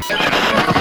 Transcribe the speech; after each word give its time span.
¡Suscríbete! 0.00 0.77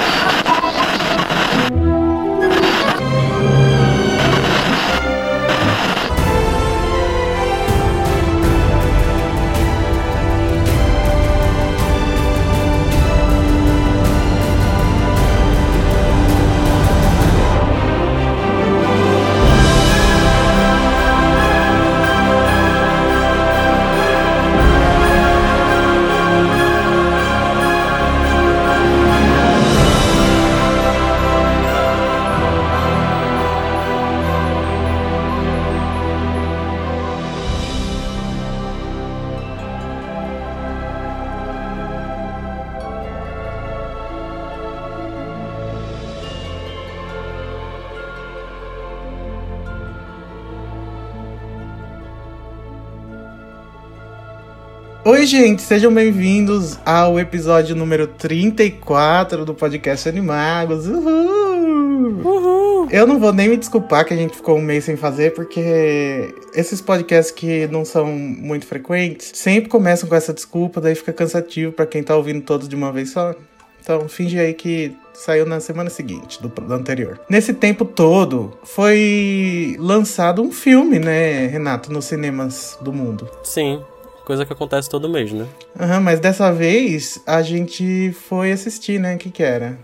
Gente, 55.27 55.62
sejam 55.62 55.94
bem-vindos 55.94 56.80
ao 56.86 57.20
episódio 57.20 57.76
número 57.76 58.08
34 58.08 59.44
do 59.44 59.54
podcast 59.54 60.08
Animagos. 60.08 60.88
Uhul! 60.88 62.22
Uhul! 62.23 62.88
Eu 62.90 63.05
não 63.05 63.20
vou 63.20 63.34
nem 63.34 63.49
me 63.49 63.57
desculpar 63.57 64.06
que 64.06 64.14
a 64.14 64.18
gente 64.18 64.38
ficou 64.38 64.58
um 64.58 64.62
mês 64.62 64.86
sem 64.86 64.96
fazer, 64.96 65.34
porque 65.34 66.34
esses 66.56 66.80
podcasts 66.80 67.30
que 67.30 67.68
não 67.68 67.84
são 67.84 68.08
muito 68.08 68.66
frequentes 68.66 69.34
sempre 69.36 69.70
começam 69.70 70.08
com 70.08 70.16
essa 70.16 70.34
desculpa, 70.34 70.80
daí 70.80 70.96
fica 70.96 71.12
cansativo 71.12 71.73
para 71.73 71.86
quem 71.86 72.02
tá 72.02 72.16
ouvindo 72.16 72.40
todos 72.40 72.70
de 72.70 72.76
uma 72.78 72.94
vez 72.94 73.10
só. 73.12 73.36
Então, 73.82 74.08
finge 74.08 74.40
aí 74.40 74.54
que 74.54 74.96
saiu 75.14 75.46
na 75.46 75.60
semana 75.60 75.90
seguinte 75.90 76.42
do, 76.42 76.48
do, 76.48 76.73
anterior. 76.73 77.20
Nesse 77.30 77.54
tempo 77.54 77.84
todo, 77.84 78.58
foi 78.64 79.76
lançado 79.78 80.42
um 80.42 80.54
filme, 80.54 81.00
né, 81.00 81.48
Renato, 81.48 81.92
nos 81.92 82.06
cinemas 82.06 82.78
do 82.82 82.94
mundo. 82.94 83.30
Sim, 83.44 83.82
coisa 84.28 84.45
que 84.45 84.52
acontece 84.52 84.89
todo 84.89 85.08
mês, 85.08 85.31
né? 85.31 85.47
Aham, 85.80 85.95
uhum, 85.95 86.02
mas 86.02 86.20
dessa 86.20 86.52
vez 86.52 87.17
a 87.25 87.42
gente 87.42 88.11
foi 88.28 88.52
assistir, 88.52 89.00
né? 89.00 89.16
O 89.16 89.17
que 89.17 89.31
que 89.31 89.42
era? 89.42 89.80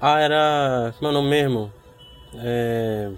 Ah, 0.00 0.18
era. 0.18 0.92
Como 0.98 1.16
é 1.16 1.22
mesmo? 1.22 1.72
É. 2.34 3.08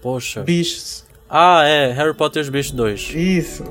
Poxa. 0.00 0.44
Bichos. 0.44 1.04
Ah, 1.28 1.64
é, 1.64 1.90
Harry 1.92 2.14
Potter 2.14 2.42
os 2.42 2.48
Bichos 2.48 2.70
2. 2.70 3.10
Isso. 3.16 3.64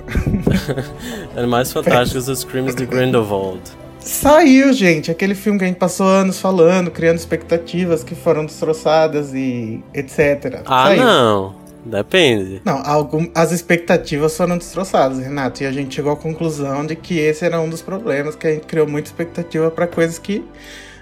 Animais 1.33 1.71
Fantásticos 1.71 2.25
dos 2.25 2.43
Crimes 2.43 2.75
de 2.75 2.85
Grindelwald. 2.85 3.61
Saiu, 3.97 4.73
gente, 4.73 5.09
aquele 5.09 5.33
filme 5.33 5.57
que 5.57 5.63
a 5.63 5.67
gente 5.67 5.77
passou 5.77 6.07
anos 6.07 6.41
falando, 6.41 6.91
criando 6.91 7.15
expectativas 7.15 8.03
que 8.03 8.15
foram 8.15 8.45
destroçadas 8.45 9.33
e 9.33 9.81
etc. 9.93 10.61
Ah, 10.65 10.87
Saiu. 10.87 11.03
não. 11.03 11.64
Depende. 11.85 12.61
Não, 12.65 12.81
algum, 12.83 13.29
as 13.35 13.51
expectativas 13.51 14.35
foram 14.35 14.57
destroçadas, 14.57 15.19
Renato, 15.19 15.61
e 15.61 15.67
a 15.67 15.71
gente 15.71 15.93
chegou 15.93 16.11
à 16.11 16.17
conclusão 16.17 16.85
de 16.85 16.95
que 16.95 17.19
esse 17.19 17.45
era 17.45 17.61
um 17.61 17.69
dos 17.69 17.81
problemas, 17.83 18.35
que 18.35 18.47
a 18.47 18.53
gente 18.53 18.65
criou 18.65 18.87
muita 18.87 19.07
expectativa 19.07 19.69
para 19.69 19.85
coisas 19.85 20.17
que 20.17 20.43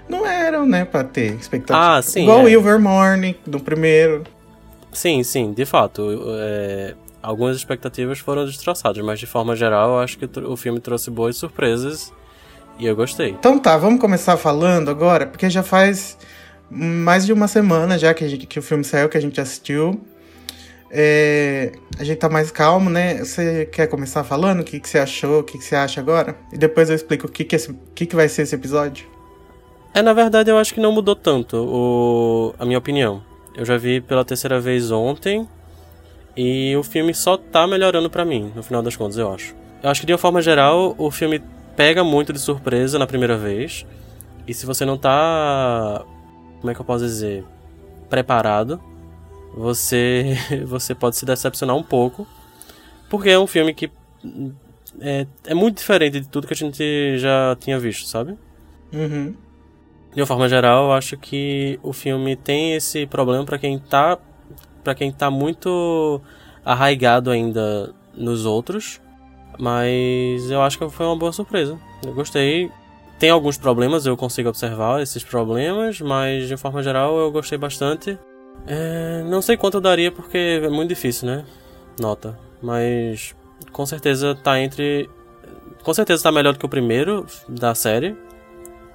não 0.08 0.26
eram, 0.26 0.66
né, 0.66 0.84
pra 0.84 1.02
ter 1.02 1.34
expectativa. 1.34 1.96
Ah, 1.96 2.02
sim. 2.02 2.24
Igual 2.24 2.40
é. 2.40 2.44
o 2.44 2.48
Ilvermorny, 2.48 3.36
do 3.46 3.58
primeiro. 3.58 4.24
Sim, 4.92 5.22
sim, 5.22 5.52
de 5.52 5.64
fato. 5.64 6.06
É, 6.38 6.94
algumas 7.22 7.56
expectativas 7.56 8.18
foram 8.18 8.44
destroçadas, 8.44 9.02
mas 9.02 9.18
de 9.18 9.26
forma 9.26 9.56
geral, 9.56 9.94
eu 9.94 9.98
acho 10.00 10.18
que 10.18 10.28
o 10.40 10.56
filme 10.56 10.80
trouxe 10.80 11.10
boas 11.10 11.36
surpresas 11.36 12.12
e 12.78 12.86
eu 12.86 12.94
gostei. 12.94 13.30
Então 13.30 13.58
tá, 13.58 13.76
vamos 13.78 14.00
começar 14.00 14.36
falando 14.36 14.90
agora, 14.90 15.26
porque 15.26 15.48
já 15.48 15.62
faz 15.62 16.18
mais 16.70 17.24
de 17.24 17.32
uma 17.32 17.48
semana 17.48 17.98
já 17.98 18.12
que, 18.12 18.28
gente, 18.28 18.46
que 18.46 18.58
o 18.58 18.62
filme 18.62 18.84
saiu, 18.84 19.08
que 19.08 19.16
a 19.16 19.20
gente 19.20 19.40
assistiu. 19.40 20.00
É, 20.96 21.72
a 21.98 22.04
gente 22.04 22.18
tá 22.18 22.28
mais 22.28 22.52
calmo, 22.52 22.88
né? 22.88 23.18
Você 23.18 23.66
quer 23.66 23.88
começar 23.88 24.22
falando 24.22 24.60
o 24.60 24.64
que, 24.64 24.78
que 24.78 24.88
você 24.88 25.00
achou, 25.00 25.40
o 25.40 25.42
que, 25.42 25.58
que 25.58 25.64
você 25.64 25.74
acha 25.74 26.00
agora? 26.00 26.36
E 26.52 26.56
depois 26.56 26.88
eu 26.88 26.94
explico 26.94 27.26
o 27.26 27.28
que, 27.28 27.42
que, 27.42 27.56
esse, 27.56 27.76
que, 27.96 28.06
que 28.06 28.14
vai 28.14 28.28
ser 28.28 28.42
esse 28.42 28.54
episódio. 28.54 29.04
É, 29.92 30.00
na 30.00 30.12
verdade, 30.12 30.52
eu 30.52 30.56
acho 30.56 30.72
que 30.72 30.78
não 30.78 30.92
mudou 30.92 31.16
tanto 31.16 31.56
o, 31.56 32.54
a 32.60 32.64
minha 32.64 32.78
opinião. 32.78 33.24
Eu 33.56 33.64
já 33.64 33.76
vi 33.76 34.00
pela 34.00 34.24
terceira 34.24 34.60
vez 34.60 34.92
ontem 34.92 35.48
e 36.36 36.76
o 36.76 36.84
filme 36.84 37.12
só 37.12 37.36
tá 37.36 37.66
melhorando 37.66 38.08
para 38.08 38.24
mim, 38.24 38.52
no 38.54 38.62
final 38.62 38.80
das 38.80 38.94
contas, 38.94 39.18
eu 39.18 39.32
acho. 39.32 39.52
Eu 39.82 39.90
acho 39.90 40.00
que, 40.00 40.06
de 40.06 40.12
uma 40.12 40.18
forma 40.18 40.40
geral, 40.40 40.94
o 40.96 41.10
filme 41.10 41.42
pega 41.76 42.04
muito 42.04 42.32
de 42.32 42.38
surpresa 42.38 43.00
na 43.00 43.06
primeira 43.06 43.36
vez. 43.36 43.84
E 44.46 44.54
se 44.54 44.64
você 44.64 44.84
não 44.84 44.96
tá. 44.96 46.04
Como 46.60 46.70
é 46.70 46.74
que 46.74 46.80
eu 46.80 46.84
posso 46.84 47.04
dizer? 47.04 47.44
Preparado 48.08 48.80
você 49.56 50.36
você 50.66 50.94
pode 50.94 51.16
se 51.16 51.24
decepcionar 51.24 51.76
um 51.76 51.82
pouco, 51.82 52.26
porque 53.08 53.30
é 53.30 53.38
um 53.38 53.46
filme 53.46 53.72
que 53.72 53.90
é, 55.00 55.26
é 55.46 55.54
muito 55.54 55.78
diferente 55.78 56.20
de 56.20 56.28
tudo 56.28 56.46
que 56.46 56.54
a 56.54 56.56
gente 56.56 57.18
já 57.18 57.56
tinha 57.58 57.78
visto, 57.78 58.08
sabe? 58.08 58.36
Uhum. 58.92 59.34
De 60.14 60.20
uma 60.20 60.26
forma 60.26 60.48
geral, 60.48 60.86
eu 60.86 60.92
acho 60.92 61.16
que 61.16 61.78
o 61.82 61.92
filme 61.92 62.36
tem 62.36 62.74
esse 62.74 63.06
problema 63.06 63.44
para 63.44 63.58
quem 63.58 63.78
tá 63.78 64.18
para 64.82 64.94
quem 64.94 65.10
tá 65.10 65.30
muito 65.30 66.20
arraigado 66.64 67.30
ainda 67.30 67.94
nos 68.14 68.44
outros, 68.44 69.00
mas 69.58 70.50
eu 70.50 70.60
acho 70.62 70.78
que 70.78 70.88
foi 70.90 71.06
uma 71.06 71.16
boa 71.16 71.32
surpresa. 71.32 71.78
Eu 72.04 72.12
gostei. 72.12 72.70
Tem 73.18 73.30
alguns 73.30 73.56
problemas, 73.56 74.04
eu 74.04 74.16
consigo 74.16 74.48
observar 74.48 75.00
esses 75.00 75.24
problemas, 75.24 76.00
mas 76.00 76.48
de 76.48 76.56
forma 76.56 76.82
geral 76.82 77.16
eu 77.18 77.30
gostei 77.32 77.56
bastante. 77.56 78.18
É, 78.66 79.22
não 79.24 79.42
sei 79.42 79.56
quanto 79.56 79.76
eu 79.76 79.80
daria 79.80 80.10
porque 80.10 80.60
é 80.62 80.68
muito 80.68 80.88
difícil, 80.88 81.26
né? 81.26 81.44
Nota. 82.00 82.38
Mas 82.62 83.34
com 83.72 83.84
certeza 83.84 84.34
tá 84.34 84.58
entre. 84.60 85.08
Com 85.82 85.92
certeza 85.92 86.22
tá 86.22 86.32
melhor 86.32 86.54
do 86.54 86.58
que 86.58 86.66
o 86.66 86.68
primeiro 86.68 87.26
da 87.48 87.74
série. 87.74 88.16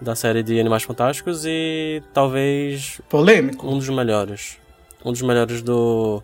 Da 0.01 0.15
série 0.15 0.41
de 0.41 0.59
Animais 0.59 0.83
Fantásticos 0.83 1.45
e 1.45 2.01
talvez. 2.13 3.01
Polêmico. 3.09 3.67
Um 3.67 3.77
dos 3.77 3.89
melhores. 3.89 4.57
Um 5.03 5.11
dos 5.11 5.21
melhores 5.21 5.61
do. 5.61 6.23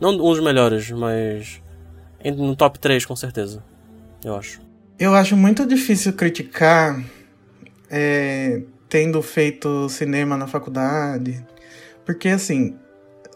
Não 0.00 0.10
um 0.10 0.16
dos 0.16 0.40
melhores, 0.40 0.90
mas. 0.90 1.62
No 2.36 2.56
top 2.56 2.78
3, 2.78 3.06
com 3.06 3.16
certeza. 3.16 3.62
Eu 4.24 4.36
acho. 4.36 4.60
Eu 4.98 5.14
acho 5.14 5.36
muito 5.36 5.64
difícil 5.64 6.12
criticar. 6.12 7.02
É, 7.90 8.62
tendo 8.88 9.22
feito 9.22 9.88
cinema 9.88 10.36
na 10.36 10.46
faculdade, 10.46 11.42
porque, 12.08 12.30
assim, 12.30 12.74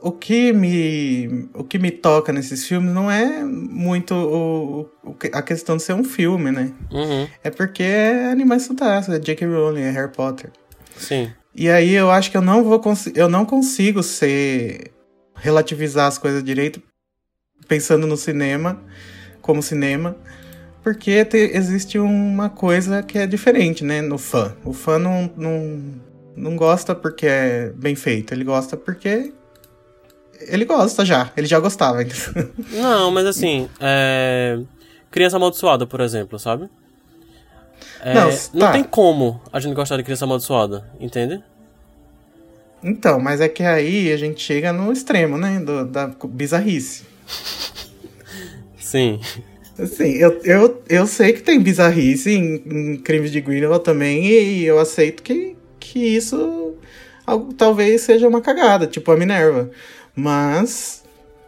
o 0.00 0.10
que 0.10 0.50
me, 0.50 1.50
o 1.52 1.62
que 1.62 1.78
me 1.78 1.90
toca 1.90 2.32
nesses 2.32 2.66
filmes 2.66 2.90
não 2.90 3.10
é 3.10 3.44
muito 3.44 4.14
o, 4.14 4.80
o 5.04 5.16
a 5.30 5.42
questão 5.42 5.76
de 5.76 5.82
ser 5.82 5.92
um 5.92 6.02
filme, 6.02 6.50
né? 6.50 6.72
Uhum. 6.90 7.28
É 7.44 7.50
porque 7.50 7.82
é 7.82 8.30
Animais 8.30 8.66
Fantásticos, 8.66 9.14
é 9.14 9.20
J.K. 9.20 9.46
Rowling, 9.46 9.82
é 9.82 9.90
Harry 9.90 10.10
Potter. 10.10 10.50
Sim. 10.96 11.30
E 11.54 11.68
aí 11.68 11.92
eu 11.92 12.10
acho 12.10 12.30
que 12.30 12.36
eu 12.38 12.40
não 12.40 12.64
vou 12.64 12.80
eu 13.14 13.28
não 13.28 13.44
consigo 13.44 14.02
ser 14.02 14.90
relativizar 15.34 16.06
as 16.06 16.16
coisas 16.16 16.42
direito 16.42 16.82
pensando 17.68 18.06
no 18.06 18.16
cinema 18.16 18.82
como 19.42 19.62
cinema, 19.62 20.16
porque 20.82 21.26
te, 21.26 21.36
existe 21.36 21.98
uma 21.98 22.48
coisa 22.48 23.02
que 23.02 23.18
é 23.18 23.26
diferente, 23.26 23.84
né, 23.84 24.00
no 24.00 24.16
fã. 24.16 24.56
O 24.64 24.72
fã 24.72 24.98
não, 24.98 25.30
não 25.36 26.00
não 26.36 26.56
gosta 26.56 26.94
porque 26.94 27.26
é 27.26 27.72
bem 27.74 27.94
feito, 27.94 28.32
ele 28.32 28.44
gosta 28.44 28.76
porque 28.76 29.32
ele 30.40 30.64
gosta 30.64 31.04
já, 31.04 31.30
ele 31.36 31.46
já 31.46 31.60
gostava. 31.60 31.98
Não, 32.72 33.10
mas 33.10 33.26
assim, 33.26 33.68
é... 33.80 34.58
Criança 35.10 35.36
Amaldiçoada, 35.36 35.86
por 35.86 36.00
exemplo, 36.00 36.38
sabe? 36.38 36.68
É... 38.00 38.14
Não, 38.14 38.30
tá. 38.30 38.36
não 38.52 38.72
tem 38.72 38.82
como 38.82 39.40
a 39.52 39.60
gente 39.60 39.74
gostar 39.74 39.96
de 39.96 40.02
Criança 40.02 40.24
Amaldiçoada, 40.24 40.84
entende? 40.98 41.42
Então, 42.82 43.20
mas 43.20 43.40
é 43.40 43.48
que 43.48 43.62
aí 43.62 44.12
a 44.12 44.16
gente 44.16 44.40
chega 44.40 44.72
no 44.72 44.92
extremo, 44.92 45.38
né? 45.38 45.60
Do, 45.60 45.86
da 45.86 46.08
bizarrice. 46.24 47.04
Sim. 48.76 49.20
Assim, 49.78 50.10
eu, 50.14 50.40
eu, 50.44 50.82
eu 50.88 51.06
sei 51.06 51.32
que 51.32 51.42
tem 51.42 51.60
bizarrice 51.60 52.30
em, 52.30 52.62
em 52.66 52.96
Crimes 52.96 53.30
de 53.30 53.40
Grindelwald 53.40 53.84
também, 53.84 54.26
e 54.26 54.64
eu 54.64 54.78
aceito 54.78 55.22
que, 55.22 55.56
que 55.84 55.98
isso 55.98 56.74
talvez 57.56 58.02
seja 58.02 58.28
uma 58.28 58.40
cagada, 58.40 58.86
tipo 58.86 59.10
a 59.10 59.16
Minerva. 59.16 59.70
Mas. 60.14 61.02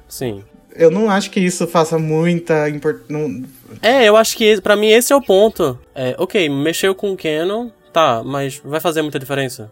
Sim. 0.09 0.43
Eu 0.77 0.91
não 0.91 1.09
acho 1.09 1.31
que 1.31 1.39
isso 1.41 1.67
faça 1.67 1.99
muita 1.99 2.69
importância. 2.69 3.45
É, 3.81 4.05
eu 4.09 4.17
acho 4.17 4.37
que 4.37 4.61
para 4.61 4.75
mim 4.75 4.89
esse 4.89 5.13
é 5.13 5.17
o 5.17 5.23
ponto. 5.23 5.79
É, 5.95 6.17
ok, 6.19 6.49
mexeu 6.49 6.95
com 6.95 7.13
o 7.13 7.17
canon, 7.17 7.71
Tá, 7.95 8.25
mas 8.25 8.61
vai 8.65 8.81
fazer 8.81 9.03
muita 9.03 9.21
diferença? 9.21 9.71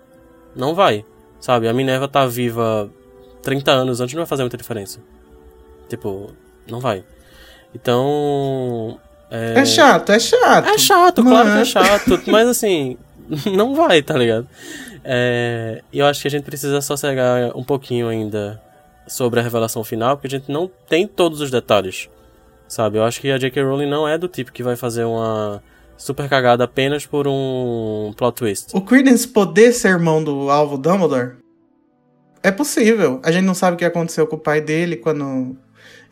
Não 0.55 0.77
vai. 0.77 1.05
Sabe, 1.41 1.67
a 1.67 1.73
Minerva 1.73 2.07
tá 2.07 2.25
viva 2.25 2.89
30 3.43 3.73
anos 3.73 4.01
antes, 4.01 4.15
não 4.15 4.21
vai 4.21 4.29
fazer 4.29 4.45
muita 4.45 4.57
diferença. 4.57 5.01
Tipo, 5.89 6.33
não 6.71 6.79
vai. 6.79 7.03
Então. 7.75 8.97
É, 9.29 9.59
é 9.59 9.65
chato, 9.65 10.13
é 10.13 10.21
chato. 10.21 10.69
É 10.69 10.79
chato, 10.79 11.25
claro 11.25 11.51
que 11.51 11.59
é 11.59 11.65
chato. 11.65 12.23
mas 12.31 12.47
assim, 12.47 12.97
não 13.55 13.75
vai, 13.75 14.03
tá 14.03 14.17
ligado? 14.17 14.47
É, 15.05 15.83
eu 15.93 16.07
acho 16.07 16.23
que 16.23 16.29
a 16.29 16.31
gente 16.31 16.45
precisa 16.45 16.81
sossegar 16.81 17.57
um 17.57 17.65
pouquinho 17.65 18.09
ainda 18.09 18.61
sobre 19.07 19.41
a 19.41 19.43
revelação 19.43 19.83
final, 19.83 20.17
porque 20.17 20.29
a 20.29 20.39
gente 20.39 20.51
não 20.51 20.71
tem 20.89 21.07
todos 21.07 21.41
os 21.41 21.51
detalhes. 21.51 22.09
Sabe? 22.69 22.99
Eu 22.99 23.05
acho 23.05 23.21
que 23.21 23.31
a 23.31 23.37
J.K. 23.37 23.63
Rowling 23.63 23.89
não 23.89 24.09
é 24.09 24.17
do 24.17 24.29
tipo 24.29 24.53
que 24.53 24.63
vai 24.63 24.77
fazer 24.77 25.05
uma 25.05 25.63
super 25.97 26.29
cagada 26.29 26.65
apenas 26.65 27.05
por 27.05 27.29
um 27.29 28.13
plot 28.17 28.35
twist. 28.35 28.77
O 28.77 28.81
Credence 28.81 29.29
poder 29.29 29.73
ser 29.73 29.89
irmão 29.89 30.23
do 30.25 30.51
Alvo 30.51 30.79
Dumbledore? 30.79 31.37
É 32.43 32.51
possível. 32.51 33.21
A 33.23 33.31
gente 33.31 33.45
não 33.45 33.55
sabe 33.55 33.75
o 33.75 33.79
que 33.79 33.85
aconteceu 33.85 34.27
com 34.27 34.37
o 34.37 34.39
pai 34.39 34.61
dele 34.61 34.97
quando 34.97 35.57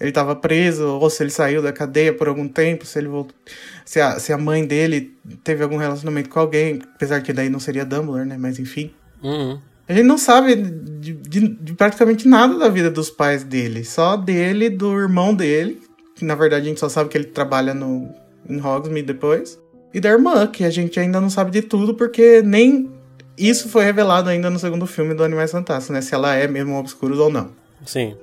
ele 0.00 0.08
estava 0.08 0.34
preso, 0.34 0.86
ou 0.86 1.10
se 1.10 1.22
ele 1.22 1.30
saiu 1.30 1.60
da 1.60 1.72
cadeia 1.72 2.12
por 2.12 2.26
algum 2.26 2.48
tempo, 2.48 2.86
se 2.86 2.98
ele 2.98 3.08
voltou. 3.08 3.36
Se 3.84 4.00
a, 4.00 4.18
se 4.18 4.32
a 4.32 4.38
mãe 4.38 4.66
dele 4.66 5.14
teve 5.44 5.62
algum 5.62 5.76
relacionamento 5.76 6.30
com 6.30 6.40
alguém, 6.40 6.80
apesar 6.94 7.20
que 7.20 7.34
daí 7.34 7.50
não 7.50 7.60
seria 7.60 7.84
Dumbledore, 7.84 8.24
né? 8.24 8.36
Mas 8.38 8.58
enfim. 8.58 8.90
Uhum. 9.22 9.60
A 9.86 9.92
gente 9.92 10.06
não 10.06 10.16
sabe 10.16 10.54
de, 10.54 11.12
de, 11.12 11.48
de, 11.48 11.74
praticamente 11.74 12.26
nada 12.26 12.56
da 12.56 12.68
vida 12.68 12.90
dos 12.90 13.10
pais 13.10 13.44
dele. 13.44 13.84
Só 13.84 14.16
dele, 14.16 14.70
do 14.70 14.98
irmão 14.98 15.34
dele. 15.34 15.82
Que 16.14 16.24
na 16.24 16.34
verdade 16.34 16.64
a 16.64 16.68
gente 16.68 16.80
só 16.80 16.88
sabe 16.88 17.10
que 17.10 17.18
ele 17.18 17.24
trabalha 17.24 17.74
no, 17.74 18.08
em 18.48 18.58
Hogsmeade 18.58 19.06
depois. 19.06 19.60
E 19.92 20.00
da 20.00 20.08
irmã, 20.08 20.46
que 20.46 20.64
a 20.64 20.70
gente 20.70 20.98
ainda 20.98 21.20
não 21.20 21.28
sabe 21.28 21.50
de 21.50 21.60
tudo, 21.60 21.94
porque 21.94 22.40
nem 22.40 22.88
isso 23.36 23.68
foi 23.68 23.84
revelado 23.84 24.30
ainda 24.30 24.48
no 24.48 24.58
segundo 24.58 24.86
filme 24.86 25.12
do 25.12 25.24
Animais 25.24 25.50
Fantásticos, 25.50 25.92
né? 25.92 26.00
Se 26.00 26.14
ela 26.14 26.34
é 26.36 26.46
mesmo 26.46 26.78
Obscuros 26.78 27.18
ou 27.18 27.28
não. 27.28 27.50
Sim. 27.84 28.16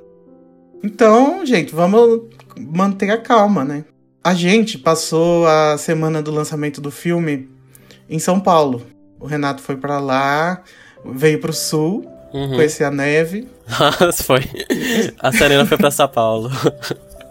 Então, 0.83 1.45
gente, 1.45 1.73
vamos 1.73 2.23
manter 2.57 3.09
a 3.11 3.17
calma, 3.17 3.63
né? 3.63 3.85
A 4.23 4.33
gente 4.33 4.77
passou 4.77 5.47
a 5.47 5.77
semana 5.77 6.21
do 6.21 6.31
lançamento 6.31 6.81
do 6.81 6.91
filme 6.91 7.49
em 8.09 8.19
São 8.19 8.39
Paulo. 8.39 8.85
O 9.19 9.25
Renato 9.25 9.61
foi 9.61 9.77
para 9.77 9.99
lá, 9.99 10.63
veio 11.05 11.39
pro 11.39 11.53
sul, 11.53 12.05
uhum. 12.33 12.55
conhecer 12.55 12.83
a 12.83 12.91
neve. 12.91 13.47
foi. 14.23 14.41
A 15.19 15.31
Serena 15.31 15.65
foi 15.65 15.77
pra 15.77 15.91
São 15.91 16.07
Paulo. 16.07 16.51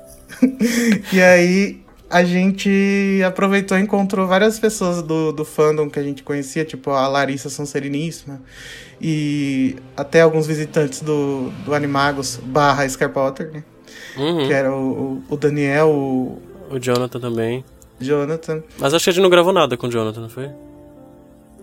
e 1.13 1.21
aí 1.21 1.86
a 2.09 2.25
gente 2.25 3.21
aproveitou 3.27 3.77
e 3.77 3.83
encontrou 3.83 4.27
várias 4.27 4.59
pessoas 4.59 5.03
do, 5.03 5.33
do 5.33 5.45
fandom 5.45 5.91
que 5.91 5.99
a 5.99 6.03
gente 6.03 6.23
conhecia, 6.23 6.65
tipo 6.65 6.91
a 6.91 7.07
Larissa 7.09 7.51
São 7.51 7.67
Sereníssima, 7.67 8.41
e 9.01 9.77
até 9.97 10.21
alguns 10.21 10.47
visitantes 10.47 11.01
do, 11.01 11.51
do 11.65 11.75
Animagos 11.75 12.39
barra 12.43 12.89
Scar 12.89 13.11
Potter, 13.11 13.51
né? 13.53 13.65
Uhum. 14.17 14.47
Que 14.47 14.53
era 14.53 14.73
o, 14.73 15.23
o 15.29 15.37
Daniel, 15.37 15.91
o... 15.91 16.43
O 16.71 16.79
Jonathan 16.79 17.21
também. 17.21 17.65
Jonathan. 18.01 18.63
Mas 18.79 18.95
acho 18.95 19.05
que 19.05 19.11
a 19.11 19.13
gente 19.13 19.23
não 19.23 19.31
gravou 19.31 19.53
nada 19.53 19.77
com 19.77 19.87
o 19.87 19.91
Jonathan, 19.91 20.21
não 20.21 20.29
foi? 20.29 20.51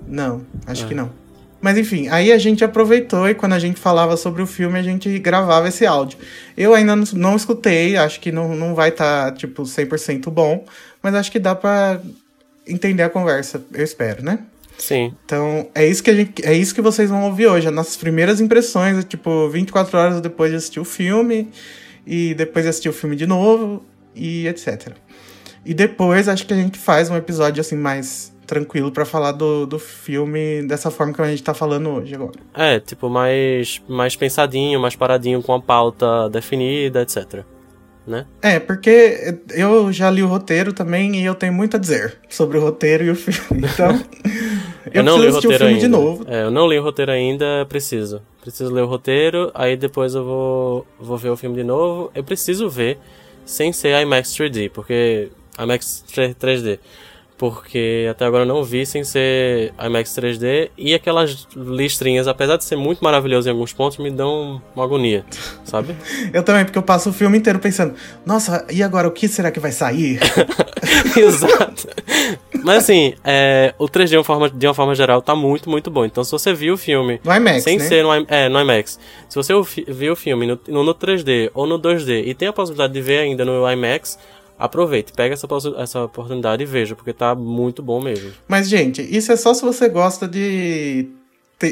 Não, 0.08 0.42
acho 0.66 0.86
é. 0.86 0.88
que 0.88 0.96
não. 0.96 1.23
Mas 1.64 1.78
enfim, 1.78 2.10
aí 2.10 2.30
a 2.30 2.38
gente 2.38 2.62
aproveitou 2.62 3.30
e 3.30 3.34
quando 3.34 3.54
a 3.54 3.60
gente 3.60 3.80
falava 3.80 4.18
sobre 4.18 4.42
o 4.42 4.46
filme, 4.46 4.78
a 4.78 4.84
gente 4.84 5.18
gravava 5.18 5.70
esse 5.70 5.86
áudio. 5.86 6.20
Eu 6.58 6.74
ainda 6.74 6.94
não, 7.14 7.38
escutei, 7.38 7.96
acho 7.96 8.20
que 8.20 8.34
não, 8.34 8.54
não 8.54 8.76
vai 8.76 8.90
estar, 8.90 9.32
tá, 9.32 9.38
tipo, 9.38 9.64
100% 9.64 10.30
bom, 10.30 10.66
mas 11.02 11.16
acho 11.16 11.32
que 11.32 11.40
dá 11.40 11.56
pra 11.56 12.02
entender 12.68 13.04
a 13.04 13.10
conversa, 13.10 13.64
eu 13.74 13.82
espero, 13.82 14.22
né? 14.22 14.40
Sim. 14.78 15.16
Então, 15.24 15.70
é 15.74 15.88
isso 15.88 16.04
que 16.04 16.10
a 16.10 16.14
gente, 16.14 16.46
é 16.46 16.54
isso 16.54 16.76
que 16.76 16.82
vocês 16.82 17.10
vão 17.10 17.24
ouvir 17.24 17.48
hoje, 17.48 17.66
as 17.66 17.74
nossas 17.74 17.96
primeiras 17.96 18.42
impressões, 18.42 19.06
tipo, 19.06 19.48
24 19.48 19.98
horas 19.98 20.20
depois 20.20 20.52
de 20.52 20.58
assistir 20.58 20.82
o 20.82 20.86
filme 20.86 21.48
e 22.06 22.34
depois 22.34 22.66
de 22.66 22.70
assistir 22.72 22.90
o 22.90 22.94
filme 22.94 23.16
de 23.16 23.26
novo 23.26 23.86
e 24.14 24.50
etc. 24.50 24.90
E 25.66 25.74
depois 25.74 26.28
acho 26.28 26.46
que 26.46 26.52
a 26.52 26.58
gente 26.58 26.78
faz 26.78 27.10
um 27.10 27.16
episódio 27.16 27.62
assim 27.62 27.78
mais 27.78 28.33
tranquilo 28.54 28.92
para 28.92 29.04
falar 29.04 29.32
do, 29.32 29.66
do 29.66 29.80
filme 29.80 30.62
dessa 30.68 30.92
forma 30.92 31.12
que 31.12 31.22
a 31.22 31.28
gente 31.28 31.42
tá 31.42 31.56
falando 31.56 31.90
hoje 31.90 32.14
agora. 32.14 32.34
É, 32.54 32.80
tipo, 32.80 33.10
mais, 33.10 33.82
mais 33.88 34.16
pensadinho, 34.16 34.80
mais 34.80 34.96
paradinho, 34.96 35.42
com 35.42 35.54
a 35.54 35.60
pauta 35.60 36.30
definida, 36.30 37.02
etc. 37.02 37.44
Né? 38.06 38.26
É, 38.42 38.60
porque 38.60 39.40
eu 39.52 39.92
já 39.92 40.12
li 40.12 40.22
o 40.22 40.28
roteiro 40.28 40.72
também 40.72 41.16
e 41.16 41.26
eu 41.26 41.34
tenho 41.34 41.54
muito 41.54 41.78
a 41.78 41.80
dizer 41.80 42.20
sobre 42.30 42.58
o 42.60 42.62
roteiro 42.62 43.04
e 43.06 43.10
o 43.10 43.16
filme. 43.16 43.68
Então, 43.74 44.00
eu, 44.86 44.92
eu 44.94 45.04
não 45.04 45.18
li 45.18 45.28
o 45.28 45.34
roteiro 45.34 45.64
o 45.64 45.68
ainda. 45.68 45.80
de 45.80 45.88
novo. 45.88 46.26
É, 46.28 46.44
eu 46.44 46.52
não 46.52 46.68
li 46.68 46.78
o 46.78 46.84
roteiro 46.84 47.12
ainda, 47.12 47.66
preciso. 47.68 48.22
Preciso 48.40 48.72
ler 48.72 48.84
o 48.84 48.88
roteiro, 48.88 49.50
aí 49.56 49.76
depois 49.76 50.14
eu 50.14 50.24
vou, 50.24 50.88
vou 51.00 51.18
ver 51.18 51.30
o 51.30 51.38
filme 51.38 51.56
de 51.56 51.64
novo. 51.64 52.12
Eu 52.14 52.24
preciso 52.24 52.70
ver 52.70 53.00
sem 53.46 53.74
ser 53.74 54.00
IMAX 54.02 54.30
3D, 54.30 54.70
porque 54.70 55.30
IMAX 55.58 56.04
3D 56.12 56.80
porque 57.44 58.08
até 58.10 58.24
agora 58.24 58.44
eu 58.44 58.48
não 58.48 58.64
vi 58.64 58.86
sem 58.86 59.04
ser 59.04 59.74
IMAX 59.78 60.12
3D 60.12 60.70
e 60.78 60.94
aquelas 60.94 61.46
listrinhas, 61.54 62.26
apesar 62.26 62.56
de 62.56 62.64
ser 62.64 62.78
muito 62.78 63.04
maravilhoso 63.04 63.50
em 63.50 63.52
alguns 63.52 63.74
pontos, 63.74 63.98
me 63.98 64.10
dão 64.10 64.62
uma 64.74 64.86
agonia, 64.86 65.26
sabe? 65.66 65.94
eu 66.32 66.42
também, 66.42 66.64
porque 66.64 66.78
eu 66.78 66.84
passo 66.84 67.10
o 67.10 67.14
filme 67.14 67.38
inteiro 67.38 67.60
pensando, 67.60 67.96
nossa, 68.26 68.66
e 68.72 68.82
agora 68.82 69.10
o 69.10 69.12
que 69.12 69.28
será 69.28 69.52
que 69.52 69.60
vai 69.60 69.74
sair? 69.74 70.22
Exato. 71.18 71.90
Mas 72.64 72.86
assim, 72.86 73.14
é, 73.26 73.74
o 73.78 73.90
3D 73.90 74.08
de 74.12 74.18
uma, 74.18 74.24
forma, 74.24 74.50
de 74.50 74.66
uma 74.66 74.74
forma 74.74 74.96
geral 74.96 75.22
tá 75.22 75.36
muito, 75.36 75.70
muito 75.70 75.92
bom. 75.92 76.06
Então 76.06 76.24
se 76.24 76.32
você 76.32 76.54
viu 76.54 76.76
o 76.76 76.78
filme 76.78 77.20
no 77.26 77.36
IMAX, 77.36 77.64
sem 77.64 77.78
né? 77.78 77.84
ser 77.84 78.04
no, 78.04 78.14
é, 78.14 78.48
no 78.48 78.62
IMAX, 78.62 78.98
se 79.28 79.36
você 79.36 79.54
viu 79.90 80.14
o 80.14 80.16
filme 80.16 80.48
no, 80.48 80.84
no 80.84 80.96
3D 80.96 81.52
ou 81.54 81.68
no 81.68 81.78
2D 81.78 82.24
e 82.26 82.34
tem 82.34 82.48
a 82.48 82.54
possibilidade 82.54 82.94
de 82.94 83.02
ver 83.02 83.20
ainda 83.20 83.44
no 83.44 83.70
IMAX, 83.70 84.18
aproveite, 84.64 85.12
pega 85.12 85.34
essa, 85.34 85.46
essa 85.78 86.04
oportunidade 86.04 86.64
e 86.64 86.66
veja, 86.66 86.96
porque 86.96 87.12
tá 87.12 87.36
muito 87.36 87.84
bom 87.84 88.02
mesmo. 88.02 88.32
Mas, 88.48 88.70
gente, 88.70 89.02
isso 89.02 89.30
é 89.30 89.36
só 89.36 89.54
se 89.54 89.62
você 89.62 89.90
gosta 89.90 90.26
de, 90.26 91.10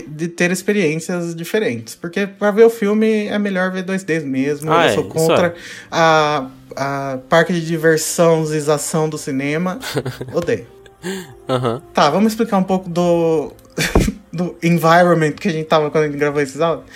de 0.09 0.27
ter 0.27 0.51
experiências 0.51 1.33
diferentes. 1.33 1.95
Porque 1.95 2.27
pra 2.27 2.51
ver 2.51 2.65
o 2.65 2.69
filme 2.69 3.27
é 3.27 3.39
melhor 3.39 3.71
ver 3.71 3.85
2D 3.85 4.25
mesmo. 4.25 4.69
Ah, 4.69 4.87
Eu 4.87 4.89
é, 4.89 4.93
sou 4.93 5.05
contra 5.05 5.47
é. 5.47 5.53
a, 5.89 6.49
a 6.75 7.19
parque 7.29 7.53
de 7.53 7.65
diversãoização 7.65 9.07
do 9.07 9.17
cinema. 9.17 9.79
Odeio. 10.35 10.67
Uhum. 11.01 11.79
Tá, 11.93 12.09
vamos 12.09 12.33
explicar 12.33 12.57
um 12.57 12.63
pouco 12.63 12.89
do, 12.89 13.53
do 14.33 14.57
environment 14.61 15.31
que 15.31 15.47
a 15.47 15.51
gente 15.51 15.65
tava 15.65 15.89
quando 15.89 16.03
a 16.03 16.07
gente 16.07 16.19
gravou 16.19 16.41
esses 16.41 16.59
áudios. 16.59 16.89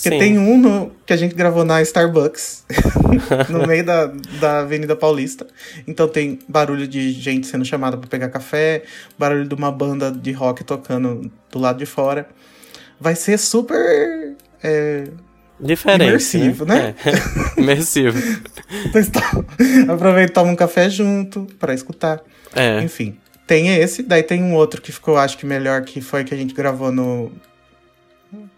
Porque 0.00 0.08
Sim. 0.08 0.18
tem 0.18 0.38
um 0.38 0.56
no, 0.56 0.92
que 1.04 1.12
a 1.12 1.16
gente 1.16 1.34
gravou 1.34 1.62
na 1.62 1.82
Starbucks, 1.82 2.64
no 3.50 3.64
meio 3.68 3.84
da, 3.84 4.06
da 4.40 4.60
Avenida 4.60 4.96
Paulista. 4.96 5.46
Então 5.86 6.08
tem 6.08 6.38
barulho 6.48 6.88
de 6.88 7.12
gente 7.12 7.46
sendo 7.46 7.66
chamada 7.66 7.98
para 7.98 8.08
pegar 8.08 8.30
café, 8.30 8.82
barulho 9.18 9.46
de 9.46 9.54
uma 9.54 9.70
banda 9.70 10.10
de 10.10 10.32
rock 10.32 10.64
tocando 10.64 11.30
do 11.50 11.58
lado 11.58 11.78
de 11.78 11.86
fora. 11.86 12.26
Vai 12.98 13.14
ser 13.14 13.38
super. 13.38 14.36
É, 14.62 15.08
Diferente. 15.60 16.08
Imersivo, 16.08 16.64
né? 16.64 16.74
né? 16.74 16.94
É. 17.04 17.60
Imersivo. 17.60 18.18
então, 18.86 19.44
aproveita 19.94 20.32
e 20.32 20.34
toma 20.34 20.50
um 20.50 20.56
café 20.56 20.88
junto 20.88 21.46
para 21.58 21.74
escutar. 21.74 22.22
É. 22.54 22.82
Enfim. 22.82 23.18
Tem 23.46 23.68
esse, 23.76 24.02
daí 24.02 24.22
tem 24.22 24.42
um 24.42 24.54
outro 24.54 24.80
que 24.80 24.92
ficou, 24.92 25.18
acho 25.18 25.36
que 25.36 25.44
melhor, 25.44 25.82
que 25.82 26.00
foi 26.00 26.24
que 26.24 26.32
a 26.32 26.36
gente 26.36 26.54
gravou 26.54 26.90
no, 26.90 27.30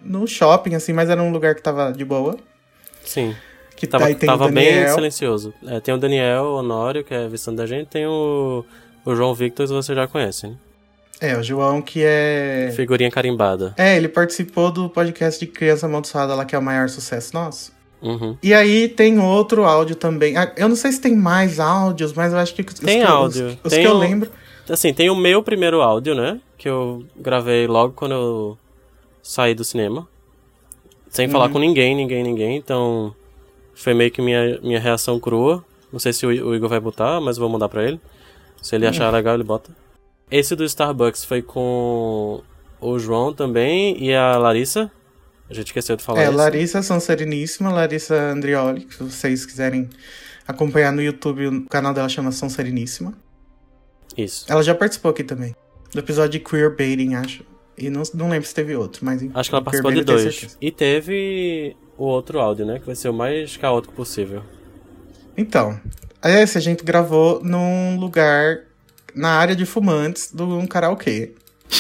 no 0.00 0.26
shopping, 0.26 0.74
assim, 0.74 0.92
mas 0.92 1.08
era 1.08 1.22
um 1.22 1.32
lugar 1.32 1.54
que 1.54 1.62
tava 1.62 1.92
de 1.92 2.04
boa. 2.04 2.36
Sim. 3.04 3.34
Que 3.76 3.86
tava, 3.86 4.14
tava 4.14 4.48
bem 4.48 4.86
silencioso. 4.88 5.52
É, 5.66 5.80
tem 5.80 5.92
o 5.92 5.98
Daniel 5.98 6.44
Honório, 6.44 7.02
que 7.02 7.12
é 7.12 7.28
visitante 7.28 7.56
da 7.56 7.66
gente, 7.66 7.88
tem 7.88 8.06
o, 8.06 8.64
o 9.04 9.14
João 9.14 9.34
Victor, 9.34 9.66
que 9.66 9.72
você 9.72 9.94
já 9.94 10.06
conhece, 10.06 10.46
né? 10.46 10.54
É, 11.20 11.36
o 11.36 11.42
João 11.42 11.80
que 11.80 12.02
é. 12.02 12.72
Figurinha 12.74 13.10
carimbada. 13.10 13.74
É, 13.76 13.96
ele 13.96 14.08
participou 14.08 14.72
do 14.72 14.88
podcast 14.88 15.38
de 15.38 15.46
Criança 15.46 15.86
Amaldiçoada 15.86 16.34
lá, 16.34 16.44
que 16.44 16.54
é 16.54 16.58
o 16.58 16.62
maior 16.62 16.88
sucesso 16.88 17.32
nosso. 17.32 17.72
Uhum. 18.02 18.36
E 18.42 18.52
aí 18.52 18.88
tem 18.88 19.20
outro 19.20 19.64
áudio 19.64 19.94
também. 19.94 20.36
Ah, 20.36 20.52
eu 20.56 20.68
não 20.68 20.74
sei 20.74 20.90
se 20.90 21.00
tem 21.00 21.14
mais 21.14 21.60
áudios, 21.60 22.12
mas 22.12 22.32
eu 22.32 22.38
acho 22.40 22.52
que. 22.52 22.62
Os 22.62 22.74
tem 22.74 23.00
que 23.00 23.06
áudio. 23.06 23.46
os, 23.46 23.58
os 23.64 23.70
tem 23.72 23.82
que 23.82 23.86
eu 23.86 23.96
lembro. 23.96 24.30
Assim, 24.68 24.92
tem 24.92 25.10
o 25.10 25.14
meu 25.14 25.42
primeiro 25.44 25.80
áudio, 25.80 26.14
né? 26.14 26.40
Que 26.58 26.68
eu 26.68 27.04
gravei 27.16 27.68
logo 27.68 27.94
quando 27.94 28.14
eu 28.14 28.58
saí 29.22 29.54
do 29.54 29.64
cinema. 29.64 30.08
Sem 31.08 31.26
uhum. 31.26 31.32
falar 31.32 31.48
com 31.50 31.58
ninguém, 31.58 31.94
ninguém, 31.94 32.22
ninguém. 32.22 32.56
Então, 32.56 33.14
foi 33.74 33.94
meio 33.94 34.10
que 34.10 34.22
minha, 34.22 34.58
minha 34.62 34.80
reação 34.80 35.20
crua. 35.20 35.64
Não 35.92 36.00
sei 36.00 36.12
se 36.12 36.24
o, 36.26 36.28
o 36.28 36.54
Igor 36.54 36.68
vai 36.68 36.80
botar, 36.80 37.20
mas 37.20 37.36
vou 37.36 37.48
mandar 37.48 37.68
pra 37.68 37.84
ele. 37.84 38.00
Se 38.60 38.74
ele 38.74 38.86
achar 38.86 39.08
uhum. 39.08 39.14
legal, 39.14 39.34
ele 39.34 39.44
bota. 39.44 39.70
Esse 40.30 40.56
do 40.56 40.64
Starbucks 40.64 41.24
foi 41.24 41.42
com 41.42 42.42
o 42.80 42.98
João 42.98 43.32
também 43.32 44.02
e 44.02 44.14
a 44.14 44.38
Larissa. 44.38 44.90
A 45.50 45.54
gente 45.54 45.66
esqueceu 45.66 45.96
de 45.96 46.02
falar 46.02 46.22
É, 46.22 46.28
isso. 46.28 46.36
Larissa 46.36 46.82
São 46.82 46.98
Sereníssima, 46.98 47.70
Larissa 47.70 48.14
Andrioli, 48.14 48.86
se 48.90 49.02
vocês 49.02 49.44
quiserem 49.44 49.90
acompanhar 50.48 50.92
no 50.92 51.02
YouTube, 51.02 51.46
o 51.46 51.66
canal 51.66 51.92
dela 51.92 52.08
chama 52.08 52.32
São 52.32 52.48
Sereníssima. 52.48 53.12
Isso. 54.16 54.46
Ela 54.48 54.62
já 54.62 54.74
participou 54.74 55.10
aqui 55.10 55.22
também. 55.22 55.54
Do 55.92 55.98
episódio 55.98 56.30
de 56.30 56.40
queerbaiting, 56.40 57.14
acho. 57.14 57.44
E 57.76 57.88
não, 57.88 58.02
não 58.14 58.28
lembro 58.28 58.46
se 58.46 58.54
teve 58.54 58.76
outro, 58.76 59.04
mas 59.04 59.22
Acho 59.34 59.50
que 59.50 59.54
ela 59.54 59.64
participou 59.64 59.92
de 59.92 60.04
dois. 60.04 60.56
E 60.60 60.70
teve 60.70 61.76
o 61.96 62.04
outro 62.04 62.38
áudio, 62.38 62.66
né? 62.66 62.78
Que 62.78 62.86
vai 62.86 62.94
ser 62.94 63.08
o 63.08 63.14
mais 63.14 63.56
caótico 63.56 63.94
possível. 63.94 64.42
Então, 65.36 65.80
esse 66.24 66.58
a 66.58 66.60
gente 66.60 66.84
gravou 66.84 67.42
num 67.42 67.98
lugar 67.98 68.60
na 69.14 69.30
área 69.30 69.56
de 69.56 69.64
fumantes 69.64 70.30
de 70.32 70.42
um 70.42 70.66
karaokê. 70.66 71.32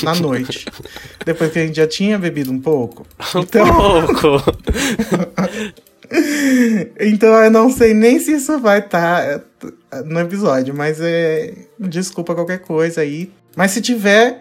Na 0.02 0.14
noite. 0.14 0.64
Depois 1.24 1.52
que 1.52 1.58
a 1.58 1.66
gente 1.66 1.76
já 1.76 1.86
tinha 1.86 2.18
bebido 2.18 2.50
um 2.50 2.60
pouco. 2.60 3.06
Então... 3.36 3.64
Um 3.64 4.06
pouco! 4.06 4.52
então 6.98 7.28
eu 7.44 7.50
não 7.50 7.70
sei 7.70 7.92
nem 7.92 8.18
se 8.18 8.32
isso 8.32 8.58
vai 8.58 8.78
estar 8.78 9.38
tá 9.38 10.02
no 10.04 10.20
episódio, 10.20 10.74
mas 10.74 10.98
é. 11.00 11.54
Desculpa 11.78 12.34
qualquer 12.34 12.60
coisa 12.60 13.02
aí. 13.02 13.30
Mas 13.54 13.72
se 13.72 13.82
tiver, 13.82 14.40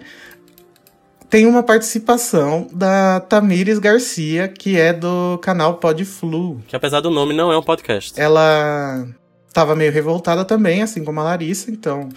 tem 1.31 1.47
uma 1.47 1.63
participação 1.63 2.67
da 2.73 3.21
Tamires 3.21 3.79
Garcia, 3.79 4.49
que 4.49 4.77
é 4.77 4.91
do 4.91 5.39
canal 5.41 5.75
Podflu. 5.75 6.61
Que 6.67 6.75
apesar 6.75 6.99
do 6.99 7.09
nome 7.09 7.33
não 7.33 7.49
é 7.49 7.57
um 7.57 7.63
podcast. 7.63 8.19
Ela 8.19 9.07
tava 9.53 9.73
meio 9.73 9.93
revoltada 9.93 10.43
também, 10.43 10.83
assim 10.83 11.05
como 11.05 11.21
a 11.21 11.23
Larissa, 11.23 11.71
então 11.71 12.09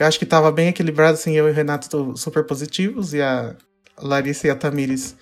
eu 0.00 0.06
acho 0.06 0.18
que 0.18 0.24
tava 0.24 0.50
bem 0.50 0.68
equilibrado, 0.68 1.12
assim, 1.12 1.36
eu 1.36 1.48
e 1.48 1.50
o 1.50 1.54
Renato 1.54 2.16
super 2.16 2.44
positivos, 2.44 3.12
e 3.12 3.20
a 3.20 3.54
Larissa 4.00 4.46
e 4.46 4.50
a 4.50 4.54
Tamires 4.54 5.16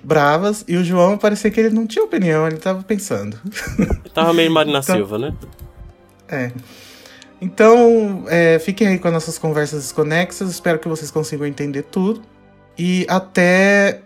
bravas, 0.00 0.64
e 0.68 0.76
o 0.76 0.84
João 0.84 1.18
parecia 1.18 1.50
que 1.50 1.58
ele 1.58 1.70
não 1.70 1.88
tinha 1.88 2.04
opinião, 2.04 2.46
ele 2.46 2.58
tava 2.58 2.84
pensando. 2.84 3.36
tava 4.14 4.32
meio 4.32 4.50
Marina 4.54 4.78
então, 4.78 4.94
Silva, 4.94 5.18
né? 5.18 5.34
É. 6.28 6.52
Então, 7.40 8.26
é, 8.28 8.60
fiquem 8.60 8.86
aí 8.86 8.98
com 9.00 9.08
as 9.08 9.14
nossas 9.14 9.38
conversas 9.38 9.82
desconexas, 9.82 10.50
espero 10.50 10.78
que 10.78 10.86
vocês 10.86 11.10
consigam 11.10 11.44
entender 11.44 11.82
tudo. 11.82 12.30
E 12.78 13.06
até 13.08 14.02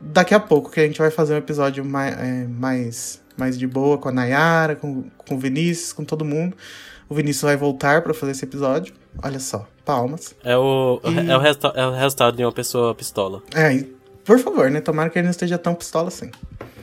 daqui 0.00 0.34
a 0.34 0.40
pouco, 0.40 0.70
que 0.70 0.80
a 0.80 0.84
gente 0.84 0.98
vai 0.98 1.10
fazer 1.10 1.34
um 1.34 1.38
episódio 1.38 1.84
mais, 1.84 2.16
é, 2.18 2.46
mais 2.46 3.20
mais 3.38 3.56
de 3.56 3.66
boa 3.66 3.96
com 3.96 4.08
a 4.08 4.12
Nayara, 4.12 4.74
com, 4.74 5.04
com 5.16 5.36
o 5.36 5.38
Vinícius, 5.38 5.92
com 5.92 6.04
todo 6.04 6.24
mundo. 6.24 6.56
O 7.08 7.14
Vinícius 7.14 7.42
vai 7.42 7.56
voltar 7.56 8.02
para 8.02 8.12
fazer 8.12 8.32
esse 8.32 8.44
episódio. 8.44 8.92
Olha 9.22 9.38
só, 9.38 9.66
palmas. 9.84 10.34
É 10.44 10.56
o, 10.56 11.00
e... 11.04 11.30
é, 11.30 11.36
o 11.36 11.72
é 11.74 11.86
o 11.86 11.92
resultado 11.92 12.36
de 12.36 12.44
uma 12.44 12.52
pessoa 12.52 12.94
pistola. 12.94 13.42
É, 13.54 13.84
por 14.24 14.38
favor, 14.38 14.70
né? 14.70 14.80
Tomara 14.80 15.08
que 15.08 15.18
ele 15.18 15.24
não 15.24 15.30
esteja 15.30 15.56
tão 15.56 15.74
pistola 15.74 16.08
assim. 16.08 16.30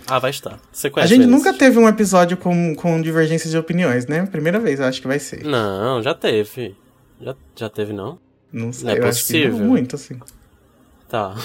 Ah, 0.07 0.17
vai 0.17 0.31
estar. 0.31 0.59
Você 0.71 0.89
conhece 0.89 1.13
A 1.13 1.17
gente 1.17 1.27
nunca 1.27 1.53
teve 1.53 1.77
um 1.77 1.87
episódio 1.87 2.37
com, 2.37 2.73
com 2.75 3.01
divergências 3.01 3.51
de 3.51 3.57
opiniões, 3.57 4.07
né? 4.07 4.25
Primeira 4.25 4.59
vez, 4.59 4.79
eu 4.79 4.85
acho 4.85 5.01
que 5.01 5.07
vai 5.07 5.19
ser. 5.19 5.43
Não, 5.43 6.01
já 6.01 6.13
teve. 6.13 6.75
Já, 7.21 7.35
já 7.55 7.69
teve, 7.69 7.93
não? 7.93 8.17
Não 8.51 8.71
sei, 8.71 8.85
não 8.85 8.93
é 8.93 8.97
eu 8.99 9.03
possível. 9.03 9.47
acho 9.49 9.57
que 9.57 9.61
não 9.61 9.69
muito, 9.69 9.95
assim. 9.95 10.19
Tá. 11.07 11.35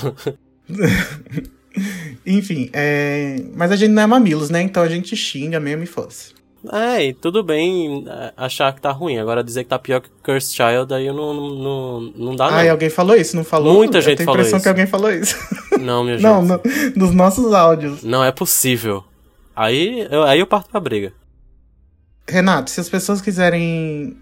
Enfim, 2.27 2.69
é... 2.73 3.43
mas 3.55 3.71
a 3.71 3.77
gente 3.77 3.91
não 3.91 4.03
é 4.03 4.07
mamilos, 4.07 4.51
né? 4.51 4.61
Então 4.63 4.83
a 4.83 4.89
gente 4.89 5.15
xinga 5.17 5.61
mesmo 5.61 5.85
e 5.85 5.87
fosse. 5.87 6.41
É, 6.73 7.07
e 7.07 7.15
tudo 7.15 7.43
bem 7.43 8.05
é, 8.07 8.35
achar 8.37 8.73
que 8.75 8.83
tá 8.83 8.91
ruim. 8.91 9.19
Agora 9.19 9.43
dizer 9.43 9.65
que 9.65 9.71
tá 9.71 9.79
pior 9.79 10.01
que 10.01 10.11
Cursed 10.23 10.55
Child, 10.55 10.93
aí 10.93 11.07
não, 11.07 11.33
não, 11.33 12.01
não 12.15 12.37
dá, 12.37 12.51
não. 12.51 12.59
Ah, 12.59 12.71
alguém 12.71 12.91
falou 12.91 13.17
isso, 13.17 13.35
não 13.35 13.45
falou? 13.45 13.73
Muita 13.73 14.01
gente 14.01 14.23
falou 14.25 14.41
isso. 14.41 14.51
Eu 14.51 14.59
impressão 14.59 14.61
que 14.61 14.69
alguém 14.69 14.87
falou 14.87 15.11
isso. 15.11 15.37
Não, 15.81 16.05
minha 16.05 16.19
gente. 16.19 16.25
Não, 16.25 16.43
no, 16.43 16.61
nos 16.95 17.15
nossos 17.15 17.55
áudios. 17.55 18.03
Não 18.03 18.23
é 18.23 18.31
possível. 18.31 19.03
Aí 19.57 20.07
eu, 20.11 20.23
aí 20.25 20.39
eu 20.39 20.47
parto 20.47 20.69
pra 20.69 20.79
briga. 20.79 21.13
Renato, 22.29 22.71
se 22.71 22.79
as 22.79 22.89
pessoas 22.89 23.23
quiserem 23.23 24.17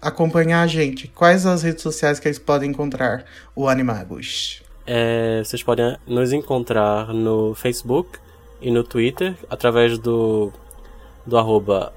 acompanhar 0.00 0.62
a 0.62 0.66
gente, 0.66 1.08
quais 1.08 1.46
as 1.46 1.62
redes 1.62 1.82
sociais 1.82 2.20
que 2.20 2.28
eles 2.28 2.38
podem 2.38 2.70
encontrar 2.70 3.24
o 3.56 3.66
Animagos? 3.66 4.62
É, 4.90 5.42
vocês 5.44 5.62
podem 5.62 5.98
nos 6.06 6.32
encontrar 6.32 7.12
no 7.12 7.54
Facebook 7.54 8.18
e 8.58 8.70
no 8.70 8.82
Twitter 8.82 9.34
através 9.50 9.98
do, 9.98 10.50
do 11.26 11.36
arroba 11.36 11.92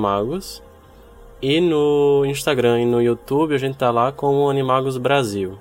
Magos. 0.00 0.62
E 1.42 1.60
no 1.60 2.24
Instagram 2.24 2.80
e 2.80 2.86
no 2.86 3.02
YouTube 3.02 3.54
a 3.54 3.58
gente 3.58 3.76
tá 3.76 3.90
lá 3.90 4.10
como 4.10 4.48
Animagos 4.48 4.96
Brasil. 4.96 5.58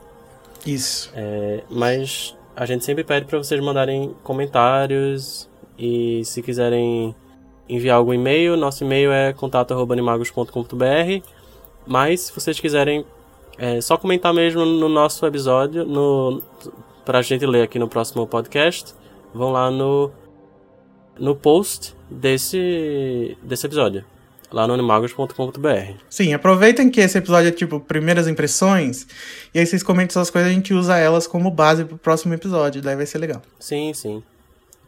Isso. 0.66 1.12
É, 1.13 1.62
mas 1.70 2.38
a 2.56 2.66
gente 2.66 2.86
sempre 2.86 3.04
pede 3.04 3.25
para 3.25 3.38
vocês 3.38 3.60
mandarem 3.62 4.16
comentários 4.24 5.50
e 5.78 6.24
se 6.24 6.42
quiserem 6.42 7.13
enviar 7.68 7.98
algum 7.98 8.13
e-mail, 8.13 8.56
nosso 8.56 8.86
e-mail 8.86 9.12
é 9.12 9.34
contato@animagos.com.br. 9.34 11.28
Mas 11.86 12.22
se 12.22 12.34
vocês 12.34 12.58
quiserem 12.62 13.06
é 13.58 13.81
só 13.81 13.98
comentar 13.98 14.34
mesmo 14.34 14.65
no 14.65 14.89
nosso 14.89 15.25
episódio, 15.25 15.86
no, 15.86 16.41
pra 17.05 17.22
gente 17.22 17.46
ler 17.46 17.63
aqui 17.63 17.77
no 17.77 17.88
próximo 17.88 18.25
podcast. 18.25 18.93
Vão 19.34 19.51
lá 19.51 19.72
no, 19.72 20.12
no 21.17 21.36
post 21.36 21.96
desse, 22.10 23.38
desse 23.43 23.65
episódio. 23.65 24.03
Lá 24.51 24.67
no 24.67 24.74
animagos.com.br. 24.74 25.93
Sim, 26.10 26.34
aproveitem 26.34 26.89
que 26.89 27.00
esse 27.00 27.17
episódio 27.17 27.48
é 27.48 27.51
tipo 27.51 27.79
primeiras 27.79 28.27
impressões. 28.27 29.08
E 29.53 29.60
aí 29.60 29.65
vocês 29.65 29.81
comentam 29.81 30.20
essas 30.20 30.29
coisas, 30.29 30.51
a 30.51 30.53
gente 30.53 30.74
usa 30.74 30.98
elas 30.98 31.25
como 31.25 31.50
base 31.50 31.86
pro 31.86 31.98
próximo 31.98 32.34
episódio. 32.34 32.81
Daí 32.81 32.98
vai 32.98 33.05
ser 33.05 33.17
legal. 33.20 33.41
Sim, 33.58 33.93
sim. 33.93 34.22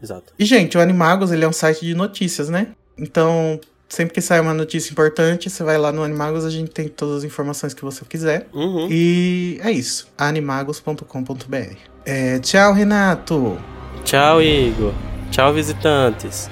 Exato. 0.02 0.34
E, 0.38 0.44
gente, 0.44 0.78
o 0.78 0.82
Animagos 0.82 1.32
ele 1.32 1.46
é 1.46 1.48
um 1.48 1.54
site 1.54 1.86
de 1.86 1.96
notícias, 1.96 2.50
né? 2.50 2.74
Então, 2.98 3.58
sempre 3.94 4.16
que 4.16 4.22
sai 4.22 4.40
uma 4.40 4.56
notícia 4.56 4.92
importante, 4.92 5.52
você 5.52 5.64
vai 5.64 5.78
lá 5.78 5.92
no 5.92 6.02
Animagos, 6.02 6.44
a 6.44 6.50
gente 6.50 6.72
tem 6.72 6.88
todas 6.88 7.18
as 7.18 7.24
informações 7.24 7.76
que 7.76 7.84
você 7.84 8.04
quiser. 8.06 8.48
Uhum. 8.52 8.88
E 8.90 9.60
é 9.64 9.72
isso, 9.72 10.08
animagos.com.br. 10.18 11.76
É, 12.04 12.40
tchau, 12.40 12.74
Renato. 12.74 13.56
Tchau, 14.04 14.42
Igor. 14.42 14.94
Tchau, 15.30 15.54
visitantes. 15.54 16.50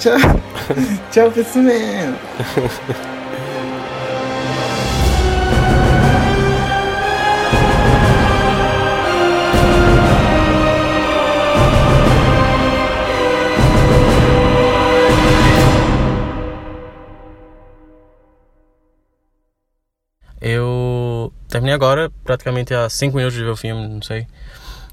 Tchau. 0.00 0.18
tchau, 1.12 1.30
pessoal. 1.30 1.64
Eu 20.40 21.32
terminei 21.48 21.74
agora, 21.74 22.10
praticamente 22.24 22.72
há 22.72 22.88
5 22.88 23.16
minutos 23.16 23.36
de 23.36 23.44
ver 23.44 23.50
o 23.50 23.56
filme, 23.56 23.86
não 23.86 24.00
sei. 24.00 24.26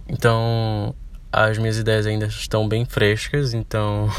Então, 0.10 0.94
as 1.32 1.58
minhas 1.58 1.78
ideias 1.78 2.06
ainda 2.06 2.26
estão 2.26 2.68
bem 2.68 2.86
frescas, 2.86 3.54
então. 3.54 4.10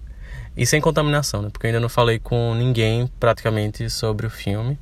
e 0.56 0.64
sem 0.64 0.80
contaminação, 0.80 1.42
né? 1.42 1.48
Porque 1.50 1.66
eu 1.66 1.68
ainda 1.68 1.80
não 1.80 1.88
falei 1.88 2.18
com 2.18 2.54
ninguém 2.54 3.10
praticamente 3.18 3.88
sobre 3.90 4.26
o 4.26 4.30
filme. 4.30 4.78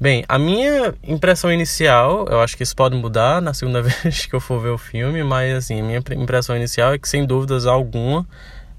Bem, 0.00 0.24
a 0.28 0.38
minha 0.38 0.94
impressão 1.04 1.52
inicial, 1.52 2.26
eu 2.28 2.40
acho 2.40 2.56
que 2.56 2.62
isso 2.64 2.74
pode 2.74 2.96
mudar 2.96 3.40
na 3.40 3.54
segunda 3.54 3.80
vez 3.82 4.26
que 4.26 4.34
eu 4.34 4.40
for 4.40 4.60
ver 4.60 4.70
o 4.70 4.78
filme, 4.78 5.22
mas 5.22 5.54
assim, 5.54 5.80
a 5.80 5.84
minha 5.84 6.02
impressão 6.16 6.56
inicial 6.56 6.92
é 6.92 6.98
que 6.98 7.08
sem 7.08 7.24
dúvidas 7.24 7.66
alguma 7.66 8.26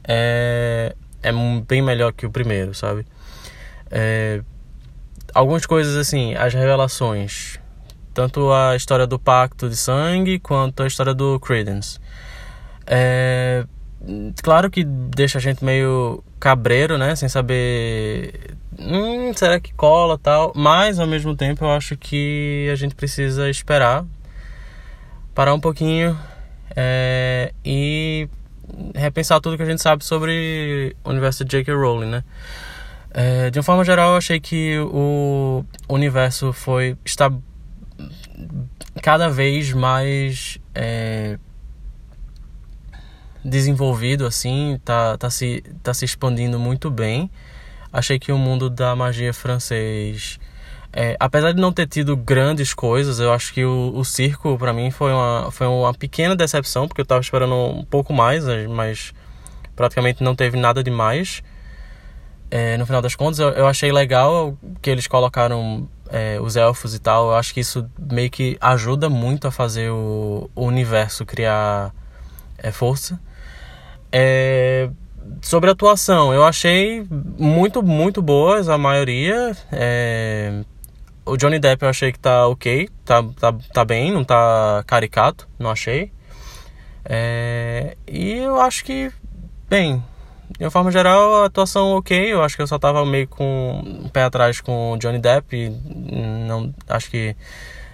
é, 0.04 0.94
é 1.22 1.32
bem 1.66 1.82
melhor 1.82 2.12
que 2.12 2.26
o 2.26 2.30
primeiro, 2.30 2.74
sabe? 2.74 3.06
É, 3.90 4.42
algumas 5.34 5.66
coisas 5.66 5.96
assim, 5.96 6.36
as 6.36 6.54
revelações, 6.54 7.60
tanto 8.14 8.52
a 8.52 8.76
história 8.76 9.08
do 9.08 9.18
pacto 9.18 9.70
de 9.70 9.76
sangue 9.76 10.40
quanto 10.40 10.84
a 10.84 10.88
história 10.88 11.14
do 11.14 11.40
Credence. 11.40 12.00
É, 12.86 13.66
claro 14.44 14.70
que 14.70 14.84
deixa 14.84 15.38
a 15.38 15.42
gente 15.42 15.64
meio 15.64 16.24
cabreiro, 16.40 16.98
né, 16.98 17.16
sem 17.16 17.30
saber, 17.30 18.56
hum, 18.78 19.34
será 19.34 19.60
que 19.60 19.74
cola 19.74 20.18
tal, 20.18 20.52
mas 20.56 21.00
ao 21.00 21.08
mesmo 21.08 21.36
tempo 21.36 21.64
eu 21.64 21.72
acho 21.72 21.96
que 21.98 22.70
a 22.72 22.76
gente 22.76 22.94
precisa 22.94 23.50
esperar, 23.50 24.06
parar 25.34 25.54
um 25.54 25.60
pouquinho 25.60 26.20
é, 26.76 27.54
e 27.64 28.28
repensar 28.96 29.40
tudo 29.40 29.58
que 29.58 29.64
a 29.64 29.66
gente 29.68 29.82
sabe 29.82 30.04
sobre 30.04 30.96
o 31.04 31.10
universo 31.10 31.44
de 31.44 31.52
J.K. 31.52 31.74
Rowling, 31.74 32.10
né? 32.10 32.24
É, 33.14 33.52
de 33.52 33.60
uma 33.60 33.64
forma 33.64 33.86
geral, 33.86 34.12
eu 34.12 34.18
achei 34.18 34.40
que 34.40 34.80
o 34.80 35.64
universo 35.88 36.52
foi 36.52 36.98
está 37.06 37.32
cada 39.04 39.30
vez 39.30 39.72
mais 39.72 40.58
é, 40.74 41.38
desenvolvido, 43.46 44.26
assim, 44.26 44.80
tá, 44.84 45.16
tá, 45.18 45.30
se, 45.30 45.64
tá 45.84 45.94
se 45.94 46.06
expandindo 46.06 46.60
muito 46.60 46.90
bem. 46.90 47.30
Achei 47.92 48.18
que 48.18 48.32
o 48.32 48.38
mundo 48.38 48.68
da 48.68 48.96
magia 48.96 49.32
francês, 49.32 50.40
é, 50.92 51.16
apesar 51.20 51.52
de 51.52 51.62
não 51.62 51.72
ter 51.72 51.88
tido 51.88 52.18
grandes 52.18 52.74
coisas, 52.74 53.20
eu 53.20 53.32
acho 53.32 53.54
que 53.54 53.64
o, 53.64 53.92
o 53.96 54.04
circo 54.04 54.58
para 54.58 54.74
mim 54.74 54.90
foi 54.90 55.12
uma, 55.12 55.52
foi 55.52 55.68
uma 55.68 55.94
pequena 55.94 56.36
decepção, 56.36 56.88
porque 56.88 57.02
eu 57.02 57.06
tava 57.06 57.22
esperando 57.22 57.54
um 57.54 57.86
pouco 57.86 58.12
mais, 58.12 58.44
mas 58.68 59.14
praticamente 59.76 60.24
não 60.24 60.36
teve 60.36 60.58
nada 60.58 60.84
demais. 60.84 61.44
É, 62.56 62.78
no 62.78 62.86
final 62.86 63.02
das 63.02 63.16
contas, 63.16 63.40
eu, 63.40 63.50
eu 63.50 63.66
achei 63.66 63.92
legal 63.92 64.56
que 64.80 64.88
eles 64.88 65.08
colocaram 65.08 65.90
é, 66.08 66.40
os 66.40 66.56
elfos 66.56 66.94
e 66.94 67.00
tal. 67.00 67.30
Eu 67.30 67.36
acho 67.36 67.52
que 67.52 67.60
isso 67.62 67.90
meio 67.98 68.30
que 68.30 68.56
ajuda 68.62 69.10
muito 69.10 69.48
a 69.48 69.52
fazer 69.52 69.90
o, 69.90 70.52
o 70.54 70.66
universo 70.66 71.26
criar 71.26 71.92
é, 72.56 72.72
força. 72.72 73.20
É, 74.12 74.88
sobre 75.42 75.72
a 75.72 75.74
atuação, 75.74 76.32
eu 76.32 76.46
achei 76.46 77.04
muito, 77.40 77.82
muito 77.82 78.22
boas 78.22 78.70
a 78.70 78.78
maioria. 78.78 79.58
É, 79.72 80.62
o 81.26 81.36
Johnny 81.36 81.58
Depp 81.58 81.82
eu 81.82 81.90
achei 81.90 82.12
que 82.12 82.20
tá 82.20 82.48
ok, 82.48 82.88
tá, 83.04 83.24
tá, 83.40 83.52
tá 83.74 83.84
bem, 83.84 84.12
não 84.12 84.24
tá 84.24 84.84
caricato, 84.86 85.50
não 85.58 85.72
achei. 85.72 86.12
É, 87.04 87.98
e 88.08 88.34
eu 88.34 88.62
acho 88.62 88.86
que, 88.86 89.12
bem, 89.68 90.04
de 90.64 90.66
uma 90.66 90.72
forma 90.72 90.92
geral, 90.92 91.44
a 91.44 91.48
atuação 91.48 91.98
ok. 91.98 92.32
Eu 92.32 92.42
acho 92.42 92.56
que 92.56 92.62
eu 92.62 92.68
só 92.68 92.80
tava 92.80 93.06
meio 93.06 93.28
com 93.28 93.84
um 93.86 94.08
pé 94.08 94.24
atrás 94.24 94.62
com 94.62 94.94
o 94.94 94.98
Johnny 94.98 95.20
Depp. 95.20 95.70
Não, 96.48 96.74
acho 96.88 97.12
que 97.12 97.36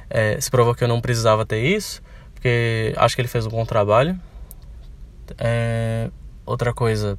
é, 0.07 0.39
se 0.39 0.51
provou 0.51 0.75
que 0.75 0.83
eu 0.83 0.87
não 0.87 1.01
precisava 1.01 1.43
ter 1.47 1.63
isso, 1.63 1.99
porque 2.31 2.93
acho 2.95 3.15
que 3.15 3.21
ele 3.23 3.27
fez 3.27 3.47
um 3.47 3.49
bom 3.49 3.65
trabalho. 3.65 4.19
É, 5.39 6.11
outra 6.45 6.71
coisa, 6.71 7.17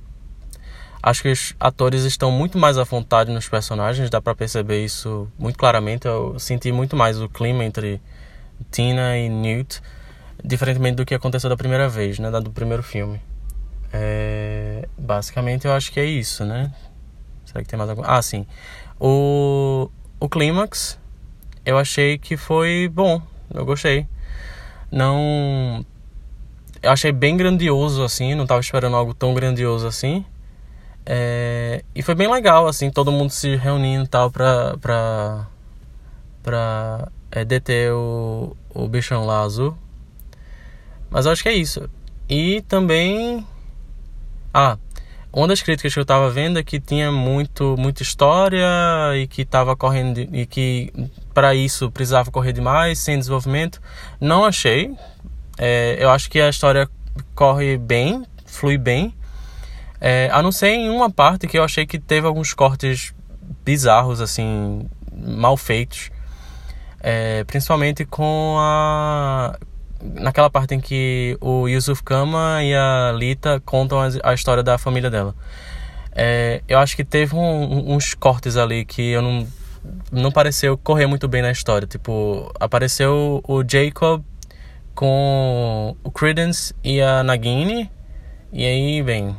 acho 1.03 1.23
que 1.23 1.33
os 1.33 1.57
atores 1.59 2.05
estão 2.05 2.31
muito 2.31 2.57
mais 2.57 2.79
à 2.79 2.85
vontade 2.85 3.33
nos 3.33 3.49
personagens, 3.49 4.09
dá 4.09 4.23
para 4.23 4.37
perceber 4.37 4.85
isso 4.85 5.27
muito 5.37 5.59
claramente. 5.59 6.07
Eu 6.07 6.39
senti 6.39 6.71
muito 6.71 6.95
mais 6.95 7.21
o 7.21 7.29
clima 7.29 7.65
entre 7.65 8.01
Tina 8.71 9.19
e 9.19 9.29
Newt, 9.29 9.83
diferentemente 10.45 10.95
do 10.95 11.05
que 11.05 11.13
aconteceu 11.13 11.51
da 11.51 11.57
primeira 11.57 11.89
vez, 11.89 12.21
né, 12.21 12.31
do 12.31 12.53
primeiro 12.53 12.85
filme. 12.85 13.21
É, 13.93 14.89
basicamente 14.97 15.67
eu 15.67 15.73
acho 15.73 15.91
que 15.93 15.99
é 15.99 16.05
isso, 16.05 16.45
né? 16.45 16.73
Será 17.45 17.63
que 17.63 17.69
tem 17.69 17.79
mais 17.79 17.91
alguma? 17.91 18.09
Ah, 18.09 18.23
sim. 18.23 18.47
O, 18.99 19.91
o 20.21 20.29
clímax 20.29 20.99
eu 21.65 21.77
achei 21.77 22.19
que 22.19 22.37
foi 22.37 22.89
bom, 22.93 23.21
eu 23.53 23.65
gostei. 23.65 24.07
Não. 24.91 25.85
Eu 26.83 26.91
achei 26.93 27.13
bem 27.13 27.37
grandioso 27.37 28.03
assim, 28.03 28.35
não 28.35 28.45
estava 28.45 28.61
esperando 28.61 28.97
algo 28.97 29.13
tão 29.13 29.35
grandioso 29.35 29.87
assim. 29.87 30.25
É, 31.05 31.83
e 31.95 32.03
foi 32.03 32.15
bem 32.15 32.31
legal, 32.31 32.67
assim, 32.67 32.91
todo 32.91 33.11
mundo 33.11 33.31
se 33.31 33.57
reunindo 33.57 34.05
e 34.05 34.09
tal 34.09 34.31
pra, 34.31 34.77
pra, 34.79 35.47
pra 36.43 37.09
é, 37.31 37.45
deter 37.45 37.93
o, 37.93 38.57
o 38.75 38.87
bichão 38.87 39.27
lá 39.27 39.43
azul. 39.43 39.77
Mas 41.11 41.27
eu 41.27 41.33
acho 41.33 41.43
que 41.43 41.49
é 41.49 41.55
isso. 41.55 41.91
E 42.29 42.63
também 42.63 43.45
ah, 44.53 44.77
uma 45.33 45.47
das 45.47 45.63
críticas 45.63 45.93
que 45.93 45.99
eu 45.99 46.03
estava 46.03 46.29
vendo 46.29 46.59
é 46.59 46.63
que 46.63 46.81
tinha 46.81 47.13
muito, 47.13 47.77
muita 47.79 48.03
história 48.03 48.67
e 49.17 49.29
que 49.29 49.43
estava 49.43 49.77
correndo 49.77 50.19
e 50.19 50.45
que 50.45 50.93
para 51.33 51.55
isso 51.55 51.89
precisava 51.91 52.31
correr 52.33 52.53
demais, 52.53 52.99
sem 52.99 53.17
desenvolvimento. 53.17 53.81
Não 54.21 54.45
achei. 54.45 54.93
É, 55.57 55.97
eu 56.01 56.11
acho 56.11 56.29
que 56.29 56.41
a 56.41 56.49
história 56.49 56.89
corre 57.35 57.79
bem, 57.79 58.25
flui 58.45 58.77
bem. 58.77 59.15
É, 60.01 60.29
a 60.33 60.43
não 60.43 60.51
ser 60.51 60.71
em 60.71 60.89
uma 60.89 61.11
parte 61.11 61.47
que 61.47 61.57
eu 61.57 61.63
achei 61.63 61.87
que 61.87 61.99
teve 61.99 62.27
alguns 62.27 62.53
cortes 62.53 63.15
bizarros, 63.65 64.21
assim, 64.21 64.89
mal 65.15 65.57
feitos. 65.57 66.11
É, 66.99 67.45
principalmente 67.45 68.05
com 68.05 68.57
a 68.59 69.57
naquela 70.03 70.51
parte 70.51 70.75
em 70.75 70.81
que 70.81 71.37
o 71.41 71.69
Yusuf 71.69 72.03
Kama 72.03 72.63
e 72.63 72.75
a 72.75 73.13
Lita 73.15 73.61
contam 73.65 73.99
a, 74.23 74.35
história 74.35 74.63
da 74.63 74.79
família 74.79 75.11
dela. 75.11 75.35
É, 76.13 76.63
eu 76.69 76.79
acho 76.79 76.97
que 76.97 77.05
teve 77.05 77.35
um, 77.35 77.95
uns 77.95 78.15
cortes 78.15 78.57
ali 78.57 78.85
que 78.85 79.11
eu 79.11 79.23
não 79.23 79.47
não 80.13 80.31
pareceu 80.31 80.77
correr 80.77 81.07
muito 81.07 81.27
bem 81.27 81.41
na 81.41 81.51
história. 81.51 81.87
Tipo, 81.87 82.53
apareceu 82.61 83.43
o 83.49 83.63
Jacob 83.67 84.23
com 84.95 85.97
o 86.05 86.11
Credence 86.11 86.75
e 86.85 87.01
a 87.01 87.23
Nagini 87.23 87.91
e 88.53 88.67
aí, 88.67 89.01
bem, 89.01 89.37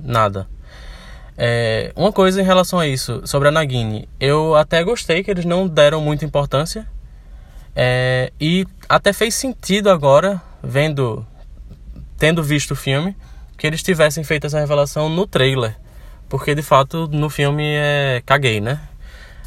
nada. 0.00 0.48
É, 1.36 1.92
uma 1.94 2.10
coisa 2.10 2.40
em 2.40 2.44
relação 2.44 2.78
a 2.78 2.86
isso, 2.86 3.20
sobre 3.26 3.48
a 3.48 3.50
Nagini, 3.50 4.08
eu 4.18 4.54
até 4.54 4.82
gostei 4.82 5.22
que 5.22 5.30
eles 5.30 5.44
não 5.44 5.68
deram 5.68 6.00
muita 6.00 6.24
importância 6.24 6.86
é, 7.74 8.32
e 8.40 8.66
até 8.88 9.12
fez 9.12 9.34
sentido 9.34 9.90
agora, 9.90 10.40
vendo, 10.62 11.26
tendo 12.16 12.42
visto 12.42 12.72
o 12.72 12.76
filme, 12.76 13.16
que 13.58 13.66
eles 13.66 13.82
tivessem 13.82 14.22
feito 14.22 14.46
essa 14.46 14.60
revelação 14.60 15.08
no 15.08 15.26
trailer. 15.26 15.76
Porque 16.28 16.54
de 16.54 16.62
fato 16.62 17.08
no 17.08 17.28
filme 17.28 17.64
é. 17.64 18.22
caguei, 18.24 18.60
né? 18.60 18.80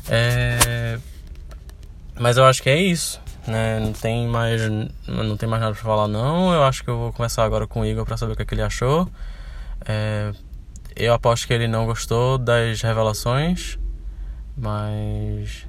É, 0.10 0.98
mas 2.20 2.38
eu 2.38 2.46
acho 2.46 2.62
que 2.62 2.70
é 2.70 2.80
isso. 2.80 3.22
Né? 3.48 3.80
Não 3.80 3.94
tem 3.94 4.28
mais. 4.28 4.62
Não 5.08 5.38
tem 5.38 5.48
mais 5.48 5.62
nada 5.62 5.74
pra 5.74 5.84
falar 5.84 6.08
não. 6.08 6.54
Eu 6.54 6.64
acho 6.64 6.84
que 6.84 6.90
eu 6.90 6.98
vou 6.98 7.14
começar 7.14 7.44
agora 7.44 7.66
com 7.66 7.82
o 7.82 7.86
Igor 7.86 8.06
para 8.06 8.18
saber 8.18 8.34
o 8.34 8.36
que, 8.36 8.42
é 8.42 8.46
que 8.46 8.54
ele 8.54 8.62
achou. 8.62 9.10
É, 9.86 10.32
eu 10.96 11.14
aposto 11.14 11.48
que 11.48 11.54
ele 11.54 11.68
não 11.68 11.86
gostou 11.86 12.38
das 12.38 12.82
revelações. 12.82 13.78
Mas 14.56 15.67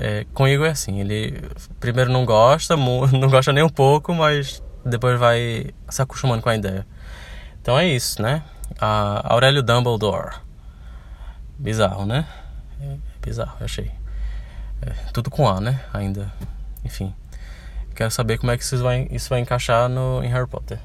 é, 0.00 0.24
com 0.32 0.44
o 0.44 0.48
Igor 0.48 0.66
é 0.66 0.70
assim, 0.70 1.00
ele 1.00 1.42
primeiro 1.80 2.10
não 2.12 2.24
gosta, 2.24 2.76
não 2.78 3.28
gosta 3.28 3.52
nem 3.52 3.64
um 3.64 3.68
pouco, 3.68 4.14
mas 4.14 4.62
depois 4.84 5.18
vai 5.18 5.70
se 5.88 6.00
acostumando 6.00 6.40
com 6.40 6.48
a 6.48 6.54
ideia. 6.54 6.86
Então 7.60 7.76
é 7.76 7.86
isso, 7.86 8.22
né? 8.22 8.42
A 8.80 9.32
Aurélio 9.32 9.62
Dumbledore. 9.62 10.36
Bizarro, 11.58 12.06
né? 12.06 12.24
É 12.80 12.96
bizarro, 13.20 13.56
eu 13.58 13.64
achei. 13.64 13.90
É, 14.80 14.90
tudo 15.12 15.30
com 15.30 15.48
A, 15.48 15.60
né? 15.60 15.80
Ainda. 15.92 16.32
Enfim. 16.84 17.12
Quero 17.96 18.12
saber 18.12 18.38
como 18.38 18.52
é 18.52 18.56
que 18.56 18.62
isso 18.62 18.80
vai, 18.80 19.08
isso 19.10 19.28
vai 19.28 19.40
encaixar 19.40 19.88
no, 19.88 20.22
em 20.22 20.28
Harry 20.28 20.46
Potter. 20.46 20.78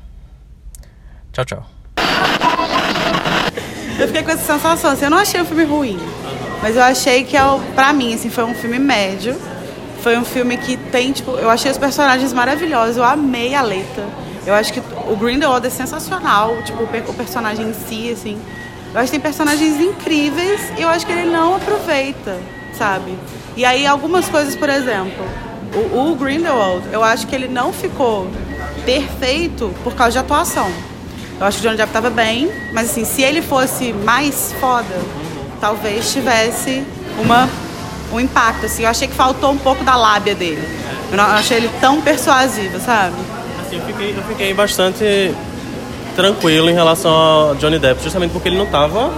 Tchau, 1.32 1.46
tchau. 1.46 1.70
Eu 4.00 4.08
fiquei 4.08 4.24
com 4.24 4.32
essa 4.32 4.54
sensação, 4.54 4.92
assim, 4.92 5.06
eu 5.06 5.12
não 5.12 5.20
achei 5.20 5.40
o 5.40 5.46
filme 5.46 5.64
ruim. 5.64 6.00
Mas 6.64 6.78
eu 6.78 6.82
achei 6.82 7.26
que, 7.26 7.36
é, 7.36 7.42
pra 7.76 7.92
mim, 7.92 8.14
assim, 8.14 8.30
foi 8.30 8.46
um 8.46 8.56
filme 8.56 8.80
médio. 8.80 9.36
Foi 10.02 10.18
um 10.18 10.24
filme 10.24 10.56
que 10.56 10.78
tem, 10.78 11.12
tipo, 11.12 11.32
eu 11.32 11.50
achei 11.50 11.70
os 11.70 11.78
personagens 11.78 12.32
maravilhosos. 12.32 12.96
Eu 12.96 13.04
amei 13.04 13.54
a 13.54 13.62
Leta. 13.62 14.08
Eu 14.48 14.54
acho 14.54 14.72
que 14.72 14.80
o 14.80 15.16
Grindelwald 15.18 15.68
é 15.68 15.70
sensacional, 15.70 16.56
tipo, 16.64 16.84
o 16.84 17.14
personagem 17.14 17.68
em 17.68 17.74
si, 17.74 18.10
assim. 18.14 18.40
Eu 18.94 19.00
acho 19.02 19.08
que 19.08 19.12
tem 19.12 19.20
personagens 19.20 19.78
incríveis 19.82 20.62
e 20.78 20.84
eu 20.84 20.88
acho 20.88 21.06
que 21.06 21.12
ele 21.12 21.30
não 21.30 21.58
aproveita, 21.58 22.40
sabe? 22.78 23.14
E 23.58 23.66
aí, 23.66 23.86
algumas 23.86 24.30
coisas, 24.30 24.56
por 24.56 24.70
exemplo, 24.70 25.26
o, 25.92 26.12
o 26.12 26.16
Grindelwald, 26.16 26.88
eu 26.94 27.04
acho 27.04 27.28
que 27.28 27.36
ele 27.36 27.50
não 27.50 27.74
ficou 27.74 28.26
perfeito 28.86 29.74
por 29.84 29.96
causa 29.96 30.14
de 30.14 30.20
atuação. 30.20 30.72
Eu 31.42 31.46
acho 31.46 31.58
que 31.58 31.66
o 31.66 31.68
Johnny 31.68 31.76
Depp 31.76 31.90
estava 31.90 32.10
bem, 32.10 32.50
mas 32.72 32.90
assim, 32.90 33.04
se 33.04 33.22
ele 33.22 33.42
fosse 33.42 33.92
mais 33.92 34.54
foda, 34.62 34.96
talvez 35.64 36.12
tivesse 36.12 36.84
uma, 37.18 37.48
um 38.12 38.20
impacto. 38.20 38.66
Assim. 38.66 38.84
Eu 38.84 38.90
achei 38.90 39.08
que 39.08 39.14
faltou 39.14 39.50
um 39.50 39.58
pouco 39.58 39.82
da 39.86 39.96
lábia 39.96 40.36
dele. 40.36 40.62
Eu 41.10 41.16
não 41.16 41.24
achei 41.24 41.56
ele 41.56 41.70
tão 41.80 42.02
persuasivo, 42.02 42.78
sabe? 42.82 43.16
Assim, 43.62 43.78
eu 43.78 43.86
fiquei, 43.86 44.12
eu 44.12 44.24
fiquei 44.24 44.54
bastante 44.54 45.34
tranquilo 46.18 46.70
em 46.70 46.74
relação 46.74 47.12
ao 47.14 47.56
Johnny 47.56 47.80
Depp, 47.80 48.04
justamente 48.04 48.32
porque 48.32 48.50
ele 48.50 48.58
não 48.58 48.66
tava 48.66 49.10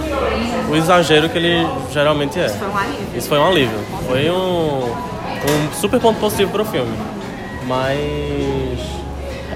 o 0.70 0.76
exagero 0.76 1.28
que 1.28 1.36
ele 1.36 1.66
geralmente 1.92 2.38
é. 2.38 2.46
Isso 2.46 2.58
foi 2.58 2.68
um 2.68 2.78
alívio. 2.78 3.08
Isso 3.16 3.28
foi 3.28 3.38
um 3.38 3.46
alívio. 3.48 3.78
Foi 4.06 4.30
um, 4.30 4.92
um 5.50 5.72
super 5.74 5.98
ponto 5.98 6.20
positivo 6.20 6.52
pro 6.52 6.64
filme. 6.64 6.96
Mas 7.66 8.78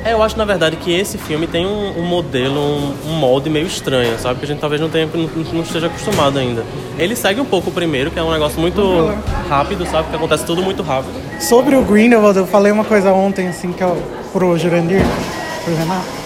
é, 0.05 0.13
eu 0.13 0.23
acho 0.23 0.37
na 0.39 0.45
verdade 0.45 0.77
que 0.77 0.93
esse 0.93 1.19
filme 1.19 1.47
tem 1.47 1.67
um, 1.67 1.99
um 1.99 2.05
modelo, 2.05 2.59
um, 2.59 2.95
um, 3.07 3.13
molde 3.13 3.51
meio 3.51 3.67
estranho, 3.67 4.19
sabe? 4.19 4.39
Que 4.39 4.47
a 4.47 4.49
gente 4.49 4.61
talvez 4.61 4.81
não, 4.81 4.89
tenha, 4.89 5.07
não, 5.07 5.29
não, 5.53 5.63
esteja 5.63 5.87
acostumado 5.87 6.39
ainda. 6.39 6.65
Ele 6.99 7.15
segue 7.15 7.41
um 7.41 7.45
pouco 7.45 7.71
o 7.71 7.73
primeiro, 7.73 8.11
que 8.11 8.19
é 8.19 8.23
um 8.23 8.33
negócio 8.33 8.59
muito 8.59 8.83
rápido, 9.49 9.87
sabe? 9.87 10.09
Que 10.09 10.17
acontece 10.17 10.45
tudo 10.47 10.63
muito 10.63 10.83
rápido. 10.83 11.13
Sobre 11.39 11.77
o 11.77 11.83
Grindelwald, 11.83 12.39
eu 12.39 12.47
falei 12.47 12.73
uma 12.73 12.85
coisa 12.85 13.13
ontem, 13.13 13.49
assim, 13.49 13.73
que 13.73 13.83
é 13.83 13.97
pro 14.33 14.57
Jurandir, 14.59 15.03
pro 15.65 15.75
Renato. 15.75 16.21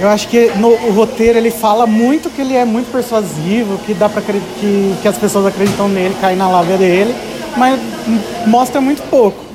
Eu 0.00 0.08
acho 0.08 0.28
que 0.28 0.50
no, 0.56 0.68
o 0.68 0.92
roteiro 0.92 1.38
ele 1.38 1.50
fala 1.50 1.86
muito 1.86 2.28
que 2.28 2.40
ele 2.40 2.54
é 2.54 2.64
muito 2.64 2.90
persuasivo, 2.90 3.78
que 3.78 3.94
dá 3.94 4.08
para 4.08 4.22
que, 4.22 4.94
que 5.00 5.08
as 5.08 5.16
pessoas 5.16 5.46
acreditam 5.46 5.88
nele, 5.88 6.16
caem 6.20 6.36
na 6.36 6.48
lábia 6.48 6.76
dele, 6.76 7.14
mas 7.56 7.78
mostra 8.46 8.80
muito 8.80 9.02
pouco 9.08 9.51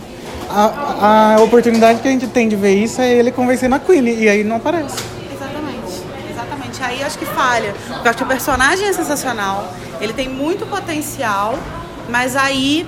a, 0.50 1.36
a 1.36 1.42
oportunidade 1.42 2.00
que 2.02 2.08
a 2.08 2.12
gente 2.12 2.28
tem 2.28 2.48
de 2.48 2.56
ver 2.56 2.76
isso 2.76 3.02
é 3.02 3.12
ele 3.12 3.32
convencendo 3.32 3.76
a 3.76 3.80
Queen, 3.80 4.08
e 4.08 4.30
aí 4.30 4.44
não 4.44 4.58
aparece. 4.58 4.96
Exatamente, 5.34 6.04
exatamente. 6.32 6.84
Aí 6.84 7.04
acho 7.04 7.18
que 7.18 7.26
falha. 7.26 7.74
Porque 7.88 8.08
eu 8.08 8.10
acho 8.10 8.18
que 8.18 8.24
o 8.24 8.28
personagem 8.28 8.88
é 8.88 8.94
sensacional, 8.94 9.74
ele 10.00 10.14
tem 10.14 10.30
muito 10.30 10.66
potencial, 10.66 11.58
mas 12.10 12.36
aí. 12.36 12.88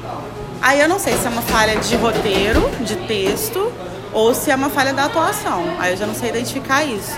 Aí 0.61 0.81
eu 0.81 0.89
não 0.89 0.99
sei 0.99 1.13
se 1.13 1.25
é 1.25 1.29
uma 1.29 1.41
falha 1.41 1.77
de 1.77 1.95
roteiro, 1.95 2.69
de 2.81 2.95
texto, 3.07 3.71
ou 4.11 4.35
se 4.35 4.51
é 4.51 4.55
uma 4.55 4.69
falha 4.69 4.93
da 4.93 5.05
atuação. 5.05 5.63
Aí 5.79 5.93
eu 5.93 5.97
já 5.97 6.05
não 6.05 6.13
sei 6.13 6.29
identificar 6.29 6.83
isso. 6.83 7.17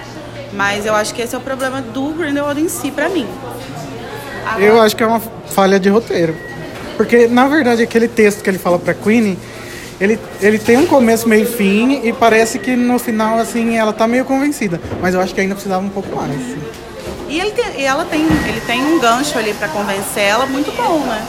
Mas 0.54 0.86
eu 0.86 0.94
acho 0.94 1.14
que 1.14 1.22
esse 1.22 1.34
é 1.34 1.38
o 1.38 1.42
problema 1.42 1.82
do 1.82 2.10
Grindelwald 2.10 2.62
em 2.62 2.70
si, 2.70 2.92
pra 2.92 3.10
mim. 3.10 3.28
Eu 4.60 4.82
acho 4.82 4.96
que 4.96 5.04
é 5.04 5.08
uma 5.08 5.20
falha 5.20 5.80
de 5.80 5.90
roteiro. 5.90 6.36
Porque, 6.98 7.28
na 7.28 7.48
verdade, 7.48 7.82
aquele 7.82 8.08
texto 8.08 8.44
que 8.44 8.50
ele 8.50 8.60
fala 8.60 8.78
pra 8.78 8.94
Queenie, 8.94 9.40
ele, 10.02 10.20
ele 10.42 10.58
tem 10.58 10.78
um 10.78 10.88
começo, 10.88 11.30
meio 11.30 11.44
e 11.44 11.46
fim, 11.46 12.02
e 12.04 12.12
parece 12.12 12.58
que 12.58 12.76
no 12.76 12.98
final, 12.98 13.38
assim, 13.38 13.78
ela 13.78 13.94
tá 13.94 14.08
meio 14.08 14.26
convencida. 14.26 14.82
Mas 15.00 15.14
eu 15.14 15.22
acho 15.22 15.32
que 15.32 15.40
ainda 15.40 15.54
precisava 15.54 15.86
um 15.86 15.90
pouco 15.90 16.16
mais. 16.16 16.36
E, 17.30 17.40
ele 17.40 17.52
tem, 17.52 17.80
e 17.80 17.86
ela 17.86 18.04
tem, 18.04 18.22
ele 18.22 18.62
tem 18.66 18.84
um 18.84 19.00
gancho 19.00 19.38
ali 19.38 19.54
pra 19.54 19.68
convencer 19.68 20.24
ela 20.24 20.48
muito 20.48 20.76
bom, 20.76 21.00
né? 21.02 21.24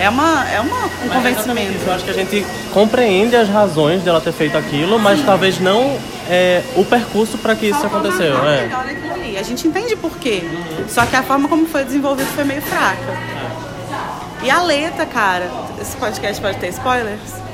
É, 0.00 0.08
uma, 0.08 0.44
é 0.50 0.60
uma, 0.60 0.86
um 0.86 0.90
Mas 1.06 1.12
convencimento. 1.12 1.78
Eu 1.86 1.92
acho 1.92 2.04
que 2.04 2.10
a 2.10 2.14
gente 2.14 2.46
compreende 2.72 3.36
as 3.36 3.48
razões 3.48 4.02
dela 4.02 4.20
ter 4.20 4.32
feito 4.32 4.58
aquilo, 4.58 4.98
mas 4.98 5.24
talvez 5.24 5.60
não 5.60 5.96
é, 6.28 6.62
o 6.74 6.84
percurso 6.84 7.38
para 7.38 7.54
que 7.54 7.66
isso 7.66 7.86
aconteceu. 7.86 8.36
É. 8.44 8.68
ali. 9.14 9.38
A 9.38 9.42
gente 9.44 9.68
entende 9.68 9.94
por 9.94 10.18
quê. 10.18 10.42
Só 10.88 11.06
que 11.06 11.14
a 11.14 11.22
forma 11.22 11.48
como 11.48 11.64
foi 11.66 11.84
desenvolvido 11.84 12.28
foi 12.34 12.42
meio 12.42 12.60
fraca. 12.62 13.18
E 14.42 14.50
a 14.50 14.60
letra, 14.62 15.06
cara, 15.06 15.48
esse 15.80 15.96
podcast 15.96 16.40
pode 16.42 16.58
ter 16.58 16.68
spoilers? 16.68 17.49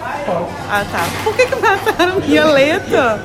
Ah, 0.71 0.85
tá. 0.91 1.05
Por 1.25 1.35
que, 1.35 1.47
que 1.47 1.57
mataram 1.57 2.21
minha 2.21 2.45
letra? 2.45 3.23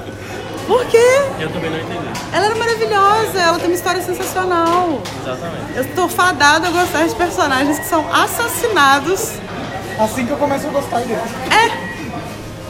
Por 0.67 0.85
quê? 0.85 1.21
Eu 1.39 1.49
também 1.49 1.69
não 1.69 1.79
entendi. 1.79 2.07
Ela 2.31 2.45
era 2.45 2.55
maravilhosa, 2.55 3.39
ela 3.39 3.57
tem 3.59 3.67
uma 3.67 3.75
história 3.75 4.01
sensacional. 4.01 5.01
Exatamente. 5.21 5.75
Eu 5.75 5.85
tô 5.95 6.07
fadada 6.07 6.67
a 6.67 6.71
gostar 6.71 7.07
de 7.07 7.15
personagens 7.15 7.79
que 7.79 7.85
são 7.85 8.05
assassinados. 8.13 9.33
Assim 9.99 10.25
que 10.25 10.31
eu 10.31 10.37
começo 10.37 10.67
a 10.67 10.69
gostar 10.69 10.99
dele. 10.99 11.19
É! 11.49 11.91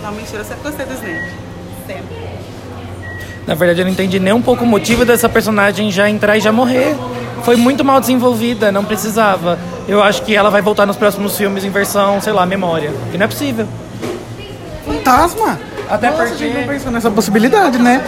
Não, 0.02 0.12
mentira, 0.14 0.40
eu 0.40 0.46
sempre 0.46 0.64
gostei 0.64 0.86
do 0.86 0.94
Snape. 0.94 1.30
Sempre. 1.86 2.22
Na 3.46 3.54
verdade, 3.54 3.82
eu 3.82 3.86
não 3.86 3.92
entendi 3.92 4.20
nem 4.20 4.34
um 4.34 4.42
pouco 4.42 4.64
o 4.64 4.68
motivo 4.68 5.06
dessa 5.06 5.30
personagem 5.30 5.92
já 5.92 6.10
entrar 6.10 6.38
e 6.38 6.42
já 6.42 6.52
morrer. 6.52 6.96
Foi 7.44 7.56
muito 7.56 7.84
mal 7.84 8.00
desenvolvida, 8.00 8.72
não 8.72 8.84
precisava. 8.84 9.60
Eu 9.88 10.02
acho 10.02 10.22
que 10.24 10.36
ela 10.36 10.50
vai 10.50 10.62
voltar 10.62 10.86
nos 10.86 10.96
próximos 10.96 11.38
filmes 11.38 11.64
em 11.64 11.70
versão, 11.70 12.22
sei 12.22 12.34
lá, 12.34 12.46
memória. 12.46 12.92
E 13.14 13.18
não 13.18 13.26
é 13.26 13.28
possível. 13.28 13.68
Fantasma! 15.04 15.60
Até 15.90 16.10
Nossa, 16.10 16.24
porque- 16.24 16.34
a 16.44 16.48
gente 16.48 16.58
não 16.60 16.68
pensou 16.68 16.92
nessa 16.92 17.12
possibilidade, 17.12 17.78
né? 17.80 18.02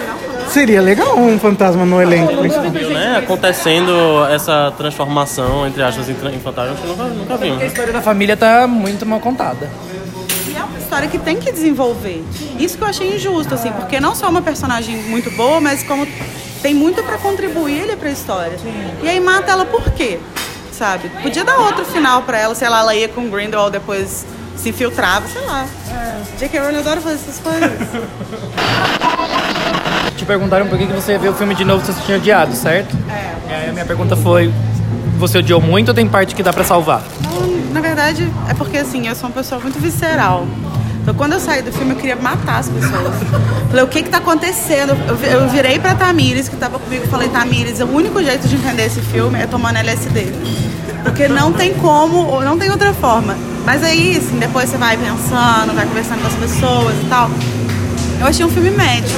Seria 0.49 0.82
legal 0.82 1.17
um 1.17 1.39
fantasma 1.39 1.86
no 1.86 2.01
elenco. 2.01 2.34
Viu, 2.71 2.89
né? 2.91 3.17
Acontecendo 3.17 4.25
essa 4.29 4.71
transformação, 4.77 5.65
entre 5.65 5.82
aspas, 5.82 6.08
em, 6.10 6.13
em 6.13 6.39
fantasma, 6.39 6.75
que 6.75 6.86
nunca, 6.88 7.03
nunca 7.06 7.34
A 7.34 7.38
vimos. 7.38 7.63
história 7.63 7.91
da 7.91 8.01
família 8.01 8.38
tá 8.38 8.67
muito 8.67 9.06
mal 9.06 9.19
contada. 9.19 9.69
E 10.47 10.56
é 10.56 10.63
uma 10.63 10.77
história 10.77 11.08
que 11.08 11.17
tem 11.17 11.38
que 11.38 11.51
desenvolver. 11.51 12.23
Isso 12.60 12.77
que 12.77 12.84
eu 12.84 12.88
achei 12.88 13.15
injusto, 13.15 13.53
assim, 13.56 13.71
porque 13.71 13.99
não 13.99 14.13
só 14.13 14.29
uma 14.29 14.41
personagem 14.41 14.95
muito 15.03 15.32
boa, 15.32 15.60
mas 15.60 15.82
como 15.84 16.08
tem 16.62 16.73
muito 16.75 17.01
pra 17.03 17.17
contribuir 17.17 17.79
ele 17.82 17.95
pra 17.95 18.10
história. 18.10 18.58
E 19.01 19.10
aí 19.10 19.19
mata 19.19 19.51
ela 19.51 19.65
por 19.65 19.84
quê? 19.91 20.19
Sabe? 20.71 21.10
Podia 21.21 21.43
dar 21.43 21.58
outro 21.58 21.84
final 21.86 22.21
pra 22.23 22.38
ela, 22.38 22.53
sei 22.53 22.69
lá, 22.69 22.79
ela 22.82 22.95
ia 22.95 23.08
com 23.08 23.27
Grindelwald 23.29 23.71
depois 23.71 24.25
se 24.56 24.70
infiltrava, 24.70 25.28
sei 25.28 25.42
lá. 25.42 25.66
J.K. 26.39 26.60
Rowling 26.60 26.78
adora 26.78 27.02
fazer 27.02 27.16
essas 27.16 27.39
coisas. 27.39 27.72
Te 30.16 30.26
perguntaram 30.26 30.68
por 30.68 30.78
que 30.78 30.86
você 30.86 31.13
ia 31.13 31.20
ver 31.20 31.30
o 31.30 31.34
filme 31.34 31.56
de 31.56 31.66
novo 31.66 31.84
se 31.86 31.92
você 31.92 32.02
tinha 32.02 32.18
odiado, 32.18 32.56
certo? 32.56 32.96
É. 33.10 33.34
E 33.50 33.54
aí 33.54 33.70
a 33.70 33.74
minha 33.74 33.86
pergunta 33.86 34.16
foi: 34.16 34.54
você 35.18 35.39
odiou 35.39 35.60
muito 35.60 35.89
ou 35.89 35.94
tem 35.94 36.08
parte 36.08 36.36
que 36.36 36.44
dá 36.44 36.54
pra 36.54 36.63
salvar? 36.63 37.04
Não, 37.24 37.74
na 37.74 37.82
verdade, 37.82 38.32
é 38.50 38.54
porque 38.54 38.78
assim, 38.78 39.08
eu 39.08 39.16
sou 39.16 39.30
uma 39.30 39.36
pessoa 39.36 39.60
muito 39.60 39.80
visceral. 39.80 40.48
Então, 41.02 41.13
quando 41.16 41.34
eu 41.34 41.39
saí 41.39 41.62
do 41.62 41.70
filme, 41.70 41.92
eu 41.92 41.98
queria 41.98 42.16
matar 42.16 42.60
as 42.60 42.70
pessoas. 42.70 43.13
Falei, 43.70 43.84
o 43.84 43.88
que 43.89 44.04
que 44.04 44.10
tá 44.10 44.20
acontecendo? 44.20 44.96
Eu, 45.06 45.18
eu 45.42 45.50
virei 45.50 45.78
pra 45.78 45.96
Tamires, 45.96 46.48
que 46.48 46.56
tava 46.56 46.80
comigo, 46.80 47.04
e 47.04 47.08
falei, 47.10 47.28
Tamires, 47.28 47.82
o 47.82 47.86
único 47.88 48.24
jeito 48.24 48.48
de 48.48 48.56
entender 48.56 48.86
esse 48.86 49.02
filme 49.02 49.38
é 49.38 49.46
tomando 49.46 49.76
LSD. 49.80 50.28
Porque 51.04 51.28
não 51.28 51.52
tem 51.52 51.74
como, 51.74 52.26
ou 52.26 52.42
não 52.42 52.58
tem 52.58 52.72
outra 52.72 52.94
forma. 52.94 53.36
Mas 53.65 53.84
aí, 53.84 54.17
assim, 54.17 54.38
depois 54.39 54.69
você 54.69 54.78
vai 54.78 54.97
pensando, 54.97 55.73
vai 55.73 55.86
conversando 55.86 56.21
com 56.21 56.28
as 56.28 56.36
pessoas 56.36 56.95
e 57.02 57.06
tal. 57.10 57.30
Eu 58.19 58.28
achei 58.28 58.45
um 58.45 58.49
filme 58.49 58.71
médio. 58.71 59.15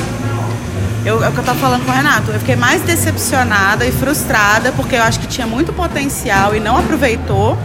Eu, 1.04 1.24
é 1.24 1.30
o 1.30 1.32
que 1.32 1.38
eu 1.38 1.44
tava 1.44 1.60
falando 1.60 1.86
com 1.86 1.92
o 1.92 1.94
Renato. 1.94 2.32
Eu 2.32 2.40
fiquei 2.40 2.56
mais 2.56 2.82
decepcionada 2.82 3.86
e 3.86 3.92
frustrada, 3.92 4.72
porque 4.72 4.96
eu 4.96 5.04
acho 5.04 5.20
que 5.20 5.28
tinha 5.28 5.46
muito 5.46 5.74
potencial 5.74 6.56
e 6.56 6.60
não 6.60 6.78
aproveitou, 6.78 7.58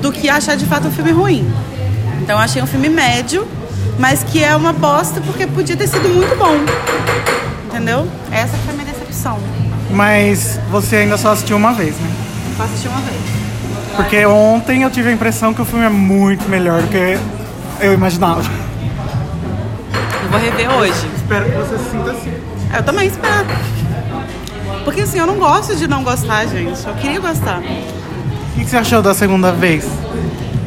do 0.00 0.12
que 0.12 0.28
achar 0.28 0.56
de 0.56 0.66
fato 0.66 0.88
um 0.88 0.90
filme 0.90 1.10
ruim. 1.10 1.50
Então 2.20 2.36
eu 2.36 2.42
achei 2.42 2.62
um 2.62 2.66
filme 2.66 2.88
médio, 2.88 3.46
mas 3.98 4.22
que 4.22 4.42
é 4.42 4.54
uma 4.54 4.72
bosta 4.72 5.20
porque 5.20 5.46
podia 5.46 5.76
ter 5.76 5.86
sido 5.86 6.08
muito 6.08 6.36
bom. 6.36 6.56
Entendeu? 7.66 8.06
Essa 8.30 8.56
foi 8.58 8.72
a 8.72 8.76
minha 8.76 8.92
decepção. 8.92 9.38
Mas 9.90 10.58
você 10.70 10.96
ainda 10.96 11.16
só 11.16 11.32
assistiu 11.32 11.56
uma 11.56 11.72
vez, 11.72 11.94
né? 11.96 12.10
Só 12.56 12.64
assisti 12.64 12.88
uma 12.88 13.00
vez. 13.00 13.43
Porque 13.96 14.26
ontem 14.26 14.82
eu 14.82 14.90
tive 14.90 15.10
a 15.10 15.12
impressão 15.12 15.54
que 15.54 15.62
o 15.62 15.64
filme 15.64 15.84
é 15.84 15.88
muito 15.88 16.48
melhor 16.48 16.82
do 16.82 16.88
que 16.88 17.18
eu 17.80 17.92
imaginava. 17.92 18.42
Eu 20.22 20.30
vou 20.30 20.40
rever 20.40 20.70
hoje. 20.70 21.08
Espero 21.16 21.44
que 21.44 21.52
você 21.52 21.78
se 21.78 21.90
sinta 21.90 22.10
assim. 22.10 22.32
Eu 22.76 22.82
também 22.82 23.06
espero. 23.06 23.46
Porque 24.84 25.02
assim, 25.02 25.18
eu 25.18 25.26
não 25.26 25.36
gosto 25.36 25.76
de 25.76 25.86
não 25.86 26.02
gostar, 26.02 26.46
gente. 26.46 26.84
Eu 26.86 26.94
queria 26.94 27.20
gostar. 27.20 27.60
O 27.60 28.58
que 28.58 28.64
você 28.64 28.76
achou 28.76 29.00
da 29.00 29.14
segunda 29.14 29.52
vez? 29.52 29.88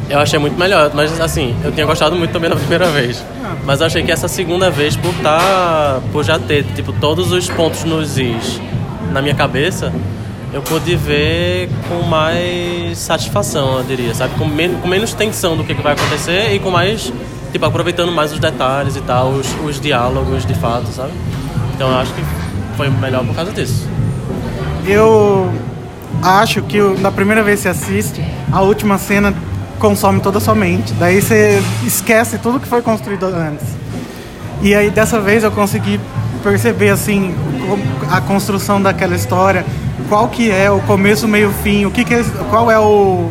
Eu 0.08 0.18
achei 0.20 0.38
muito 0.38 0.58
melhor, 0.58 0.90
mas 0.94 1.20
assim, 1.20 1.54
eu 1.62 1.70
tinha 1.70 1.84
gostado 1.84 2.16
muito 2.16 2.32
também 2.32 2.48
na 2.48 2.56
primeira 2.56 2.88
vez. 2.88 3.22
Mas 3.64 3.80
eu 3.80 3.86
achei 3.86 4.02
que 4.02 4.10
essa 4.10 4.26
segunda 4.26 4.70
vez, 4.70 4.96
por 4.96 5.12
tá, 5.22 6.00
por 6.12 6.24
já 6.24 6.38
ter, 6.38 6.64
tipo, 6.74 6.94
todos 6.94 7.30
os 7.30 7.48
pontos 7.50 7.84
nos 7.84 8.16
is 8.16 8.58
na 9.12 9.20
minha 9.20 9.34
cabeça, 9.34 9.92
eu 10.58 10.62
pude 10.62 10.96
ver 10.96 11.70
com 11.88 12.02
mais 12.02 12.98
satisfação, 12.98 13.78
eu 13.78 13.84
diria, 13.84 14.12
sabe? 14.12 14.34
Com, 14.34 14.44
men 14.44 14.74
com 14.74 14.88
menos 14.88 15.14
tensão 15.14 15.56
do 15.56 15.62
que, 15.62 15.72
que 15.72 15.80
vai 15.80 15.92
acontecer 15.92 16.52
e 16.52 16.58
com 16.58 16.68
mais, 16.68 17.12
tipo, 17.52 17.64
aproveitando 17.64 18.10
mais 18.10 18.32
os 18.32 18.40
detalhes 18.40 18.96
e 18.96 19.00
tal, 19.02 19.28
os, 19.30 19.46
os 19.64 19.80
diálogos 19.80 20.44
de 20.44 20.54
fato, 20.54 20.88
sabe? 20.88 21.12
Então 21.74 21.88
eu 21.88 21.96
acho 21.96 22.12
que 22.12 22.20
foi 22.76 22.90
melhor 22.90 23.24
por 23.24 23.36
causa 23.36 23.52
disso. 23.52 23.88
Eu 24.84 25.48
acho 26.22 26.60
que 26.62 26.80
na 27.00 27.12
primeira 27.12 27.44
vez 27.44 27.58
que 27.58 27.62
você 27.62 27.68
assiste, 27.68 28.24
a 28.50 28.60
última 28.60 28.98
cena 28.98 29.32
consome 29.78 30.18
toda 30.18 30.38
a 30.38 30.40
sua 30.40 30.56
mente. 30.56 30.92
Daí 30.94 31.22
você 31.22 31.62
esquece 31.86 32.36
tudo 32.38 32.58
que 32.58 32.66
foi 32.66 32.82
construído 32.82 33.26
antes. 33.26 33.64
E 34.60 34.74
aí 34.74 34.90
dessa 34.90 35.20
vez 35.20 35.44
eu 35.44 35.52
consegui 35.52 36.00
perceber 36.42 36.88
assim 36.88 37.32
a 38.10 38.20
construção 38.20 38.82
daquela 38.82 39.14
história, 39.14 39.64
qual 40.08 40.28
que 40.28 40.50
é 40.50 40.70
o 40.70 40.80
começo, 40.80 41.28
meio, 41.28 41.52
fim, 41.62 41.84
o 41.84 41.90
que, 41.90 42.04
que 42.04 42.14
é, 42.14 42.24
qual 42.50 42.70
é 42.70 42.78
o 42.78 43.30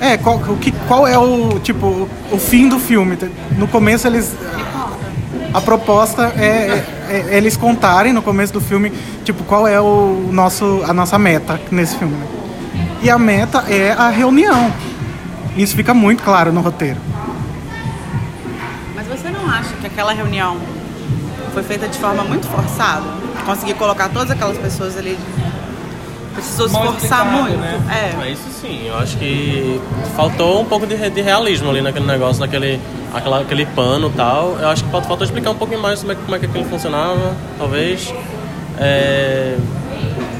é, 0.00 0.16
qual, 0.16 0.36
o 0.36 0.56
que, 0.56 0.72
qual 0.88 1.06
é 1.06 1.16
o 1.16 1.60
tipo 1.60 2.08
o 2.30 2.38
fim 2.38 2.68
do 2.68 2.78
filme? 2.78 3.16
No 3.56 3.68
começo 3.68 4.06
eles 4.06 4.34
a 5.54 5.60
proposta 5.60 6.32
é, 6.36 6.84
é- 7.10 7.26
é 7.30 7.36
eles 7.36 7.56
contarem 7.56 8.12
no 8.12 8.22
começo 8.22 8.52
do 8.52 8.60
filme, 8.60 8.90
tipo, 9.24 9.44
qual 9.44 9.66
é 9.68 9.80
o 9.80 10.28
nosso, 10.32 10.82
a 10.88 10.92
nossa 10.94 11.18
meta 11.18 11.60
nesse 11.70 11.96
filme. 11.96 12.16
E 13.02 13.10
a 13.10 13.18
meta 13.18 13.64
é 13.68 13.92
a 13.92 14.08
reunião. 14.08 14.72
Isso 15.56 15.76
fica 15.76 15.92
muito 15.92 16.22
claro 16.22 16.52
no 16.52 16.60
roteiro. 16.62 16.98
Mas 18.94 19.06
você 19.06 19.28
não 19.28 19.46
acha 19.50 19.74
que 19.80 19.86
aquela 19.86 20.12
reunião 20.12 20.56
foi 21.52 21.62
feita 21.62 21.86
de 21.86 21.98
forma 21.98 22.24
muito 22.24 22.46
forçada? 22.46 23.04
Conseguir 23.44 23.74
colocar 23.74 24.08
todas 24.08 24.30
aquelas 24.30 24.56
pessoas 24.56 24.96
ali. 24.96 25.18
Precisou 26.34 26.68
se 26.68 26.74
forçar 26.74 27.24
muito. 27.26 27.56
né? 27.58 27.80
É. 27.90 28.16
Mas 28.16 28.38
isso 28.38 28.60
sim, 28.60 28.86
eu 28.88 28.96
acho 28.98 29.16
que 29.18 29.80
faltou 30.16 30.60
um 30.60 30.64
pouco 30.64 30.86
de, 30.86 30.96
de 31.10 31.20
realismo 31.20 31.68
ali 31.70 31.80
naquele 31.82 32.06
negócio, 32.06 32.40
naquele 32.40 32.80
aquela, 33.14 33.40
aquele 33.40 33.66
pano 33.66 34.08
e 34.08 34.16
tal. 34.16 34.56
Eu 34.60 34.68
acho 34.68 34.84
que 34.84 34.90
faltou 34.90 35.22
explicar 35.22 35.50
um 35.50 35.54
pouquinho 35.56 35.80
mais 35.80 36.00
como 36.00 36.12
é, 36.12 36.14
que- 36.14 36.22
como 36.22 36.36
é 36.36 36.38
que 36.38 36.46
aquilo 36.46 36.64
funcionava, 36.64 37.34
talvez. 37.58 38.12
É, 38.78 39.56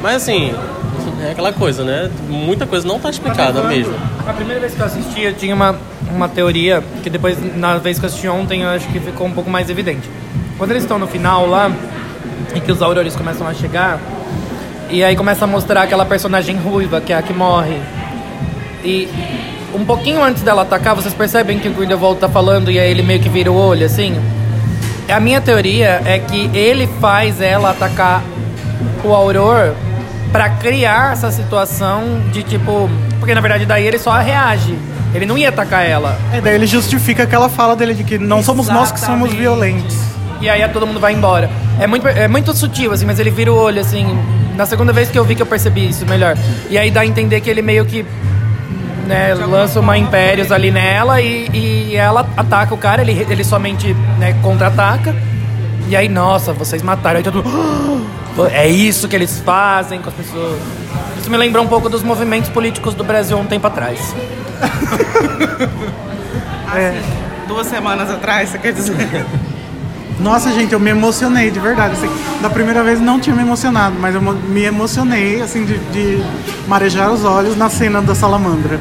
Mas 0.02 0.16
assim, 0.16 0.52
é 1.24 1.30
aquela 1.32 1.52
coisa, 1.52 1.84
né? 1.84 2.10
Muita 2.28 2.66
coisa 2.66 2.86
não 2.88 2.98
tá 2.98 3.10
explicada 3.10 3.62
mesmo. 3.64 3.94
A 4.26 4.32
primeira 4.32 4.60
vez 4.60 4.74
que 4.74 4.80
eu 4.80 4.86
assisti, 4.86 5.22
eu 5.22 5.34
tinha 5.34 5.54
uma, 5.54 5.76
uma 6.10 6.28
teoria 6.28 6.82
que 7.02 7.10
depois, 7.10 7.36
na 7.56 7.76
vez 7.78 7.98
que 7.98 8.04
eu 8.04 8.08
assisti 8.08 8.28
ontem, 8.28 8.62
eu 8.62 8.70
acho 8.70 8.86
que 8.88 8.98
ficou 8.98 9.26
um 9.26 9.32
pouco 9.32 9.50
mais 9.50 9.68
evidente. 9.70 10.08
Quando 10.58 10.70
eles 10.70 10.82
estão 10.84 10.98
no 10.98 11.06
final 11.06 11.46
lá, 11.46 11.70
e 12.54 12.60
que 12.60 12.70
os 12.72 12.82
aurores 12.82 13.14
começam 13.16 13.46
a 13.46 13.54
chegar, 13.54 13.98
e 14.92 15.02
aí 15.02 15.16
começa 15.16 15.46
a 15.46 15.48
mostrar 15.48 15.82
aquela 15.82 16.04
personagem 16.04 16.54
ruiva, 16.56 17.00
que 17.00 17.14
é 17.14 17.16
a 17.16 17.22
que 17.22 17.32
morre. 17.32 17.80
E 18.84 19.08
um 19.74 19.86
pouquinho 19.86 20.22
antes 20.22 20.42
dela 20.42 20.62
atacar, 20.62 20.94
vocês 20.94 21.14
percebem 21.14 21.58
que 21.58 21.66
o 21.66 21.72
Grindelwald 21.72 22.20
tá 22.20 22.28
falando 22.28 22.70
e 22.70 22.78
aí 22.78 22.90
ele 22.90 23.02
meio 23.02 23.18
que 23.18 23.28
vira 23.28 23.50
o 23.50 23.56
olho, 23.56 23.86
assim? 23.86 24.20
A 25.08 25.18
minha 25.18 25.40
teoria 25.40 26.02
é 26.04 26.18
que 26.18 26.50
ele 26.52 26.86
faz 27.00 27.40
ela 27.40 27.70
atacar 27.70 28.22
o 29.02 29.14
Auror 29.14 29.72
pra 30.30 30.50
criar 30.50 31.14
essa 31.14 31.30
situação 31.30 32.20
de 32.30 32.42
tipo. 32.42 32.90
Porque 33.18 33.34
na 33.34 33.40
verdade 33.40 33.64
daí 33.64 33.86
ele 33.86 33.98
só 33.98 34.12
reage. 34.18 34.78
Ele 35.14 35.24
não 35.24 35.38
ia 35.38 35.48
atacar 35.48 35.86
ela. 35.86 36.18
E 36.34 36.40
daí 36.40 36.54
ele 36.54 36.66
justifica 36.66 37.22
aquela 37.22 37.48
fala 37.48 37.74
dele 37.74 37.94
de 37.94 38.04
que 38.04 38.18
não 38.18 38.42
somos 38.42 38.68
nós 38.68 38.92
que 38.92 39.00
somos 39.00 39.30
Exatamente. 39.30 39.40
violentos. 39.40 39.96
E 40.40 40.50
aí 40.50 40.66
todo 40.68 40.86
mundo 40.86 41.00
vai 41.00 41.14
embora. 41.14 41.50
É 41.80 41.86
muito, 41.86 42.06
é 42.06 42.28
muito 42.28 42.54
sutil, 42.54 42.92
assim, 42.92 43.06
mas 43.06 43.18
ele 43.18 43.30
vira 43.30 43.52
o 43.52 43.56
olho, 43.56 43.80
assim. 43.80 44.06
Na 44.56 44.66
segunda 44.66 44.92
vez 44.92 45.08
que 45.10 45.18
eu 45.18 45.24
vi 45.24 45.34
que 45.34 45.42
eu 45.42 45.46
percebi 45.46 45.88
isso 45.88 46.06
melhor. 46.06 46.36
E 46.68 46.76
aí 46.78 46.90
dá 46.90 47.00
a 47.00 47.06
entender 47.06 47.40
que 47.40 47.48
ele 47.50 47.62
meio 47.62 47.84
que 47.86 48.04
né, 49.06 49.34
lança 49.34 49.80
uma 49.80 49.96
impérios 49.98 50.52
ali 50.52 50.70
nela 50.70 51.20
e, 51.20 51.48
e 51.52 51.96
ela 51.96 52.26
ataca 52.36 52.74
o 52.74 52.78
cara, 52.78 53.02
ele, 53.02 53.26
ele 53.28 53.44
somente 53.44 53.94
né, 54.18 54.34
contra-ataca. 54.42 55.14
E 55.88 55.96
aí, 55.96 56.08
nossa, 56.08 56.52
vocês 56.52 56.82
mataram. 56.82 57.18
Aí 57.18 57.22
todo 57.24 57.42
mundo, 57.42 58.06
"Ah, 58.38 58.48
É 58.52 58.68
isso 58.68 59.08
que 59.08 59.16
eles 59.16 59.40
fazem 59.40 60.00
com 60.00 60.08
as 60.08 60.14
pessoas. 60.14 60.60
Isso 61.20 61.30
me 61.30 61.36
lembrou 61.36 61.64
um 61.64 61.68
pouco 61.68 61.88
dos 61.88 62.02
movimentos 62.02 62.50
políticos 62.50 62.94
do 62.94 63.04
Brasil 63.04 63.38
um 63.38 63.44
tempo 63.46 63.66
atrás. 63.66 64.14
Duas 67.46 67.66
semanas 67.66 68.10
atrás, 68.10 68.48
você 68.48 68.58
quer 68.58 68.72
dizer? 68.72 68.96
Nossa, 70.20 70.52
gente, 70.52 70.72
eu 70.72 70.80
me 70.80 70.90
emocionei, 70.90 71.50
de 71.50 71.58
verdade. 71.58 71.94
Assim, 71.94 72.08
da 72.40 72.48
primeira 72.48 72.82
vez 72.82 73.00
não 73.00 73.18
tinha 73.18 73.34
me 73.34 73.42
emocionado, 73.42 73.96
mas 74.00 74.14
eu 74.14 74.20
me 74.20 74.62
emocionei, 74.62 75.40
assim, 75.40 75.64
de, 75.64 75.78
de 75.78 76.22
marejar 76.68 77.10
os 77.10 77.24
olhos 77.24 77.56
na 77.56 77.68
cena 77.68 78.00
da 78.00 78.14
salamandra. 78.14 78.78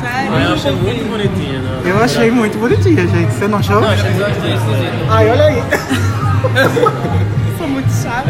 Sério? 0.00 0.34
Eu 0.34 0.54
achei 0.54 0.72
muito 0.72 1.10
bonitinho, 1.10 1.62
né? 1.62 1.80
Eu 1.84 2.02
achei 2.02 2.30
muito 2.30 2.58
bonitinha, 2.58 3.06
gente. 3.06 3.32
Você 3.32 3.48
não 3.48 3.58
achou? 3.58 3.80
Não, 3.80 3.88
achei 3.90 4.10
inclusive. 4.10 4.90
Ai, 5.08 5.30
olha 5.30 5.44
aí. 5.44 5.62
Sou 7.58 7.68
muito 7.68 7.90
chata. 7.90 8.28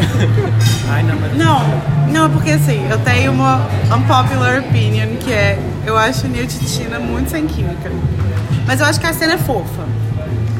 Ai, 0.91 1.03
não, 1.03 1.17
mas... 1.21 1.37
Não, 1.37 1.83
não, 2.13 2.31
porque 2.31 2.51
assim, 2.51 2.87
eu 2.89 2.99
tenho 2.99 3.33
uma 3.33 3.67
unpopular 3.95 4.61
opinion, 4.61 5.17
que 5.19 5.33
é, 5.33 5.59
eu 5.85 5.97
acho 5.97 6.29
Newt 6.29 6.57
e 6.57 6.65
Tina 6.65 6.99
muito 6.99 7.31
sem 7.31 7.47
química. 7.47 7.91
Mas 8.67 8.81
eu 8.81 8.87
acho 8.87 9.01
que 9.01 9.07
a 9.07 9.13
cena 9.13 9.35
é 9.35 9.39
fofa. 9.39 9.83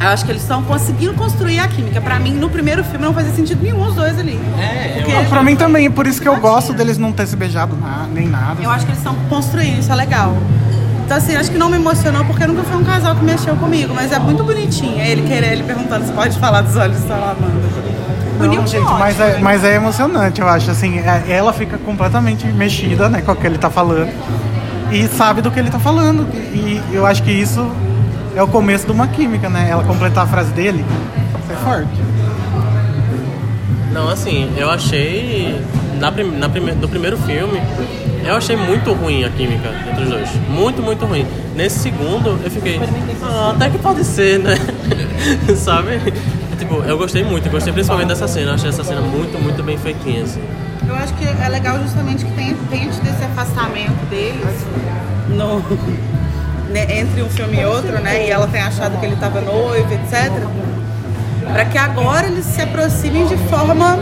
Eu 0.01 0.09
acho 0.09 0.25
que 0.25 0.31
eles 0.33 0.43
estão 0.43 0.63
conseguindo 0.63 1.15
construir 1.15 1.59
a 1.59 1.67
química. 1.69 2.01
Pra 2.01 2.19
mim, 2.19 2.33
no 2.35 2.51
primeiro 2.51 2.85
filme, 2.85 3.05
não 3.05 3.15
fazia 3.15 3.33
sentido 3.33 3.63
nenhum 3.63 3.81
os 3.87 3.95
dois 3.95 4.19
ali. 4.19 4.39
É, 4.59 4.95
Porque 4.99 5.13
eu 5.13 5.25
Pra 5.25 5.43
mim 5.43 5.57
também, 5.57 5.87
é 5.87 5.91
por 5.91 6.07
isso 6.07 6.21
que 6.21 6.29
eu 6.29 6.37
gosto 6.37 6.73
deles 6.75 6.99
não 6.99 7.13
ter 7.13 7.27
se 7.27 7.35
beijado 7.35 7.75
na- 7.77 8.07
nem 8.13 8.29
nada. 8.29 8.63
eu 8.63 8.71
acho 8.71 8.85
que 8.85 8.91
eles 8.93 8.99
estão 9.01 9.15
construindo, 9.29 9.79
isso 9.81 9.91
é 9.91 9.95
legal. 9.95 10.37
Então, 11.05 11.17
assim, 11.17 11.35
acho 11.37 11.51
que 11.51 11.57
não 11.59 11.69
me 11.71 11.77
emocionou 11.77 12.25
porque 12.25 12.47
nunca 12.47 12.63
foi 12.65 12.77
um 12.77 12.85
casal 12.85 13.15
que 13.15 13.25
mexeu 13.25 13.55
comigo, 13.57 13.95
mas 13.95 14.11
é 14.13 14.19
muito 14.19 14.43
bonitinho. 14.45 15.01
Ele 15.01 15.23
querer, 15.23 15.53
ele 15.53 15.63
perguntando 15.63 16.05
se 16.05 16.13
pode 16.13 16.37
falar 16.39 16.63
dos 16.63 16.77
olhos 16.77 17.01
da 17.03 17.09
Salamandra. 17.17 17.87
O 18.39 18.45
Não, 18.45 18.67
gente, 18.67 18.85
mas 18.99 19.19
é, 19.19 19.39
mas 19.41 19.65
é 19.65 19.77
emocionante, 19.77 20.41
eu 20.43 20.49
acho. 20.49 20.71
Assim, 20.71 20.99
é- 20.99 21.25
ela 21.29 21.53
fica 21.55 21.79
completamente 21.79 22.45
mexida, 22.49 23.09
né, 23.09 23.23
com 23.23 23.33
o 23.33 23.37
que 23.37 23.47
ele 23.47 23.57
tá 23.57 23.71
falando. 23.71 24.11
E 24.93 25.07
sabe 25.09 25.41
do 25.41 25.51
que 25.51 25.59
ele 25.59 25.71
tá 25.71 25.79
falando. 25.79 26.27
E 26.53 26.83
eu 26.93 27.07
acho 27.07 27.23
que 27.23 27.31
isso 27.31 27.71
é 28.37 28.43
o 28.43 28.47
começo 28.47 28.85
de 28.85 28.93
uma 28.93 29.09
química, 29.09 29.49
né? 29.49 29.69
Ela 29.71 29.83
completar 29.83 30.25
a 30.25 30.27
frase 30.27 30.53
dele. 30.53 30.85
Isso 31.43 31.53
é 31.53 31.57
forte. 31.57 31.89
Não, 33.93 34.11
assim, 34.11 34.53
eu 34.59 34.71
achei. 34.71 35.59
Na 35.99 36.13
prim, 36.13 36.31
na 36.33 36.47
prime, 36.47 36.73
no 36.73 36.87
primeiro 36.87 37.17
filme, 37.17 37.59
eu 38.23 38.37
achei 38.37 38.55
muito 38.55 38.93
ruim 38.93 39.25
a 39.25 39.31
química 39.31 39.71
entre 39.91 40.05
os 40.05 40.11
dois. 40.11 40.29
Muito, 40.51 40.83
muito 40.83 41.07
ruim. 41.07 41.27
Nesse 41.55 41.79
segundo, 41.79 42.39
eu 42.45 42.51
fiquei. 42.51 42.79
Ah, 43.23 43.53
até 43.57 43.71
que 43.71 43.79
pode 43.79 44.05
ser, 44.05 44.39
né? 44.41 44.55
Sabe? 45.57 45.99
Tipo, 46.59 46.83
eu 46.83 46.99
gostei 46.99 47.25
muito, 47.25 47.47
eu 47.47 47.53
gostei 47.53 47.73
principalmente 47.73 48.09
dessa 48.09 48.29
cena. 48.29 48.51
Eu 48.51 48.55
achei 48.55 48.69
essa 48.69 48.85
cena 48.85 49.01
muito, 49.01 49.43
muito 49.43 49.63
bem 49.63 49.79
feitinha, 49.79 50.25
assim. 50.25 50.43
Eu 50.87 50.95
acho 50.95 51.15
que 51.15 51.25
é 51.25 51.49
legal 51.49 51.81
justamente 51.81 52.25
que 52.25 52.33
tenha, 52.33 52.55
tenha 52.69 52.91
tido 52.91 53.07
esse 53.09 53.25
afastamento 53.25 54.05
deles 54.11 54.67
no, 55.31 55.63
né, 56.69 56.99
entre 56.99 57.23
um 57.23 57.29
filme 57.29 57.61
e 57.61 57.65
outro, 57.65 58.01
né? 58.01 58.27
E 58.27 58.31
ela 58.31 58.47
tem 58.47 58.61
achado 58.61 58.99
que 58.99 59.07
ele 59.07 59.15
estava 59.15 59.41
noivo, 59.41 59.93
etc. 59.93 60.33
Para 61.53 61.65
que 61.65 61.79
agora 61.79 62.27
eles 62.27 62.45
se 62.45 62.61
aproximem 62.61 63.27
de 63.27 63.37
forma 63.49 63.99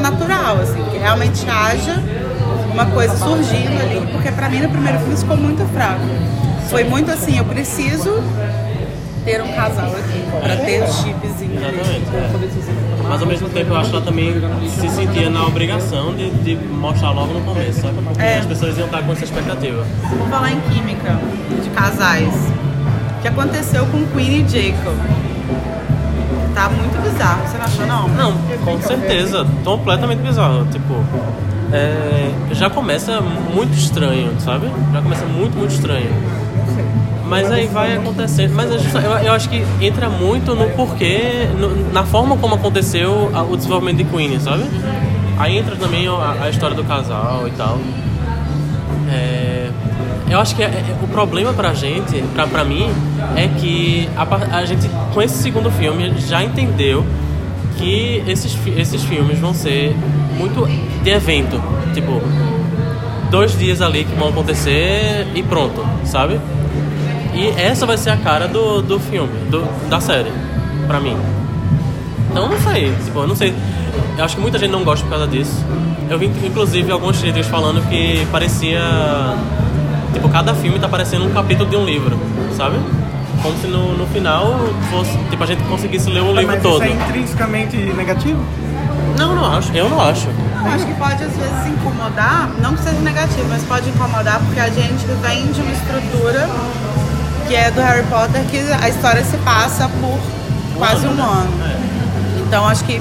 natural, 0.00 0.58
assim, 0.60 0.82
que 0.90 0.98
realmente 0.98 1.48
haja 1.48 2.02
uma 2.72 2.86
coisa 2.86 3.16
surgindo 3.16 3.80
ali, 3.80 4.08
porque 4.12 4.30
para 4.30 4.48
mim 4.48 4.60
no 4.60 4.68
primeiro 4.68 4.98
filme 5.00 5.16
ficou 5.16 5.36
muito 5.36 5.64
fraco. 5.72 6.00
Foi 6.70 6.84
muito 6.84 7.10
assim, 7.10 7.38
eu 7.38 7.44
preciso 7.44 8.22
ter 9.28 9.42
um 9.42 9.52
casal 9.52 9.90
aqui, 9.90 10.24
para 10.40 10.56
ter 10.56 10.82
os 10.82 10.96
chipzinhos 11.02 11.62
ali. 11.62 11.80
Exatamente. 11.80 12.06
Mas 13.06 13.20
ao 13.20 13.28
mesmo 13.28 13.48
tempo 13.50 13.70
eu 13.72 13.76
acho 13.76 13.90
que 13.90 13.96
ela 13.96 14.04
também 14.04 14.34
se 14.68 14.88
sentia 14.88 15.28
na 15.28 15.46
obrigação 15.46 16.14
de, 16.14 16.30
de 16.30 16.56
mostrar 16.56 17.10
logo 17.10 17.34
no 17.34 17.40
começo, 17.42 17.82
sabe? 17.82 17.94
Porque 18.02 18.22
É. 18.22 18.38
as 18.38 18.46
pessoas 18.46 18.78
iam 18.78 18.86
estar 18.86 19.02
com 19.02 19.12
essa 19.12 19.24
expectativa. 19.24 19.84
Vou 20.16 20.28
falar 20.28 20.52
em 20.52 20.60
química 20.60 21.18
de 21.62 21.68
casais. 21.70 22.32
O 23.18 23.20
que 23.20 23.28
aconteceu 23.28 23.84
com 23.86 24.06
Queen 24.06 24.44
e 24.46 24.48
Jacob? 24.48 24.94
Tá 26.54 26.70
muito 26.70 27.02
bizarro, 27.02 27.46
você 27.46 27.58
não 27.58 27.64
achou 27.64 27.86
não? 27.86 28.08
Não, 28.08 28.32
com 28.64 28.80
certeza, 28.80 29.46
completamente 29.64 30.20
bizarro. 30.20 30.66
Tipo, 30.72 30.94
é, 31.72 32.30
já 32.52 32.70
começa 32.70 33.20
muito 33.20 33.74
estranho, 33.76 34.32
sabe? 34.40 34.66
Já 34.92 35.02
começa 35.02 35.24
muito, 35.26 35.56
muito 35.56 35.72
estranho. 35.74 36.10
Mas 37.28 37.50
aí 37.52 37.66
vai 37.66 37.96
acontecendo. 37.96 38.54
Mas 38.54 38.70
eu, 38.70 39.00
eu 39.26 39.32
acho 39.32 39.48
que 39.48 39.62
entra 39.80 40.08
muito 40.08 40.54
no 40.54 40.68
porquê, 40.70 41.46
no- 41.58 41.92
na 41.92 42.04
forma 42.04 42.36
como 42.36 42.54
aconteceu 42.54 43.30
o 43.50 43.56
desenvolvimento 43.56 43.98
de 43.98 44.04
Queen, 44.04 44.38
sabe? 44.40 44.64
Aí 45.38 45.58
entra 45.58 45.76
também 45.76 46.08
a, 46.08 46.36
a 46.44 46.50
história 46.50 46.74
do 46.74 46.84
casal 46.84 47.46
e 47.46 47.50
tal. 47.52 47.78
É, 49.10 49.70
eu 50.30 50.38
acho 50.38 50.54
que 50.54 50.62
é- 50.62 50.66
é- 50.66 50.96
o 51.02 51.08
problema 51.08 51.52
pra 51.52 51.72
gente, 51.74 52.22
pra, 52.34 52.46
pra 52.46 52.64
mim, 52.64 52.88
é 53.36 53.48
que 53.48 54.08
a, 54.16 54.58
a 54.58 54.64
gente, 54.64 54.88
com 55.14 55.22
esse 55.22 55.36
segundo 55.42 55.70
filme, 55.70 56.12
já 56.26 56.42
entendeu 56.42 57.04
que 57.76 58.22
esses, 58.26 58.56
esses 58.76 59.02
filmes 59.04 59.38
vão 59.38 59.54
ser 59.54 59.94
muito 60.36 60.66
de 61.02 61.10
evento. 61.10 61.60
Tipo, 61.94 62.20
dois 63.30 63.56
dias 63.58 63.80
ali 63.80 64.04
que 64.04 64.14
vão 64.16 64.28
acontecer 64.28 65.26
e 65.34 65.42
pronto, 65.42 65.84
sabe? 66.04 66.40
E 67.38 67.50
essa 67.50 67.86
vai 67.86 67.96
ser 67.96 68.10
a 68.10 68.16
cara 68.16 68.48
do, 68.48 68.82
do 68.82 68.98
filme, 68.98 69.32
do, 69.48 69.64
da 69.88 70.00
série, 70.00 70.32
pra 70.88 70.98
mim. 70.98 71.16
Então 72.28 72.48
não 72.48 72.58
sei, 72.60 72.92
tipo, 73.04 73.20
eu 73.20 73.28
não 73.28 73.36
sei. 73.36 73.54
Eu 74.18 74.24
acho 74.24 74.34
que 74.34 74.42
muita 74.42 74.58
gente 74.58 74.72
não 74.72 74.82
gosta 74.82 75.04
por 75.04 75.10
causa 75.10 75.28
disso. 75.28 75.64
Eu 76.10 76.18
vi 76.18 76.26
inclusive 76.26 76.90
alguns 76.90 77.20
críticos 77.20 77.46
falando 77.46 77.80
que 77.88 78.26
parecia. 78.32 78.80
Tipo, 80.12 80.28
cada 80.30 80.52
filme 80.52 80.80
tá 80.80 80.88
parecendo 80.88 81.26
um 81.26 81.30
capítulo 81.30 81.70
de 81.70 81.76
um 81.76 81.84
livro, 81.84 82.18
sabe? 82.56 82.76
Como 83.40 83.56
se 83.58 83.68
no, 83.68 83.96
no 83.96 84.06
final 84.08 84.58
fosse. 84.90 85.16
Tipo, 85.30 85.44
a 85.44 85.46
gente 85.46 85.62
conseguisse 85.62 86.10
ler 86.10 86.22
o 86.22 86.32
livro 86.32 86.48
Mas 86.48 86.60
todo. 86.60 86.84
isso 86.84 86.92
é 86.92 86.96
intrinsecamente 86.96 87.76
negativo? 87.76 88.44
Não, 89.16 89.36
não 89.36 89.46
acho. 89.46 89.72
Eu 89.72 89.88
não 89.88 90.00
acho. 90.00 90.26
Eu 90.26 90.72
acho 90.72 90.86
que 90.86 90.94
pode 90.94 91.22
às 91.22 91.36
vezes 91.36 91.66
incomodar, 91.68 92.50
não 92.60 92.74
que 92.74 92.82
seja 92.82 92.98
negativo, 92.98 93.46
mas 93.48 93.62
pode 93.62 93.88
incomodar 93.88 94.40
porque 94.40 94.58
a 94.58 94.68
gente 94.68 95.06
vem 95.22 95.46
de 95.52 95.60
uma 95.60 95.72
estrutura 95.72 96.48
que 97.48 97.54
é 97.54 97.70
do 97.70 97.80
Harry 97.80 98.04
Potter 98.04 98.42
que 98.50 98.58
a 98.58 98.88
história 98.90 99.24
se 99.24 99.36
passa 99.38 99.88
por 100.00 100.18
quase 100.76 101.06
um 101.06 101.10
ano. 101.12 101.50
Então 102.46 102.68
acho 102.68 102.84
que 102.84 103.00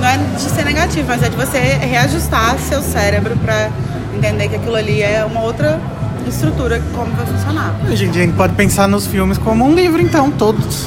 não 0.00 0.08
é 0.08 0.16
de 0.16 0.40
ser 0.40 0.64
negativo, 0.64 1.06
mas 1.06 1.22
é 1.22 1.28
de 1.28 1.36
você 1.36 1.58
reajustar 1.58 2.56
seu 2.58 2.80
cérebro 2.80 3.36
pra 3.36 3.68
entender 4.16 4.48
que 4.48 4.56
aquilo 4.56 4.74
ali 4.74 5.02
é 5.02 5.24
uma 5.24 5.42
outra 5.42 5.78
estrutura 6.26 6.82
como 6.94 7.12
vai 7.12 7.26
funcionar. 7.26 7.74
A 7.86 7.94
gente, 7.94 8.18
a 8.18 8.22
gente 8.22 8.34
pode 8.34 8.54
pensar 8.54 8.88
nos 8.88 9.06
filmes 9.06 9.36
como 9.36 9.66
um 9.66 9.74
livro, 9.74 10.00
então, 10.00 10.30
todos. 10.30 10.86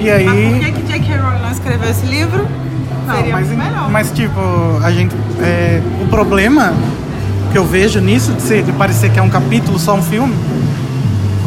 E 0.00 0.04
Mas 0.04 0.22
por 0.22 0.32
aí. 0.32 0.60
que, 0.60 0.72
que 0.72 0.82
J.K. 0.82 1.16
Rowling 1.16 1.42
não 1.42 1.50
escreveu 1.50 1.90
esse 1.90 2.06
livro? 2.06 2.48
Não, 3.06 3.16
Seria 3.16 3.32
mas, 3.32 3.48
melhor. 3.48 3.90
mas 3.90 4.10
tipo, 4.12 4.40
a 4.84 4.92
gente. 4.92 5.14
é, 5.40 5.82
o 6.00 6.06
problema 6.06 6.72
que 7.50 7.58
eu 7.58 7.64
vejo 7.64 8.00
nisso, 8.00 8.32
de, 8.32 8.42
ser, 8.42 8.62
de 8.62 8.72
parecer 8.72 9.10
que 9.10 9.18
é 9.18 9.22
um 9.22 9.28
capítulo, 9.28 9.78
só 9.78 9.94
um 9.94 10.02
filme, 10.02 10.34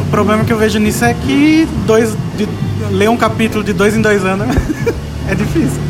o 0.06 0.10
problema 0.10 0.44
que 0.44 0.52
eu 0.52 0.58
vejo 0.58 0.78
nisso 0.78 1.04
é 1.04 1.12
que 1.12 1.68
dois, 1.84 2.16
de, 2.36 2.48
ler 2.90 3.10
um 3.10 3.16
capítulo 3.16 3.64
de 3.64 3.72
dois 3.72 3.96
em 3.96 4.00
dois 4.00 4.24
anos 4.24 4.46
é 5.28 5.34
difícil. 5.34 5.82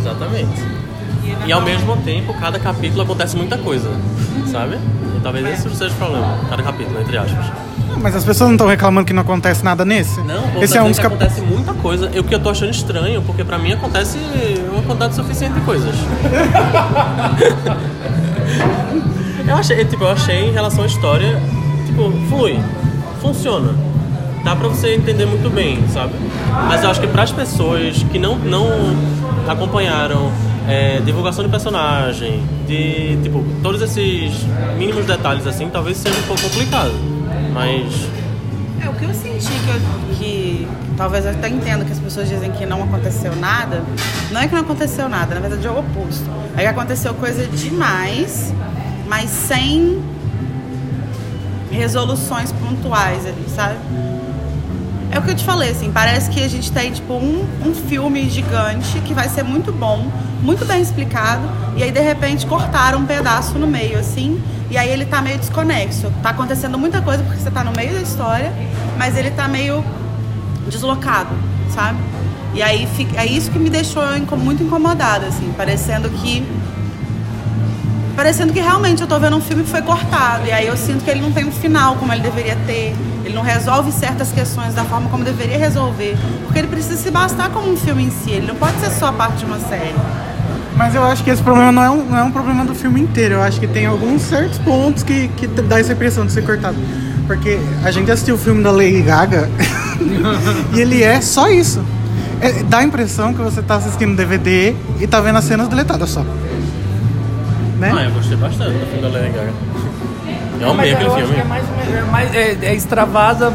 Exatamente. 0.00 0.70
E 1.46 1.52
ao 1.52 1.60
mesmo 1.60 1.96
tempo, 1.98 2.32
cada 2.34 2.58
capítulo 2.58 3.02
acontece 3.02 3.36
muita 3.36 3.58
coisa, 3.58 3.90
sabe? 4.50 4.76
E 4.76 5.20
talvez 5.22 5.46
esse 5.46 5.68
seja 5.76 5.92
o 5.94 5.96
problema. 5.96 6.38
Cada 6.48 6.62
capítulo, 6.62 6.98
entre 7.00 7.18
aspas. 7.18 7.46
Mas 8.00 8.16
as 8.16 8.24
pessoas 8.24 8.48
não 8.48 8.54
estão 8.54 8.66
reclamando 8.66 9.06
que 9.06 9.12
não 9.12 9.22
acontece 9.22 9.62
nada 9.64 9.84
nesse? 9.84 10.20
Não, 10.20 10.62
Esse 10.62 10.78
é 10.78 10.82
um 10.82 10.88
dos 10.88 10.98
que 10.98 11.02
capítulos. 11.02 11.32
acontece 11.32 11.54
muita 11.54 11.74
coisa. 11.74 12.10
E 12.14 12.18
o 12.18 12.24
que 12.24 12.34
eu 12.34 12.40
tô 12.40 12.48
achando 12.50 12.70
estranho, 12.70 13.20
porque 13.22 13.44
pra 13.44 13.58
mim 13.58 13.72
acontece 13.72 14.18
uma 14.72 14.82
quantidade 14.82 15.14
suficiente 15.14 15.54
de 15.54 15.60
coisas. 15.60 15.94
eu 19.46 19.56
achei, 19.56 19.84
tipo, 19.84 20.02
eu 20.04 20.10
achei 20.10 20.48
em 20.48 20.52
relação 20.52 20.84
à 20.84 20.86
história, 20.86 21.38
tipo, 22.00 22.26
flui, 22.28 22.58
funciona. 23.20 23.74
Dá 24.44 24.56
pra 24.56 24.68
você 24.68 24.94
entender 24.94 25.26
muito 25.26 25.50
bem, 25.50 25.78
sabe? 25.92 26.14
Mas 26.66 26.82
eu 26.82 26.90
acho 26.90 27.00
que 27.00 27.06
pras 27.06 27.30
pessoas 27.30 28.02
que 28.10 28.18
não, 28.18 28.36
não 28.36 28.66
acompanharam 29.46 30.32
é, 30.66 31.00
divulgação 31.04 31.44
de 31.44 31.50
personagem, 31.50 32.42
de, 32.66 33.18
tipo, 33.22 33.44
todos 33.62 33.82
esses 33.82 34.32
mínimos 34.78 35.04
detalhes 35.04 35.46
assim, 35.46 35.68
talvez 35.68 35.98
seja 35.98 36.18
um 36.18 36.22
pouco 36.22 36.42
complicado. 36.42 36.92
Mas 37.52 38.08
É, 38.82 38.88
o 38.88 38.92
que 38.94 39.04
eu 39.04 39.12
senti 39.12 39.52
que, 39.52 39.68
eu- 39.70 40.16
que 40.16 40.66
talvez 40.96 41.26
eu 41.26 41.32
até 41.32 41.48
entendo 41.50 41.84
que 41.84 41.92
as 41.92 41.98
pessoas 41.98 42.26
dizem 42.28 42.50
que 42.50 42.64
não 42.64 42.82
aconteceu 42.82 43.36
nada, 43.36 43.82
não 44.30 44.40
é 44.40 44.48
que 44.48 44.54
não 44.54 44.62
aconteceu 44.62 45.06
nada, 45.08 45.34
na 45.34 45.40
verdade 45.42 45.66
é 45.66 45.70
o 45.70 45.80
oposto. 45.80 46.24
É 46.56 46.62
que 46.62 46.66
aconteceu 46.66 47.12
coisa 47.14 47.44
demais, 47.46 48.54
mas 49.06 49.28
sem 49.28 50.00
resoluções 51.70 52.52
pontuais 52.52 53.26
ali, 53.26 53.46
sabe? 53.48 53.76
É 55.12 55.18
o 55.18 55.22
que 55.22 55.30
eu 55.30 55.34
te 55.34 55.44
falei, 55.44 55.70
assim, 55.70 55.90
parece 55.90 56.30
que 56.30 56.42
a 56.42 56.48
gente 56.48 56.70
tem, 56.70 56.92
tipo, 56.92 57.14
um, 57.14 57.44
um 57.66 57.74
filme 57.74 58.30
gigante 58.30 59.00
que 59.00 59.12
vai 59.12 59.28
ser 59.28 59.42
muito 59.42 59.72
bom, 59.72 60.06
muito 60.40 60.64
bem 60.64 60.80
explicado, 60.80 61.42
e 61.76 61.82
aí, 61.82 61.90
de 61.90 62.00
repente, 62.00 62.46
cortaram 62.46 63.00
um 63.00 63.06
pedaço 63.06 63.58
no 63.58 63.66
meio, 63.66 63.98
assim, 63.98 64.40
e 64.70 64.78
aí 64.78 64.88
ele 64.88 65.04
tá 65.04 65.20
meio 65.20 65.36
desconexo. 65.36 66.12
Tá 66.22 66.30
acontecendo 66.30 66.78
muita 66.78 67.02
coisa 67.02 67.24
porque 67.24 67.40
você 67.40 67.50
tá 67.50 67.64
no 67.64 67.72
meio 67.72 67.92
da 67.92 68.00
história, 68.00 68.52
mas 68.96 69.16
ele 69.16 69.32
tá 69.32 69.48
meio 69.48 69.84
deslocado, 70.68 71.34
sabe? 71.74 71.98
E 72.54 72.62
aí, 72.62 72.88
é 73.16 73.26
isso 73.26 73.50
que 73.50 73.58
me 73.58 73.68
deixou 73.68 74.02
muito 74.38 74.62
incomodada, 74.62 75.26
assim, 75.26 75.52
parecendo 75.56 76.08
que... 76.08 76.46
Parecendo 78.20 78.52
que 78.52 78.60
realmente 78.60 79.00
eu 79.00 79.06
tô 79.08 79.18
vendo 79.18 79.34
um 79.34 79.40
filme 79.40 79.62
que 79.62 79.70
foi 79.70 79.80
cortado, 79.80 80.46
e 80.46 80.52
aí 80.52 80.66
eu 80.66 80.76
sinto 80.76 81.02
que 81.02 81.10
ele 81.10 81.22
não 81.22 81.32
tem 81.32 81.46
um 81.46 81.50
final 81.50 81.96
como 81.96 82.12
ele 82.12 82.20
deveria 82.20 82.54
ter, 82.66 82.94
ele 83.24 83.32
não 83.32 83.40
resolve 83.40 83.90
certas 83.90 84.30
questões 84.30 84.74
da 84.74 84.84
forma 84.84 85.08
como 85.08 85.24
deveria 85.24 85.56
resolver, 85.56 86.18
porque 86.42 86.58
ele 86.58 86.68
precisa 86.68 86.98
se 86.98 87.10
bastar 87.10 87.48
como 87.48 87.72
um 87.72 87.78
filme 87.78 88.04
em 88.04 88.10
si, 88.10 88.32
ele 88.32 88.46
não 88.46 88.56
pode 88.56 88.78
ser 88.78 88.90
só 88.90 89.10
parte 89.10 89.38
de 89.38 89.46
uma 89.46 89.58
série. 89.58 89.94
Mas 90.76 90.94
eu 90.94 91.02
acho 91.02 91.24
que 91.24 91.30
esse 91.30 91.42
problema 91.42 91.72
não 91.72 91.82
é 91.82 91.88
um, 91.88 92.04
não 92.04 92.18
é 92.18 92.22
um 92.22 92.30
problema 92.30 92.62
do 92.62 92.74
filme 92.74 93.00
inteiro. 93.00 93.36
Eu 93.36 93.42
acho 93.42 93.58
que 93.58 93.66
tem 93.66 93.86
alguns 93.86 94.20
certos 94.20 94.58
pontos 94.58 95.02
que, 95.02 95.28
que 95.28 95.46
dá 95.46 95.80
essa 95.80 95.94
impressão 95.94 96.26
de 96.26 96.32
ser 96.32 96.44
cortado. 96.44 96.76
Porque 97.26 97.58
a 97.82 97.90
gente 97.90 98.10
assistiu 98.10 98.34
o 98.34 98.38
filme 98.38 98.62
da 98.62 98.70
Lady 98.70 99.00
Gaga 99.00 99.48
e 100.76 100.78
ele 100.78 101.02
é 101.02 101.22
só 101.22 101.48
isso. 101.48 101.82
É, 102.42 102.62
dá 102.64 102.78
a 102.78 102.84
impressão 102.84 103.32
que 103.32 103.40
você 103.40 103.62
tá 103.62 103.76
assistindo 103.76 104.14
DVD 104.14 104.74
e 105.00 105.06
tá 105.06 105.22
vendo 105.22 105.38
as 105.38 105.44
cenas 105.44 105.68
deletadas 105.68 106.10
só. 106.10 106.22
Né? 107.80 107.92
Ah, 107.96 108.02
eu 108.04 108.10
gostei 108.12 108.36
bastante 108.36 108.72
do 108.78 108.86
filme 108.86 109.02
da 109.02 109.08
Lady 109.08 109.30
Gaga. 109.32 109.50
Eu 110.60 110.70
amei 110.70 110.92
aquele 110.92 111.10
filme. 111.10 111.36
é 111.40 111.44
mais, 111.44 111.64
é 111.64 112.02
mais 112.10 112.34
é, 112.34 112.58
é 112.62 112.74
extravasa 112.74 113.52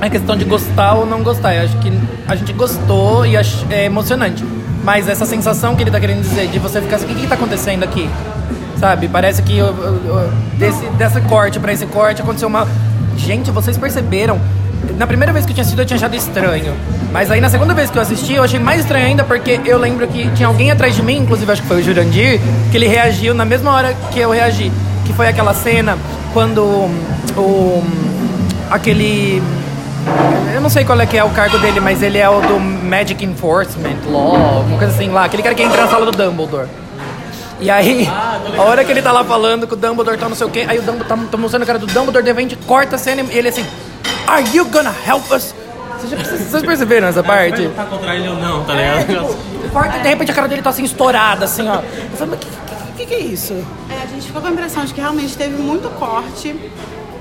a 0.00 0.10
questão 0.10 0.36
de 0.36 0.44
gostar 0.44 0.94
ou 0.94 1.06
não 1.06 1.22
gostar. 1.22 1.54
Eu 1.54 1.64
acho 1.64 1.76
que 1.78 1.90
a 2.28 2.36
gente 2.36 2.52
gostou 2.52 3.24
e 3.24 3.34
é 3.36 3.84
emocionante. 3.86 4.44
Mas 4.84 5.08
essa 5.08 5.24
sensação 5.24 5.74
que 5.74 5.82
ele 5.82 5.90
tá 5.90 5.98
querendo 5.98 6.20
dizer, 6.20 6.48
de 6.48 6.58
você 6.58 6.80
ficar 6.82 6.96
assim, 6.96 7.06
o 7.06 7.08
que 7.08 7.22
que 7.22 7.26
tá 7.26 7.34
acontecendo 7.34 7.82
aqui? 7.82 8.08
Sabe? 8.78 9.08
Parece 9.08 9.42
que 9.42 9.56
eu- 9.56 9.66
eu- 9.68 10.00
eu- 10.06 10.32
desse, 10.58 10.84
dessa 10.90 11.20
corte 11.22 11.58
pra 11.58 11.72
esse 11.72 11.86
corte 11.86 12.20
aconteceu 12.20 12.46
uma. 12.48 12.68
Gente, 13.16 13.50
vocês 13.50 13.78
perceberam? 13.78 14.38
Na 14.96 15.06
primeira 15.06 15.32
vez 15.32 15.44
que 15.44 15.52
eu 15.52 15.54
tinha 15.54 15.62
assistido, 15.62 15.80
eu 15.80 15.86
tinha 15.86 15.96
achado 15.96 16.14
estranho. 16.14 16.74
Mas 17.12 17.30
aí 17.30 17.40
na 17.40 17.50
segunda 17.50 17.74
vez 17.74 17.90
que 17.90 17.98
eu 17.98 18.02
assisti, 18.02 18.34
eu 18.34 18.42
achei 18.42 18.58
mais 18.58 18.80
estranho 18.80 19.06
ainda, 19.06 19.24
porque 19.24 19.60
eu 19.64 19.78
lembro 19.78 20.06
que 20.06 20.28
tinha 20.30 20.48
alguém 20.48 20.70
atrás 20.70 20.94
de 20.94 21.02
mim, 21.02 21.18
inclusive 21.18 21.50
acho 21.50 21.62
que 21.62 21.68
foi 21.68 21.80
o 21.80 21.82
Jurandir, 21.82 22.40
que 22.70 22.76
ele 22.76 22.86
reagiu 22.86 23.34
na 23.34 23.44
mesma 23.44 23.72
hora 23.72 23.94
que 24.10 24.18
eu 24.18 24.30
reagi. 24.30 24.72
Que 25.04 25.12
foi 25.12 25.28
aquela 25.28 25.54
cena 25.54 25.98
quando 26.32 26.62
o. 27.36 27.82
aquele. 28.70 29.42
Eu 30.54 30.60
não 30.60 30.70
sei 30.70 30.84
qual 30.84 31.00
é 31.00 31.06
que 31.06 31.16
é 31.16 31.24
o 31.24 31.30
cargo 31.30 31.58
dele, 31.58 31.80
mas 31.80 32.02
ele 32.02 32.18
é 32.18 32.28
o 32.28 32.40
do 32.40 32.58
Magic 32.60 33.24
Enforcement 33.24 33.96
Law, 34.06 34.62
uma 34.62 34.78
coisa 34.78 34.92
assim 34.94 35.10
lá. 35.10 35.24
Aquele 35.24 35.42
cara 35.42 35.54
que 35.54 35.62
entra 35.62 35.82
na 35.82 35.88
sala 35.88 36.10
do 36.10 36.12
Dumbledore. 36.12 36.68
E 37.58 37.70
aí, 37.70 38.06
a 38.56 38.62
hora 38.62 38.84
que 38.84 38.92
ele 38.92 39.00
tá 39.00 39.10
lá 39.12 39.24
falando 39.24 39.66
que 39.66 39.72
o 39.72 39.76
Dumbledore 39.76 40.18
tá 40.18 40.28
não 40.28 40.36
sei 40.36 40.46
o 40.46 40.50
quê, 40.50 40.66
aí 40.68 40.78
o 40.78 40.82
Dumbledore 40.82 41.08
tá, 41.08 41.18
tá 41.30 41.38
mostrando 41.38 41.62
a 41.62 41.66
cara 41.66 41.78
do 41.78 41.86
Dumbledore, 41.86 42.22
de 42.22 42.30
repente 42.30 42.56
corta 42.66 42.96
a 42.96 42.98
cena 42.98 43.22
e 43.22 43.38
ele 43.38 43.48
assim, 43.48 43.64
Are 44.26 44.44
you 44.54 44.64
gonna 44.66 44.94
help 45.06 45.30
us? 45.30 45.54
Vocês, 45.98 46.10
já- 46.10 46.16
vocês 46.36 46.62
perceberam 46.62 47.08
essa 47.08 47.22
parte? 47.22 47.68
Tá 47.68 47.84
contra 47.84 48.14
ele 48.14 48.28
ou 48.28 48.36
não, 48.36 48.64
tá 48.64 48.74
É, 48.74 48.98
ligado? 49.04 49.28
tipo, 49.28 49.70
corta 49.70 49.96
e 49.98 50.02
de 50.02 50.08
repente 50.08 50.30
a 50.30 50.34
cara 50.34 50.48
dele 50.48 50.62
tá 50.62 50.70
assim 50.70 50.84
estourada, 50.84 51.44
assim, 51.44 51.66
ó. 51.68 51.76
Eu 51.76 52.16
falei, 52.16 52.34
mas 52.36 52.38
que, 52.40 52.46
que, 52.46 52.92
que, 52.98 53.06
que 53.06 53.14
é 53.14 53.18
isso? 53.20 53.54
É, 53.90 54.02
a 54.02 54.06
gente 54.06 54.26
ficou 54.26 54.42
com 54.42 54.48
a 54.48 54.50
impressão 54.50 54.84
de 54.84 54.92
que 54.92 55.00
realmente 55.00 55.36
teve 55.36 55.56
muito 55.56 55.88
corte 55.98 56.54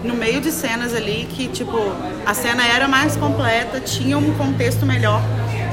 no 0.04 0.14
meio 0.14 0.42
de 0.42 0.52
cenas 0.52 0.94
ali, 0.94 1.28
que 1.32 1.48
tipo, 1.48 1.78
a 2.26 2.34
cena 2.34 2.66
era 2.68 2.88
mais 2.88 3.16
completa, 3.16 3.80
tinha 3.80 4.18
um 4.18 4.34
contexto 4.34 4.86
melhor, 4.86 5.22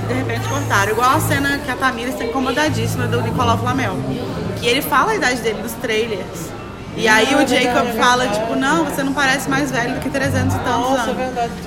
e 0.05 0.09
de 0.09 0.15
repente 0.15 0.49
cortaram. 0.49 0.93
Igual 0.93 1.11
a 1.17 1.21
cena 1.21 1.59
que 1.59 1.71
a 1.71 1.75
Tamira 1.75 2.11
está 2.11 2.25
incomodadíssima 2.25 3.07
do 3.07 3.21
Nicolau 3.21 3.59
Flamel. 3.59 3.97
Que 4.61 4.67
ele 4.69 4.81
fala 4.81 5.13
a 5.13 5.15
idade 5.17 5.41
dele 5.41 5.61
nos 5.63 5.73
trailers. 5.73 6.51
E 6.97 7.09
aí 7.09 7.35
o 7.35 7.47
Jacob 7.47 7.89
fala, 7.97 8.29
tipo, 8.29 8.55
não, 8.55 8.85
você 8.85 9.03
não 9.03 9.13
parece 9.13 9.49
mais 9.49 9.71
velho 9.71 9.95
do 9.95 10.01
que 10.01 10.11
300 10.11 10.55
e 10.55 10.59
tantos 10.59 10.99
anos. 10.99 11.17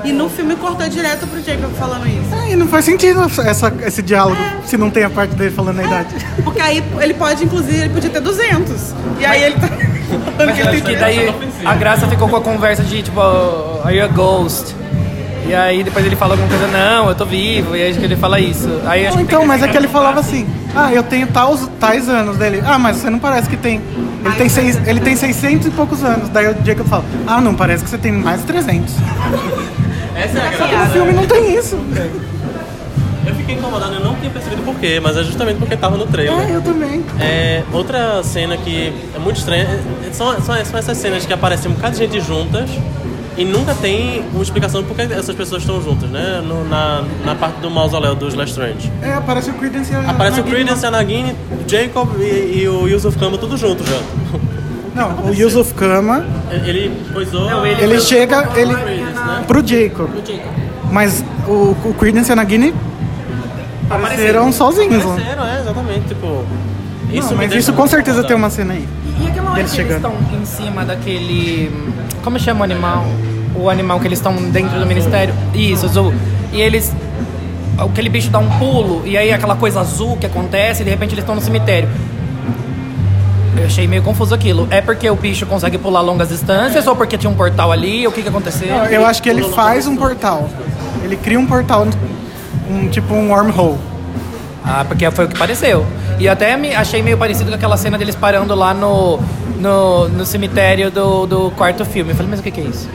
E 0.04 0.12
no 0.12 0.30
filme 0.30 0.56
cortou 0.56 0.88
direto 0.88 1.26
pro 1.28 1.42
Jacob 1.42 1.74
falando 1.78 2.08
isso. 2.08 2.34
É, 2.36 2.52
e 2.52 2.56
não 2.56 2.68
faz 2.68 2.86
sentido 2.86 3.22
essa, 3.44 3.74
esse 3.86 4.02
diálogo 4.02 4.38
se 4.66 4.78
não 4.78 4.90
tem 4.90 5.04
a 5.04 5.10
parte 5.10 5.36
dele 5.36 5.52
falando 5.52 5.80
a 5.80 5.84
idade. 5.84 6.16
Porque 6.44 6.62
aí 6.62 6.84
ele 7.02 7.14
pode, 7.16 7.44
inclusive, 7.44 7.78
ele 7.78 7.90
podia 7.90 8.10
ter 8.10 8.22
200. 8.22 8.94
E 9.20 9.26
aí 9.26 9.44
ele 9.44 9.56
tá 9.56 9.68
falando 9.68 10.54
que 10.56 10.62
ele 10.62 10.82
tem 10.82 10.98
daí 10.98 11.36
a 11.66 11.74
graça 11.74 12.08
ficou 12.08 12.30
com 12.30 12.36
a 12.36 12.42
conversa 12.42 12.84
de 12.84 13.02
tipo, 13.02 13.20
Are 13.20 13.96
you 13.96 14.06
a 14.06 14.08
ghost? 14.08 14.76
E 15.48 15.54
aí 15.54 15.84
depois 15.84 16.06
ele 16.06 16.16
fala 16.16 16.34
alguma 16.34 16.50
coisa, 16.50 16.68
não, 16.68 17.10
eu 17.10 17.16
tô 17.16 17.26
vivo, 17.26 17.76
e 17.76 17.82
aí 17.82 17.92
acho 17.92 18.00
que 18.00 18.06
ele 18.06 18.16
fala 18.16 18.40
isso. 18.40 18.68
Aí 18.86 19.06
acho 19.06 19.18
Ou 19.18 19.24
que 19.26 19.32
então, 19.32 19.46
mas 19.46 19.62
é 19.62 19.68
que 19.68 19.78
ele 19.78 19.88
falava 19.88 20.20
assim, 20.20 20.48
ah, 20.76 20.92
eu 20.92 21.04
tenho 21.04 21.28
tais, 21.28 21.70
tais 21.80 22.10
anos 22.10 22.38
dele. 22.38 22.62
Ah, 22.66 22.80
mas 22.80 22.98
você 22.98 23.10
não 23.10 23.20
parece 23.20 23.48
que 23.48 23.56
tem. 23.58 23.80
Ele 24.26 24.36
tem, 24.36 24.50
seis, 24.50 24.88
ele 24.88 25.00
tem 25.00 25.16
600 25.16 25.68
e 25.68 25.70
poucos 25.70 26.04
anos. 26.04 26.30
Daí 26.30 26.48
o 26.48 26.56
Jacob 26.66 26.88
fala, 26.88 27.06
ah, 27.28 27.40
não, 27.40 27.54
parece 27.54 27.84
que 27.84 27.90
você 27.90 27.98
tem 27.98 28.12
mais 28.12 28.42
de 28.42 28.48
300. 28.48 28.96
Essa 30.16 30.40
é 30.40 30.48
a 30.48 30.58
Só 30.58 30.68
que 30.68 30.76
no 30.76 30.86
filme 30.88 31.14
não 31.14 31.26
tem 31.28 31.56
isso. 31.56 31.78
Eu 33.28 33.36
fiquei 33.36 33.56
incomodado, 33.56 33.94
eu 33.94 34.00
não 34.04 34.16
tinha 34.16 34.30
percebido 34.32 34.62
por 34.64 34.76
quê, 34.76 35.00
mas 35.02 35.18
é 35.18 35.24
justamente 35.24 35.58
porque 35.58 35.76
tava 35.76 35.98
no 35.98 36.06
trailer. 36.06 36.48
É, 36.48 36.56
eu 36.56 36.62
também. 36.62 37.04
É, 37.20 37.64
outra 37.72 38.24
cena 38.24 38.56
que 38.58 38.94
é 39.16 39.20
muito 39.20 39.38
estranha 39.38 39.64
é- 40.08 40.12
são, 40.12 40.40
são, 40.42 40.66
são 40.66 40.80
essas 40.80 40.98
cenas 40.98 41.26
que 41.26 41.34
aparecem 41.34 41.70
um 41.70 41.74
bocado 41.76 41.94
de 41.98 42.00
gente 42.00 42.20
juntas 42.22 42.70
e 43.38 43.44
nunca 43.44 43.74
tem 43.76 44.24
uma 44.34 44.42
explicação 44.44 44.82
do 44.82 44.88
porquê 44.88 45.04
essas 45.14 45.36
pessoas 45.36 45.62
estão 45.62 45.82
juntas, 45.82 46.10
né? 46.10 46.42
No- 46.46 46.64
na, 46.68 47.04
na 47.26 47.36
parte 47.36 47.60
do 47.60 47.70
mausoléu 47.70 48.16
dos 48.16 48.34
Lestrange. 48.34 48.92
É, 49.02 49.14
aparece 49.14 49.50
o 49.50 49.54
Creedence 49.54 49.92
e 49.92 49.96
a 49.96 50.00
Aparece 50.10 50.40
o 50.40 50.44
Nagini. 50.44 50.50
Creedence, 50.64 50.86
a 50.86 50.92
Nagini, 50.92 51.36
o 51.52 51.70
Jacob 51.70 52.10
e, 52.22 52.60
e 52.62 52.68
o 52.70 52.88
Yusuf 52.88 53.18
Kama 53.18 53.38
tudo 53.38 53.58
junto 53.58 53.84
já. 53.86 54.00
Não, 54.96 55.26
o 55.30 55.34
Yusuf 55.34 55.74
Kama, 55.74 56.26
Ele 56.52 56.92
coisou... 57.14 57.50
Não, 57.50 57.66
ele- 57.66 57.82
ele 57.84 58.00
chega 58.00 58.48
ele, 58.56 58.74
Creedence, 58.74 59.14
né? 59.14 59.44
pro 59.46 59.68
Jacob. 59.68 60.10
Mas 60.92 61.24
o, 61.48 61.76
o 61.84 61.96
Creedence 62.00 62.30
e 62.30 62.34
a 62.34 62.36
Nagini 62.38 62.74
apareceram 63.90 64.52
sozinhos. 64.52 65.04
lá. 65.04 65.14
Apareceram, 65.14 65.46
é, 65.46 65.60
exatamente, 65.60 66.08
tipo... 66.08 66.46
Isso 67.12 67.30
Não, 67.30 67.38
mas 67.38 67.54
isso 67.54 67.72
com 67.74 67.86
certeza 67.88 68.24
tem 68.24 68.36
uma 68.36 68.50
cena 68.50 68.74
aí. 68.74 68.88
E 69.22 69.28
aquela 69.28 69.52
hora 69.52 69.60
Eles 69.60 69.72
que 69.72 69.80
eles 69.82 69.94
chegando. 69.94 70.14
estão 70.16 70.40
em 70.42 70.46
cima 70.46 70.84
daquele. 70.84 71.72
Como 72.26 72.40
chama 72.40 72.62
o 72.62 72.64
animal? 72.64 73.06
O 73.56 73.70
animal 73.70 74.00
que 74.00 74.08
eles 74.08 74.18
estão 74.18 74.36
dentro 74.50 74.80
do 74.80 74.86
ministério? 74.88 75.32
Isso, 75.54 75.86
azul. 75.86 76.12
E 76.52 76.60
eles. 76.60 76.92
Aquele 77.78 78.10
bicho 78.10 78.32
dá 78.32 78.40
um 78.40 78.50
pulo, 78.58 79.06
e 79.06 79.16
aí 79.16 79.32
aquela 79.32 79.56
coisa 79.56 79.82
azul 79.82 80.18
que 80.18 80.26
acontece, 80.26 80.82
e 80.82 80.86
de 80.86 80.90
repente 80.90 81.14
eles 81.14 81.22
estão 81.22 81.36
no 81.36 81.42
cemitério. 81.42 81.88
Eu 83.56 83.66
achei 83.68 83.88
meio 83.88 84.02
confuso 84.02 84.34
aquilo. 84.34 84.68
É 84.72 84.82
porque 84.82 85.08
o 85.08 85.16
bicho 85.16 85.46
consegue 85.46 85.78
pular 85.78 86.02
longas 86.02 86.30
distâncias 86.30 86.88
ou 86.88 86.96
porque 86.96 87.16
tinha 87.16 87.30
um 87.30 87.36
portal 87.36 87.72
ali? 87.72 88.08
O 88.08 88.12
que 88.12 88.24
que 88.24 88.30
aconteceu? 88.30 88.76
Eu 88.90 89.06
acho 89.06 89.22
que 89.22 89.30
ele 89.30 89.44
faz 89.50 89.86
um 89.86 89.96
portal. 89.96 90.50
Ele 91.04 91.16
cria 91.18 91.40
um 91.40 91.46
portal, 91.46 91.88
um 92.68 92.90
tipo 92.90 93.14
um 93.14 93.30
wormhole. 93.30 93.78
Ah, 94.64 94.84
porque 94.84 95.10
foi 95.12 95.26
o 95.26 95.28
que 95.28 95.38
pareceu. 95.38 95.86
E 96.20 96.28
até 96.28 96.58
me 96.58 96.74
achei 96.74 97.04
meio 97.04 97.20
parecido 97.20 97.52
com 97.52 97.56
aquela 97.56 97.78
cena 97.78 98.00
deles 98.00 98.16
parando 98.16 98.56
lá 98.56 98.74
no, 98.74 99.20
no, 99.60 100.08
no 100.10 100.26
cemitério 100.26 100.92
do, 100.92 101.26
do 101.26 101.52
quarto 101.52 101.86
filme. 101.86 102.12
Eu 102.12 102.16
falei, 102.16 102.32
mas 102.32 102.40
o 102.40 102.44
que, 102.44 102.52
que 102.52 102.62
é 102.62 102.64
isso? 102.66 102.90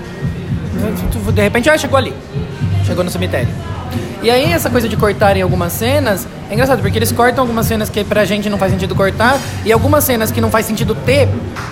De 1.34 1.42
repente, 1.42 1.68
ah, 1.68 1.76
chegou 1.76 1.98
ali. 1.98 2.14
Chegou 2.84 3.04
no 3.04 3.10
cemitério. 3.10 3.48
E 4.22 4.30
aí, 4.30 4.52
essa 4.52 4.68
coisa 4.68 4.86
de 4.88 4.96
cortarem 4.96 5.42
algumas 5.42 5.72
cenas, 5.72 6.28
é 6.50 6.52
engraçado, 6.52 6.82
porque 6.82 6.98
eles 6.98 7.10
cortam 7.10 7.42
algumas 7.42 7.64
cenas 7.64 7.88
que 7.88 8.04
pra 8.04 8.24
gente 8.24 8.50
não 8.50 8.58
faz 8.58 8.70
sentido 8.70 8.94
cortar, 8.94 9.38
e 9.64 9.72
algumas 9.72 10.04
cenas 10.04 10.30
que 10.30 10.42
não 10.42 10.50
faz 10.50 10.66
sentido 10.66 10.94
ter, 10.94 11.26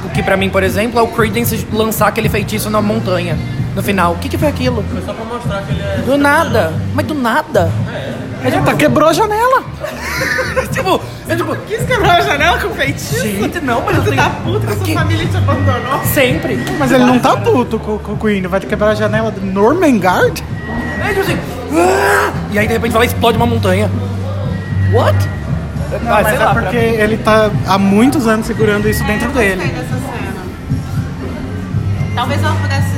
o 0.04 0.08
que 0.08 0.22
pra 0.22 0.36
mim, 0.36 0.48
por 0.48 0.62
exemplo, 0.62 0.98
é 0.98 1.02
o 1.02 1.08
Credence 1.08 1.66
lançar 1.70 2.08
aquele 2.08 2.28
feitiço 2.28 2.70
na 2.70 2.80
montanha, 2.80 3.38
no 3.74 3.82
final. 3.82 4.14
O 4.14 4.18
que, 4.18 4.30
que 4.30 4.38
foi 4.38 4.48
aquilo? 4.48 4.82
Foi 4.90 5.02
só 5.02 5.12
pra 5.12 5.24
mostrar 5.26 5.62
que 5.62 5.72
ele 5.72 5.82
é... 5.82 6.02
Do 6.06 6.16
nada. 6.16 6.72
Mas 6.94 7.06
do 7.06 7.14
nada. 7.14 7.70
Eita, 8.42 8.74
quebrou 8.74 9.10
a 9.10 9.12
janela. 9.12 9.64
tipo, 10.72 11.00
é 11.28 11.36
tipo, 11.36 11.56
Quis 11.66 11.82
quebrar 11.84 12.16
a 12.18 12.20
janela 12.20 12.58
com 12.58 12.70
feitiço? 12.70 13.20
gente, 13.20 13.60
não, 13.60 13.82
mas 13.82 13.96
eu 13.96 14.02
Você 14.02 14.10
tenho... 14.10 14.22
tá 14.22 14.30
puto 14.30 14.66
que 14.66 14.74
sua 14.86 14.94
família 14.94 15.26
te 15.26 15.36
abandonou? 15.36 16.00
Sempre. 16.04 16.58
Mas 16.78 16.92
ele 16.92 17.04
não 17.04 17.18
tá 17.18 17.36
puto 17.36 17.78
com, 17.78 17.98
com 17.98 18.12
o 18.12 18.16
Queen, 18.16 18.42
vai 18.46 18.60
quebrar 18.60 18.90
a 18.90 18.94
janela 18.94 19.30
do 19.30 19.40
Normangard? 19.44 20.42
É 21.04 21.08
tipo 21.08 21.20
assim. 21.20 21.38
"Ah!" 21.76 22.32
E 22.50 22.58
aí 22.58 22.66
de 22.66 22.72
repente 22.72 22.92
vai 22.92 23.00
lá 23.00 23.04
e 23.04 23.08
explode 23.08 23.36
uma 23.36 23.46
montanha. 23.46 23.90
What? 24.92 25.16
Não, 26.02 26.12
Ah, 26.12 26.20
mas 26.22 26.26
sei 26.28 26.36
é 26.36 26.44
lá, 26.44 26.54
porque 26.54 26.76
ele 26.76 27.16
tá 27.18 27.50
há 27.66 27.78
muitos 27.78 28.26
anos 28.26 28.46
segurando 28.46 28.88
isso 28.88 29.02
dentro 29.04 29.26
Eu 29.28 29.32
gostei 29.32 29.56
dele. 29.56 29.68
dessa 29.70 29.88
cena. 29.88 30.28
Talvez 32.14 32.42
ela 32.42 32.54
pudesse 32.56 32.97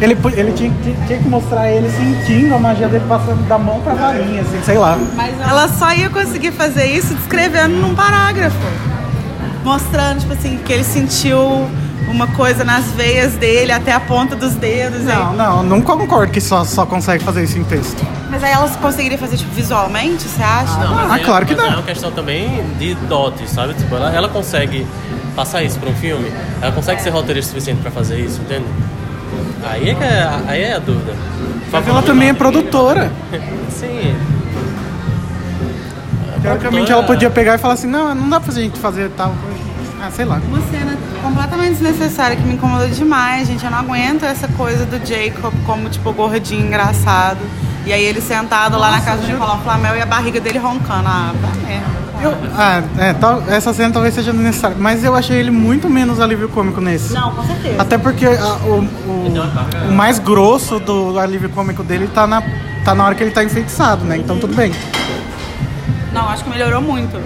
Ele, 0.00 0.16
ele 0.36 0.52
tinha, 0.52 0.70
tinha- 0.82 0.96
tinha 1.06 1.18
que 1.18 1.28
mostrar 1.28 1.68
ele 1.70 1.88
sentindo 1.90 2.54
a 2.54 2.58
magia 2.58 2.88
dele 2.88 3.04
passando 3.08 3.46
da 3.48 3.58
mão 3.58 3.80
pra 3.80 3.94
varinha, 3.94 4.42
assim, 4.42 4.60
sei 4.64 4.78
lá. 4.78 4.96
Mas 5.16 5.34
ela 5.40 5.66
só 5.68 5.92
ia 5.92 6.08
conseguir 6.08 6.52
fazer 6.52 6.84
isso 6.86 7.14
descrevendo 7.14 7.74
num 7.76 7.94
parágrafo. 7.94 8.56
Mostrando, 9.64 10.20
tipo 10.20 10.32
assim, 10.32 10.58
que 10.64 10.72
ele 10.72 10.84
sentiu 10.84 11.68
uma 12.08 12.26
coisa 12.28 12.64
nas 12.64 12.86
veias 12.92 13.32
dele 13.34 13.70
até 13.72 13.92
a 13.92 14.00
ponta 14.00 14.34
dos 14.34 14.54
dedos. 14.54 15.02
Não, 15.02 15.30
aí. 15.30 15.36
não, 15.36 15.62
não 15.62 15.80
concordo 15.82 16.32
que 16.32 16.40
só, 16.40 16.64
só 16.64 16.86
consegue 16.86 17.22
fazer 17.22 17.42
isso 17.44 17.58
em 17.58 17.64
texto. 17.64 18.02
Mas 18.30 18.42
aí 18.44 18.52
ela 18.52 18.68
conseguiria 18.68 19.18
fazer, 19.18 19.36
tipo, 19.36 19.52
visualmente, 19.54 20.22
você 20.24 20.42
acha? 20.42 20.78
Não, 20.78 20.94
mas 20.94 21.10
Ah, 21.10 21.14
aí- 21.14 21.24
claro 21.24 21.44
que 21.44 21.54
mas 21.54 21.64
não. 21.64 21.72
É 21.72 21.76
uma 21.76 21.82
questão 21.82 22.10
também 22.12 22.64
de 22.78 22.94
dote, 22.94 23.48
sabe? 23.50 23.74
Tipo, 23.74 23.96
ela, 23.96 24.14
ela 24.14 24.28
consegue 24.28 24.86
passar 25.36 25.62
isso 25.62 25.78
pra 25.78 25.90
um 25.90 25.94
filme, 25.94 26.32
ela 26.62 26.72
consegue 26.72 27.02
ser 27.02 27.10
roteirista 27.10 27.50
suficiente 27.52 27.80
pra 27.82 27.90
fazer 27.90 28.18
isso, 28.20 28.40
entende? 28.40 28.64
Aí 29.64 29.90
é, 29.90 29.94
que 29.94 30.04
é, 30.04 30.40
aí 30.46 30.62
é 30.62 30.74
a 30.74 30.78
dúvida. 30.78 31.14
Mas 31.70 31.88
ela 31.88 32.02
também 32.02 32.28
é 32.28 32.32
produtora. 32.32 33.10
Sim. 33.70 34.14
Teoricamente 36.40 36.92
ela 36.92 37.02
podia 37.02 37.30
pegar 37.30 37.56
e 37.56 37.58
falar 37.58 37.74
assim, 37.74 37.88
não, 37.88 38.14
não 38.14 38.28
dá 38.28 38.40
pra 38.40 38.52
gente 38.52 38.78
fazer 38.78 39.10
tal 39.10 39.34
coisa. 39.42 39.68
Ah, 40.00 40.10
sei 40.12 40.24
lá. 40.24 40.40
Uma 40.46 40.60
cena 40.70 40.96
completamente 41.22 41.70
desnecessária 41.70 42.36
que 42.36 42.42
me 42.42 42.54
incomodou 42.54 42.88
demais, 42.88 43.48
gente. 43.48 43.64
Eu 43.64 43.70
não 43.70 43.78
aguento 43.78 44.22
essa 44.22 44.46
coisa 44.48 44.86
do 44.86 45.04
Jacob 45.04 45.52
como, 45.66 45.90
tipo, 45.90 46.12
gordinho 46.12 46.66
engraçado. 46.66 47.40
E 47.84 47.92
aí 47.92 48.04
ele 48.04 48.20
sentado 48.20 48.78
lá 48.78 48.92
na 48.92 49.00
casa 49.00 49.22
do 49.22 49.26
Nicolau 49.26 49.58
Flamel 49.62 49.96
e 49.96 50.00
a 50.00 50.06
barriga 50.06 50.40
dele 50.40 50.58
roncando. 50.58 51.08
Ah, 51.08 51.34
pra 51.40 51.50
merda. 51.68 52.07
Eu, 52.20 52.34
ah, 52.56 52.82
é, 52.98 53.12
tal, 53.14 53.42
essa 53.48 53.72
cena 53.72 53.92
talvez 53.92 54.12
seja 54.12 54.32
necessária, 54.32 54.76
mas 54.78 55.04
eu 55.04 55.14
achei 55.14 55.36
ele 55.36 55.52
muito 55.52 55.88
menos 55.88 56.20
alívio 56.20 56.48
cômico 56.48 56.80
nesse. 56.80 57.12
Não, 57.12 57.32
com 57.32 57.44
certeza. 57.44 57.80
Até 57.80 57.96
porque 57.96 58.26
ah, 58.26 58.58
o, 58.64 58.80
o, 59.08 59.88
o 59.88 59.92
mais 59.92 60.18
grosso 60.18 60.80
do 60.80 61.18
alívio 61.18 61.48
cômico 61.50 61.84
dele 61.84 62.08
tá 62.08 62.26
na, 62.26 62.42
tá 62.84 62.94
na 62.94 63.04
hora 63.04 63.14
que 63.14 63.22
ele 63.22 63.30
tá 63.30 63.44
enfeitiçado, 63.44 64.04
né? 64.04 64.16
Então 64.16 64.38
tudo 64.38 64.54
bem. 64.54 64.72
Não, 66.12 66.28
acho 66.28 66.42
que 66.42 66.50
melhorou 66.50 66.82
muito. 66.82 67.20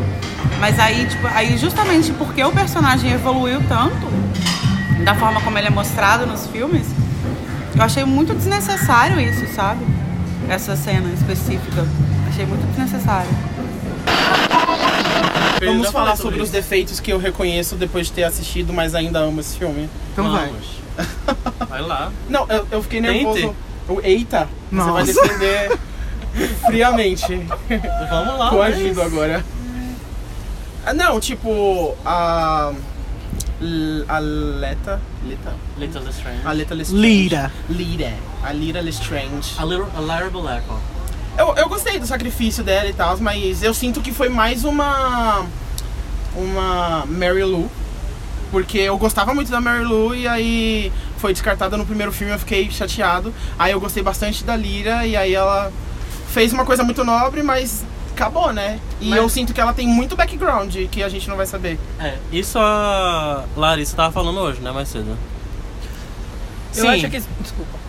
Mas 0.61 0.79
aí, 0.79 1.07
tipo, 1.07 1.27
aí 1.27 1.57
justamente 1.57 2.13
porque 2.13 2.45
o 2.45 2.53
personagem 2.53 3.13
evoluiu 3.13 3.61
tanto, 3.67 4.07
da 5.05 5.15
forma 5.15 5.41
como 5.41 5.57
ele 5.59 5.69
é 5.69 5.71
mostrado 5.71 6.27
nos 6.27 6.47
filmes, 6.47 6.87
eu 7.75 7.83
achei 7.83 8.05
muito 8.05 8.35
desnecessário 8.35 9.19
isso, 9.19 9.47
sabe? 9.55 9.85
Essa 10.49 10.77
cena 10.77 11.09
específica. 11.15 11.87
Achei 12.29 12.45
muito 12.45 12.67
desnecessário. 12.69 13.31
Vamos 15.67 15.87
já 15.87 15.93
falar 15.93 16.17
sobre 16.17 16.23
sobre 16.23 16.41
os 16.43 16.51
defeitos 16.51 17.01
que 17.01 17.13
eu 17.13 17.19
reconheço 17.19 17.77
depois 17.77 18.07
de 18.07 18.13
ter 18.13 18.25
assistido, 18.25 18.73
mas 18.73 18.95
ainda 18.95 19.19
amo 19.21 19.41
esse 19.41 19.57
filme. 19.59 19.89
Então 20.13 20.31
vai. 20.31 20.47
Vamos. 20.49 20.67
Vai 21.69 21.83
lá. 21.83 22.13
Não, 22.29 22.47
eu, 22.49 22.67
eu 22.71 22.83
fiquei 22.83 23.01
Tente. 23.01 23.25
nervoso. 23.25 23.57
O 23.89 24.01
Eita, 24.03 24.49
você 24.71 24.77
vai 24.77 24.87
Nossa. 24.87 25.13
defender 25.13 25.79
friamente. 26.67 27.47
Vamos 28.11 28.39
lá. 28.39 28.51
Coagido 28.51 28.97
mas- 28.97 29.07
agora. 29.13 29.45
Ah, 30.85 30.93
não, 30.95 31.21
tipo, 31.21 31.97
a. 32.05 32.73
A 34.09 34.19
Leta. 34.19 35.01
Leta? 35.25 35.55
Little 35.79 36.09
Strange. 36.11 36.41
A 36.45 36.53
Leta 36.53 36.75
Lestrange. 36.75 37.01
Lira. 37.07 37.53
Lira. 37.69 38.13
A 38.43 38.53
Lira 38.53 38.81
Lestrange. 38.81 39.55
A 39.57 39.65
little, 39.65 39.87
a 40.49 40.57
Echo. 40.59 40.81
Eu, 41.37 41.55
eu 41.57 41.69
gostei 41.69 41.99
do 41.99 42.07
sacrifício 42.07 42.63
dela 42.63 42.89
e 42.89 42.93
tal, 42.93 43.17
mas 43.19 43.63
eu 43.63 43.73
sinto 43.73 44.01
que 44.01 44.13
foi 44.13 44.29
mais 44.29 44.65
uma. 44.65 45.47
Uma 46.35 47.05
Mary 47.07 47.43
Lou. 47.45 47.71
Porque 48.51 48.79
eu 48.79 48.99
gostava 48.99 49.35
muito 49.35 49.51
da 49.51 49.61
Mary 49.61 49.85
Lou 49.85 50.15
e 50.15 50.29
aí 50.29 50.93
foi 51.17 51.33
descartada 51.33 51.77
no 51.77 51.87
primeiro 51.87 52.13
filme 52.13 52.33
eu 52.33 52.39
fiquei 52.39 52.71
chateado. 52.71 53.33
Aí 53.59 53.73
eu 53.73 53.81
gostei 53.81 54.03
bastante 54.03 54.45
da 54.45 54.55
Lira 54.57 55.07
e 55.07 55.17
aí 55.17 55.35
ela 55.35 55.73
fez 56.29 56.53
uma 56.53 56.65
coisa 56.65 56.83
muito 56.83 57.03
nobre, 57.05 57.43
mas 57.43 57.85
acabou, 58.15 58.53
né? 58.53 58.79
E 59.01 59.09
Mas- 59.11 59.19
eu 59.19 59.29
sinto 59.29 59.55
que 59.55 59.61
ela 59.61 59.73
tem 59.73 59.87
muito 59.87 60.15
background 60.17 60.75
que 60.91 61.03
a 61.03 61.09
gente 61.09 61.29
não 61.29 61.37
vai 61.37 61.47
saber. 61.47 61.79
É, 61.99 62.17
isso 62.31 62.59
a 62.59 63.45
Larissa 63.57 63.97
tava 63.97 64.13
falando 64.13 64.39
hoje, 64.39 64.61
né? 64.61 64.71
Mais 64.71 64.89
cedo. 64.89 65.17
Eu 66.77 66.89
acho 66.89 67.09
que. 67.11 67.23
Desculpa. 67.41 67.82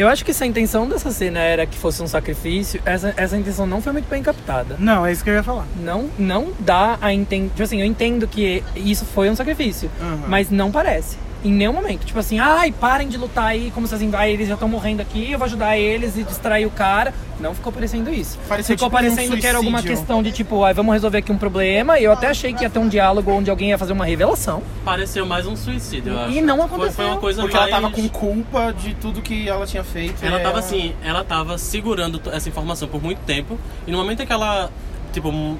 Eu 0.00 0.08
acho 0.08 0.24
que 0.24 0.32
se 0.32 0.42
a 0.42 0.46
intenção 0.46 0.88
dessa 0.88 1.10
cena 1.10 1.40
era 1.40 1.66
que 1.66 1.76
fosse 1.76 2.02
um 2.02 2.06
sacrifício, 2.06 2.80
essa, 2.86 3.12
essa 3.18 3.36
intenção 3.36 3.66
não 3.66 3.82
foi 3.82 3.92
muito 3.92 4.08
bem 4.08 4.22
captada. 4.22 4.76
Não, 4.78 5.04
é 5.04 5.12
isso 5.12 5.22
que 5.22 5.28
eu 5.28 5.34
ia 5.34 5.42
falar. 5.42 5.66
Não, 5.78 6.08
não 6.18 6.52
dá 6.58 6.96
a 7.02 7.12
entender. 7.12 7.50
Tipo 7.50 7.62
assim, 7.64 7.80
eu 7.80 7.84
entendo 7.86 8.26
que 8.26 8.64
isso 8.74 9.04
foi 9.04 9.28
um 9.28 9.36
sacrifício, 9.36 9.90
Uhum. 10.00 10.22
mas 10.26 10.48
não 10.50 10.72
parece. 10.72 11.18
Em 11.44 11.52
nenhum 11.52 11.72
momento. 11.72 12.04
Tipo 12.04 12.18
assim, 12.18 12.38
ai, 12.38 12.70
parem 12.70 13.08
de 13.08 13.16
lutar 13.16 13.46
aí, 13.46 13.70
como 13.74 13.86
se 13.86 13.94
assim, 13.94 14.10
ai, 14.14 14.32
eles 14.32 14.48
já 14.48 14.54
estão 14.54 14.68
morrendo 14.68 15.00
aqui, 15.00 15.32
eu 15.32 15.38
vou 15.38 15.46
ajudar 15.46 15.76
eles 15.78 16.16
e 16.16 16.22
distrair 16.22 16.66
o 16.66 16.70
cara. 16.70 17.14
Não 17.40 17.54
ficou 17.54 17.72
parecendo 17.72 18.12
isso. 18.12 18.38
Pareceu 18.46 18.76
ficou 18.76 18.90
tipo 18.90 18.98
um 18.98 19.00
parecendo 19.10 19.36
que 19.38 19.46
era 19.46 19.56
alguma 19.56 19.82
questão 19.82 20.22
de 20.22 20.30
tipo, 20.30 20.62
ai, 20.62 20.74
vamos 20.74 20.92
resolver 20.92 21.18
aqui 21.18 21.32
um 21.32 21.38
problema. 21.38 21.98
Eu 21.98 22.12
até 22.12 22.28
achei 22.28 22.52
que 22.52 22.62
ia 22.62 22.68
ter 22.68 22.78
um 22.78 22.88
diálogo 22.88 23.30
onde 23.32 23.50
alguém 23.50 23.70
ia 23.70 23.78
fazer 23.78 23.94
uma 23.94 24.04
revelação. 24.04 24.62
Pareceu 24.84 25.24
mais 25.24 25.46
um 25.46 25.56
suicídio, 25.56 26.12
eu 26.12 26.20
acho. 26.20 26.32
E 26.32 26.42
não 26.42 26.56
Foi- 26.58 26.66
aconteceu. 26.66 26.92
Foi, 26.92 27.06
uma 27.06 27.16
coisa 27.16 27.40
Porque 27.40 27.56
mais... 27.56 27.70
ela 27.70 27.80
tava 27.80 27.94
com 27.94 28.06
culpa 28.10 28.72
de 28.72 28.94
tudo 28.94 29.22
que 29.22 29.48
ela 29.48 29.66
tinha 29.66 29.82
feito. 29.82 30.22
Ela 30.22 30.38
e 30.38 30.42
tava 30.42 30.58
assim, 30.58 30.94
ela 31.02 31.24
tava 31.24 31.56
segurando 31.56 32.20
essa 32.30 32.48
informação 32.50 32.86
por 32.86 33.02
muito 33.02 33.20
tempo. 33.20 33.58
E 33.86 33.90
no 33.90 33.96
momento 33.96 34.22
em 34.22 34.26
que 34.26 34.32
ela, 34.32 34.70
tipo, 35.10 35.56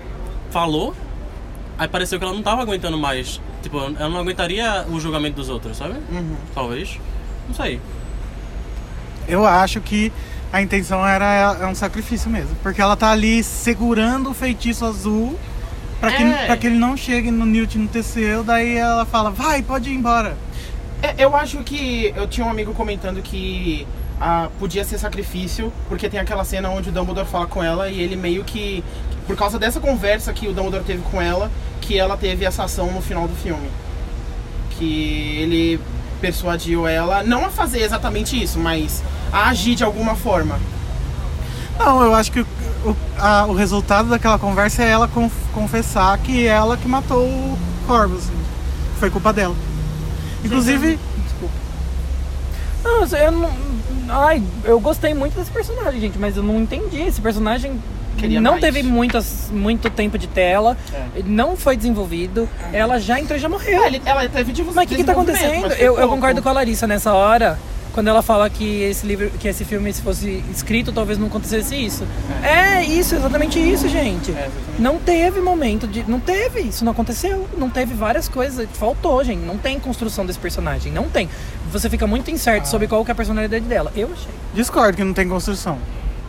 falou, 0.51 0.95
aí 1.81 1.89
pareceu 1.89 2.19
que 2.19 2.25
ela 2.25 2.35
não 2.35 2.43
tava 2.43 2.61
aguentando 2.61 2.99
mais. 2.99 3.41
Tipo, 3.63 3.79
ela 3.79 4.09
não 4.11 4.19
aguentaria 4.19 4.85
o 4.91 5.01
julgamento 5.01 5.37
dos 5.37 5.49
outros, 5.49 5.79
sabe? 5.79 5.95
Uhum. 6.13 6.37
Talvez. 6.55 7.01
Não 7.49 7.55
sei. 7.55 7.81
Eu 9.27 9.47
acho 9.47 9.81
que 9.81 10.13
a 10.53 10.61
intenção 10.61 11.07
era 11.07 11.57
é 11.59 11.67
um 11.67 11.75
sacrifício 11.75 12.29
mesmo. 12.29 12.55
Porque 12.63 12.83
ela 12.83 12.97
tá 12.97 13.11
ali 13.11 13.43
segurando 13.43 14.29
o 14.31 14.35
feitiço 14.35 14.85
azul 14.85 15.39
pra 15.99 16.13
que, 16.13 16.23
É. 16.23 16.47
pra 16.47 16.57
que 16.59 16.67
ele 16.67 16.79
não 16.79 16.99
chegue 16.99 17.31
no 17.31 17.47
Newt 17.47 17.79
no 17.79 17.89
Teseu. 17.89 18.45
Daí 18.45 18.77
ela 18.77 19.07
fala, 19.07 19.31
vai, 19.31 19.63
pode 19.63 19.89
ir 19.89 19.95
embora. 19.95 20.37
É, 21.03 21.15
eu 21.17 21.35
acho 21.35 21.59
que 21.59 22.13
eu 22.15 22.29
tinha 22.29 22.47
um 22.47 22.51
amigo 22.51 22.75
comentando 22.75 23.23
que 23.23 23.87
ah, 24.21 24.51
podia 24.59 24.85
ser 24.85 24.99
sacrifício, 24.99 25.73
porque 25.89 26.11
tem 26.11 26.21
aquela 26.21 26.45
cena 26.45 26.69
onde 26.69 26.91
o 26.91 26.93
Dumbledore 26.93 27.27
fala 27.27 27.47
com 27.47 27.65
ela 27.65 27.89
e 27.89 27.99
ele 28.03 28.17
meio 28.17 28.45
que, 28.45 28.85
por 29.27 29.35
causa 29.35 29.59
dessa 29.59 29.81
conversa 29.81 30.31
que 30.35 30.47
o 30.47 30.53
Dumbledore 30.53 30.85
teve 30.85 31.01
com 31.11 31.23
ela, 31.23 31.51
que 31.91 31.99
ela 31.99 32.17
teve 32.17 32.45
essa 32.45 32.63
ação 32.63 32.93
no 32.93 33.03
final 33.03 33.27
do 33.27 33.35
filme. 33.35 33.69
Que 34.79 35.39
ele 35.41 35.81
persuadiu 36.21 36.87
ela, 36.87 37.25
não 37.25 37.45
a 37.45 37.49
fazer 37.51 37.81
exatamente 37.81 38.41
isso, 38.41 38.61
mas 38.61 39.03
a 39.33 39.49
agir 39.49 39.75
de 39.75 39.83
alguma 39.83 40.15
forma. 40.15 40.57
Não, 41.77 42.01
eu 42.05 42.15
acho 42.15 42.31
que 42.31 42.41
o, 42.43 42.47
o, 42.85 42.97
a- 43.19 43.47
o 43.49 43.55
resultado 43.55 44.09
daquela 44.09 44.39
conversa 44.39 44.85
é 44.85 44.89
ela 44.89 45.09
conf- 45.09 45.33
confessar 45.53 46.17
que 46.19 46.47
ela 46.47 46.77
que 46.77 46.87
matou 46.87 47.25
o 47.27 47.59
Corvus. 47.89 48.19
assim. 48.25 48.33
Foi 49.01 49.11
culpa 49.11 49.33
dela. 49.33 49.57
Inclusive, 50.45 50.97
Não, 52.85 53.05
eu 53.05 53.33
não. 53.33 53.51
Ai, 54.09 54.43
eu 54.65 54.79
gostei 54.79 55.13
muito 55.13 55.35
desse 55.35 55.51
personagem, 55.51 56.01
gente, 56.01 56.19
mas 56.19 56.37
eu 56.37 56.43
não 56.43 56.61
entendi. 56.61 57.01
Esse 57.01 57.21
personagem 57.21 57.81
Queria 58.19 58.41
não 58.41 58.53
mais. 58.53 58.63
teve 58.63 58.83
muitas, 58.83 59.51
muito 59.51 59.89
tempo 59.91 60.19
de 60.19 60.27
tela, 60.27 60.77
É. 60.93 61.23
não 61.25 61.57
foi 61.57 61.77
desenvolvido. 61.77 62.49
Ela 62.73 62.99
já 62.99 63.19
entrou 63.19 63.37
e 63.37 63.41
já 63.41 63.49
morreu. 63.49 63.83
É, 63.85 64.01
ela 64.05 64.29
teve 64.29 64.53
de 64.53 64.63
Mas 64.63 64.85
o 64.85 64.89
que, 64.89 64.97
que 64.97 65.05
tá 65.05 65.13
acontecendo? 65.13 65.73
Eu, 65.75 65.99
eu 65.99 66.09
concordo 66.09 66.43
com 66.43 66.49
a 66.49 66.53
Larissa 66.53 66.87
nessa 66.87 67.13
hora. 67.13 67.59
Quando 67.93 68.07
ela 68.07 68.23
fala 68.23 68.49
que 68.49 68.83
esse 68.83 69.05
livro, 69.05 69.31
que 69.31 69.49
esse 69.49 69.65
filme, 69.65 69.93
se 69.93 70.01
fosse 70.01 70.45
escrito, 70.49 70.93
talvez 70.93 71.19
não 71.19 71.27
acontecesse 71.27 71.75
isso. 71.75 72.07
É, 72.41 72.85
isso, 72.85 73.17
exatamente 73.17 73.59
isso, 73.59 73.89
gente. 73.89 74.31
É, 74.31 74.35
exatamente. 74.47 74.81
Não 74.81 74.97
teve 75.01 75.41
momento 75.41 75.89
de. 75.89 76.05
Não 76.09 76.21
teve, 76.21 76.61
isso 76.61 76.85
não 76.85 76.93
aconteceu. 76.93 77.49
Não 77.59 77.69
teve 77.69 77.93
várias 77.93 78.29
coisas. 78.29 78.69
Faltou, 78.75 79.25
gente. 79.25 79.41
Não 79.41 79.59
tem 79.59 79.81
construção 79.81 80.25
desse 80.25 80.39
personagem. 80.39 80.93
Não 80.93 81.09
tem. 81.09 81.29
Você 81.73 81.91
fica 81.91 82.07
muito 82.07 82.31
incerto 82.31 82.67
sobre 82.67 82.87
qual 82.87 83.05
que 83.05 83.11
é 83.11 83.13
a 83.13 83.15
personalidade 83.17 83.65
dela. 83.65 83.91
Eu 83.97 84.09
achei. 84.13 84.31
discordo 84.55 84.97
que 84.97 85.03
não 85.03 85.13
tem 85.13 85.29
construção. 85.29 85.77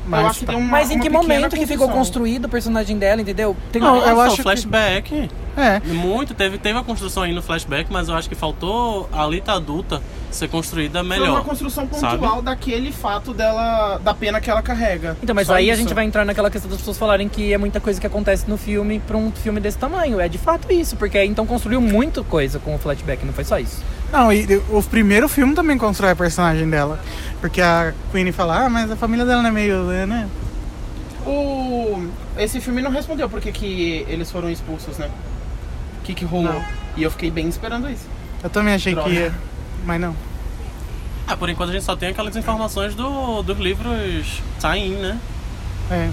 Mas, 0.05 0.21
eu 0.21 0.27
acho 0.27 0.39
que 0.39 0.45
tá. 0.45 0.53
Mas 0.57 0.91
em 0.91 0.99
que 0.99 1.09
momento 1.09 1.55
que 1.55 1.67
ficou 1.67 1.89
construído 1.89 2.45
o 2.45 2.49
personagem 2.49 2.97
dela, 2.97 3.21
entendeu? 3.21 3.55
Tem 3.71 3.81
Não, 3.81 4.01
que- 4.01 4.41
flashback. 4.41 5.29
É. 5.57 5.79
Muito, 5.93 6.33
teve, 6.33 6.57
teve 6.57 6.77
a 6.79 6.83
construção 6.83 7.23
aí 7.23 7.33
no 7.33 7.41
flashback, 7.41 7.91
mas 7.91 8.07
eu 8.07 8.15
acho 8.15 8.29
que 8.29 8.35
faltou 8.35 9.09
a 9.11 9.25
Lita 9.25 9.53
adulta 9.53 10.01
ser 10.29 10.47
construída 10.47 10.99
Foi 10.99 11.09
melhor. 11.09 11.29
uma 11.31 11.41
construção 11.43 11.85
pontual 11.85 12.35
sabe? 12.35 12.41
daquele 12.43 12.91
fato 12.91 13.33
dela, 13.33 13.97
da 13.97 14.13
pena 14.13 14.39
que 14.39 14.49
ela 14.49 14.61
carrega. 14.61 15.17
Então, 15.21 15.35
mas 15.35 15.47
Só 15.47 15.55
aí 15.55 15.69
a 15.69 15.73
isso. 15.73 15.81
gente 15.81 15.93
vai 15.93 16.05
entrar 16.05 16.25
naquela 16.25 16.49
questão 16.49 16.69
das 16.69 16.79
pessoas 16.79 16.97
falarem 16.97 17.27
que 17.27 17.51
é 17.53 17.57
muita 17.57 17.79
coisa 17.81 17.99
que 17.99 18.07
acontece 18.07 18.49
no 18.49 18.57
filme 18.57 18.99
pra 19.05 19.17
um 19.17 19.29
filme 19.31 19.59
desse 19.59 19.77
tamanho. 19.77 20.19
É 20.19 20.29
de 20.29 20.37
fato 20.37 20.71
isso, 20.71 20.95
porque 20.95 21.21
então 21.23 21.45
construiu 21.45 21.81
muita 21.81 22.23
coisa 22.23 22.59
com 22.59 22.73
o 22.73 22.79
flashback, 22.79 23.25
não 23.25 23.33
foi 23.33 23.43
só 23.43 23.59
isso. 23.59 23.83
Não, 24.11 24.31
e 24.31 24.61
o 24.69 24.81
primeiro 24.83 25.27
filme 25.27 25.53
também 25.53 25.77
constrói 25.77 26.11
a 26.11 26.15
personagem 26.15 26.69
dela. 26.69 26.99
Porque 27.39 27.61
a 27.61 27.93
Queen 28.11 28.31
fala, 28.31 28.65
ah, 28.65 28.69
mas 28.69 28.89
a 28.91 28.95
família 28.95 29.25
dela 29.25 29.41
não 29.41 29.49
é 29.49 29.53
meio, 29.53 29.83
né? 30.05 30.29
O... 31.25 32.07
Esse 32.37 32.59
filme 32.59 32.81
não 32.81 32.91
respondeu 32.91 33.29
porque 33.29 33.51
que 33.51 34.05
eles 34.07 34.31
foram 34.31 34.49
expulsos, 34.49 34.97
né? 34.97 35.09
O 36.01 36.03
que 36.03 36.13
que 36.13 36.25
rolou? 36.25 36.53
Não. 36.53 36.65
E 36.97 37.03
eu 37.03 37.11
fiquei 37.11 37.31
bem 37.31 37.47
esperando 37.47 37.89
isso. 37.89 38.07
Eu 38.43 38.49
também 38.49 38.73
achei 38.73 38.93
Droga. 38.93 39.09
que 39.09 39.15
ia, 39.15 39.33
mas 39.85 40.01
não. 40.01 40.15
Ah, 41.27 41.37
por 41.37 41.47
enquanto 41.49 41.69
a 41.69 41.73
gente 41.73 41.85
só 41.85 41.95
tem 41.95 42.09
aquelas 42.09 42.35
informações 42.35 42.95
do, 42.95 43.41
dos 43.43 43.57
livros 43.59 44.41
tie-in, 44.59 44.95
né? 44.95 45.19
É. 45.89 46.09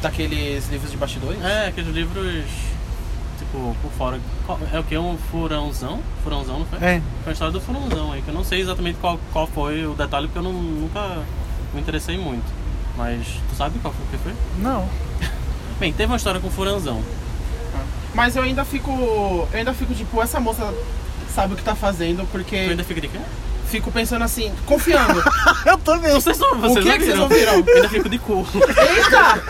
Daqueles 0.00 0.68
livros 0.70 0.90
de 0.90 0.96
bastidores? 0.96 1.42
É, 1.44 1.66
aqueles 1.66 1.92
livros, 1.94 2.44
tipo, 3.38 3.76
por 3.82 3.90
fora. 3.92 4.18
É 4.72 4.78
o 4.78 4.84
que? 4.84 4.96
Um 4.96 5.18
furãozão? 5.30 6.00
Furãozão, 6.22 6.60
não 6.60 6.66
foi? 6.66 6.78
É. 6.78 7.02
Foi 7.24 7.30
a 7.30 7.32
história 7.32 7.52
do 7.52 7.60
furãozão 7.60 8.12
aí, 8.12 8.22
que 8.22 8.28
eu 8.28 8.34
não 8.34 8.44
sei 8.44 8.60
exatamente 8.60 8.96
qual, 9.00 9.18
qual 9.32 9.46
foi 9.46 9.84
o 9.84 9.92
detalhe, 9.94 10.26
porque 10.28 10.38
eu 10.38 10.42
não- 10.42 10.52
nunca 10.52 11.18
me 11.74 11.80
interessei 11.80 12.16
muito. 12.16 12.46
Mas 12.96 13.26
tu 13.50 13.56
sabe 13.56 13.78
qual 13.80 13.92
foi 13.92 14.06
o 14.06 14.08
que 14.08 14.16
foi? 14.18 14.32
Não. 14.62 14.88
Bem, 15.78 15.92
teve 15.92 16.10
uma 16.10 16.16
história 16.16 16.40
com 16.40 16.48
o 16.48 16.50
furãozão. 16.50 17.02
Mas 18.14 18.36
eu 18.36 18.42
ainda 18.42 18.64
fico. 18.64 18.90
Eu 18.90 19.58
ainda 19.58 19.72
fico 19.72 19.94
tipo, 19.94 20.20
essa 20.20 20.40
moça 20.40 20.72
sabe 21.34 21.54
o 21.54 21.56
que 21.56 21.62
tá 21.62 21.74
fazendo, 21.74 22.22
Tu 22.22 22.26
porque 22.32 22.56
ainda 22.56 22.84
fica 22.84 23.00
de 23.00 23.08
quê? 23.08 23.20
Fico 23.70 23.90
pensando 23.90 24.22
assim, 24.24 24.52
confiando. 24.66 25.22
Eu 25.64 25.78
tô 25.78 25.96
vendo. 25.98 26.14
Vocês 26.14 26.38
não, 26.38 26.56
vocês 26.56 26.84
que 26.84 26.90
não 26.90 26.98
que 26.98 27.04
vocês 27.04 27.14
viram? 27.14 27.22
ouviram? 27.22 27.54
Eu 27.66 27.74
ainda 27.76 27.88
fico 27.88 28.08
de 28.08 28.18
cu. 28.18 28.46
Eita! 28.54 29.40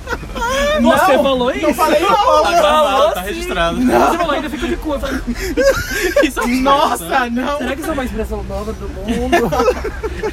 Você 0.50 0.80
Não, 0.80 1.22
falou 1.22 1.38
Não 1.38 1.54
isso? 1.54 1.74
falei 1.74 2.00
não! 2.00 2.08
Tá 2.52 3.12
tá 3.12 3.20
sim. 3.22 3.28
registrado. 3.28 3.76
Você 3.80 4.18
falou, 4.18 4.30
ainda 4.32 4.50
fica 4.50 4.66
de 4.66 4.76
cu. 4.76 4.94
Eu 4.94 5.00
falei, 5.00 5.20
Isso 6.24 6.40
é. 6.40 6.46
Nossa, 6.46 7.30
não! 7.30 7.58
será 7.58 7.74
que 7.76 7.80
isso 7.82 7.90
é 7.90 7.92
uma 7.92 8.04
expressão 8.04 8.42
nova 8.44 8.72
do 8.72 8.88
mundo? 8.88 9.50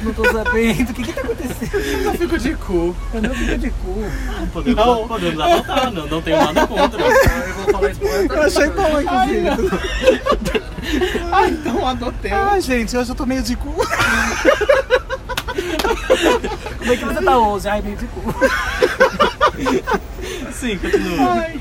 não 0.02 0.14
tô 0.14 0.24
sabendo. 0.32 0.90
O 0.90 0.94
que 0.94 1.02
que 1.04 1.12
tá 1.12 1.20
acontecendo? 1.20 2.04
Eu 2.04 2.14
fico 2.14 2.38
de 2.38 2.54
cu. 2.56 2.96
Eu 3.14 3.22
não 3.22 3.34
fico 3.34 3.58
de 3.58 3.70
cu. 3.70 4.04
Podemos, 4.52 4.86
Não. 4.86 5.08
podemos 5.08 5.40
adotar, 5.40 5.92
não, 5.92 6.06
não 6.06 6.22
tenho 6.22 6.36
nada 6.38 6.66
contra. 6.66 7.00
Eu 7.02 7.54
vou 7.54 7.72
falar 7.74 7.90
isso 7.90 8.00
pra 8.00 8.36
Eu 8.36 8.42
achei 8.42 8.70
bom, 8.70 9.00
inclusive. 9.00 10.67
Ah, 11.32 11.48
então 11.48 11.86
adotei. 11.86 12.32
Ai, 12.32 12.60
gente, 12.60 12.96
hoje 12.96 13.10
eu 13.10 13.14
tô 13.14 13.26
meio 13.26 13.42
de 13.42 13.56
cu. 13.56 13.72
Como 16.78 16.92
é 16.92 16.96
que 16.96 17.04
você 17.04 17.22
tá 17.22 17.38
hoje? 17.38 17.68
Ai, 17.68 17.82
meio 17.82 17.96
de 17.96 18.06
cu. 18.06 18.22
Sim, 20.52 20.78
continua. 20.78 21.32
Ai. 21.32 21.60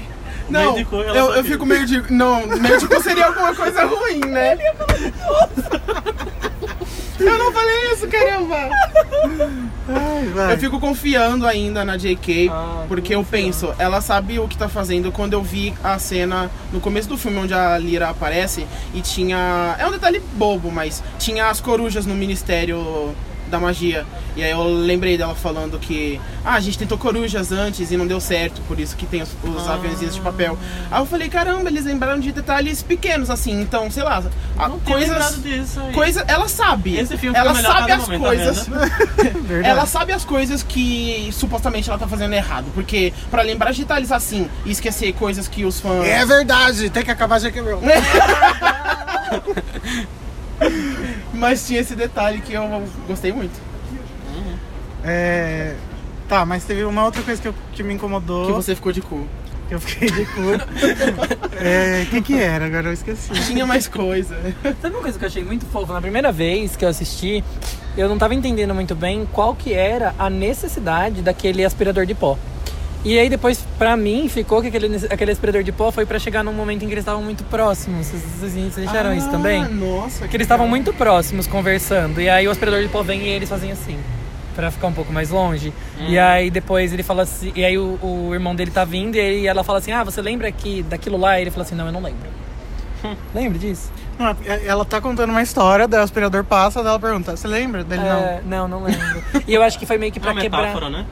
Não, 0.50 0.62
Meio 0.62 0.76
de 0.76 0.86
cu, 0.86 1.02
ela 1.02 1.18
eu, 1.18 1.34
eu 1.36 1.44
fico 1.44 1.66
meio 1.66 1.86
de. 1.86 2.02
Não, 2.12 2.48
meio 2.48 2.80
de 2.80 2.88
cu 2.88 3.04
seria 3.04 3.26
alguma 3.26 3.54
coisa 3.54 3.84
ruim, 3.86 4.20
né? 4.20 4.58
Eu 7.20 7.38
não 7.38 7.52
falei 7.52 7.94
isso, 7.94 8.08
caramba! 8.08 8.70
Ai, 9.90 10.26
vai. 10.34 10.54
Eu 10.54 10.58
fico 10.58 10.80
confiando 10.80 11.48
ainda 11.48 11.84
na 11.86 11.98
JK, 11.98 12.50
Ah, 12.52 12.86
porque 12.88 13.16
eu 13.16 13.24
penso, 13.24 13.74
ela 13.80 14.02
sabe 14.02 14.40
o 14.40 14.48
que 14.48 14.58
tá 14.58 14.68
fazendo. 14.70 15.12
Quando 15.12 15.34
eu 15.34 15.42
vi 15.42 15.74
a 15.84 15.98
cena 15.98 16.52
no 16.72 16.80
começo 16.80 17.08
do 17.10 17.18
filme 17.18 17.38
onde 17.40 17.54
a 17.54 17.78
Lyra 17.78 18.10
aparece 18.10 18.68
e 18.94 19.02
tinha. 19.02 19.76
É 19.80 19.88
um 19.88 19.92
detalhe 19.92 20.22
bobo, 20.34 20.72
mas 20.72 21.04
tinha 21.18 21.50
as 21.50 21.60
corujas 21.62 22.06
no 22.06 22.16
Ministério 22.16 23.16
da 23.50 23.60
Magia. 23.60 24.06
E 24.36 24.44
aí 24.44 24.52
eu 24.52 24.64
lembrei 24.64 25.18
dela 25.18 25.34
falando 25.36 25.80
que. 25.80 26.20
Ah, 26.46 26.54
a 26.56 26.60
gente 26.60 26.78
tentou 26.78 26.98
corujas 26.98 27.52
antes 27.52 27.92
e 27.92 27.98
não 27.98 28.06
deu 28.08 28.20
certo, 28.22 28.62
por 28.68 28.80
isso 28.80 28.96
que 28.96 29.06
tem 29.06 29.22
os, 29.22 29.30
os 29.44 29.68
aviãozinhos 29.68 30.16
de 30.16 30.22
papel. 30.22 30.58
Aí 30.92 31.02
eu 31.02 31.06
falei, 31.06 31.28
caramba, 31.30 31.70
eles 31.70 31.86
lembraram 31.86 32.20
de 32.20 32.32
detalhes 32.32 32.82
pequenos 32.84 33.30
assim, 33.30 33.60
então, 33.62 33.90
sei 33.92 34.04
lá, 34.04 34.24
a- 34.58 34.70
Não 34.70 34.80
coisas. 34.80 35.42
disso 35.42 35.80
aí. 35.80 35.94
Coisa, 35.94 36.24
ela 36.28 36.48
sabe. 36.48 36.98
Esse 36.98 37.18
filme 37.18 37.38
ela 37.38 37.54
sabe 37.56 37.92
as 37.92 38.02
momento, 38.02 38.22
tá 38.22 38.28
coisas. 38.28 38.68
Ela 39.64 39.86
sabe 39.86 40.14
as 40.14 40.24
coisas 40.26 40.62
que 40.64 41.30
supostamente 41.32 41.90
ela 41.90 41.98
tá 41.98 42.08
fazendo 42.08 42.34
errado. 42.34 42.66
Porque 42.74 43.14
pra 43.32 43.42
lembrar 43.42 43.72
de 43.72 43.82
detalhes 43.82 44.12
assim 44.12 44.50
e 44.66 44.72
esquecer 44.72 45.14
coisas 45.14 45.48
que 45.48 45.66
os 45.66 45.80
fãs. 45.80 46.06
É 46.06 46.26
verdade, 46.26 46.90
tem 46.90 47.04
que 47.04 47.12
acabar 47.12 47.40
já 47.40 47.50
quebrou. 47.52 47.82
Mas 51.38 51.66
tinha 51.68 51.80
esse 51.80 51.96
detalhe 51.96 52.42
que 52.42 52.54
eu 52.54 52.84
gostei 53.08 53.32
muito. 53.32 53.60
É. 55.04 55.76
Tá, 56.28 56.46
mas 56.46 56.66
teve 56.66 56.84
uma 56.84 57.06
outra 57.06 57.22
coisa 57.22 57.42
que, 57.42 57.48
eu- 57.48 57.56
que 57.72 57.84
me 57.84 57.94
incomodou. 57.94 58.48
Que 58.48 58.52
você 58.52 58.76
ficou 58.76 58.92
de 58.92 59.02
cu. 59.02 59.26
que 59.70 59.76
eu 59.76 59.80
fiquei 59.80 60.10
de 60.10 60.26
cu. 60.26 60.42
é. 61.64 62.04
O 62.04 62.10
que 62.10 62.22
que 62.22 62.40
era? 62.42 62.66
Agora 62.66 62.88
eu 62.88 62.94
esqueci. 62.94 63.32
Tinha 63.46 63.66
mais 63.66 63.88
coisa. 63.88 64.36
Sabe 64.82 64.96
uma 64.96 65.02
coisa 65.04 65.18
que 65.18 65.24
eu 65.24 65.30
achei 65.30 65.44
muito 65.44 65.66
fofa? 65.68 65.94
Na 65.94 66.02
primeira 66.02 66.32
vez 66.32 66.76
que 66.76 66.84
eu 66.84 66.90
assisti, 66.90 67.44
eu 67.96 68.10
não 68.10 68.18
tava 68.18 68.34
entendendo 68.36 68.74
muito 68.74 68.96
bem 68.96 69.28
qual 69.32 69.56
que 69.56 69.74
era 69.74 70.14
a 70.20 70.30
necessidade 70.30 71.22
daquele 71.22 71.64
aspirador 71.64 72.06
de 72.06 72.14
pó. 72.16 72.38
E 73.08 73.18
aí 73.20 73.30
depois, 73.30 73.66
pra 73.78 73.96
mim, 73.96 74.28
ficou 74.28 74.62
que 74.62 74.68
aquele, 74.68 74.96
aquele 75.10 75.32
aspirador 75.32 75.64
de 75.64 75.72
pó 75.72 75.92
foi 75.92 76.06
pra 76.06 76.20
chegar 76.20 76.44
num 76.44 76.52
momento 76.54 76.84
em 76.84 76.88
que 76.88 76.94
eles 76.94 77.04
estavam 77.04 77.22
muito 77.24 77.44
próximos. 77.46 78.08
Vocês, 78.08 78.22
vocês, 78.40 78.74
vocês 78.74 78.88
acharam 78.88 79.14
isso 79.14 79.30
também? 79.30 79.64
Ah, 79.64 79.70
Nossa. 79.70 80.28
Que 80.28 80.36
eles 80.36 80.46
estavam 80.46 80.68
muito 80.68 80.92
próximos 80.94 81.48
conversando. 81.48 82.20
E 82.20 82.30
aí 82.30 82.48
o 82.48 82.52
aspirador 82.52 82.82
de 82.82 82.90
pó 82.90 83.02
vem 83.04 83.22
e 83.22 83.30
eles 83.30 83.48
fazem 83.50 83.72
assim. 83.72 83.98
Pra 84.56 84.72
ficar 84.72 84.88
um 84.88 84.94
pouco 84.94 85.14
mais 85.14 85.30
longe. 85.30 85.72
E 86.00 86.18
aí 86.18 86.50
depois 86.50 86.92
ele 86.92 87.04
fala 87.04 87.24
assim. 87.24 87.52
E 87.56 87.64
aí 87.64 87.78
o, 87.78 88.00
o 88.02 88.34
irmão 88.34 88.56
dele 88.56 88.72
tá 88.72 88.84
vindo 88.84 89.16
e 89.16 89.20
aí 89.20 89.48
ela 89.48 89.64
fala 89.64 89.78
assim: 89.80 89.92
Ah, 89.92 90.04
você 90.04 90.22
lembra 90.22 90.52
que 90.52 90.82
daquilo 90.84 91.16
lá? 91.18 91.38
E 91.40 91.44
ele 91.44 91.52
fala 91.52 91.64
assim: 91.64 91.76
Não, 91.76 91.86
eu 91.86 91.92
não 91.92 92.02
lembro. 92.02 92.28
Lembra 93.34 93.60
disso? 93.60 93.92
Não, 94.18 94.36
é- 94.44 94.66
ela 94.66 94.84
tá 94.84 95.00
contando 95.00 95.30
uma 95.30 95.44
história, 95.44 95.88
daí 95.88 96.00
o 96.00 96.04
aspirador 96.04 96.44
passa, 96.44 96.82
daí 96.82 96.90
ela 96.90 97.00
pergunta: 97.00 97.38
Você 97.38 97.48
lembra 97.48 97.84
dele? 97.84 98.02
Não. 98.02 98.10
É, 98.20 98.42
não, 98.44 98.68
não 98.68 98.84
lembro. 98.84 99.24
e 99.48 99.54
eu 99.54 99.62
acho 99.62 99.78
que 99.78 99.86
foi 99.86 100.00
meio 100.00 100.12
que 100.12 100.18
É 100.18 100.22
pra 100.24 100.32
uma 100.32 100.42
quebrar. 100.42 100.62
metáfora, 100.64 100.90
né? 100.90 101.06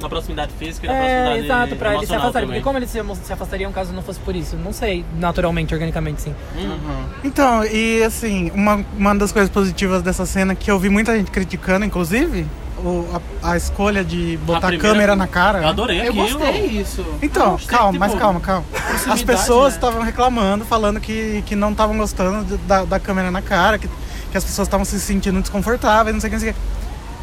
Na 0.00 0.08
proximidade 0.08 0.52
física 0.58 0.86
e 0.86 0.88
na 0.88 0.94
É, 0.96 0.98
proximidade 1.24 1.44
exato, 1.44 1.76
pra 1.76 1.94
eles 1.94 2.08
se 2.08 2.14
afastarem. 2.14 2.48
também. 2.48 2.60
Porque 2.60 2.64
como 2.64 2.78
eles 2.78 2.90
se, 2.90 3.32
afastariam 3.32 3.70
caso 3.72 3.92
não 3.92 4.02
fosse 4.02 4.18
por 4.20 4.34
isso? 4.34 4.56
Não 4.56 4.72
sei, 4.72 5.04
naturalmente, 5.18 5.74
organicamente, 5.74 6.22
sim. 6.22 6.34
Então, 7.22 7.64
e 7.64 8.02
assim, 8.02 8.50
uma, 8.54 8.84
uma 8.96 9.14
das 9.14 9.30
coisas 9.32 9.50
positivas 9.50 10.02
dessa 10.02 10.24
cena 10.24 10.54
que 10.54 10.70
eu 10.70 10.78
vi 10.78 10.88
muita 10.88 11.14
gente 11.16 11.30
criticando, 11.30 11.84
inclusive, 11.84 12.46
o- 12.78 13.06
a, 13.42 13.50
a 13.52 13.56
escolha 13.58 14.02
de 14.02 14.38
botar 14.38 14.58
a, 14.58 14.70
primeira- 14.70 14.88
câmera 14.88 15.16
na 15.16 15.26
cara. 15.26 15.58
Eu 15.60 15.68
adorei 15.68 15.98
Eu 16.00 16.10
aquilo. 16.12 16.38
gostei 16.38 16.64
isso. 16.66 17.04
Então, 17.20 17.52
gostei, 17.52 17.68
calma, 17.76 17.92
tipo, 17.92 18.00
mas 18.00 18.14
calma, 18.14 18.40
calma. 18.40 18.64
As 19.10 19.22
pessoas 19.22 19.74
né? 19.74 19.78
estavam 19.78 20.02
reclamando, 20.02 20.64
falando 20.64 20.98
que, 20.98 21.42
que 21.46 21.54
não 21.54 21.72
estavam 21.72 21.96
gostando 21.98 22.44
de- 22.44 22.56
da, 22.64 22.84
da 22.84 22.98
câmera 22.98 23.30
na 23.30 23.42
cara, 23.42 23.78
que, 23.78 23.86
que 24.32 24.36
as 24.38 24.44
pessoas 24.44 24.66
estavam 24.66 24.84
se 24.86 24.98
sentindo 24.98 25.40
desconfortáveis, 25.42 26.14
não 26.14 26.20
sei 26.22 26.28
o 26.28 26.30
que, 26.30 26.36
não 26.36 26.40
sei 26.40 26.50
o 26.50 26.54
que. 26.54 26.79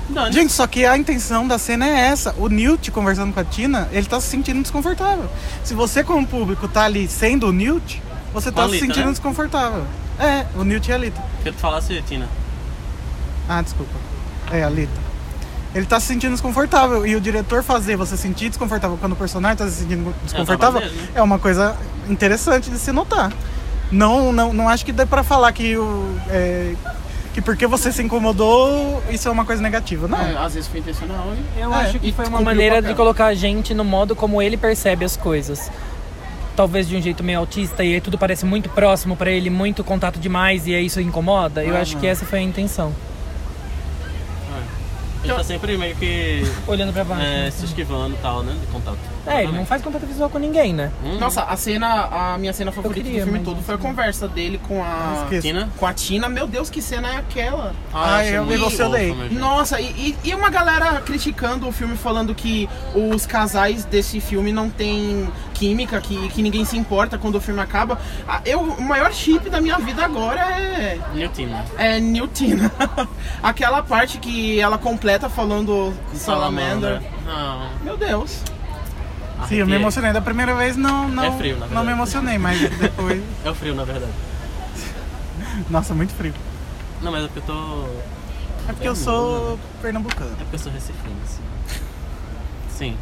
Dane. 0.10 0.34
Gente, 0.34 0.54
só 0.54 0.66
que 0.68 0.86
a 0.86 0.98
intenção 0.98 1.48
da 1.48 1.58
cena 1.58 1.86
é 1.88 2.08
essa. 2.08 2.34
O 2.38 2.48
Newt 2.48 2.92
conversando 2.92 3.34
com 3.34 3.40
a 3.40 3.44
Tina, 3.44 3.88
ele 3.92 4.06
tá 4.06 4.20
se 4.20 4.28
sentindo 4.28 4.62
desconfortável. 4.62 5.30
Se 5.64 5.74
você, 5.74 6.04
como 6.04 6.26
público, 6.26 6.68
tá 6.68 6.84
ali 6.84 7.08
sendo 7.08 7.48
o 7.48 7.52
Newt, 7.52 8.02
você 8.34 8.52
Com 8.52 8.56
tá 8.58 8.64
a 8.64 8.68
se 8.68 8.74
Lita, 8.74 8.86
sentindo 8.86 9.06
né? 9.06 9.12
desconfortável. 9.12 9.84
É, 10.20 10.46
o 10.56 10.64
Newt 10.64 10.90
e 10.90 10.94
a 10.94 10.98
Lita. 10.98 11.22
Queria 11.38 11.52
que 11.52 11.58
tu 11.58 11.62
falasse, 11.62 12.02
Tina. 12.08 12.28
Ah, 13.48 13.62
desculpa. 13.62 13.94
É, 14.52 14.64
a 14.64 14.70
Lita. 14.70 15.08
Ele 15.76 15.86
tá 15.86 16.00
se 16.00 16.08
sentindo 16.08 16.32
desconfortável. 16.32 17.06
E 17.06 17.16
o 17.16 17.22
diretor 17.22 17.62
fazer 17.62 17.96
você 17.96 18.18
sentir 18.18 18.50
desconfortável 18.50 18.98
quando 18.98 19.12
o 19.12 19.16
personagem 19.16 19.58
tá 19.58 19.66
se 19.68 19.82
sentindo 19.82 20.14
desconfortável 20.24 20.80
dele, 20.82 20.94
né? 20.96 21.08
é 21.16 21.22
uma 21.22 21.38
coisa 21.38 21.76
interessante 22.10 22.70
de 22.72 22.80
se 22.80 22.92
notar. 22.92 23.32
Não, 23.92 24.34
não, 24.34 24.54
não 24.54 24.68
acho 24.68 24.86
que 24.86 24.92
dê 24.92 25.06
pra 25.06 25.24
falar 25.24 25.52
que 25.52 25.78
o. 25.78 26.16
é, 26.30 26.74
que 27.38 27.42
porque 27.44 27.68
você 27.68 27.92
se 27.92 28.02
incomodou, 28.02 29.00
isso 29.12 29.28
é 29.28 29.32
uma 29.32 29.46
coisa 29.46 29.62
negativa. 29.62 30.08
Não. 30.08 30.20
É, 30.20 30.36
às 30.44 30.56
vezes 30.56 30.68
foi 30.68 30.80
intencional. 30.80 31.28
hein? 31.36 31.46
Eu 31.56 31.72
É, 31.72 31.84
acho 31.84 32.00
que 32.00 32.08
e 32.08 32.12
foi 32.12 32.26
uma 32.26 32.42
maneira 32.42 32.82
de 32.82 32.96
colocar 32.96 33.28
a 33.28 33.36
gente 33.36 33.76
no 33.76 33.84
modo 33.86 34.16
como 34.16 34.42
ele 34.42 34.58
percebe 34.58 35.06
as 35.06 35.16
coisas. 35.16 35.70
Talvez 36.56 36.88
de 36.88 36.98
um 36.98 37.02
jeito 37.02 37.24
meio 37.24 37.38
autista 37.38 37.84
e 37.84 37.94
aí 37.94 38.02
tudo 38.02 38.18
parece 38.18 38.44
muito 38.44 38.70
próximo 38.70 39.16
pra 39.16 39.30
ele, 39.30 39.52
muito 39.52 39.84
contato 39.84 40.18
demais 40.20 40.66
e 40.66 40.74
aí 40.74 40.88
isso 40.88 41.00
incomoda. 41.00 41.64
Eu 41.64 41.78
acho 41.78 41.98
que 41.98 42.08
essa 42.08 42.26
foi 42.26 42.40
a 42.40 42.42
intenção. 42.42 42.92
Ele 45.24 45.34
tá 45.36 45.44
sempre 45.44 45.78
meio 45.78 45.96
que 45.96 46.42
Olhando 46.66 46.92
pra 46.92 47.04
baixo. 47.04 47.24
é, 47.24 47.44
né? 47.44 47.52
se 47.52 47.66
esquivando 47.66 48.16
e 48.16 48.18
tal, 48.20 48.42
né? 48.42 48.56
De 48.60 48.66
contato. 48.68 48.98
É, 49.28 49.44
ele 49.44 49.52
não 49.52 49.66
faz 49.66 49.82
contato 49.82 50.06
visual 50.06 50.30
com 50.30 50.38
ninguém, 50.40 50.74
né? 50.74 50.92
Hum. 51.04 51.18
Nossa, 51.20 51.44
a 51.44 51.56
cena, 51.58 52.06
a 52.34 52.38
minha 52.38 52.54
cena 52.54 52.72
favorita 52.72 53.02
queria, 53.04 53.20
do 53.22 53.24
filme 53.26 53.40
mas 53.40 53.46
todo 53.48 53.58
não 53.58 53.64
foi 53.64 53.76
a 53.76 53.78
sei. 53.78 53.88
conversa 53.88 54.28
dele 54.28 54.60
com 54.68 54.84
a. 54.84 55.28
Tina? 55.42 55.70
Com 55.78 55.86
a 55.86 55.94
Tina. 55.94 56.30
Meu 56.30 56.48
Deus, 56.48 56.70
que 56.70 56.82
cena 56.82 57.10
é 57.10 57.18
aquela? 57.18 57.74
Ah, 57.94 58.18
achei 58.18 58.38
eu 58.38 58.46
me 58.46 58.54
emocionei. 58.56 59.14
gente. 59.14 59.36
Nossa, 59.36 59.80
e, 59.82 59.86
e- 60.24 60.30
e 60.30 60.36
uma 60.36 60.50
galera 60.50 61.02
criticando 61.02 61.68
o 61.68 61.72
filme, 61.72 61.96
falando 61.98 62.34
que 62.34 62.70
os 62.96 63.26
casais 63.26 63.86
desse 63.86 64.20
filme 64.20 64.52
não 64.52 64.70
tem 64.70 65.28
química, 65.54 66.00
que, 66.00 66.30
que 66.30 66.42
ninguém 66.44 66.64
se 66.66 66.78
importa 66.78 67.18
quando 67.18 67.36
o 67.36 67.42
filme 67.42 67.60
acaba. 67.60 68.00
Ah, 68.28 68.42
Eu, 68.46 68.62
o 68.62 68.82
maior 68.82 69.12
chip 69.12 69.50
da 69.50 69.60
minha 69.60 69.78
vida 69.80 70.06
agora 70.06 70.40
é. 70.42 71.00
New 71.14 71.30
Tina. 71.30 71.66
É 71.78 72.00
New 72.00 72.28
Tina. 72.28 72.72
Aquela 73.42 73.82
parte 73.84 74.18
que 74.20 74.60
ela 74.60 74.78
completa 74.78 75.28
falando 75.30 75.94
Salamander. 76.14 77.02
Não. 77.26 77.70
Meu 77.84 77.98
Deus. 77.98 78.42
Sim, 79.48 79.56
eu 79.56 79.66
me 79.68 79.74
Arrepiei. 79.74 79.76
emocionei. 79.82 80.14
Da 80.14 80.22
primeira 80.22 80.56
vez 80.56 80.76
não, 80.76 81.08
não, 81.10 81.24
É 81.24 81.32
frio, 81.38 81.58
na 81.58 81.68
não 81.68 81.84
me 81.84 81.92
emocionei, 81.92 82.38
mas 82.38 82.60
depois. 82.78 83.22
É 83.46 83.50
o 83.50 83.56
frio, 83.56 83.76
na 83.76 83.84
verdade. 83.84 84.12
Nossa, 85.70 85.94
muito 85.94 86.14
frio. 86.14 86.34
Não, 87.02 87.12
mas 87.12 87.24
é 87.26 87.28
porque 87.28 87.40
eu 87.40 87.44
tô. 87.56 87.88
É 88.70 88.74
porque 88.74 88.88
eu 88.88 88.96
sou 88.96 89.60
pernambucano. 89.82 90.32
É 90.34 90.44
porque 90.44 90.56
eu 90.56 90.60
sou 90.60 90.72
recifino, 90.72 91.16
assim. 91.24 91.42
Sim. 92.70 92.98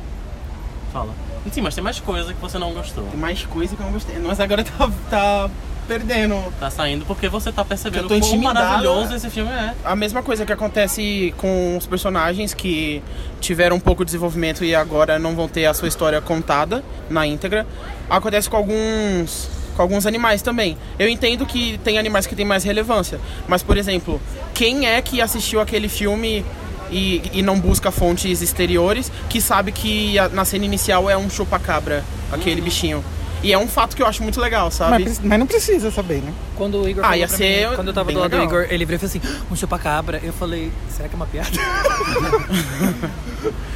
Fala. 0.91 1.13
Sim, 1.51 1.61
mas 1.61 1.75
tem 1.75 1.83
mais 1.83 1.99
coisa 1.99 2.33
que 2.33 2.41
você 2.41 2.57
não 2.57 2.73
gostou. 2.73 3.03
Tem 3.05 3.19
mais 3.19 3.43
coisa 3.45 3.75
que 3.75 3.81
eu 3.81 3.85
não 3.85 3.93
gostei. 3.93 4.17
Mas 4.19 4.39
agora 4.39 4.63
tá, 4.63 4.89
tá 5.09 5.49
perdendo. 5.87 6.35
Tá 6.59 6.69
saindo 6.69 7.05
porque 7.05 7.29
você 7.29 7.51
tá 7.51 7.63
percebendo 7.63 8.03
Eu 8.13 8.19
tô 8.19 8.27
quão 8.27 8.37
maravilhoso 8.37 9.13
esse 9.15 9.29
filme 9.29 9.51
é. 9.51 9.73
A 9.83 9.95
mesma 9.95 10.21
coisa 10.23 10.45
que 10.45 10.51
acontece 10.53 11.33
com 11.37 11.77
os 11.77 11.85
personagens 11.85 12.53
que 12.53 13.01
tiveram 13.39 13.75
um 13.77 13.79
pouco 13.79 14.03
de 14.03 14.07
desenvolvimento 14.09 14.63
e 14.65 14.73
agora 14.75 15.17
não 15.19 15.35
vão 15.35 15.47
ter 15.47 15.65
a 15.65 15.73
sua 15.73 15.87
história 15.87 16.19
contada 16.21 16.83
na 17.09 17.25
íntegra, 17.27 17.65
acontece 18.09 18.49
com 18.49 18.57
alguns 18.57 19.49
com 19.75 19.81
alguns 19.81 20.05
animais 20.05 20.41
também. 20.41 20.77
Eu 20.97 21.09
entendo 21.09 21.45
que 21.45 21.77
tem 21.83 21.99
animais 21.99 22.25
que 22.25 22.33
têm 22.33 22.45
mais 22.45 22.63
relevância, 22.63 23.19
mas 23.45 23.61
por 23.61 23.77
exemplo, 23.77 24.21
quem 24.53 24.87
é 24.87 25.01
que 25.01 25.19
assistiu 25.21 25.59
aquele 25.59 25.89
filme 25.89 26.45
e, 26.89 27.21
e 27.33 27.41
não 27.41 27.59
busca 27.59 27.91
fontes 27.91 28.41
exteriores, 28.41 29.11
que 29.27 29.41
sabe 29.41 29.73
que 29.73 30.17
a- 30.17 30.29
na 30.29 30.45
cena 30.45 30.63
inicial 30.63 31.09
é 31.09 31.17
um 31.17 31.29
chupa-cabra, 31.29 32.05
aquele 32.31 32.61
bichinho. 32.61 33.03
E 33.45 33.53
é 33.53 33.57
um 33.59 33.67
fato 33.67 33.95
que 33.95 34.01
eu 34.01 34.07
acho 34.07 34.23
muito 34.23 34.41
legal, 34.41 34.71
sabe? 34.71 35.03
Mas, 35.03 35.19
mas 35.23 35.39
não 35.39 35.45
precisa 35.45 35.91
saber, 35.91 36.15
né? 36.23 36.33
Quando 36.57 36.81
o 36.81 36.89
Igor 36.89 37.05
Ah, 37.05 37.15
ia 37.15 37.27
ser 37.27 37.69
mim, 37.69 37.75
quando 37.75 37.89
eu 37.89 37.93
tava 37.93 38.11
do 38.11 38.17
lado 38.19 38.31
do 38.31 38.37
legal. 38.37 38.61
Igor, 38.61 38.73
ele 38.73 38.85
virou 38.85 38.95
e 38.95 39.07
falou 39.07 39.27
assim, 39.29 39.43
um 39.51 39.55
chupa-cabra. 39.55 40.19
Eu 40.23 40.33
falei, 40.33 40.71
será 40.89 41.07
que 41.07 41.13
é 41.13 41.17
uma 41.17 41.27
piada? 41.27 41.51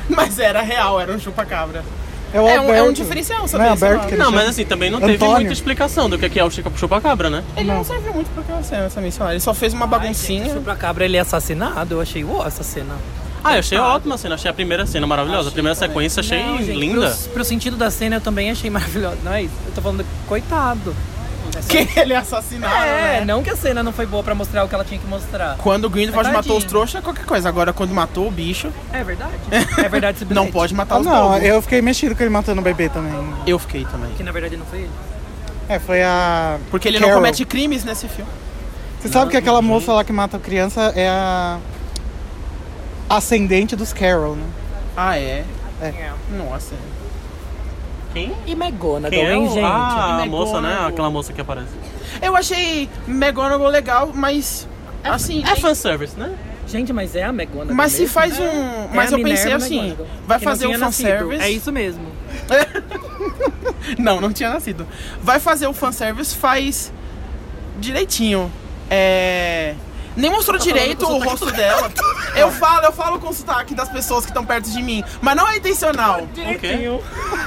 Mas 0.09 0.39
era 0.39 0.61
real, 0.61 0.99
era 0.99 1.11
um 1.11 1.19
chupa-cabra. 1.19 1.83
É, 2.33 2.39
o 2.39 2.47
É 2.47 2.61
um, 2.61 2.73
é 2.73 2.83
um 2.83 2.91
diferencial, 2.91 3.41
Não 3.41 3.47
sabe? 3.47 3.63
é 3.63 3.75
Sei 3.75 3.87
Alberto 3.89 4.17
Não, 4.17 4.31
mas 4.31 4.49
assim, 4.49 4.65
também 4.65 4.89
não 4.91 4.99
teve 4.99 5.13
Antônio. 5.15 5.35
muita 5.35 5.53
explicação 5.53 6.09
do 6.09 6.17
que 6.17 6.39
é 6.39 6.43
o 6.43 6.49
Chica 6.51 6.71
Chupa-Cabra, 6.75 7.29
né? 7.29 7.43
Ele 7.57 7.71
não 7.71 7.83
serve 7.83 8.09
muito 8.11 8.29
pra 8.31 8.43
aquela 8.43 8.63
cena 8.63 8.89
sei 8.89 9.11
lá. 9.19 9.31
Ele 9.31 9.39
só 9.39 9.53
fez 9.53 9.73
uma 9.73 9.85
O 9.85 9.87
baguncinha. 9.87 10.53
chupa-cabra, 10.53 11.05
ele 11.05 11.17
é 11.17 11.19
assassinado. 11.19 11.95
Eu 11.95 12.01
achei, 12.01 12.23
uau, 12.23 12.45
essa 12.45 12.63
cena. 12.63 12.95
Ah, 13.43 13.53
eu 13.55 13.59
achei 13.59 13.77
ótima 13.77 14.15
a 14.15 14.17
cena, 14.17 14.35
achei 14.35 14.49
a 14.51 14.53
primeira 14.53 14.85
cena 14.85 15.05
maravilhosa. 15.07 15.49
A 15.49 15.51
primeira 15.51 15.75
sequência 15.75 16.19
achei 16.21 16.43
Não, 16.43 16.57
gente, 16.57 16.71
linda. 16.77 17.09
Pro, 17.09 17.29
pro 17.33 17.43
sentido 17.45 17.75
da 17.77 17.89
cena, 17.89 18.17
eu 18.17 18.21
também 18.21 18.51
achei 18.51 18.69
maravilhosa. 18.71 19.17
Não 19.23 19.33
é 19.33 19.43
isso? 19.43 19.53
Eu 19.65 19.71
tô 19.73 19.81
falando, 19.81 20.05
coitado. 20.27 20.95
que 21.67 21.87
ele 21.99 22.13
assassinaram, 22.13 22.75
É, 22.83 23.19
né? 23.19 23.25
não 23.25 23.41
que 23.43 23.49
a 23.49 23.55
cena 23.55 23.81
não 23.83 23.91
foi 23.91 24.05
boa 24.05 24.23
pra 24.23 24.33
mostrar 24.35 24.63
o 24.63 24.67
que 24.69 24.75
ela 24.75 24.83
tinha 24.85 24.99
que 24.99 25.07
mostrar. 25.07 25.55
Quando 25.57 25.85
o 25.85 25.89
Grindelwald 25.89 26.23
Tadinho. 26.29 26.37
matou 26.43 26.57
os 26.57 26.63
trouxas, 26.63 26.95
é 26.99 27.01
qualquer 27.03 27.25
coisa. 27.25 27.49
Agora, 27.49 27.73
quando 27.73 27.91
matou 27.93 28.27
o 28.27 28.31
bicho, 28.31 28.71
É 28.93 29.03
verdade. 29.03 29.33
É 29.83 29.89
verdade 29.89 30.23
esse 30.23 30.33
não 30.33 30.47
pode 30.51 30.73
matar 30.73 30.95
Ah, 30.95 30.99
os 30.99 31.05
não, 31.05 31.29
bobos. 31.31 31.43
eu 31.43 31.61
fiquei 31.61 31.81
mexido 31.81 32.15
com 32.15 32.23
ele 32.23 32.29
matando 32.29 32.61
o 32.61 32.63
bebê 32.63 32.87
também. 32.89 33.13
Eu 33.47 33.57
fiquei 33.59 33.83
também. 33.85 34.11
Que 34.15 34.23
na 34.23 34.31
verdade 34.31 34.55
não 34.57 34.65
foi 34.65 34.79
ele. 34.79 34.89
É, 35.67 35.79
foi 35.79 36.01
a. 36.03 36.57
Porque 36.71 36.87
ele 36.87 36.99
não 36.99 37.07
Carol. 37.09 37.21
comete 37.21 37.45
crimes 37.45 37.83
nesse 37.83 38.07
filme. 38.07 38.29
Você 38.99 39.07
sabe 39.07 39.31
que 39.31 39.37
aquela 39.37 39.61
moça 39.61 39.93
lá 39.93 40.03
que 40.03 40.11
mata 40.11 40.37
a 40.37 40.39
criança 40.39 40.91
é 40.95 41.07
a. 41.07 41.57
Ascendente 43.09 43.75
dos 43.75 43.91
Carol, 43.91 44.35
né? 44.35 44.45
Ah, 44.95 45.17
é? 45.17 45.43
É. 45.81 46.11
Nossa. 46.37 46.75
Quem? 48.13 48.33
E 48.45 48.51
McGonagall, 48.51 49.09
Quem 49.09 49.25
é 49.25 49.33
hein, 49.35 49.47
o... 49.47 49.53
gente? 49.53 49.63
Ah, 49.65 50.17
a 50.17 50.19
McGonagall. 50.21 50.27
moça, 50.47 50.61
né? 50.61 50.87
Aquela 50.87 51.09
moça 51.09 51.33
que 51.33 51.41
aparece. 51.41 51.69
Eu 52.21 52.35
achei 52.35 52.89
McGonagall 53.07 53.69
legal, 53.69 54.11
mas... 54.13 54.67
Assim... 55.03 55.43
É 55.43 55.55
fanservice, 55.55 56.17
né? 56.19 56.35
Gente, 56.67 56.91
mas 56.93 57.15
é 57.15 57.23
a 57.23 57.29
McGonagall 57.29 57.73
Mas 57.75 57.93
se 57.93 58.01
mesmo? 58.01 58.13
faz 58.13 58.39
um... 58.39 58.43
É 58.43 58.89
Mas 58.93 59.11
a 59.13 59.17
eu 59.17 59.23
pensei 59.23 59.53
assim, 59.53 59.97
vai 60.27 60.37
fazer 60.39 60.67
o 60.67 60.77
nascido. 60.77 61.07
fanservice... 61.07 61.43
É 61.43 61.49
isso 61.49 61.71
mesmo. 61.71 62.07
Não, 63.97 64.21
não 64.21 64.31
tinha 64.31 64.49
nascido. 64.51 64.85
Vai 65.21 65.39
fazer 65.39 65.65
o 65.67 65.73
fanservice, 65.73 66.35
faz 66.35 66.91
direitinho. 67.79 68.51
É. 68.89 69.73
Nem 70.15 70.31
mostrou 70.31 70.57
Tá 70.57 70.63
direito 70.63 71.05
o 71.05 71.23
rosto 71.23 71.51
dela. 71.51 71.89
Eu 72.35 72.51
falo, 72.51 72.85
eu 72.85 72.91
falo 72.91 73.19
com 73.19 73.29
o 73.29 73.33
sotaque 73.33 73.73
das 73.73 73.89
pessoas 73.89 74.23
que 74.23 74.29
estão 74.29 74.45
perto 74.45 74.69
de 74.69 74.81
mim, 74.83 75.03
mas 75.19 75.35
não 75.35 75.47
é 75.49 75.57
intencional. 75.57 76.21
O 76.21 76.27
quê? 76.27 76.79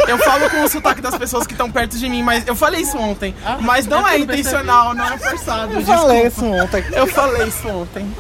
Eu 0.09 0.19
falo 0.19 0.51
com 0.51 0.63
o 0.65 0.69
sotaque 0.69 1.01
das 1.01 1.17
pessoas 1.17 1.47
que 1.47 1.53
estão 1.53 1.71
perto 1.71 1.97
de 1.97 2.09
mim, 2.09 2.23
mas 2.23 2.47
eu 2.47 2.57
falei 2.57 2.83
isso 2.83 2.99
ontem. 2.99 3.35
Mas 3.61 3.87
não 3.87 4.01
eu 4.01 4.07
é 4.09 4.19
não 4.19 4.27
percebi. 4.27 4.41
intencional, 4.41 4.95
não 4.95 5.07
é 5.07 5.19
forçado. 5.19 5.73
Eu 5.73 5.83
falei 5.83 6.23
desculpa. 6.25 6.57
isso 6.57 6.63
ontem. 6.65 6.85
Eu 6.93 7.07
falei 7.07 7.47
isso 7.49 7.69
ontem. 7.69 8.15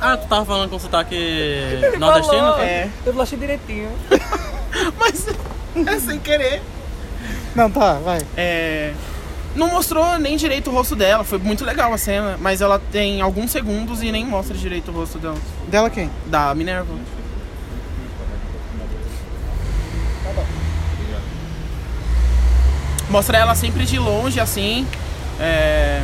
Ah, 0.00 0.16
tu 0.16 0.26
tava 0.26 0.46
falando 0.46 0.70
com 0.70 0.78
sotaque 0.78 1.78
nordestino? 1.98 2.38
falou. 2.40 2.60
É. 2.60 2.88
Eu 3.04 3.20
achei 3.22 3.38
direitinho. 3.38 3.90
Mas 4.98 5.26
é 5.86 6.00
sem 6.00 6.18
querer. 6.18 6.62
Não, 7.54 7.70
tá, 7.70 7.94
vai. 7.94 8.20
É, 8.36 8.92
Não 9.54 9.68
mostrou 9.68 10.18
nem 10.18 10.36
direito 10.36 10.70
o 10.70 10.72
rosto 10.72 10.94
dela, 10.94 11.24
foi 11.24 11.38
muito 11.38 11.64
legal 11.64 11.92
a 11.92 11.98
cena, 11.98 12.38
mas 12.40 12.60
ela 12.60 12.80
tem 12.92 13.20
alguns 13.20 13.50
segundos 13.50 14.02
e 14.02 14.12
nem 14.12 14.24
mostra 14.24 14.56
direito 14.56 14.90
o 14.90 14.94
rosto 14.94 15.18
dela. 15.18 15.38
Dela 15.68 15.90
quem? 15.90 16.10
Da 16.26 16.54
Minerva. 16.54 16.94
Mostra 23.10 23.38
ela 23.38 23.56
sempre 23.56 23.84
de 23.84 23.98
longe, 23.98 24.38
assim. 24.38 24.86
É, 25.40 26.00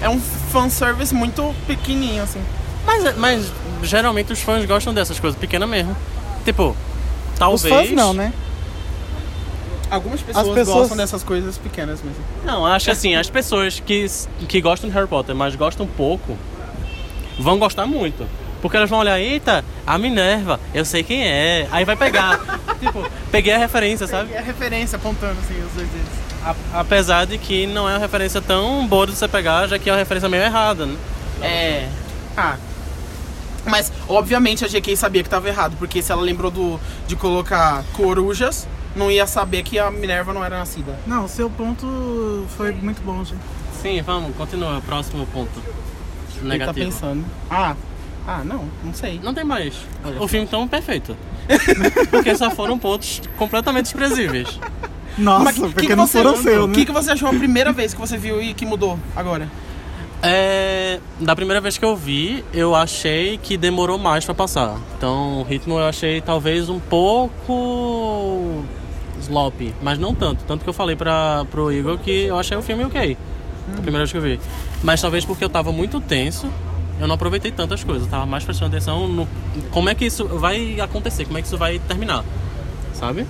é 0.00 0.08
um 0.08 0.20
fanservice 0.20 1.12
muito 1.12 1.52
pequenininho, 1.66 2.22
assim. 2.22 2.40
Mas, 2.86 3.16
mas 3.16 3.52
geralmente 3.82 4.32
os 4.32 4.40
fãs 4.40 4.64
gostam 4.64 4.94
dessas 4.94 5.18
coisas 5.18 5.38
pequenas 5.38 5.68
mesmo. 5.68 5.96
Tipo, 6.44 6.76
talvez. 7.36 7.64
Os 7.64 7.68
fãs 7.68 7.90
não, 7.90 8.14
né? 8.14 8.32
Algumas 9.90 10.20
pessoas, 10.20 10.48
pessoas- 10.54 10.76
gostam 10.78 10.96
dessas 10.96 11.22
coisas 11.22 11.58
pequenas 11.58 12.00
mesmo. 12.02 12.22
Não, 12.44 12.64
acho 12.64 12.84
que 12.86 12.90
assim, 12.90 13.14
as 13.16 13.28
pessoas 13.28 13.80
que, 13.80 14.06
que 14.48 14.60
gostam 14.60 14.88
de 14.88 14.94
Harry 14.94 15.08
Potter, 15.08 15.34
mas 15.34 15.54
gostam 15.56 15.86
pouco, 15.86 16.36
vão 17.38 17.58
gostar 17.58 17.86
muito. 17.86 18.26
Porque 18.62 18.76
elas 18.76 18.90
vão 18.90 18.98
olhar, 18.98 19.18
eita, 19.18 19.64
a 19.86 19.96
Minerva, 19.98 20.60
eu 20.74 20.84
sei 20.84 21.02
quem 21.02 21.24
é. 21.26 21.66
Aí 21.72 21.84
vai 21.84 21.96
pegar. 21.96 22.38
tipo, 22.78 23.04
peguei 23.32 23.54
a 23.54 23.58
referência, 23.58 24.06
sabe? 24.06 24.32
E 24.32 24.36
a 24.36 24.42
referência 24.42 24.96
apontando 24.96 25.36
assim 25.42 25.54
os 25.60 25.72
dois 25.72 25.88
dedos. 25.88 26.08
A- 26.44 26.80
apesar 26.80 27.26
de 27.26 27.38
que 27.38 27.66
não 27.66 27.88
é 27.88 27.92
uma 27.94 27.98
referência 27.98 28.40
tão 28.40 28.86
boa 28.86 29.06
de 29.06 29.16
você 29.16 29.26
pegar, 29.26 29.66
já 29.66 29.78
que 29.78 29.88
é 29.88 29.92
uma 29.92 29.98
referência 29.98 30.28
meio 30.28 30.42
errada, 30.42 30.84
né? 30.86 30.96
É. 31.42 31.88
Ah. 32.36 32.56
Mas, 33.66 33.92
obviamente, 34.08 34.64
a 34.64 34.68
GK 34.68 34.96
sabia 34.96 35.22
que 35.22 35.28
tava 35.28 35.48
errado, 35.48 35.76
porque 35.78 36.02
se 36.02 36.10
ela 36.12 36.22
lembrou 36.22 36.50
do, 36.50 36.78
de 37.06 37.14
colocar 37.16 37.82
corujas, 37.94 38.66
não 38.96 39.10
ia 39.10 39.26
saber 39.26 39.62
que 39.62 39.78
a 39.78 39.90
Minerva 39.90 40.32
não 40.32 40.44
era 40.44 40.58
nascida. 40.58 40.98
Não, 41.06 41.24
o 41.24 41.28
seu 41.28 41.48
ponto 41.50 42.46
foi 42.56 42.72
muito 42.72 43.00
bom, 43.02 43.24
gente. 43.24 43.40
Sim, 43.80 44.02
vamos, 44.02 44.36
continua. 44.36 44.80
Próximo 44.86 45.26
ponto. 45.26 45.50
Ele 45.56 46.42
tá 46.42 46.44
Negativo. 46.48 46.86
pensando. 46.86 47.24
Ah. 47.50 47.74
Ah, 48.26 48.42
não, 48.44 48.64
não 48.84 48.92
sei. 48.94 49.18
Não 49.22 49.32
tem 49.34 49.44
mais. 49.44 49.74
O 50.20 50.28
filme 50.28 50.46
tão 50.46 50.68
perfeito. 50.68 51.16
Porque 52.10 52.34
só 52.36 52.50
foram 52.50 52.78
pontos 52.78 53.22
completamente 53.36 53.84
desprezíveis. 53.84 54.60
Nossa, 55.18 55.44
Mas 55.44 55.54
que- 55.56 55.60
porque 55.62 55.86
que 55.88 55.96
não 55.96 56.06
você- 56.06 56.18
foram 56.18 56.36
seus, 56.36 56.64
O 56.64 56.68
né? 56.68 56.74
que, 56.74 56.84
que 56.84 56.92
você 56.92 57.10
achou 57.12 57.28
a 57.28 57.32
primeira 57.34 57.72
vez 57.72 57.92
que 57.92 58.00
você 58.00 58.16
viu 58.16 58.40
e 58.40 58.54
que 58.54 58.64
mudou 58.64 58.98
agora? 59.16 59.48
É, 60.22 61.00
da 61.18 61.34
primeira 61.34 61.60
vez 61.60 61.76
que 61.78 61.84
eu 61.84 61.96
vi, 61.96 62.44
eu 62.52 62.74
achei 62.76 63.38
que 63.38 63.56
demorou 63.56 63.98
mais 63.98 64.24
pra 64.24 64.34
passar. 64.34 64.76
Então, 64.96 65.40
o 65.40 65.42
ritmo 65.42 65.78
eu 65.78 65.86
achei 65.86 66.20
talvez 66.20 66.68
um 66.68 66.78
pouco 66.78 68.62
sloppy, 69.20 69.74
mas 69.82 69.98
não 69.98 70.14
tanto. 70.14 70.44
Tanto 70.44 70.62
que 70.62 70.68
eu 70.68 70.74
falei 70.74 70.96
pra, 70.96 71.44
pro 71.50 71.72
Igor 71.72 71.98
que 71.98 72.24
eu 72.24 72.38
achei 72.38 72.56
o 72.56 72.62
filme 72.62 72.84
ok. 72.84 73.16
A 73.68 73.82
primeira 73.82 73.98
vez 73.98 74.10
que 74.10 74.18
eu 74.18 74.22
vi. 74.22 74.40
Mas 74.82 75.00
talvez 75.00 75.24
porque 75.24 75.44
eu 75.44 75.48
tava 75.48 75.70
muito 75.70 76.00
tenso, 76.00 76.48
eu 76.98 77.06
não 77.06 77.14
aproveitei 77.14 77.50
tantas 77.50 77.84
coisas. 77.84 78.04
Eu 78.04 78.10
tava 78.10 78.26
mais 78.26 78.44
prestando 78.44 78.74
atenção 78.74 79.06
no 79.08 79.28
como 79.70 79.88
é 79.88 79.94
que 79.94 80.04
isso 80.04 80.26
vai 80.26 80.80
acontecer, 80.80 81.24
como 81.24 81.38
é 81.38 81.40
que 81.40 81.46
isso 81.46 81.58
vai 81.58 81.78
terminar. 81.78 82.24
Sabe? 82.94 83.26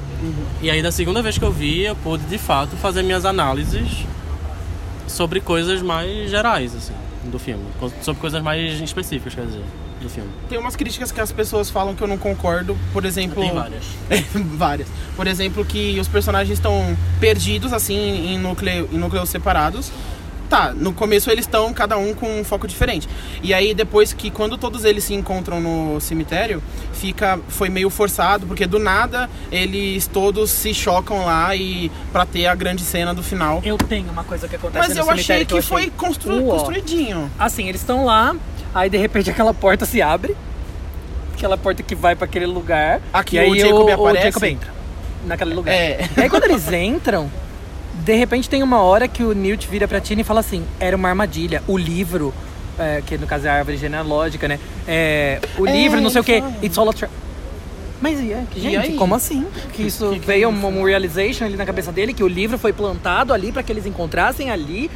E 0.60 0.70
aí, 0.70 0.82
da 0.82 0.90
segunda 0.90 1.22
vez 1.22 1.38
que 1.38 1.44
eu 1.44 1.52
vi, 1.52 1.82
eu 1.82 1.94
pude 1.94 2.24
de 2.24 2.38
fato 2.38 2.74
fazer 2.76 3.02
minhas 3.02 3.24
análises 3.24 4.04
sobre 5.06 5.40
coisas 5.40 5.82
mais 5.82 6.30
gerais, 6.30 6.74
assim, 6.74 6.94
do 7.30 7.38
filme. 7.38 7.64
Sobre 8.02 8.20
coisas 8.20 8.42
mais 8.42 8.80
específicas, 8.80 9.34
quer 9.34 9.46
dizer, 9.46 9.62
do 10.00 10.08
filme. 10.08 10.30
Tem 10.48 10.58
umas 10.58 10.76
críticas 10.76 11.12
que 11.12 11.20
as 11.20 11.30
pessoas 11.32 11.70
falam 11.70 11.94
que 11.94 12.02
eu 12.02 12.08
não 12.08 12.18
concordo, 12.18 12.76
por 12.92 13.04
exemplo. 13.04 13.42
Tem 13.42 13.52
várias. 13.52 13.84
várias. 14.34 14.88
Por 15.16 15.26
exemplo, 15.26 15.64
que 15.64 15.98
os 16.00 16.08
personagens 16.08 16.58
estão 16.58 16.96
perdidos, 17.20 17.72
assim, 17.72 18.32
em, 18.32 18.38
núcleo, 18.38 18.88
em 18.92 18.98
núcleos 18.98 19.28
separados. 19.28 19.90
Tá, 20.48 20.72
no 20.74 20.92
começo 20.92 21.30
eles 21.30 21.44
estão 21.44 21.72
cada 21.72 21.96
um 21.96 22.12
com 22.12 22.40
um 22.40 22.42
foco 22.42 22.66
diferente. 22.66 23.08
E 23.40 23.54
aí 23.54 23.72
depois 23.72 24.12
que 24.12 24.32
quando 24.32 24.58
todos 24.58 24.84
eles 24.84 25.04
se 25.04 25.14
encontram 25.14 25.60
no 25.60 26.00
cemitério, 26.00 26.60
fica 26.92 27.38
foi 27.46 27.68
meio 27.68 27.88
forçado, 27.88 28.48
porque 28.48 28.66
do 28.66 28.76
nada 28.80 29.30
eles 29.52 30.08
todos 30.08 30.50
se 30.50 30.74
chocam 30.74 31.24
lá 31.24 31.54
e 31.54 31.88
para 32.12 32.26
ter 32.26 32.46
a 32.46 32.54
grande 32.56 32.82
cena 32.82 33.14
do 33.14 33.22
final. 33.22 33.62
Eu 33.64 33.78
tenho 33.78 34.10
uma 34.10 34.24
coisa 34.24 34.48
que 34.48 34.56
acontece 34.56 34.88
Mas 34.88 34.96
no 34.96 35.04
eu 35.04 35.10
achei 35.12 35.22
cemitério 35.22 35.46
que, 35.46 35.54
eu 35.58 35.62
foi 35.62 35.88
constru- 35.90 36.42
construidinho. 36.42 37.30
Assim, 37.38 37.68
eles 37.68 37.80
estão 37.80 38.04
lá, 38.04 38.34
aí 38.74 38.88
de 38.90 38.96
repente 38.98 39.30
aquela 39.30 39.52
porta 39.54 39.84
se 39.84 40.00
abre. 40.02 40.36
Aquela 41.34 41.56
porta 41.56 41.82
que 41.82 41.94
vai 41.94 42.14
pra 42.14 42.26
aquele 42.26 42.46
lugar. 42.46 43.00
Aqui 43.12 43.36
e 43.36 43.38
aí 43.38 43.50
o 43.50 43.56
Jacob 43.58 43.88
aparece? 43.90 44.26
Jacob 44.26 44.44
entra 44.44 44.70
naquele 45.26 45.54
lugar. 45.54 45.72
É. 45.74 46.08
E 46.16 46.20
aí 46.22 46.28
quando 46.30 46.44
eles 46.44 46.70
entram, 46.72 47.30
de 48.04 48.14
repente 48.14 48.48
tem 48.48 48.62
uma 48.62 48.80
hora 48.82 49.08
que 49.08 49.22
o 49.22 49.32
Newt 49.32 49.66
vira 49.68 49.88
pra 49.88 50.00
Tina 50.00 50.20
e 50.20 50.24
fala 50.24 50.40
assim: 50.40 50.64
era 50.78 50.94
uma 50.96 51.08
armadilha. 51.08 51.62
O 51.66 51.78
livro, 51.78 52.34
é, 52.78 53.02
que 53.06 53.16
no 53.16 53.26
caso 53.26 53.46
é 53.46 53.50
a 53.50 53.54
árvore 53.54 53.78
genealógica, 53.78 54.46
né? 54.46 54.58
É, 54.86 55.40
o 55.56 55.66
É, 55.66 55.72
livro, 55.72 56.00
não 56.00 56.10
sei 56.10 56.20
o 56.20 56.24
que, 56.24 56.40
fala. 56.40 56.54
it's 56.62 56.76
all 56.76 56.88
a 56.90 56.92
trap. 56.92 57.10
Mas 58.02 58.18
e 58.20 58.32
é, 58.32 58.44
E 58.56 58.60
gente, 58.60 58.76
aí? 58.78 58.96
como 58.96 59.14
assim? 59.14 59.46
Que 59.74 59.82
isso 59.82 60.10
que 60.10 60.20
que 60.20 60.26
veio 60.26 60.44
é 60.44 60.48
um, 60.48 60.66
um 60.80 60.84
realization 60.84 61.44
ali 61.44 61.56
na 61.56 61.66
cabeça 61.66 61.90
dele, 61.92 62.12
que 62.14 62.22
o 62.24 62.28
livro 62.28 62.58
foi 62.58 62.72
plantado 62.72 63.32
ali 63.32 63.50
pra 63.52 63.62
que 63.62 63.70
eles 63.72 63.84
encontrassem 63.86 64.50
ali. 64.50 64.90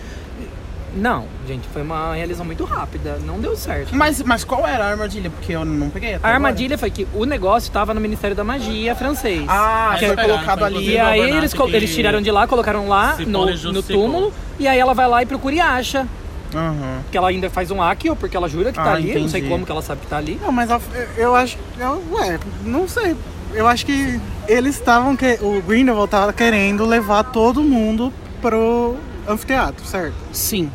Não, 0.97 1.25
gente, 1.47 1.67
foi 1.73 1.83
uma 1.83 2.15
realização 2.15 2.47
muito 2.47 2.65
rápida, 2.65 3.19
não 3.27 3.41
deu 3.41 3.57
certo. 3.57 3.95
Mas, 3.95 4.23
mas 4.23 4.45
qual 4.45 4.67
era 4.67 4.85
a 4.85 4.91
armadilha? 4.91 5.29
Porque 5.29 5.53
eu 5.53 5.65
não 5.65 5.91
peguei 5.91 6.11
até 6.11 6.17
A 6.17 6.19
agora. 6.31 6.35
armadilha 6.35 6.79
foi 6.79 6.91
que 6.91 7.07
o 7.13 7.25
negócio 7.25 7.73
tava 7.73 7.93
no 7.93 8.01
Ministério 8.01 8.37
da 8.37 8.45
Magia 8.45 8.95
francês. 8.95 9.45
Ah, 9.49 9.97
que 9.99 10.07
foi 10.07 10.17
pegaram, 10.17 10.35
colocado 10.35 10.59
foi 10.61 10.67
ali. 10.69 10.91
E 10.93 10.99
aí 10.99 11.21
eles, 11.21 11.53
co- 11.53 11.67
que 11.67 11.75
eles 11.77 11.93
tiraram 11.95 12.21
de 12.23 12.31
lá, 12.31 12.47
colocaram 12.47 12.89
lá 12.89 13.17
se 13.17 13.27
no, 13.27 13.41
planejou 13.41 13.73
no 13.73 13.83
se 13.83 13.93
túmulo. 13.93 14.33
E 14.59 14.69
aí 14.69 14.79
ela 14.79 14.95
vai 14.95 15.09
lá 15.09 15.23
e 15.23 15.27
procura 15.27 15.55
e 15.55 15.61
acha. 15.61 16.07
Aham. 16.55 17.01
Que 17.11 17.19
ela 17.19 17.29
ainda 17.29 17.51
faz 17.51 17.73
um 17.73 17.83
Akio, 17.83 18.15
porque 18.15 18.37
ela 18.37 18.49
jura 18.49 18.71
que 18.71 18.77
tá 18.79 18.85
Ah, 18.85 18.93
ali. 18.95 19.11
Eu 19.13 19.21
Não 19.23 19.29
sei 19.29 19.41
entendi. 19.41 19.53
como 19.53 19.67
que 19.67 19.73
ela 19.73 19.83
sabe 19.83 20.03
que 20.03 20.07
tá 20.07 20.19
ali. 20.19 20.39
Não, 20.41 20.53
mas 20.53 20.71
a- 20.71 20.81
eu 21.17 21.35
acho. 21.35 21.59
Eu, 21.79 22.01
ué, 22.13 22.39
não 22.65 22.87
sei. 22.87 23.17
Eu 23.53 23.67
acho 23.67 23.85
que 23.85 24.21
eles 24.47 24.77
estavam. 24.77 25.17
Que, 25.17 25.39
o 25.43 25.61
Grindelwald 25.63 26.09
tava 26.09 26.33
querendo 26.33 26.85
levar 26.87 27.25
todo 27.25 27.63
mundo 27.63 28.13
pro 28.41 28.95
anfiteatro, 29.27 29.85
certo? 29.85 30.15
Sim. 30.33 30.71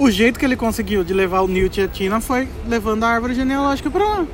O 0.00 0.10
jeito 0.10 0.38
que 0.38 0.44
ele 0.46 0.56
conseguiu 0.56 1.04
de 1.04 1.12
levar 1.12 1.42
o 1.42 1.46
Newt 1.48 1.78
e 1.78 1.84
a 1.84 1.88
Tina 1.88 2.20
foi 2.22 2.48
levando 2.66 3.04
a 3.04 3.08
árvore 3.08 3.34
genealógica 3.34 3.90
pra 3.90 4.02
lá. 4.04 4.26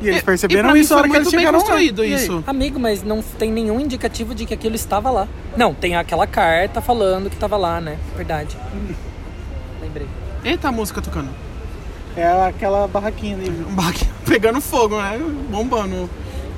E 0.00 0.06
eles 0.08 0.16
E- 0.16 0.22
e 0.22 0.24
perceberam 0.24 0.62
pra 0.64 0.72
mim 0.74 0.80
isso 0.80 0.92
a 0.92 0.96
foi 0.96 1.00
hora 1.02 1.08
que 1.10 1.16
eles 1.16 1.26
muito 1.26 1.36
bem 1.36 1.46
chegaram 1.46 1.68
lá. 1.68 2.04
E 2.06 2.12
isso. 2.14 2.44
Amigo, 2.44 2.80
mas 2.80 3.04
não 3.04 3.22
tem 3.22 3.52
nenhum 3.52 3.78
indicativo 3.78 4.34
de 4.34 4.44
que 4.44 4.52
aquilo 4.52 4.74
estava 4.74 5.10
lá. 5.12 5.28
Não, 5.56 5.72
tem 5.72 5.94
aquela 5.94 6.26
carta 6.26 6.80
falando 6.80 7.28
que 7.30 7.36
estava 7.36 7.56
lá, 7.56 7.80
né? 7.80 7.96
Verdade. 8.16 8.56
Lembrei. 9.80 10.08
Eita, 10.44 10.68
a 10.68 10.72
música 10.72 11.00
tocando. 11.00 11.28
É 12.16 12.26
aquela 12.48 12.88
barraquinha 12.88 13.36
ali. 13.36 13.48
Um 13.70 13.74
baque 13.76 14.04
pegando 14.26 14.60
fogo, 14.60 15.00
né? 15.00 15.20
Bombando 15.50 16.10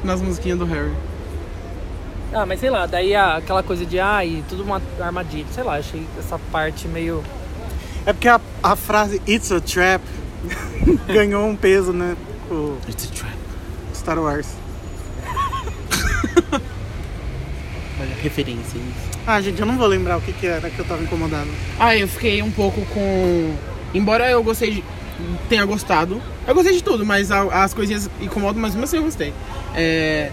nas 0.03 0.23
musiquinhas 0.23 0.59
do 0.59 0.65
Harry. 0.65 0.93
Ah, 2.33 2.47
mas 2.47 2.59
sei 2.61 2.71
lá, 2.71 2.87
daí 2.87 3.15
aquela 3.15 3.63
coisa 3.63 3.85
de, 3.85 4.01
ai, 4.01 4.43
tudo 4.49 4.63
uma 4.65 4.81
armadilha. 4.99 5.45
Sei 5.53 5.63
lá, 5.63 5.77
achei 5.77 6.03
essa 6.19 6.39
parte 6.51 6.89
meio. 6.89 7.23
É 8.07 8.13
porque 8.13 8.29
a, 8.29 8.41
a 8.63 8.77
frase 8.77 9.21
It's 9.27 9.51
a 9.53 9.61
Trap 9.61 10.03
ganhou 11.09 11.47
um 11.49 11.57
peso, 11.57 11.93
né? 11.93 12.17
O 12.51 12.77
It's 12.89 13.09
a 13.11 13.15
trap. 13.15 13.35
Star 13.95 14.19
Wars. 14.19 14.47
Olha, 18.01 18.15
referências. 18.23 18.83
Ah, 19.27 19.41
gente, 19.41 19.59
eu 19.61 19.67
não 19.67 19.77
vou 19.79 19.87
lembrar 19.87 20.19
o 20.19 20.21
que, 20.21 20.33
que 20.33 20.47
era 20.47 20.69
que 20.69 20.79
eu 20.79 20.85
tava 20.85 21.03
incomodado. 21.03 21.49
Ah, 21.79 21.97
eu 21.97 22.07
fiquei 22.09 22.43
um 22.43 22.51
pouco 22.51 22.85
com. 22.87 23.55
Embora 23.95 24.29
eu 24.31 24.43
gostei 24.43 24.71
de. 24.73 24.85
tenha 25.49 25.65
gostado. 25.65 26.21
Eu 26.47 26.55
gostei 26.55 26.75
de 26.75 26.83
tudo, 26.83 27.07
mas 27.07 27.31
a- 27.31 27.65
as 27.65 27.73
coisinhas 27.73 28.11
incomodam, 28.21 28.61
mas 28.61 28.73
mesmo 28.73 28.85
assim 28.85 28.97
eu 28.99 29.05
gostei. 29.05 29.33
É. 29.75 30.31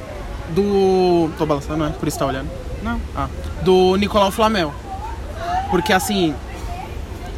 Do. 0.49 1.29
Tô 1.37 1.45
balançando, 1.45 1.85
né? 1.85 1.93
Por 1.97 2.07
isso 2.07 2.19
tá 2.19 2.25
olhando. 2.25 2.49
Não. 2.83 2.99
Ah. 3.15 3.29
Do 3.61 3.95
Nicolau 3.95 4.31
Flamel. 4.31 4.73
Porque 5.69 5.93
assim. 5.93 6.35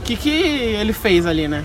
O 0.04 0.06
que, 0.06 0.18
que 0.18 0.30
ele 0.30 0.92
fez 0.92 1.26
ali, 1.26 1.48
né? 1.48 1.64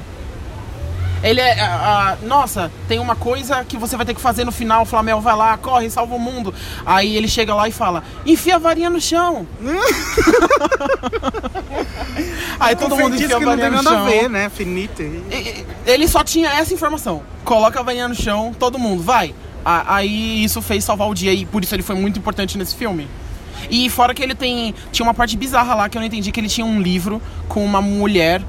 Ele 1.25 1.41
é. 1.41 1.61
a- 1.61 2.13
a- 2.13 2.17
nossa, 2.25 2.71
tem 2.87 3.01
uma 3.01 3.17
coisa 3.17 3.65
que 3.65 3.77
você 3.77 3.97
vai 3.97 4.07
ter 4.07 4.15
que 4.15 4.21
fazer 4.21 4.45
no 4.45 4.53
final. 4.53 4.83
O 4.83 4.85
Flamel 4.85 5.21
vai 5.21 5.35
lá, 5.35 5.57
corre, 5.59 5.91
salva 5.91 6.15
o 6.15 6.19
mundo. 6.21 6.55
Aí 6.87 7.17
ele 7.17 7.27
chega 7.27 7.53
lá 7.53 7.67
e 7.69 7.73
fala: 7.73 8.05
enfia 8.25 8.55
a 8.55 8.59
varinha 8.59 8.89
no 8.89 9.01
chão. 9.01 9.45
Aí 12.61 12.77
todo 12.77 12.97
mundo 12.97 13.17
enfia 13.25 13.37
a 13.37 13.39
que 13.41 13.45
não 13.45 13.51
varinha 13.57 13.69
tem 13.71 13.77
no 13.77 13.83
nada 13.83 13.97
chão. 13.97 14.07
a 14.07 14.11
ver, 14.11 14.29
né? 14.31 14.51
E- 15.31 15.65
Ele 15.87 16.07
só 16.07 16.23
tinha 16.23 16.51
essa 16.51 16.73
informação. 16.73 17.23
Coloca 17.45 17.81
a 17.81 17.83
varinha 17.83 18.07
no 18.09 18.15
chão, 18.15 18.55
todo 18.57 18.79
mundo, 18.79 19.03
vai. 19.03 19.35
Aí 19.65 20.43
isso 20.45 20.63
fez 20.63 20.85
salvar 20.85 21.09
o 21.09 21.15
dia 21.15 21.33
e 21.33 21.45
por 21.45 21.63
isso 21.63 21.75
ele 21.75 21.83
foi 21.83 21.95
muito 21.97 22.19
importante 22.19 22.57
nesse 22.57 22.75
filme. 22.75 23.09
E 23.71 23.89
fora 23.91 24.15
que 24.15 24.23
ele 24.23 24.35
tem. 24.35 24.75
Tinha 24.93 25.07
uma 25.07 25.15
parte 25.15 25.37
bizarra 25.37 25.75
lá 25.75 25.89
que 25.89 25.97
eu 25.97 26.01
não 26.01 26.07
entendi, 26.07 26.31
que 26.33 26.41
ele 26.41 26.49
tinha 26.49 26.67
um 26.67 26.81
livro 26.81 27.21
com 27.49 27.65
uma 27.65 27.81
mulher. 27.81 28.43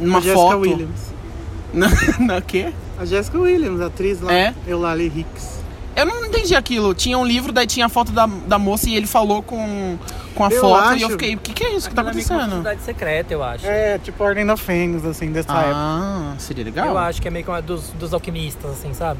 Uma 0.00 0.18
a 0.18 0.20
Jessica 0.20 0.40
foto. 0.40 0.58
Williams. 0.60 1.14
Na, 1.74 1.88
na 2.20 2.40
quê? 2.40 2.72
A 2.96 3.04
Jessica 3.04 3.36
Williams, 3.38 3.80
a 3.80 3.86
atriz 3.86 4.20
lá. 4.20 4.32
É? 4.32 4.54
Eulalie 4.66 5.08
Hicks. 5.14 5.54
Eu 5.96 6.06
não 6.06 6.24
entendi 6.24 6.54
aquilo. 6.54 6.94
Tinha 6.94 7.18
um 7.18 7.24
livro, 7.24 7.52
daí 7.52 7.66
tinha 7.66 7.86
a 7.86 7.88
foto 7.88 8.12
da, 8.12 8.26
da 8.26 8.58
moça 8.58 8.88
e 8.88 8.96
ele 8.96 9.06
falou 9.06 9.42
com, 9.42 9.96
com 10.34 10.44
a 10.44 10.48
Eu 10.50 10.60
foto. 10.60 10.92
E 10.92 10.94
acho- 10.94 11.04
eu 11.04 11.10
fiquei, 11.10 11.34
o 11.34 11.38
que, 11.38 11.52
que 11.52 11.64
é 11.64 11.76
isso 11.76 11.88
que 11.88 11.94
tá 11.94 12.02
Aquela 12.02 12.14
meio 12.14 12.26
que 12.26 12.32
uma 12.32 12.40
acontecendo? 12.42 12.62
sociedade 12.62 12.82
secreta, 12.84 13.34
eu 13.34 13.42
acho. 13.42 13.66
É, 13.66 13.98
tipo 13.98 14.22
Ordem 14.22 14.44
da 14.46 14.56
Fênix, 14.56 15.04
assim, 15.04 15.30
dessa 15.32 15.52
época. 15.52 15.72
Ah, 15.74 16.34
seria 16.38 16.64
legal. 16.64 16.86
Eu 16.88 16.98
acho 16.98 17.20
que 17.22 17.26
é 17.28 17.30
meio 17.30 17.44
que 17.44 17.50
uma 17.50 17.60
dos, 17.62 17.90
dos 17.90 18.12
alquimistas, 18.14 18.70
assim, 18.72 18.92
sabe? 18.94 19.18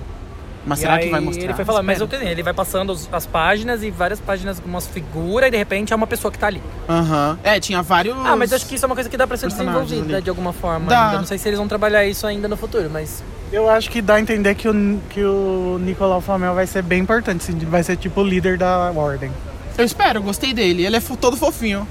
Mas 0.66 0.78
E 0.78 0.82
será 0.82 0.98
que 0.98 1.08
vai 1.10 1.20
mostrar? 1.20 1.44
Ele 1.44 1.52
foi 1.54 1.64
falando, 1.64 1.84
mas 1.84 2.00
eu 2.00 2.06
tenho, 2.08 2.22
ele 2.22 2.42
vai 2.42 2.54
passando 2.54 2.90
os- 2.90 3.08
as 3.12 3.26
páginas 3.26 3.82
e 3.82 3.90
várias 3.90 4.18
páginas 4.18 4.58
com 4.58 4.68
umas 4.68 4.86
figuras 4.86 5.48
e 5.48 5.50
de 5.50 5.56
repente 5.58 5.92
é 5.92 5.96
uma 5.96 6.06
pessoa 6.06 6.32
que 6.32 6.38
tá 6.38 6.46
ali. 6.46 6.62
Aham. 6.88 7.38
É, 7.44 7.60
tinha 7.60 7.82
vários. 7.82 8.16
Ah, 8.24 8.34
mas 8.34 8.52
acho 8.52 8.66
que 8.66 8.74
isso 8.76 8.84
é 8.84 8.88
uma 8.88 8.94
coisa 8.94 9.10
que 9.10 9.16
dá 9.16 9.26
pra 9.26 9.36
ser 9.36 9.48
desenvolvida 9.48 10.14
ali. 10.16 10.22
de 10.22 10.30
alguma 10.30 10.52
forma. 10.52 10.86
Dá. 10.88 11.06
ainda. 11.08 11.18
Não 11.18 11.26
sei 11.26 11.36
se 11.38 11.48
eles 11.48 11.58
vão 11.58 11.68
trabalhar 11.68 12.04
isso 12.06 12.26
ainda 12.26 12.48
no 12.48 12.56
futuro, 12.56 12.88
mas. 12.90 13.22
Eu 13.52 13.68
acho 13.68 13.90
que 13.90 14.00
dá 14.02 14.14
a 14.14 14.20
entender 14.20 14.54
que 14.54 14.68
o, 14.68 15.00
que 15.10 15.22
o 15.22 15.78
Nicolau 15.80 16.20
Flamel 16.20 16.54
vai 16.54 16.66
ser 16.66 16.82
bem 16.82 17.00
importante, 17.02 17.42
assim, 17.42 17.56
vai 17.58 17.82
ser 17.82 17.96
tipo 17.96 18.20
o 18.22 18.24
líder 18.24 18.56
da 18.58 18.90
Ordem. 18.90 19.30
Eu 19.76 19.84
espero, 19.84 20.18
eu 20.18 20.22
gostei 20.22 20.52
dele. 20.54 20.84
Ele 20.86 20.96
é 20.96 21.00
todo 21.20 21.36
fofinho. 21.36 21.86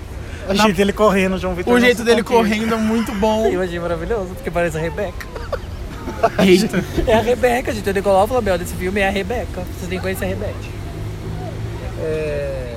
O 0.50 0.54
Na- 0.54 0.64
jeito 0.64 0.76
dele 0.76 0.92
correndo, 0.92 1.38
João 1.38 1.54
Vitor. 1.56 1.74
O 1.74 1.80
jeito 1.80 2.04
dele 2.04 2.22
correndo 2.24 2.74
é 2.74 2.78
muito 2.78 3.14
bom. 3.14 3.48
Eu 3.54 3.62
achei 3.62 3.80
maravilhoso, 3.80 4.30
porque 4.36 4.52
parece 4.52 4.78
a 4.78 4.82
Rebeca. 4.82 5.26
Eita. 6.40 6.84
É 7.08 7.14
a 7.16 7.22
Rebeca, 7.22 7.74
gente. 7.74 7.90
O 7.90 7.94
Nicolau 7.94 8.28
Flamel 8.28 8.58
desse 8.58 8.76
filme 8.76 9.00
é 9.00 9.08
a 9.08 9.12
Rebeca. 9.12 9.62
Vocês 9.62 9.90
têm 9.90 9.98
que 9.98 10.02
conhecer 10.02 10.26
a 10.26 10.28
Rebeca. 10.28 10.56
É... 12.00 12.76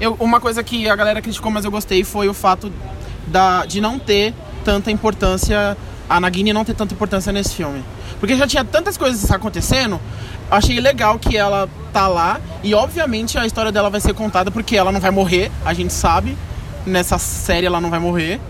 Eu, 0.00 0.16
uma 0.18 0.40
coisa 0.40 0.62
que 0.62 0.88
a 0.88 0.96
galera 0.96 1.20
criticou, 1.20 1.50
mas 1.50 1.64
eu 1.64 1.70
gostei, 1.70 2.04
foi 2.04 2.28
o 2.28 2.34
fato 2.34 2.72
da, 3.26 3.66
de 3.66 3.80
não 3.80 3.98
ter 3.98 4.34
tanta 4.64 4.90
importância. 4.90 5.76
A 6.08 6.18
Nagini 6.18 6.52
não 6.52 6.64
ter 6.64 6.74
tanta 6.74 6.94
importância 6.94 7.32
nesse 7.32 7.54
filme. 7.54 7.84
Porque 8.18 8.34
já 8.36 8.46
tinha 8.46 8.64
tantas 8.64 8.96
coisas 8.96 9.30
acontecendo. 9.30 10.00
Achei 10.50 10.80
legal 10.80 11.18
que 11.18 11.36
ela 11.36 11.68
tá 11.92 12.08
lá. 12.08 12.40
E 12.62 12.74
obviamente 12.74 13.38
a 13.38 13.46
história 13.46 13.70
dela 13.70 13.88
vai 13.88 14.00
ser 14.00 14.14
contada 14.14 14.50
porque 14.50 14.76
ela 14.76 14.90
não 14.90 15.00
vai 15.00 15.10
morrer, 15.10 15.50
a 15.64 15.72
gente 15.72 15.92
sabe. 15.92 16.36
Nessa 16.84 17.18
série 17.18 17.66
ela 17.66 17.80
não 17.80 17.90
vai 17.90 18.00
morrer. 18.00 18.40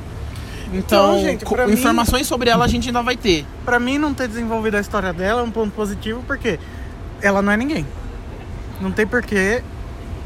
Então, 0.73 1.18
Então, 1.18 1.21
gente, 1.21 1.45
mim- 1.66 1.73
informações 1.73 2.27
sobre 2.27 2.49
ela 2.49 2.64
a 2.64 2.68
gente 2.68 2.89
ainda 2.89 3.03
vai 3.03 3.16
ter. 3.16 3.45
Pra 3.64 3.81
mim, 3.81 3.99
não 3.99 4.14
ter 4.14 4.29
desenvolvido 4.29 4.77
a 4.77 4.81
história 4.81 5.12
dela 5.12 5.41
é 5.41 5.45
um 5.45 5.51
ponto 5.51 5.73
positivo, 5.73 6.23
porque 6.27 6.59
ela 7.21 7.43
não 7.43 7.53
é 7.53 7.57
ninguém. 7.57 7.85
Não 8.81 8.93
tem 8.93 9.07
porquê 9.07 9.62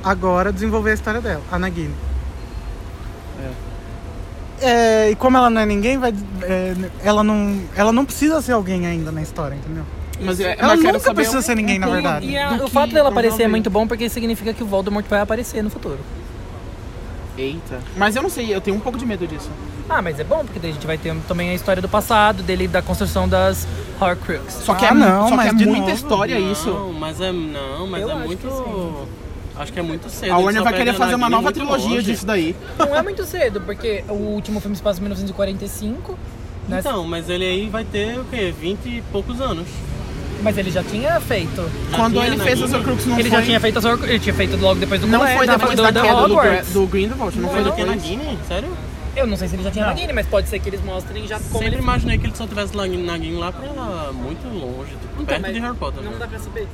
agora 0.02 0.52
desenvolver 0.52 0.90
a 0.90 0.94
história 0.94 1.20
dela, 1.20 1.42
a 1.50 1.58
Nagini. 1.58 1.94
É, 4.60 5.10
e 5.10 5.14
como 5.16 5.36
ela 5.36 5.50
não 5.50 5.60
é 5.60 5.66
ninguém, 5.66 5.98
vai, 5.98 6.14
é, 6.42 6.74
ela, 7.02 7.22
não, 7.24 7.60
ela 7.76 7.92
não 7.92 8.04
precisa 8.04 8.40
ser 8.40 8.52
alguém 8.52 8.86
ainda 8.86 9.10
na 9.10 9.20
história, 9.20 9.54
entendeu? 9.56 9.84
Mas, 10.20 10.38
é, 10.38 10.52
Ela 10.56 10.68
mas 10.68 10.80
quero 10.80 10.96
nunca 10.98 11.12
precisa 11.14 11.38
um- 11.38 11.42
ser 11.42 11.54
ninguém, 11.56 11.78
na 11.78 11.88
um- 11.88 11.92
verdade. 11.92 12.26
E 12.26 12.38
a- 12.38 12.52
do 12.56 12.64
o 12.64 12.68
fato 12.70 12.94
dela 12.94 13.08
aparecer 13.08 13.42
é 13.42 13.48
muito 13.48 13.68
bom 13.68 13.86
porque 13.86 14.08
significa 14.08 14.54
que 14.54 14.62
o 14.62 14.66
Voldemort 14.66 15.04
vai 15.08 15.20
aparecer 15.20 15.60
no 15.62 15.70
futuro. 15.70 15.98
Eita. 17.36 17.80
Mas 17.96 18.14
eu 18.16 18.22
não 18.22 18.30
sei, 18.30 18.54
eu 18.54 18.60
tenho 18.60 18.76
um 18.76 18.80
pouco 18.80 18.96
de 18.98 19.04
medo 19.04 19.26
disso. 19.26 19.50
Ah, 19.88 20.00
mas 20.00 20.18
é 20.18 20.24
bom 20.24 20.44
porque 20.44 20.58
daí 20.58 20.70
a 20.70 20.74
gente 20.74 20.86
vai 20.86 20.96
ter 20.96 21.14
também 21.28 21.50
a 21.50 21.54
história 21.54 21.82
do 21.82 21.88
passado, 21.88 22.42
dele 22.42 22.66
da 22.68 22.80
construção 22.80 23.28
das 23.28 23.66
Horcrux. 24.00 24.52
Só 24.64 24.74
que 24.74 24.84
Ah, 24.84 24.90
é, 24.90 24.94
não, 24.94 25.22
só 25.24 25.30
que 25.30 25.36
mas 25.36 25.46
é 25.48 25.54
de 25.54 25.64
muita 25.66 25.80
novo. 25.80 25.92
história 25.92 26.38
não, 26.40 26.52
isso. 26.52 26.70
mas 26.98 27.20
é 27.20 27.32
não, 27.32 27.86
mas 27.86 28.02
Eu 28.02 28.10
é 28.10 28.12
acho 28.14 28.26
muito. 28.26 28.48
que. 28.48 29.24
Acho 29.60 29.72
que 29.72 29.78
é 29.78 29.82
muito 29.82 30.08
cedo. 30.10 30.32
A 30.32 30.38
Warner 30.38 30.64
vai 30.64 30.72
querer 30.74 30.94
fazer 30.94 31.14
uma 31.14 31.28
nova 31.30 31.52
trilogia 31.52 31.88
longe. 31.90 32.02
disso 32.02 32.26
daí. 32.26 32.56
Não 32.76 32.96
é 32.96 33.02
muito 33.02 33.24
cedo, 33.24 33.60
porque 33.60 34.02
o 34.08 34.14
último 34.14 34.58
filme 34.60 34.74
se 34.76 34.82
passa 34.82 34.98
em 34.98 35.02
1945, 35.02 36.18
né? 36.68 36.78
Então, 36.80 37.04
mas 37.04 37.28
ele 37.30 37.44
aí 37.44 37.68
vai 37.68 37.84
ter 37.84 38.18
o 38.18 38.24
quê? 38.24 38.52
20 38.58 38.86
e 38.86 39.02
poucos 39.12 39.40
anos. 39.40 39.68
Mas 40.44 40.56
ele 40.58 40.70
já 40.70 40.82
tinha 40.84 41.18
feito. 41.20 41.68
Já 41.90 41.96
Quando 41.96 42.12
tinha 42.14 42.26
ele 42.26 42.38
fez 42.38 42.60
os 42.62 42.72
Horcrux 42.72 43.06
não 43.06 43.18
ele 43.18 43.28
foi... 43.28 43.38
já 43.40 43.44
tinha 43.44 43.58
feito 43.60 43.78
as 43.78 43.84
Horcrux, 43.84 44.08
ele 44.10 44.18
tinha 44.20 44.34
feito 44.34 44.56
logo 44.58 44.78
depois 44.78 45.00
do 45.00 45.06
Não 45.08 45.18
colégio, 45.18 45.38
foi 45.38 45.46
da- 45.46 45.56
depois 45.56 45.76
do, 45.76 45.82
da 45.82 45.90
da 45.90 46.02
queda 46.02 46.14
do, 46.14 46.24
Hogwarts. 46.34 46.72
do 46.72 46.86
Grindelwald, 46.86 47.36
não, 47.36 47.42
Não 47.42 47.48
foi 47.50 47.62
foi 47.62 47.70
do 47.70 47.76
que 47.76 47.82
depois? 47.84 48.02
Nagini? 48.02 48.38
Sério? 48.46 48.68
Eu 49.16 49.26
não 49.26 49.36
sei 49.36 49.48
se 49.48 49.54
ele 49.56 49.62
já 49.62 49.70
tinha 49.70 49.86
Nagini, 49.86 50.12
mas 50.12 50.26
pode 50.26 50.48
ser 50.48 50.58
que 50.58 50.68
eles 50.68 50.84
mostrem 50.84 51.26
já 51.26 51.36
como 51.38 51.50
Sempre 51.58 51.66
ele... 51.76 51.76
imaginei 51.82 52.18
que 52.18 52.26
ele 52.26 52.36
só 52.36 52.46
tivesse 52.46 52.76
Nagini 52.76 53.36
lá 53.36 53.50
pra 53.52 54.12
muito 54.12 54.46
longe, 54.48 54.90
tipo, 54.90 55.22
Então, 55.22 55.24
perto 55.24 55.52
de 55.52 55.58
Harry 55.60 55.76
Potter. 55.76 56.02
Não 56.02 56.10
né? 56.12 56.16
dá 56.18 56.26
pra 56.26 56.38
saber. 56.38 56.68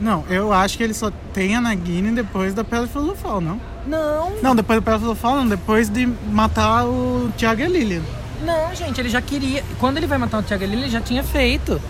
Não, 0.00 0.24
eu 0.28 0.52
acho 0.52 0.76
que 0.76 0.82
ele 0.82 0.94
só 0.94 1.12
tem 1.32 1.54
a 1.54 1.60
Nagini 1.60 2.10
depois 2.10 2.52
da 2.52 2.64
Pedra 2.64 2.86
Filosofal, 2.88 3.40
não? 3.40 3.60
Não, 3.86 4.32
Não, 4.42 4.56
depois 4.56 4.78
da 4.80 4.82
Pedra 4.82 4.98
Filosofal, 4.98 5.36
não. 5.36 5.46
Depois 5.46 5.88
de 5.90 6.06
matar 6.32 6.84
o 6.86 7.30
Tiago 7.36 7.60
e 7.60 7.64
a 7.64 7.68
Lilian. 7.68 8.02
não, 8.44 8.74
gente, 8.74 8.98
ele 9.00 9.08
já 9.10 9.20
queria... 9.22 9.62
Quando 9.78 9.98
ele 9.98 10.06
vai 10.06 10.18
matar 10.18 10.38
o 10.38 10.42
Thiago 10.42 10.64
ali, 10.64 10.72
ele 10.74 10.88
já 10.88 11.00
tinha 11.02 11.22
feito. 11.22 11.80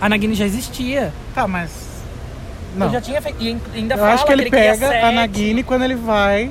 A 0.00 0.08
Nagini 0.08 0.34
já 0.34 0.44
existia. 0.46 1.12
Tá, 1.34 1.46
mas... 1.48 1.70
Não. 2.76 2.86
Ele 2.86 2.94
já 2.94 3.00
tinha 3.00 3.20
feito. 3.22 3.42
E 3.42 3.56
ainda 3.74 3.94
Eu 3.94 3.98
fala 3.98 4.12
acho 4.14 4.24
que 4.26 4.32
ele 4.32 4.50
pega 4.50 5.06
a 5.08 5.12
Nagini 5.12 5.62
quando 5.62 5.82
ele 5.84 5.96
vai... 5.96 6.50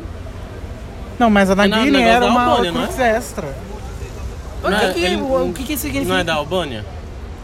Não, 1.20 1.30
mas 1.30 1.50
a 1.50 1.56
na- 1.56 1.68
Nagini 1.68 2.02
era 2.02 2.20
da 2.22 2.28
uma 2.28 2.44
Albânia, 2.44 2.72
não 2.72 2.82
é? 2.82 2.84
Horcrux 2.84 3.00
extra. 3.00 3.56
O 4.64 4.68
que, 4.68 4.74
é- 4.86 4.94
que, 4.94 5.00
ele- 5.04 5.22
o, 5.22 5.54
que 5.54 5.64
que 5.64 5.78
significa? 5.78 6.14
Não 6.14 6.20
é 6.20 6.24
da 6.24 6.34
Albânia? 6.36 6.86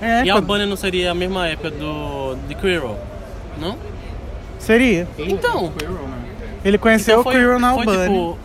É, 0.01 0.20
e 0.22 0.26
quando- 0.26 0.36
Albânia 0.36 0.66
não 0.66 0.76
seria 0.76 1.12
a 1.12 1.16
mesma 1.16 1.47
época 1.47 1.72
do 1.72 2.36
de 2.47 2.56
Quirrell, 2.56 2.97
não? 3.58 3.78
Seria. 4.60 5.08
Então, 5.18 5.72
Ele 6.66 6.78
conheceu 6.78 7.20
então 7.22 7.32
o 7.32 7.36
Quirrell 7.36 7.60
na 7.60 7.74
foi 7.74 7.80
Albany. 7.86 8.08
tipo 8.10 8.38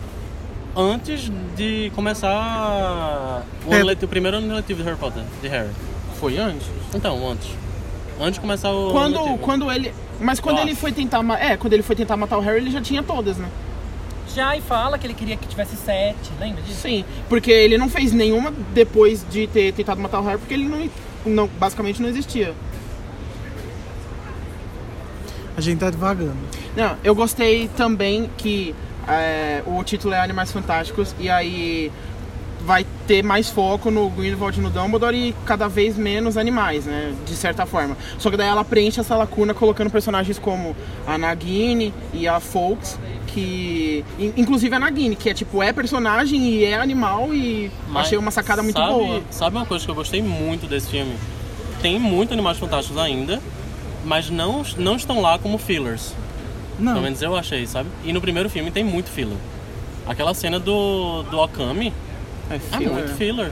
antes 0.75 1.31
de 1.57 1.91
começar 1.95 3.43
o, 3.67 3.73
É. 3.73 3.77
ano 3.77 3.85
letivo, 3.85 4.05
o 4.05 4.09
primeiro 4.09 4.37
ano 4.37 4.55
letivo 4.55 4.79
de 4.81 4.85
Harry 4.87 4.99
Potter, 4.99 5.23
de 5.41 5.47
Harry. 5.47 5.69
Foi 6.19 6.37
antes. 6.37 6.67
Então, 6.93 7.27
antes. 7.29 7.49
Antes 8.19 8.33
de 8.33 8.39
começar 8.41 8.71
o 8.71 8.91
Quando, 8.91 9.37
quando 9.39 9.71
ele. 9.71 9.93
Mas 10.19 10.39
quando 10.39 10.57
Nossa. 10.57 10.67
ele 10.67 10.75
foi 10.75 10.91
tentar. 10.91 11.23
ma- 11.23 11.39
É, 11.39 11.55
quando 11.55 11.73
ele 11.73 11.83
foi 11.83 11.95
tentar 11.95 12.17
matar 12.17 12.37
o 12.37 12.41
Harry, 12.41 12.57
ele 12.57 12.71
já 12.71 12.81
tinha 12.81 13.01
todas, 13.01 13.37
né? 13.37 13.47
Já 14.35 14.55
e 14.55 14.61
fala 14.61 14.97
que 14.99 15.07
ele 15.07 15.13
queria 15.13 15.37
que 15.37 15.47
tivesse 15.47 15.75
sete, 15.77 16.29
lembra 16.39 16.61
disso? 16.61 16.81
Sim, 16.81 17.03
porque 17.27 17.49
ele 17.49 17.77
não 17.77 17.89
fez 17.89 18.11
nenhuma 18.13 18.53
depois 18.73 19.25
de 19.31 19.47
ter 19.47 19.73
tentado 19.73 19.99
matar 20.01 20.19
o 20.19 20.23
Harry, 20.25 20.37
porque 20.37 20.53
ele 20.53 20.67
não, 20.67 20.89
não 21.25 21.47
basicamente 21.47 22.01
não 22.01 22.09
existia. 22.09 22.53
A 25.57 25.61
gente 25.61 25.79
tá 25.79 25.89
devagando. 25.89 26.37
Não, 26.75 26.95
eu 27.03 27.13
gostei 27.15 27.67
também 27.75 28.29
que 28.37 28.73
é, 29.07 29.63
o 29.65 29.83
título 29.83 30.13
é 30.13 30.19
Animais 30.19 30.51
Fantásticos 30.51 31.13
e 31.19 31.29
aí 31.29 31.91
vai 32.65 32.85
ter 33.07 33.23
mais 33.23 33.49
foco 33.49 33.89
no 33.89 34.09
Grindelwald 34.09 34.59
e 34.59 34.61
no 34.61 34.69
Dumbledore 34.69 35.15
e 35.15 35.35
cada 35.45 35.67
vez 35.67 35.97
menos 35.97 36.37
animais, 36.37 36.85
né? 36.85 37.13
De 37.25 37.33
certa 37.35 37.65
forma. 37.65 37.97
Só 38.17 38.29
que 38.29 38.37
daí 38.37 38.47
ela 38.47 38.63
preenche 38.65 38.99
essa 38.99 39.15
lacuna 39.15 39.53
colocando 39.53 39.89
personagens 39.89 40.37
como 40.37 40.75
a 41.07 41.17
Nagini 41.17 41.93
e 42.13 42.27
a 42.27 42.39
Fawkes, 42.39 42.99
que... 43.27 44.03
in- 44.19 44.33
Inclusive 44.37 44.75
a 44.75 44.79
Nagini, 44.79 45.15
que 45.15 45.29
é 45.29 45.33
tipo, 45.33 45.63
é 45.63 45.71
personagem 45.73 46.41
e 46.47 46.63
é 46.65 46.75
animal 46.75 47.33
e 47.33 47.71
Mas 47.87 48.07
achei 48.07 48.17
uma 48.17 48.31
sacada 48.31 48.61
muito 48.61 48.77
sabe, 48.77 48.91
boa. 48.93 49.21
Sabe 49.31 49.55
uma 49.55 49.65
coisa 49.65 49.85
que 49.85 49.91
eu 49.91 49.95
gostei 49.95 50.21
muito 50.21 50.67
desse 50.67 50.89
filme? 50.89 51.13
Tem 51.81 51.97
muito 51.97 52.33
Animais 52.33 52.57
Fantásticos 52.57 52.97
ainda, 53.01 53.41
mas 54.03 54.29
não, 54.29 54.63
não 54.77 54.95
estão 54.97 55.21
lá 55.21 55.39
como 55.39 55.57
fillers. 55.57 56.13
Pelo 56.77 56.93
Não. 56.93 57.01
menos 57.01 57.21
eu 57.21 57.35
achei, 57.35 57.65
sabe? 57.65 57.89
E 58.03 58.11
no 58.13 58.21
primeiro 58.21 58.49
filme 58.49 58.69
tem 58.69 58.83
muito 58.83 59.09
filler. 59.09 59.37
Aquela 60.07 60.33
cena 60.33 60.59
do, 60.59 61.23
do 61.23 61.37
Okami 61.39 61.93
É, 62.49 62.55
é 62.55 62.59
filler. 62.59 62.91
muito 62.93 63.15
filler. 63.15 63.51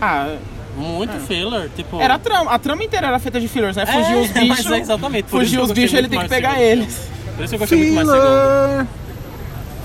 Ah, 0.00 0.36
Muito 0.76 1.12
filler. 1.26 1.68
Tipo, 1.76 2.00
era 2.00 2.14
a 2.14 2.18
trama. 2.18 2.50
A 2.50 2.58
trama 2.58 2.82
inteira 2.82 3.06
era 3.08 3.18
feita 3.18 3.38
de 3.40 3.46
fillers, 3.46 3.76
né? 3.76 3.84
Fugiu 3.86 4.20
os 4.22 4.30
É, 4.34 4.40
bichos. 4.40 4.48
mas 4.64 4.70
é 4.72 4.78
exatamente. 4.80 5.28
Fugiu 5.28 5.60
que 5.60 5.66
os 5.66 5.72
bichos, 5.72 5.98
ele 5.98 6.08
tem 6.08 6.18
que 6.20 6.28
pegar 6.28 6.50
segundo. 6.54 6.64
eles. 6.64 7.08
Por 7.36 7.44
isso 7.44 7.54
eu 7.54 7.58
gostei 7.58 7.78
muito 7.78 7.94
mais 7.94 8.08
do 8.08 8.14
segundo. 8.14 8.88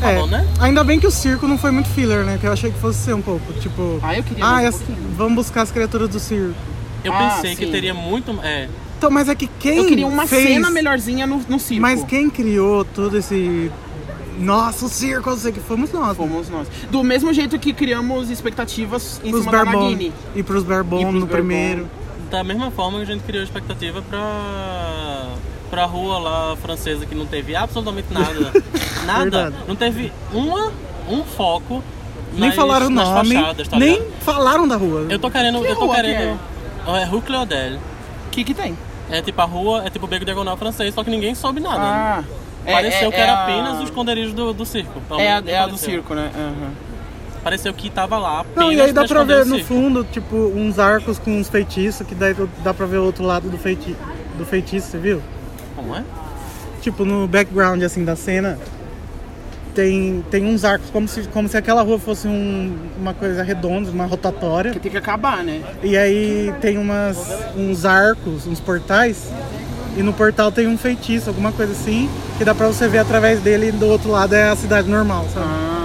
Tá 0.00 0.10
É, 0.12 0.14
bom, 0.18 0.26
né? 0.26 0.46
ainda 0.60 0.82
bem 0.82 0.98
que 0.98 1.06
o 1.06 1.10
circo 1.10 1.46
não 1.46 1.58
foi 1.58 1.70
muito 1.70 1.88
filler, 1.90 2.24
né? 2.24 2.38
Que 2.40 2.46
eu 2.46 2.52
achei 2.52 2.70
que 2.72 2.78
fosse 2.78 2.98
ser 3.00 3.12
um 3.14 3.20
pouco, 3.20 3.52
tipo... 3.60 4.00
Ah, 4.02 4.16
eu 4.16 4.22
queria 4.22 4.42
Ah, 4.42 4.60
um 4.60 4.70
pouquinho. 4.70 4.98
vamos 5.14 5.34
buscar 5.34 5.60
as 5.62 5.70
criaturas 5.70 6.08
do 6.08 6.18
circo. 6.18 6.54
Eu 7.04 7.12
Ah, 7.12 7.34
pensei 7.34 7.54
que 7.54 7.66
sim. 7.66 7.70
teria 7.70 7.92
muito. 7.92 8.30
É, 8.42 8.66
Então, 9.00 9.10
mas 9.10 9.30
é 9.30 9.34
que 9.34 9.46
quem 9.58 9.78
Eu 9.78 9.86
queria 9.86 10.06
uma 10.06 10.26
fez... 10.26 10.46
cena 10.46 10.70
melhorzinha 10.70 11.26
no, 11.26 11.42
no 11.48 11.58
circo. 11.58 11.80
Mas 11.80 12.04
quem 12.04 12.28
criou 12.28 12.84
todo 12.84 13.16
esse... 13.16 13.72
Nossa, 14.38 14.84
o 14.84 14.88
circo, 14.90 15.34
sei 15.36 15.52
que 15.52 15.60
fomos 15.60 15.90
nós. 15.90 16.08
né? 16.08 16.14
Fomos 16.14 16.50
nós. 16.50 16.68
Do 16.90 17.02
mesmo 17.02 17.32
jeito 17.32 17.58
que 17.58 17.72
criamos 17.72 18.28
expectativas 18.30 19.18
em 19.24 19.30
Pros 19.30 19.40
cima 19.44 19.52
da 19.52 19.64
Barbon. 19.64 19.82
Nagini. 19.84 20.12
E 20.36 20.42
pros 20.42 20.62
Barbon 20.62 20.98
E 20.98 21.02
pros 21.02 21.14
no 21.14 21.20
Barbon. 21.20 21.34
primeiro. 21.34 21.88
da 22.30 22.44
mesma 22.44 22.70
forma 22.70 22.98
que 22.98 23.02
a 23.04 23.06
gente 23.14 23.22
criou 23.24 23.42
expectativa 23.42 24.02
pra. 24.02 25.26
pra 25.70 25.84
rua 25.86 26.18
lá 26.18 26.56
francesa 26.56 27.04
que 27.06 27.14
não 27.14 27.24
teve 27.26 27.54
absolutamente 27.56 28.08
nada. 28.12 28.52
nada. 29.06 29.22
Verdade. 29.22 29.56
Não 29.66 29.76
teve 29.76 30.12
uma, 30.32 30.72
um 31.08 31.22
foco. 31.24 31.82
Nem 32.32 32.48
nas- 32.48 32.54
falaram 32.54 32.86
o 32.86 32.90
nas 32.90 33.08
nome, 33.08 33.34
fachadas, 33.34 33.68
tá 33.68 33.78
nem 33.78 33.94
ligado? 33.94 34.12
falaram 34.20 34.68
da 34.68 34.76
rua. 34.76 35.06
Eu 35.10 35.18
tô 35.18 35.30
querendo. 35.30 35.60
Que 35.60 35.66
eu 35.68 35.74
tô 35.76 35.84
rua 35.86 35.96
que 35.96 36.02
querendo. 36.02 36.38
É 36.86 37.04
Rue 37.04 37.20
Cléodel. 37.22 37.76
O 37.76 38.30
que 38.30 38.44
que 38.44 38.54
tem? 38.54 38.76
É 39.10 39.20
tipo 39.22 39.40
a 39.40 39.44
rua, 39.44 39.82
é 39.86 39.90
tipo 39.90 40.04
o 40.06 40.08
beco 40.08 40.24
diagonal 40.24 40.56
francês, 40.56 40.94
só 40.94 41.02
que 41.04 41.10
ninguém 41.10 41.34
soube 41.34 41.60
nada. 41.60 41.80
Ah. 41.82 42.24
é- 42.64 42.72
Pareceu 42.72 43.08
é- 43.08 43.10
que 43.12 43.16
é 43.16 43.20
era 43.20 43.32
a- 43.32 43.42
apenas 43.44 43.80
o 43.80 43.84
esconderijo 43.84 44.32
do, 44.34 44.52
do 44.52 44.64
circo. 44.66 45.00
pelo 45.08 45.20
É 45.20 45.28
a, 45.28 45.30
é 45.30 45.36
a 45.36 45.40
do 45.66 45.70
pareceu. 45.70 45.78
circo, 45.78 46.14
né? 46.14 46.30
Aham. 46.34 46.70
Pareceu 47.42 47.72
que 47.72 47.88
tava 47.88 48.18
lá 48.18 48.40
apenas 48.40 48.56
Não, 48.64 48.70
e 48.72 48.80
aí 48.80 48.92
dá 48.92 49.04
pra 49.06 49.24
ver 49.24 49.46
no 49.46 49.56
circo. 49.56 49.68
fundo, 49.68 50.04
tipo, 50.04 50.36
uns 50.36 50.78
arcos 50.78 51.18
com 51.18 51.30
uns 51.38 51.48
feitiços, 51.48 52.06
que 52.06 52.14
daí 52.14 52.36
dá 52.62 52.74
pra 52.74 52.84
ver 52.84 52.98
o 52.98 53.04
outro 53.04 53.24
lado 53.24 53.48
do, 53.48 53.56
feiti 53.56 53.96
do 54.36 54.44
feitiço, 54.44 54.88
você 54.88 54.98
viu? 54.98 55.22
Como 55.74 55.96
é? 55.96 56.04
Tipo, 56.82 57.04
no 57.06 57.26
background, 57.26 57.82
assim, 57.82 58.04
da 58.04 58.14
cena, 58.14 58.58
tem, 59.74 60.24
tem 60.30 60.44
uns 60.44 60.64
arcos, 60.64 60.90
como 60.90 61.06
se, 61.08 61.22
como 61.28 61.48
se 61.48 61.56
aquela 61.56 61.82
rua 61.82 61.98
fosse 61.98 62.26
um- 62.28 62.76
uma 63.00 63.14
coisa 63.14 63.42
redonda, 63.42 63.90
uma 63.90 64.04
rotatória. 64.06 64.72
Que 64.72 64.78
tem 64.80 64.90
que 64.92 64.98
acabar, 64.98 65.42
né? 65.42 65.62
E 65.82 65.96
aí 65.96 66.52
tem 66.60 66.76
umas, 66.78 67.16
uns 67.56 67.84
arcos, 67.84 68.46
uns 68.46 68.60
portais, 68.60 69.28
e 69.96 70.02
no 70.02 70.12
portal 70.12 70.52
tem 70.52 70.66
um 70.68 70.76
feitiço, 70.78 71.28
alguma 71.30 71.52
coisa 71.52 71.72
assim, 71.72 72.08
que 72.38 72.44
dá 72.44 72.54
pra 72.54 72.66
você 72.66 72.86
ver 72.88 72.98
através 72.98 73.40
dele 73.40 73.68
e 73.68 73.72
do 73.72 73.86
outro 73.86 74.10
lado 74.10 74.34
é 74.34 74.50
a 74.50 74.56
cidade 74.56 74.88
normal, 74.88 75.26
sabe? 75.32 75.46
Ah. 75.48 75.79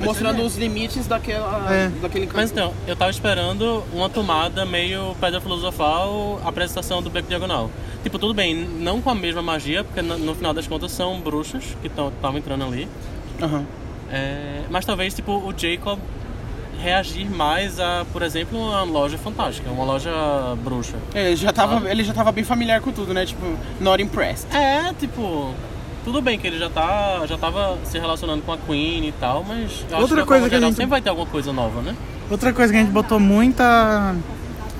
Mostrando 0.00 0.42
os 0.42 0.56
limites 0.56 1.06
daquela, 1.06 1.72
É. 1.72 1.88
daquele 2.00 2.26
canto. 2.26 2.36
Mas 2.36 2.50
então, 2.50 2.72
eu 2.86 2.96
tava 2.96 3.10
esperando 3.10 3.84
uma 3.92 4.08
tomada 4.08 4.64
meio 4.64 5.14
pedra 5.20 5.40
filosofal, 5.40 6.40
apresentação 6.44 7.02
do 7.02 7.10
Beco 7.10 7.28
Diagonal. 7.28 7.70
Tipo, 8.02 8.18
tudo 8.18 8.32
bem, 8.34 8.54
não 8.54 9.00
com 9.02 9.10
a 9.10 9.14
mesma 9.14 9.42
magia, 9.42 9.84
porque 9.84 10.00
no, 10.02 10.16
no 10.18 10.34
final 10.34 10.54
das 10.54 10.66
contas 10.66 10.90
são 10.92 11.20
bruxos 11.20 11.64
que 11.82 11.86
estavam 11.88 12.38
entrando 12.38 12.64
ali. 12.64 12.88
Aham. 13.42 13.64
É, 14.10 14.62
mas 14.70 14.84
talvez, 14.84 15.14
tipo, 15.14 15.32
o 15.32 15.54
Jacob 15.56 15.98
reagir 16.82 17.30
mais 17.30 17.78
a, 17.78 18.06
por 18.10 18.22
exemplo, 18.22 18.58
uma 18.58 18.82
loja 18.82 19.18
fantástica, 19.18 19.70
uma 19.70 19.84
loja 19.84 20.10
bruxa. 20.64 20.96
Ele 21.14 21.36
já, 21.36 21.52
tava, 21.52 21.86
Ah. 21.86 21.90
ele 21.90 22.02
já 22.02 22.14
tava 22.14 22.32
bem 22.32 22.42
familiar 22.42 22.80
com 22.80 22.90
tudo, 22.90 23.12
né? 23.12 23.26
Tipo, 23.26 23.54
not 23.78 24.02
impressed. 24.02 24.48
É, 24.56 24.90
tipo, 24.94 25.54
tudo 26.04 26.20
bem 26.22 26.38
que 26.38 26.46
ele 26.46 26.58
já 26.58 26.70
tá, 26.70 27.22
já 27.26 27.36
tava 27.38 27.78
se 27.84 27.98
relacionando 27.98 28.42
com 28.42 28.52
a 28.52 28.58
Queen 28.58 29.06
e 29.08 29.12
tal, 29.12 29.44
mas 29.46 29.84
eu 29.88 29.96
acho 29.96 30.02
Outra 30.02 30.16
que, 30.16 30.22
de 30.22 30.28
coisa 30.28 30.48
que 30.48 30.54
a 30.54 30.60
gente- 30.60 30.70
sempre 30.74 30.86
vai 30.90 31.00
ter 31.02 31.08
alguma 31.10 31.26
coisa 31.26 31.52
nova, 31.52 31.82
né? 31.82 31.94
Outra 32.30 32.52
coisa 32.52 32.72
que 32.72 32.78
a 32.78 32.82
gente 32.82 32.92
botou 32.92 33.18
muita 33.20 34.14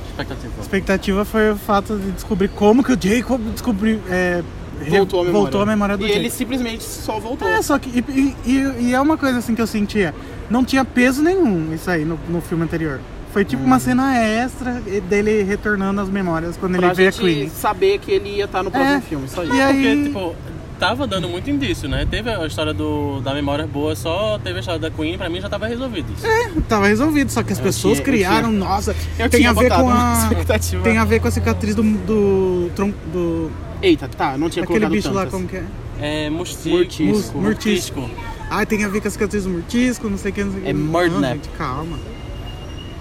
Expectativa. 0.08 0.52
expectativa 0.60 1.24
foi 1.24 1.50
o 1.52 1.56
fato 1.56 1.96
de 1.96 2.10
descobrir 2.12 2.48
como 2.48 2.82
que 2.84 2.92
o 2.92 2.98
Jacob 3.00 3.40
descobriu. 3.52 4.00
É, 4.08 4.42
re- 4.82 4.90
Voltou 4.98 5.20
a 5.20 5.24
memória. 5.24 5.40
voltou 5.42 5.62
a 5.62 5.66
memória 5.66 5.96
do 5.96 6.04
E 6.04 6.08
Jacob. 6.08 6.20
ele 6.22 6.30
simplesmente 6.30 6.84
só 6.84 7.18
voltou. 7.18 7.48
É, 7.48 7.60
só 7.62 7.78
que. 7.78 7.88
E, 7.90 8.36
e- 8.46 8.74
e 8.88 8.94
é 8.94 9.00
uma 9.00 9.16
coisa 9.16 9.38
assim 9.38 9.54
que 9.54 9.62
eu 9.62 9.66
sentia. 9.66 10.14
Não 10.48 10.64
tinha 10.64 10.84
peso 10.84 11.22
nenhum 11.22 11.72
isso 11.74 11.90
aí 11.90 12.04
no, 12.04 12.18
no 12.28 12.40
filme 12.40 12.64
anterior. 12.64 13.00
Foi 13.32 13.44
tipo 13.44 13.62
uma 13.62 13.78
cena 13.78 14.16
extra 14.18 14.72
dele 15.08 15.42
retornando 15.44 16.00
as 16.00 16.08
memórias 16.08 16.56
quando 16.56 16.76
pra 16.76 16.88
ele 16.88 16.94
vê 16.96 17.06
a 17.06 17.10
gente 17.12 17.20
Queen. 17.20 17.48
saber 17.48 17.98
que 18.00 18.10
ele 18.10 18.28
ia 18.36 18.44
estar 18.46 18.62
no 18.62 18.70
próximo 18.72 18.96
É. 18.96 19.00
filme, 19.00 19.28
só 19.28 19.44
isso. 19.44 19.54
E 19.54 19.60
aí. 19.60 19.82
Porque, 19.84 20.02
tipo, 20.08 20.34
tava 20.80 21.06
dando 21.06 21.28
muito 21.28 21.48
indício, 21.50 21.88
né? 21.88 22.06
Teve 22.10 22.30
a 22.30 22.46
história 22.46 22.72
do, 22.72 23.20
da 23.20 23.34
memória 23.34 23.66
boa, 23.66 23.94
só 23.94 24.38
teve 24.42 24.56
a 24.56 24.60
história 24.60 24.80
da 24.80 24.90
Queen, 24.90 25.16
pra 25.18 25.28
mim 25.28 25.40
já 25.40 25.48
tava 25.48 25.66
resolvido 25.68 26.10
isso. 26.14 26.24
Tava 26.62 26.88
resolvido, 26.88 27.30
só 27.30 27.42
que 27.42 27.52
as 27.52 27.58
Eu 27.58 27.64
pessoas 27.64 27.98
tinha- 27.98 28.08
eu 28.08 28.12
criaram, 28.12 28.50
nossa, 28.50 28.96
Eu 29.18 29.28
tem 29.28 29.40
tinha 29.40 29.50
a 29.50 29.52
ver 29.52 29.70
com 29.70 29.82
uma 29.82 30.14
a. 30.14 30.22
expectativa. 30.22 30.82
Tem 30.82 30.96
a 30.98 31.04
ver 31.04 31.20
com 31.20 31.28
a 31.28 31.30
cicatriz 31.30 31.74
do. 31.74 31.82
do, 31.82 32.70
do 33.12 33.50
Eita, 33.82 34.08
tá, 34.08 34.36
não 34.36 34.48
tinha 34.50 34.64
aquele 34.64 34.80
colocado 34.80 34.92
bicho 34.96 35.12
lá, 35.12 35.20
tantas. 35.26 35.32
como 35.34 35.46
que 35.48 35.56
é? 35.56 35.64
É, 36.00 36.30
Mustisco. 36.30 36.70
Murtisco. 36.70 37.38
Murtisco. 37.38 38.10
Ah, 38.50 38.64
tem 38.66 38.82
a 38.84 38.88
ver 38.88 39.00
com 39.02 39.08
a 39.08 39.10
cicatriz 39.10 39.44
do 39.44 39.50
mortisco, 39.50 40.08
não 40.08 40.18
sei 40.18 40.30
o 40.30 40.34
que, 40.34 40.42
não 40.44 40.50
sei 40.52 40.60
o 40.60 40.64
que. 40.64 40.70
É 40.70 41.32
gente, 41.34 41.48
calma. 41.50 41.98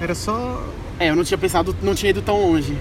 Era 0.01 0.13
só. 0.13 0.63
É, 0.99 1.09
eu 1.09 1.15
não 1.15 1.23
tinha 1.23 1.37
pensado, 1.37 1.75
não 1.81 1.95
tinha 1.95 2.09
ido 2.11 2.21
tão 2.21 2.39
longe. 2.39 2.77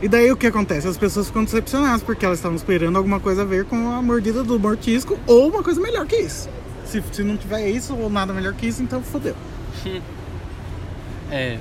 E 0.00 0.08
daí 0.08 0.30
o 0.30 0.36
que 0.36 0.46
acontece? 0.46 0.86
As 0.86 0.96
pessoas 0.96 1.26
ficam 1.26 1.42
decepcionadas 1.44 2.02
porque 2.02 2.24
elas 2.24 2.38
estavam 2.38 2.56
esperando 2.56 2.96
alguma 2.96 3.18
coisa 3.18 3.42
a 3.42 3.44
ver 3.44 3.64
com 3.64 3.90
a 3.92 4.00
mordida 4.00 4.44
do 4.44 4.58
mortisco 4.58 5.18
ou 5.26 5.48
uma 5.48 5.62
coisa 5.62 5.80
melhor 5.80 6.06
que 6.06 6.16
isso. 6.16 6.48
Se, 6.84 7.02
se 7.12 7.22
não 7.24 7.36
tiver 7.36 7.68
isso 7.68 7.94
ou 7.96 8.08
nada 8.08 8.32
melhor 8.32 8.54
que 8.54 8.66
isso, 8.66 8.82
então 8.82 9.02
fodeu. 9.02 9.34
É, 11.30 11.58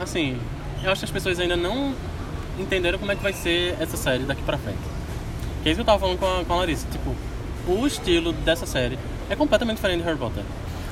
assim, 0.00 0.38
eu 0.82 0.90
acho 0.92 1.00
que 1.00 1.04
as 1.06 1.10
pessoas 1.10 1.40
ainda 1.40 1.56
não 1.56 1.92
entenderam 2.58 2.98
como 2.98 3.10
é 3.10 3.16
que 3.16 3.22
vai 3.22 3.32
ser 3.32 3.74
essa 3.80 3.96
série 3.96 4.22
daqui 4.24 4.42
pra 4.42 4.56
frente. 4.56 4.78
Que 5.62 5.68
é 5.68 5.72
isso 5.72 5.78
que 5.78 5.82
eu 5.82 5.84
tava 5.86 5.98
falando 5.98 6.18
com 6.18 6.26
a, 6.40 6.44
com 6.44 6.52
a 6.52 6.56
Larissa. 6.58 6.86
Tipo, 6.90 7.14
o 7.66 7.86
estilo 7.86 8.32
dessa 8.32 8.64
série 8.66 8.96
é 9.28 9.34
completamente 9.34 9.76
diferente 9.76 9.98
de 10.00 10.04
Harry 10.06 10.18
Potter. 10.18 10.44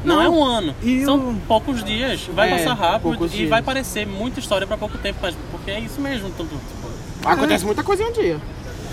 Não, 0.04 0.16
Não, 0.16 0.22
é 0.22 0.28
um 0.28 0.44
ano, 0.44 0.74
e 0.82 1.04
são 1.04 1.30
o- 1.30 1.40
poucos 1.48 1.82
dias, 1.82 2.28
vai 2.34 2.52
É, 2.52 2.58
passar 2.58 2.74
rápido 2.74 3.26
e 3.26 3.28
dias. 3.28 3.48
vai 3.50 3.62
parecer 3.62 4.06
muita 4.06 4.38
história 4.38 4.66
pra 4.66 4.76
pouco 4.76 4.96
tempo, 4.98 5.18
mas 5.22 5.34
porque 5.50 5.70
é 5.70 5.80
isso 5.80 6.00
mesmo, 6.00 6.28
tanto, 6.36 6.50
tipo, 6.50 6.75
Acontece 7.24 7.64
muita 7.64 7.82
coisa 7.82 8.02
em 8.02 8.06
um 8.06 8.12
dia. 8.12 8.40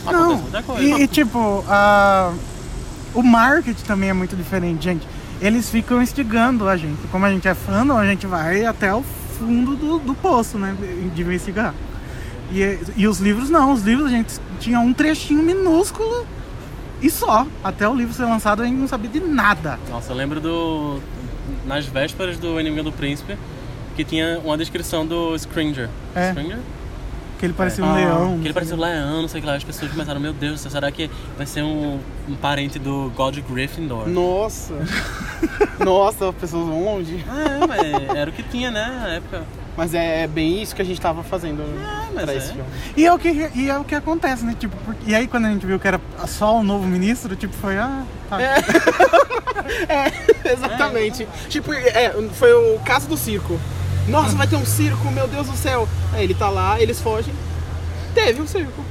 acontece 0.06 0.24
Não, 0.24 0.38
muita 0.38 0.64
coisa. 0.64 0.84
e, 0.84 1.04
e, 1.04 1.08
tipo, 1.08 1.64
a, 1.68 2.34
o 3.14 3.22
marketing 3.22 3.84
também 3.84 4.10
é 4.10 4.14
muito 4.14 4.36
diferente, 4.36 4.84
gente. 4.84 5.08
Eles 5.42 5.70
ficam 5.70 6.02
instigando 6.02 6.68
a 6.68 6.78
gente. 6.78 7.08
Como 7.12 7.26
a 7.26 7.32
gente 7.32 7.48
é 7.48 7.54
fã, 7.54 7.86
a 7.98 8.06
gente 8.06 8.26
vai 8.26 8.66
até 8.66 8.94
o 8.94 9.04
fundo 9.38 9.76
do, 9.76 10.00
do 10.00 10.16
poço, 10.16 10.58
né? 10.58 10.76
De 11.14 11.22
investigar. 11.22 11.74
E, 12.52 12.80
e 12.96 13.08
os 13.08 13.20
livros 13.20 13.50
não, 13.50 13.74
os 13.74 13.82
livros 13.82 14.08
a 14.08 14.10
gente 14.10 14.40
tinha 14.60 14.80
um 14.80 14.94
trechinho 14.94 15.42
minúsculo 15.42 16.26
e 17.02 17.10
só. 17.10 17.46
Até 17.64 17.88
o 17.88 17.94
livro 17.94 18.14
ser 18.14 18.24
lançado 18.24 18.62
a 18.62 18.66
gente 18.66 18.78
não 18.78 18.88
sabia 18.88 19.10
de 19.10 19.20
nada. 19.20 19.80
Nossa, 19.90 20.12
eu 20.12 20.16
lembro 20.16 20.40
do. 20.40 21.00
nas 21.66 21.86
vésperas 21.86 22.38
do 22.38 22.60
Inimigo 22.60 22.84
do 22.84 22.92
Príncipe, 22.92 23.38
que 23.96 24.04
tinha 24.04 24.40
uma 24.44 24.58
descrição 24.58 25.06
do 25.06 25.36
Scringer. 25.36 25.90
É. 26.16 26.30
Scringer? 26.30 26.60
Que 27.44 27.48
ele 27.48 27.54
parecia 27.56 27.84
Ah, 27.84 27.88
um 27.88 27.94
leão. 27.94 28.40
Que 28.40 28.46
ele 28.48 28.54
parecia 28.54 28.74
um 28.74 28.80
leão, 28.80 29.22
não 29.24 29.28
sei 29.28 29.40
o 29.40 29.44
que 29.44 29.50
lá. 29.50 29.56
As 29.58 29.64
pessoas 29.66 29.92
começaram, 29.92 30.18
meu 30.18 30.32
Deus, 30.32 30.62
será 30.62 30.90
que 30.90 31.12
vai 31.36 31.46
ser 31.46 31.62
um, 31.62 32.00
um 32.30 32.36
parente 32.36 32.80
do 32.80 33.12
God 33.18 33.38
Gryffindor? 33.40 34.08
Nossa. 34.08 34.74
Nossa, 35.84 36.30
as 36.30 36.36
pessoas 36.36 36.66
vão 36.70 36.86
longe. 36.86 37.22
É, 37.28 37.68
mas 37.68 38.16
era 38.16 38.30
o 38.30 38.34
que 38.34 38.44
tinha, 38.44 38.72
né, 38.72 38.98
na 38.98 39.10
época. 39.16 39.44
Mas 39.76 39.94
é 39.94 40.26
bem 40.26 40.62
isso 40.62 40.74
que 40.74 40.82
a 40.82 40.86
gente 40.86 41.02
tava 41.02 41.22
fazendo 41.22 41.62
mas 42.14 42.24
pra 42.24 42.34
é. 42.34 42.38
esse 42.38 42.54
filme. 42.54 42.64
E 42.96 43.06
é, 43.06 43.14
o 43.14 43.20
que, 43.20 43.50
e 43.54 43.70
é 43.70 43.78
o 43.78 43.84
que 43.84 43.96
acontece, 43.96 44.46
né? 44.46 44.56
Tipo, 44.58 44.78
porque- 44.86 45.12
e 45.12 45.14
aí 45.14 45.28
quando 45.28 45.44
a 45.48 45.50
gente 45.50 45.66
viu 45.66 45.78
que 45.78 45.88
era 45.90 46.00
só 46.26 46.58
o 46.60 46.64
novo 46.64 46.88
ministro, 46.88 47.36
tipo, 47.36 47.54
foi, 47.56 47.78
ah, 47.78 48.04
tá. 48.30 48.42
É, 48.42 48.54
exatamente. 50.54 51.28
Tipo, 51.50 51.74
é, 51.74 52.14
foi 52.36 52.54
o 52.54 52.80
caso 52.86 53.10
do 53.10 53.18
circo. 53.18 53.60
Nossa, 54.08 54.36
vai 54.36 54.48
ter 54.48 54.56
um 54.56 54.66
circo, 54.66 55.10
meu 55.12 55.28
Deus 55.28 55.48
do 55.48 55.56
céu. 55.56 55.88
Aí 56.14 56.24
ele 56.24 56.34
tá 56.34 56.50
lá, 56.50 56.80
eles 56.80 57.00
fogem. 57.00 57.34
Teve 58.14 58.42
um 58.42 58.48
circo. 58.48 58.84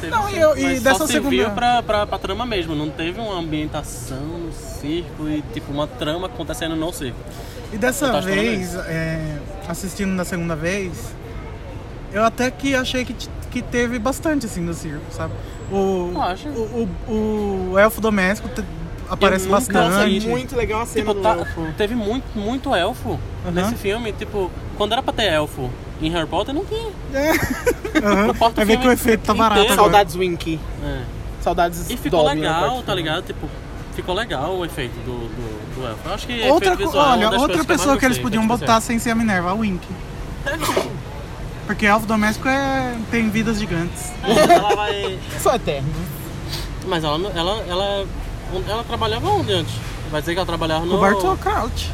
Teve 0.00 0.10
Não, 0.14 0.28
e 0.28 0.38
eu- 0.38 0.56
e 0.56 0.62
mas 0.64 0.82
dessa 0.82 0.98
só 0.98 1.06
serviu 1.06 1.30
segunda- 1.30 1.50
pra, 1.54 1.82
pra, 1.82 2.06
pra 2.06 2.18
trama 2.18 2.44
mesmo, 2.44 2.74
não 2.74 2.90
teve 2.90 3.18
uma 3.18 3.38
ambientação 3.38 4.18
no 4.20 4.52
circo 4.52 5.26
e 5.28 5.42
tipo 5.54 5.72
uma 5.72 5.86
trama 5.86 6.26
acontecendo 6.26 6.76
no 6.76 6.92
circo. 6.92 7.18
E 7.72 7.78
dessa 7.78 8.20
vez, 8.20 8.74
é, 8.74 9.38
assistindo 9.66 10.10
na 10.10 10.26
segunda 10.26 10.54
vez, 10.54 10.92
eu 12.12 12.22
até 12.22 12.50
que 12.50 12.74
achei 12.74 13.04
que, 13.06 13.16
que 13.50 13.62
teve 13.62 13.98
bastante, 13.98 14.44
assim, 14.44 14.60
no 14.60 14.74
circo, 14.74 15.02
sabe? 15.10 15.32
O, 15.72 16.12
Eu 16.14 16.22
acho. 16.22 16.48
o, 16.50 16.88
o, 17.08 17.70
o 17.72 17.78
elfo 17.78 18.00
doméstico 18.00 18.50
aparece 19.10 19.48
bastante. 19.48 19.88
Nossa, 19.94 20.06
é 20.06 20.20
muito 20.30 20.56
legal 20.56 20.82
a 20.82 20.86
cena 20.86 21.00
Tipo, 21.06 21.14
do 21.14 21.20
tá- 21.22 21.36
elfo. 21.36 21.66
teve 21.76 21.94
muito, 21.94 22.24
muito 22.38 22.74
elfo 22.74 23.18
nesse 23.52 23.74
filme, 23.76 24.12
tipo, 24.12 24.50
quando 24.76 24.92
era 24.92 25.02
pra 25.02 25.12
ter 25.12 25.24
elfo 25.32 25.70
em 26.00 26.10
Harry 26.10 26.26
Potter 26.26 26.54
não 26.54 26.64
tinha. 26.64 26.90
Vai 28.54 28.64
ver 28.64 28.78
que 28.78 28.86
o 28.88 28.92
efeito 28.92 29.22
tá 29.24 29.34
barato 29.34 29.60
agora. 29.62 29.74
Saudades 29.76 30.14
Winky. 30.14 30.60
É. 30.84 31.02
Saudades 31.40 31.88
E 31.90 31.96
ficou 31.96 32.24
Dobby, 32.24 32.40
né, 32.40 32.48
legal, 32.48 32.82
tá 32.82 32.94
ligado? 32.94 33.24
Tipo, 33.24 33.48
ficou 33.94 34.14
legal 34.14 34.56
o 34.56 34.64
efeito 34.64 34.94
do, 35.04 35.28
do, 35.28 35.74
do 35.80 35.86
elfo. 35.86 36.00
Eu 36.08 36.14
acho 36.14 36.26
que 36.26 36.40
Outra, 36.48 36.72
efeito 36.74 36.82
co- 36.82 36.86
visual 36.86 37.06
é 37.06 37.26
olha, 37.26 37.38
outra 37.38 37.58
que 37.60 37.66
pessoa 37.66 37.88
mais 37.88 38.00
que 38.00 38.06
eles 38.06 38.18
podiam 38.18 38.46
botar 38.46 38.80
sem 38.80 38.98
ser 38.98 39.10
a 39.10 39.14
Minerva, 39.14 39.50
a 39.50 39.54
Wink. 39.54 39.86
Porque 41.66 41.84
elfo 41.86 42.06
doméstico 42.06 42.48
é, 42.48 42.96
tem 43.10 43.28
vidas 43.28 43.58
gigantes. 43.58 44.12
visual. 44.24 44.48
Ela 44.50 44.76
vai... 44.76 45.18
Só 45.40 45.54
eterno. 45.54 45.88
Mas 46.86 47.02
ela, 47.02 47.18
não- 47.18 47.30
ela, 47.30 47.64
ela, 47.68 48.06
ela 48.68 48.84
trabalhava 48.84 49.28
onde 49.28 49.52
antes? 49.52 49.74
Vai 50.10 50.20
dizer 50.20 50.32
que 50.34 50.38
ela 50.38 50.46
trabalhava 50.46 50.84
no... 50.86 50.96
O 50.96 51.00
Bartol 51.00 51.36
Crouch. 51.36 51.90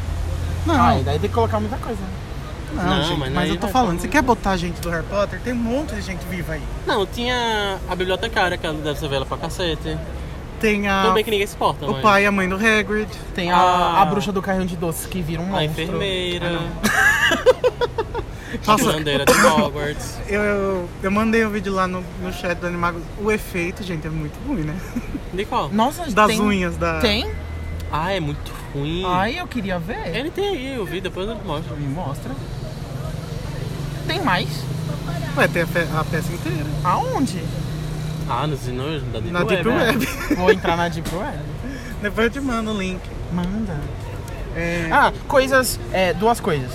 Não, 0.65 0.75
Ah, 0.75 0.91
daí 1.03 1.19
tem 1.19 1.29
que 1.29 1.35
colocar 1.35 1.59
muita 1.59 1.77
coisa. 1.77 1.99
não, 2.73 2.83
Não, 2.83 3.03
gente, 3.03 3.19
mas 3.19 3.33
mas, 3.33 3.49
eu 3.49 3.57
tô 3.57 3.67
falando, 3.67 3.99
você 3.99 4.07
quer 4.07 4.21
botar 4.21 4.55
gente 4.57 4.79
do 4.81 4.89
Harry 4.89 5.03
Potter? 5.05 5.39
Tem 5.41 5.51
um 5.53 5.57
monte 5.57 5.95
de 5.95 6.01
gente 6.01 6.23
viva 6.25 6.53
aí. 6.53 6.61
Não, 6.87 7.05
tinha 7.05 7.77
a 7.89 7.95
bibliotecária, 7.95 8.57
que 8.57 8.65
ela 8.65 8.77
deve 8.77 8.97
ser 8.99 9.07
velha 9.09 9.25
pra 9.25 9.37
cacete. 9.37 9.97
Tem 10.59 10.87
a, 10.87 11.01
Tudo 11.03 11.13
bem 11.15 11.23
que 11.25 11.31
ninguém 11.31 11.45
se 11.47 11.55
importa, 11.55 11.85
o 11.85 11.91
mas... 11.93 12.01
pai 12.01 12.23
e 12.23 12.25
a 12.25 12.31
mãe 12.31 12.47
do 12.47 12.55
Hagrid. 12.55 13.09
Tem 13.35 13.51
a, 13.51 13.57
Ah. 13.57 14.01
a 14.01 14.05
bruxa 14.05 14.31
do 14.31 14.41
carrinho 14.41 14.65
de 14.65 14.77
doces 14.77 15.05
que 15.05 15.21
vira 15.21 15.41
um 15.41 15.45
monstro. 15.47 15.59
A 15.59 15.65
enfermeira, 15.65 16.47
a 16.47 18.22
Nossa, 18.65 18.83
curandeira 18.85 19.25
de 19.25 19.31
Hogwarts. 19.33 20.17
eu, 20.27 20.41
eu, 20.41 20.89
eu 21.01 21.11
mandei 21.11 21.45
um 21.45 21.49
vídeo 21.49 21.73
lá 21.73 21.87
no, 21.87 22.03
no 22.21 22.31
chat 22.33 22.57
do 22.57 22.67
Animago. 22.67 22.99
O 23.21 23.31
efeito, 23.31 23.83
gente, 23.83 24.05
é 24.07 24.09
muito 24.09 24.35
ruim, 24.47 24.61
né? 24.61 24.75
De 25.33 25.45
qual? 25.45 25.69
Nossa, 25.71 26.09
Das 26.11 26.27
tem, 26.27 26.39
unhas 26.41 26.77
da. 26.77 26.99
Tem? 26.99 27.29
Ah, 27.91 28.11
é 28.11 28.19
muito 28.19 28.51
ruim. 28.73 29.03
Ai, 29.05 29.39
eu 29.39 29.47
queria 29.47 29.79
ver. 29.79 30.15
Ele 30.15 30.29
tem 30.31 30.47
aí, 30.49 30.75
eu 30.75 30.85
vi, 30.85 30.99
depois 31.01 31.27
eu 31.27 31.35
mostro. 31.45 31.75
Me 31.75 31.87
mostra. 31.87 32.31
Tem 34.07 34.21
mais? 34.21 34.47
Ué, 35.37 35.47
tem 35.47 35.61
a, 35.63 35.67
pe- 35.67 35.87
a 35.97 36.03
peça 36.03 36.31
inteira. 36.33 36.65
Aonde? 36.83 37.41
Ah, 38.29 38.45
nos 38.47 38.59
sinos 38.61 39.01
da 39.11 39.19
Deep 39.19 39.31
Na 39.31 39.39
Web. 39.39 39.49
Deep 39.55 39.69
é. 39.69 39.73
Web. 39.73 40.05
Vou 40.35 40.51
entrar 40.51 40.77
na 40.77 40.87
Deep 40.89 41.09
Web. 41.15 41.37
Depois 42.01 42.27
eu 42.27 42.31
te 42.31 42.39
mando 42.41 42.71
o 42.71 42.77
link. 42.77 43.01
Manda. 43.31 43.77
É, 44.55 44.87
Ah, 44.91 45.11
coisas. 45.27 45.79
É, 45.91 46.13
duas 46.13 46.39
coisas. 46.39 46.71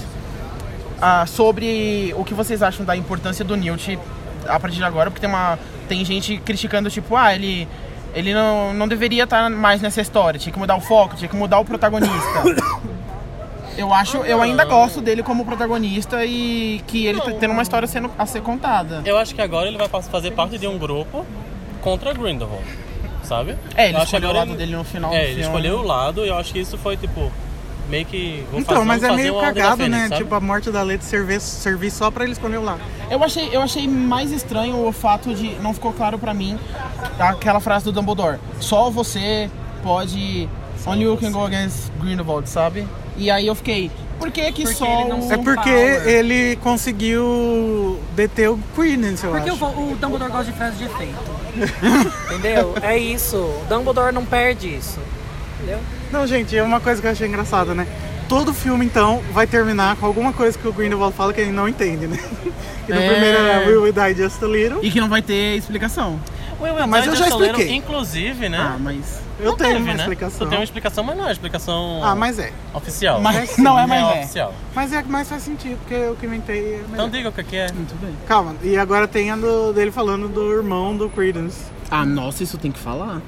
Ah, 1.00 1.24
sobre 1.26 2.12
o 2.16 2.24
que 2.24 2.34
vocês 2.34 2.62
acham 2.62 2.84
da 2.84 2.96
importância 2.96 3.44
do 3.44 3.56
Newt 3.56 3.98
a 4.46 4.58
partir 4.58 4.76
de 4.78 4.84
agora, 4.84 5.10
porque 5.10 5.20
tem 5.20 5.28
uma. 5.28 5.58
Tem 5.88 6.04
gente 6.04 6.36
criticando, 6.38 6.90
tipo, 6.90 7.16
ah, 7.16 7.34
ele. 7.34 7.68
Ele 8.14 8.32
não, 8.32 8.72
não 8.72 8.88
deveria 8.88 9.24
estar 9.24 9.50
mais 9.50 9.82
nessa 9.82 10.00
história, 10.00 10.40
tinha 10.40 10.52
que 10.52 10.58
mudar 10.58 10.74
o 10.76 10.80
foco, 10.80 11.14
tinha 11.14 11.28
que 11.28 11.36
mudar 11.36 11.58
o 11.60 11.64
protagonista. 11.64 12.16
Eu 13.76 13.94
acho, 13.94 14.16
eu 14.24 14.42
ainda 14.42 14.64
gosto 14.64 15.00
dele 15.00 15.22
como 15.22 15.44
protagonista 15.44 16.24
e 16.24 16.82
que 16.88 17.06
ele 17.06 17.20
tá 17.20 17.30
tendo 17.30 17.52
uma 17.52 17.62
história 17.62 17.86
sendo, 17.86 18.10
a 18.18 18.26
ser 18.26 18.42
contada. 18.42 19.02
Eu 19.04 19.16
acho 19.16 19.32
que 19.36 19.40
agora 19.40 19.68
ele 19.68 19.78
vai 19.78 19.88
fazer 19.88 20.32
parte 20.32 20.58
de 20.58 20.66
um 20.66 20.76
grupo 20.76 21.24
contra 21.80 22.12
Grindelwald, 22.12 22.64
sabe? 23.22 23.54
É, 23.76 23.90
ele 23.90 23.98
Eu 23.98 24.02
escolheu 24.02 24.30
o 24.30 24.32
lado 24.32 24.54
dele 24.56 24.74
no 24.74 24.82
final 24.82 25.12
É, 25.12 25.18
ele 25.26 25.26
filme. 25.26 25.42
escolheu 25.42 25.78
o 25.78 25.82
lado 25.82 26.24
e 26.24 26.28
eu 26.28 26.36
acho 26.36 26.52
que 26.52 26.58
isso 26.58 26.76
foi, 26.76 26.96
tipo, 26.96 27.30
meio 27.88 28.04
que... 28.06 28.44
Vou 28.50 28.60
então, 28.60 28.76
fazer, 28.76 28.86
mas 28.86 29.02
é 29.02 29.12
meio 29.12 29.40
cagado, 29.40 29.76
Fênix, 29.78 30.02
né? 30.02 30.08
sabe? 30.08 30.22
Tipo, 30.22 30.34
a 30.34 30.40
morte 30.40 30.70
da 30.70 30.82
Lady 30.82 31.04
servir, 31.04 31.40
servir 31.40 31.90
só 31.90 32.10
pra 32.10 32.24
ele 32.24 32.32
escolher 32.32 32.58
o 32.58 32.62
lado. 32.64 32.80
Eu 33.10 33.22
achei, 33.24 33.48
eu 33.52 33.62
achei 33.62 33.88
mais 33.88 34.30
estranho 34.30 34.86
o 34.86 34.92
fato 34.92 35.34
de. 35.34 35.50
Não 35.60 35.72
ficou 35.72 35.92
claro 35.92 36.18
pra 36.18 36.34
mim 36.34 36.58
aquela 37.18 37.60
frase 37.60 37.84
do 37.84 37.92
Dumbledore. 37.92 38.38
Só 38.60 38.90
você 38.90 39.50
pode. 39.82 40.48
Only 40.86 41.02
you 41.04 41.16
can 41.16 41.32
go 41.32 41.44
against 41.44 41.90
Grindelwald, 42.00 42.48
sabe? 42.48 42.86
E 43.16 43.30
aí 43.30 43.46
eu 43.46 43.54
fiquei. 43.54 43.90
Por 44.18 44.30
que 44.30 44.50
que 44.52 44.62
Porque 44.62 44.76
só. 44.76 45.06
o- 45.06 45.32
É 45.32 45.36
porque 45.36 45.70
power. 45.70 46.08
ele 46.08 46.56
conseguiu 46.56 47.98
deter 48.16 48.50
o 48.50 48.58
Credence, 48.74 49.24
eu 49.24 49.30
Porque 49.32 49.50
o, 49.50 49.54
o 49.54 49.96
Dumbledore 50.00 50.30
gosta 50.30 50.50
de 50.50 50.58
frase 50.58 50.76
de 50.76 50.84
efeito. 50.84 51.38
Entendeu? 52.26 52.74
É 52.82 52.96
isso. 52.98 53.36
O 53.36 53.64
Dumbledore 53.68 54.12
não 54.12 54.24
perde 54.24 54.68
isso. 54.74 54.98
Entendeu? 55.56 55.78
Não, 56.12 56.26
gente, 56.26 56.56
é 56.56 56.62
uma 56.62 56.80
coisa 56.80 57.00
que 57.00 57.06
eu 57.06 57.10
achei 57.12 57.26
engraçada, 57.28 57.74
né? 57.74 57.86
Todo 58.28 58.52
filme, 58.52 58.84
então, 58.84 59.22
vai 59.32 59.46
terminar 59.46 59.96
com 59.96 60.04
alguma 60.06 60.32
coisa 60.32 60.58
que 60.58 60.66
o 60.68 60.72
Grindelwald 60.72 61.14
fala 61.16 61.32
que 61.32 61.40
ele 61.40 61.52
não 61.52 61.68
entende, 61.68 62.06
né? 62.06 62.18
Que 62.86 62.94
no 62.94 63.00
É. 63.00 63.10
primeiro 63.10 63.38
era 63.38 63.66
Will 63.68 63.82
We 63.82 63.92
Die 63.92 64.22
Just 64.22 64.42
a 64.42 64.46
Little. 64.46 64.78
E 64.82 64.90
que 64.90 64.98
não 64.98 65.10
vai 65.10 65.20
ter 65.20 65.56
explicação. 65.56 66.18
Will 66.58 66.74
Will 66.74 66.86
mas 66.86 67.02
Die 67.04 67.10
eu 67.10 67.16
já 67.16 67.24
Just 67.26 67.36
Little, 67.38 67.50
expliquei. 67.50 67.76
Inclusive, 67.76 68.48
né? 68.48 68.58
Ah, 68.58 68.76
mas. 68.80 69.20
Eu 69.38 69.50
Não 69.50 69.56
tenho 69.56 69.70
teve, 69.74 69.82
uma 69.84 69.92
né? 69.94 70.00
explicação. 70.00 70.46
Tu 70.46 70.48
tem 70.50 70.58
uma 70.58 70.64
explicação, 70.64 71.04
mas 71.04 71.16
não 71.16 71.22
é 71.24 71.26
uma 71.26 71.32
explicação 71.32 72.00
Ah, 72.02 72.14
mas 72.16 72.38
é. 72.38 72.50
oficial. 72.74 73.20
Mas 73.20 73.56
não 73.58 73.78
é 73.78 73.86
mais 73.86 74.02
é. 74.16 74.20
oficial. 74.20 74.54
Mas 74.74 74.92
é 74.94 75.02
que 75.02 75.08
mais 75.10 75.28
faz 75.28 75.42
sentido, 75.42 75.76
porque 75.80 75.94
eu 75.94 76.16
que 76.18 76.24
inventei 76.26 76.58
é. 76.74 76.80
Então 76.92 77.08
diga 77.10 77.28
o 77.28 77.32
que 77.32 77.44
que 77.44 77.56
é. 77.56 77.70
Muito 77.72 77.94
bem. 78.00 78.16
Calma, 78.26 78.56
e 78.62 78.76
agora 78.78 79.06
tem 79.06 79.30
a 79.30 79.36
do, 79.36 79.72
dele 79.72 79.90
falando 79.92 80.26
do 80.26 80.50
irmão 80.52 80.96
do 80.96 81.08
Credence. 81.10 81.60
Ah, 81.90 82.04
nossa, 82.06 82.42
isso 82.42 82.56
tem 82.58 82.72
que 82.72 82.78
falar. 82.80 83.20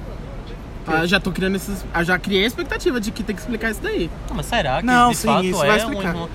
Ah, 0.87 1.07
já 1.07 1.21
tô 1.21 1.31
criando 1.31 1.57
esses. 1.57 1.85
ah, 1.93 2.03
já 2.03 2.19
criei 2.19 2.45
a 2.45 2.47
expectativa 2.47 3.01
de 3.01 3.11
que 3.11 3.23
tem 3.23 3.35
que 3.37 3.43
explicar 3.43 3.71
isso 3.71 3.81
daí. 3.83 4.11
Não, 4.29 4.37
mas 4.37 4.47
será 4.47 4.81
que 4.81 4.87
Não, 4.87 5.11
de 5.11 5.17
sim, 5.17 5.27
fato 5.29 5.45
isso 5.45 5.63
é 5.63 5.67
vai 5.67 5.77
um 5.77 5.81
explicar. 5.81 6.09
irmão... 6.09 6.29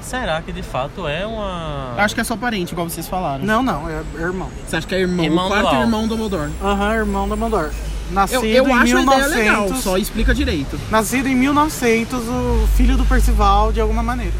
Será 0.00 0.40
que 0.40 0.50
de 0.50 0.62
fato 0.62 1.06
é 1.06 1.26
uma... 1.26 1.92
Eu 1.96 2.02
acho 2.02 2.14
que 2.14 2.20
é 2.22 2.24
só 2.24 2.34
parente, 2.34 2.72
igual 2.72 2.88
vocês 2.88 3.06
falaram. 3.06 3.44
Não, 3.44 3.62
não, 3.62 3.86
é 3.88 4.02
irmão. 4.18 4.48
Você 4.66 4.76
acha 4.76 4.86
que 4.86 4.94
é 4.94 5.00
irmão? 5.00 5.24
Irmão 5.24 5.44
o 5.44 5.48
do 5.48 5.54
quarto 5.54 5.74
Al. 5.76 5.82
irmão 5.82 6.02
do 6.08 6.16
Dumbledore. 6.16 6.50
Aham, 6.62 6.94
irmão 6.94 7.28
da 7.28 7.34
Dumbledore. 7.34 7.70
Nascido 8.10 8.44
Eu, 8.46 8.64
eu 8.64 8.68
em 8.68 8.72
acho 8.72 8.96
a 8.96 9.00
1900. 9.00 9.30
ideia 9.30 9.44
legal, 9.44 9.74
só 9.76 9.96
explica 9.98 10.34
direito. 10.34 10.80
Nascido 10.90 11.28
em 11.28 11.36
1900, 11.36 12.18
o 12.26 12.66
filho 12.76 12.96
do 12.96 13.04
Percival, 13.04 13.72
de 13.72 13.80
alguma 13.80 14.02
maneira. 14.02 14.32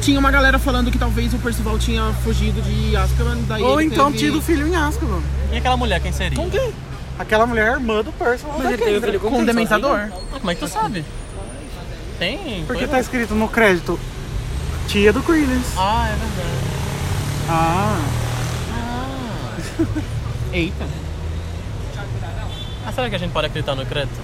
Tinha 0.00 0.18
uma 0.18 0.30
galera 0.30 0.58
falando 0.58 0.90
que 0.90 0.98
talvez 0.98 1.34
o 1.34 1.38
Percival 1.38 1.78
tinha 1.78 2.12
fugido 2.24 2.60
de 2.62 2.96
Azkaban, 2.96 3.38
daí 3.46 3.62
Ou 3.62 3.80
então 3.80 4.06
teve... 4.10 4.24
tido 4.24 4.40
filho 4.40 4.66
em 4.66 4.74
Azkaban. 4.74 5.20
E 5.52 5.56
aquela 5.58 5.76
mulher, 5.76 6.00
quem 6.00 6.10
seria? 6.12 6.36
Com 6.36 6.48
quem? 6.48 6.72
Aquela 7.18 7.46
mulher 7.46 7.68
é 7.68 7.72
irmã 7.72 8.02
do 8.02 8.12
Percival. 8.12 8.54
Mas 8.58 8.66
ele 8.68 8.78
teve 8.78 9.00
filho 9.06 9.20
com 9.20 9.28
com 9.28 9.34
um 9.34 9.38
quem? 9.38 9.46
dementador. 9.46 10.08
Ah, 10.12 10.38
como 10.38 10.50
é 10.50 10.54
que 10.54 10.60
tu 10.60 10.68
sabe? 10.68 11.04
Tem? 12.18 12.64
Porque 12.66 12.86
tá 12.86 13.00
escrito 13.00 13.34
no 13.34 13.48
crédito 13.48 13.98
tia 14.86 15.12
do 15.12 15.22
Credence. 15.22 15.72
Ah, 15.76 16.08
é 16.08 16.16
verdade. 16.16 16.48
Ah. 17.48 18.00
Eita. 20.52 20.84
Ah, 22.86 22.92
será 22.92 23.08
que 23.08 23.16
a 23.16 23.18
gente 23.18 23.32
pode 23.32 23.46
acreditar 23.46 23.74
no 23.74 23.86
crédito? 23.86 24.20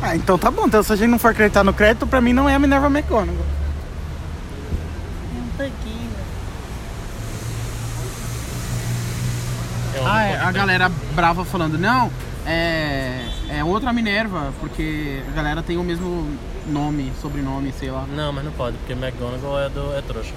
Ah, 0.00 0.16
então 0.16 0.36
tá 0.38 0.50
bom. 0.50 0.66
Então 0.66 0.82
se 0.82 0.92
a 0.92 0.96
gente 0.96 1.10
não 1.10 1.18
for 1.18 1.30
acreditar 1.30 1.62
no 1.62 1.72
crédito, 1.72 2.06
pra 2.06 2.20
mim 2.20 2.32
não 2.32 2.48
é 2.48 2.54
a 2.54 2.58
Minerva 2.58 2.86
McGonagall. 2.88 3.46
Ah, 10.06 10.24
é, 10.24 10.36
a 10.36 10.52
galera 10.52 10.90
brava 11.14 11.44
falando, 11.44 11.78
não, 11.78 12.10
é, 12.46 13.26
é 13.48 13.64
outra 13.64 13.92
Minerva, 13.92 14.52
porque 14.60 15.22
a 15.28 15.30
galera 15.36 15.62
tem 15.62 15.76
o 15.76 15.82
mesmo 15.84 16.26
nome, 16.66 17.12
sobrenome, 17.20 17.72
sei 17.72 17.90
lá. 17.90 18.04
Não, 18.14 18.32
mas 18.32 18.44
não 18.44 18.52
pode, 18.52 18.76
porque 18.78 18.92
McGonagall 18.92 19.60
é, 19.60 19.68
do, 19.68 19.96
é 19.96 20.02
trouxa. 20.02 20.32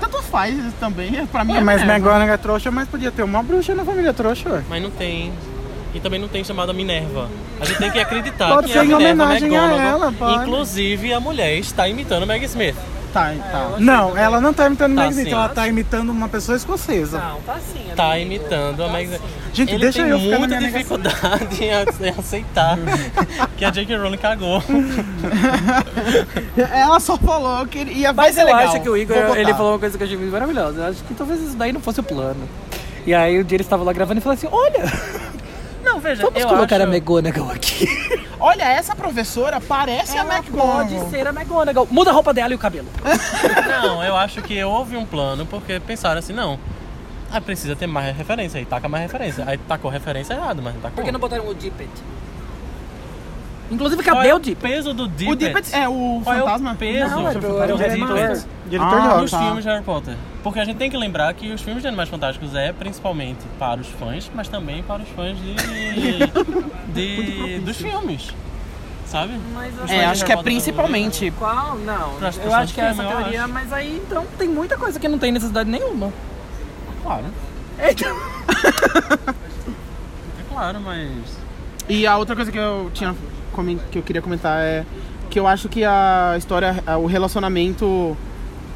Tanto 0.00 0.22
faz 0.22 0.56
também, 0.80 1.26
pra 1.26 1.44
mim 1.44 1.54
É, 1.54 1.58
é 1.58 1.60
mas 1.60 1.80
Minerva. 1.80 1.92
McGonagall 1.92 2.34
é 2.34 2.36
trouxa, 2.36 2.70
mas 2.70 2.88
podia 2.88 3.10
ter 3.10 3.22
uma 3.22 3.42
bruxa 3.42 3.74
na 3.74 3.84
família 3.84 4.12
trouxa, 4.12 4.48
ué. 4.50 4.62
Mas 4.68 4.82
não 4.82 4.90
tem. 4.90 5.32
E 5.94 6.00
também 6.00 6.20
não 6.20 6.26
tem 6.26 6.42
chamada 6.42 6.72
Minerva. 6.72 7.28
A 7.60 7.64
gente 7.64 7.78
tem 7.78 7.90
que 7.90 8.00
acreditar 8.00 8.48
Pode 8.48 8.66
que 8.66 8.72
ser 8.72 8.78
é 8.78 8.82
a 8.82 8.84
em 8.84 8.88
Minerva 8.88 9.24
homenagem 9.24 9.56
a 9.56 9.76
ela, 9.76 10.12
pode. 10.12 10.42
Inclusive, 10.42 11.12
a 11.12 11.20
mulher 11.20 11.56
está 11.56 11.88
imitando 11.88 12.26
Meg 12.26 12.44
Smith. 12.46 12.74
Tá, 13.14 13.32
tá. 13.52 13.76
Não, 13.78 14.18
ela 14.18 14.40
não 14.40 14.52
tá 14.52 14.66
imitando 14.66 14.96
Tá 14.96 15.02
Meg 15.02 15.10
Smith, 15.12 15.28
sim. 15.28 15.32
ela 15.32 15.48
tá 15.48 15.68
imitando 15.68 16.10
uma 16.10 16.28
pessoa 16.28 16.56
escocesa. 16.56 17.18
Não, 17.20 17.40
tá 17.42 17.52
assim. 17.52 17.86
Tá 17.94 18.12
amigo. 18.12 18.26
imitando 18.26 18.82
a 18.82 18.88
Meg 18.88 19.04
Smith. 19.04 19.22
Gente, 19.52 19.70
Ele 19.72 19.78
deixa 19.84 20.02
tem 20.02 20.10
eu 20.10 20.18
ficar 20.18 20.38
muita 20.40 20.58
dificuldade 20.58 21.64
em 21.64 22.08
aceitar 22.08 22.76
que 23.56 23.64
a 23.64 23.70
J.K. 23.70 23.96
Rowling 23.96 24.16
cagou. 24.18 24.60
Ela 26.72 26.98
só 26.98 27.16
falou 27.16 27.64
que 27.66 27.78
ia 27.84 28.12
Mas 28.12 28.34
ser 28.34 28.42
eu 28.42 28.46
legal. 28.46 28.60
acho 28.68 28.80
que 28.80 28.88
o 28.88 28.96
Igor, 28.96 29.16
ele 29.36 29.54
falou 29.54 29.72
uma 29.74 29.78
coisa 29.78 29.96
que 29.96 30.02
eu 30.02 30.06
achei 30.06 30.18
muito 30.18 30.32
maravilhosa. 30.32 30.80
Eu 30.80 30.86
acho 30.88 31.04
que 31.04 31.14
talvez 31.14 31.40
isso 31.40 31.56
daí 31.56 31.72
não 31.72 31.80
fosse 31.80 32.00
o 32.00 32.02
plano. 32.02 32.48
E 33.06 33.14
aí 33.14 33.38
o 33.38 33.44
dia 33.44 33.56
eles 33.56 33.66
estavam 33.66 33.86
lá 33.86 33.92
gravando 33.92 34.18
e 34.18 34.22
falou 34.22 34.34
assim, 34.34 34.48
olha, 34.50 34.82
Não, 35.84 36.00
veja, 36.00 36.22
vamos 36.22 36.40
eu 36.40 36.48
colocar 36.48 36.76
acho... 36.76 36.84
a 36.84 36.88
McGonagall 36.88 37.50
aqui. 37.50 37.86
Olha, 38.40 38.64
essa 38.64 38.94
professora 38.96 39.60
parece 39.60 40.16
a 40.16 40.20
Ela 40.20 40.36
McGonagall. 40.38 40.86
pode 40.86 41.10
ser 41.10 41.26
a 41.26 41.30
McGonagall. 41.30 41.88
Muda 41.90 42.10
a 42.10 42.12
roupa 42.12 42.32
dela 42.34 42.52
e 42.52 42.56
o 42.56 42.58
cabelo. 42.58 42.88
Não, 43.82 44.02
eu 44.04 44.16
acho 44.16 44.42
que 44.42 44.62
houve 44.64 44.96
um 44.96 45.06
plano 45.06 45.46
porque 45.46 45.78
pensaram 45.80 46.18
assim, 46.18 46.32
não. 46.32 46.58
Ah, 47.30 47.40
precisa 47.40 47.74
ter 47.74 47.86
mais 47.86 48.16
referência, 48.16 48.58
aí 48.58 48.64
taca 48.64 48.88
mais 48.88 49.02
referência. 49.02 49.44
Aí 49.46 49.58
tacou 49.58 49.90
referência 49.90 50.34
errado, 50.34 50.62
mas 50.62 50.74
não 50.74 50.80
tacou. 50.80 50.96
Por 50.96 51.04
que 51.04 51.10
não 51.10 51.18
botaram 51.18 51.48
o 51.48 51.54
Dippet? 51.54 51.90
Inclusive, 53.70 54.02
Qual 54.02 54.16
cadê 54.16 54.28
é 54.28 54.34
o 54.34 54.36
o 54.36 54.40
Dippet? 54.40 54.60
peso 54.72 54.92
do 54.92 55.08
Dippet? 55.08 55.32
O 55.32 55.36
Dippet 55.36 55.74
é 55.74 55.88
o 55.88 56.20
Qual 56.22 56.36
é 56.36 56.38
o 56.38 56.44
fantasma? 56.44 56.74
peso 56.74 57.10
Não, 57.14 57.24
o- 57.24 57.28
o 57.30 57.32
do 57.34 57.40
Potter. 57.40 58.44
Diretor 58.66 58.98
Ah, 59.00 59.18
nos 59.20 59.30
tá. 59.30 59.38
filmes 59.38 59.64
de 59.64 59.70
Harry 59.70 59.82
Potter? 59.84 60.14
Porque 60.42 60.60
a 60.60 60.64
gente 60.64 60.76
tem 60.76 60.90
que 60.90 60.96
lembrar 60.96 61.32
que 61.34 61.50
os 61.52 61.62
filmes 61.62 61.82
de 61.82 61.88
Animais 61.88 62.08
Fantásticos 62.10 62.54
é 62.54 62.72
principalmente 62.72 63.40
para 63.58 63.80
os 63.80 63.86
fãs, 63.88 64.30
mas 64.34 64.48
também 64.48 64.82
para 64.82 65.02
os 65.02 65.08
fãs 65.10 65.36
de, 65.38 65.54
de 66.92 67.58
dos 67.60 67.76
filmes, 67.78 68.28
sabe? 69.06 69.32
Fãs 69.78 69.90
É, 69.90 70.04
acho 70.06 70.24
que 70.26 70.32
é 70.32 70.36
principalmente. 70.42 71.32
Qual? 71.38 71.76
Não. 71.78 72.18
Eu 72.44 72.54
acho 72.54 72.74
que 72.74 72.80
é 72.80 72.84
essa 72.84 72.94
filme, 73.02 73.10
eu 73.12 73.18
teoria, 73.18 73.44
acho. 73.44 73.52
mas 73.52 73.72
aí 73.72 74.02
então 74.06 74.26
tem 74.38 74.48
muita 74.48 74.76
coisa 74.76 75.00
que 75.00 75.08
não 75.08 75.18
tem 75.18 75.32
necessidade 75.32 75.70
nenhuma. 75.70 76.12
Claro, 77.02 77.24
é 77.78 77.94
claro, 80.52 80.80
mas 80.80 81.08
E 81.88 82.06
a 82.06 82.16
outra 82.16 82.34
coisa 82.36 82.50
que 82.52 82.58
eu 82.58 82.90
tinha 82.94 83.14
que 83.90 83.98
eu 83.98 84.02
queria 84.02 84.22
comentar 84.22 84.60
é 84.60 84.84
que 85.30 85.38
eu 85.40 85.46
acho 85.46 85.68
que 85.68 85.84
a 85.84 86.34
história, 86.36 86.82
o 87.00 87.06
relacionamento 87.06 88.16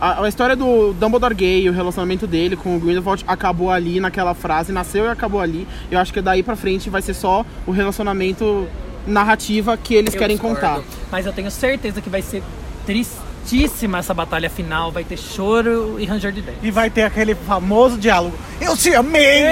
a, 0.00 0.22
a 0.22 0.28
história 0.28 0.54
do 0.54 0.92
Dumbledore 0.92 1.34
gay, 1.34 1.68
o 1.68 1.72
relacionamento 1.72 2.26
dele 2.26 2.56
com 2.56 2.76
o 2.76 2.80
Grindelwald 2.80 3.24
acabou 3.26 3.70
ali 3.70 3.98
naquela 4.00 4.34
frase, 4.34 4.72
nasceu 4.72 5.04
e 5.04 5.08
acabou 5.08 5.40
ali. 5.40 5.66
Eu 5.90 5.98
acho 5.98 6.12
que 6.12 6.20
daí 6.20 6.42
pra 6.42 6.54
frente 6.54 6.88
vai 6.88 7.02
ser 7.02 7.14
só 7.14 7.44
o 7.66 7.72
relacionamento 7.72 8.68
narrativa 9.06 9.76
que 9.76 9.94
eles 9.94 10.14
eu 10.14 10.20
querem 10.20 10.36
discordo. 10.36 10.56
contar. 10.56 10.82
Mas 11.10 11.26
eu 11.26 11.32
tenho 11.32 11.50
certeza 11.50 12.00
que 12.00 12.08
vai 12.08 12.22
ser 12.22 12.42
tristíssima 13.48 13.98
essa 13.98 14.12
batalha 14.12 14.50
final. 14.50 14.92
Vai 14.92 15.04
ter 15.04 15.16
choro 15.16 15.96
e 15.98 16.04
ranger 16.04 16.32
de 16.32 16.42
dente. 16.42 16.58
E 16.62 16.70
vai 16.70 16.90
ter 16.90 17.02
aquele 17.02 17.34
famoso 17.34 17.96
diálogo. 17.98 18.36
Eu 18.60 18.76
te 18.76 18.94
amei! 18.94 19.44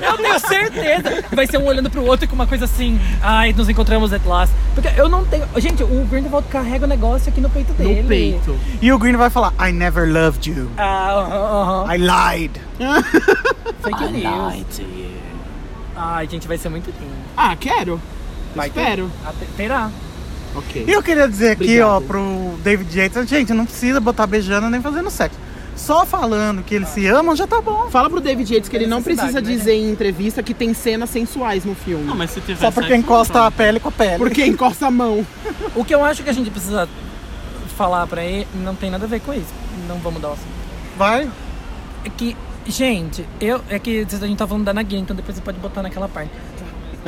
Eu 0.00 0.16
tenho 0.18 0.38
certeza. 0.40 1.24
Vai 1.32 1.46
ser 1.46 1.58
um 1.58 1.66
olhando 1.66 1.88
pro 1.90 2.04
outro 2.04 2.28
com 2.28 2.34
uma 2.34 2.46
coisa 2.46 2.64
assim. 2.66 3.00
Ai, 3.22 3.52
nos 3.52 3.68
encontramos 3.68 4.12
at 4.12 4.24
last. 4.26 4.54
Porque 4.74 4.88
eu 4.96 5.08
não 5.08 5.24
tenho. 5.24 5.46
Gente, 5.56 5.82
o 5.82 6.04
Grindelwald 6.10 6.46
carrega 6.48 6.84
o 6.84 6.88
negócio 6.88 7.30
aqui 7.30 7.40
no 7.40 7.48
peito 7.50 7.72
dele. 7.72 8.02
No 8.02 8.08
peito. 8.08 8.58
E 8.82 8.92
o 8.92 8.98
Green 8.98 9.16
vai 9.16 9.30
falar, 9.30 9.52
I 9.58 9.72
never 9.72 10.10
loved 10.12 10.48
you. 10.50 10.70
Ah, 10.76 11.12
aham, 11.12 11.86
aham. 11.86 11.94
I 11.94 11.98
lied. 11.98 12.60
Fake 13.82 14.12
news. 14.12 14.80
Ai, 15.96 16.28
gente, 16.28 16.46
vai 16.46 16.58
ser 16.58 16.68
muito 16.68 16.86
lindo. 17.00 17.12
Ah, 17.36 17.56
quero. 17.56 18.00
Vai 18.54 18.70
ter. 18.70 18.80
Espero. 18.80 19.10
Até- 19.24 19.46
Terá. 19.56 19.90
Ok. 20.54 20.84
E 20.86 20.90
eu 20.92 21.02
queria 21.02 21.28
dizer 21.28 21.52
aqui, 21.52 21.80
Obrigado. 21.80 21.88
ó, 21.88 22.00
pro 22.00 22.58
David 22.62 22.98
Yates, 22.98 23.28
gente, 23.28 23.52
não 23.52 23.64
precisa 23.64 24.00
botar 24.00 24.26
beijando 24.26 24.68
nem 24.70 24.80
fazendo 24.80 25.10
sexo. 25.10 25.38
Só 25.76 26.04
falando 26.04 26.62
que 26.64 26.74
eles 26.74 26.88
se 26.88 27.06
amam 27.06 27.36
já 27.36 27.46
tá 27.46 27.60
bom. 27.60 27.88
Fala 27.88 28.10
pro 28.10 28.20
David 28.20 28.52
Yates 28.52 28.68
que 28.68 28.74
ele 28.76 28.86
não 28.88 28.98
Necessidade, 28.98 29.32
precisa 29.32 29.48
né? 29.52 29.56
dizer 29.56 29.74
em 29.74 29.90
entrevista 29.92 30.42
que 30.42 30.52
tem 30.52 30.74
cenas 30.74 31.08
sensuais 31.08 31.64
no 31.64 31.74
filme. 31.74 32.04
não, 32.04 32.16
mas 32.16 32.32
se 32.32 32.40
tiver 32.40 32.58
Só 32.58 32.72
porque 32.72 32.88
sexo, 32.88 33.00
encosta 33.04 33.46
a 33.46 33.50
pele 33.50 33.78
com 33.78 33.88
a 33.88 33.92
pele. 33.92 34.18
Porque 34.18 34.44
encosta 34.44 34.86
a 34.86 34.90
mão. 34.90 35.24
O 35.76 35.84
que 35.84 35.94
eu 35.94 36.04
acho 36.04 36.24
que 36.24 36.30
a 36.30 36.32
gente 36.32 36.50
precisa 36.50 36.88
falar 37.76 38.06
pra 38.08 38.24
ele 38.24 38.46
não 38.54 38.74
tem 38.74 38.90
nada 38.90 39.04
a 39.04 39.08
ver 39.08 39.20
com 39.20 39.32
isso. 39.32 39.52
Não 39.86 39.98
vamos 39.98 40.20
dar 40.20 40.30
o 40.30 40.32
assunto. 40.32 40.48
Vai. 40.96 41.30
É 42.04 42.08
que, 42.10 42.36
gente, 42.66 43.24
eu. 43.40 43.60
É 43.68 43.78
que 43.78 44.04
a 44.10 44.26
gente 44.26 44.36
tá 44.36 44.46
falando 44.48 44.64
da 44.64 44.74
Nagui, 44.74 44.96
então 44.96 45.14
depois 45.14 45.36
você 45.36 45.42
pode 45.42 45.58
botar 45.60 45.82
naquela 45.82 46.08
parte. 46.08 46.30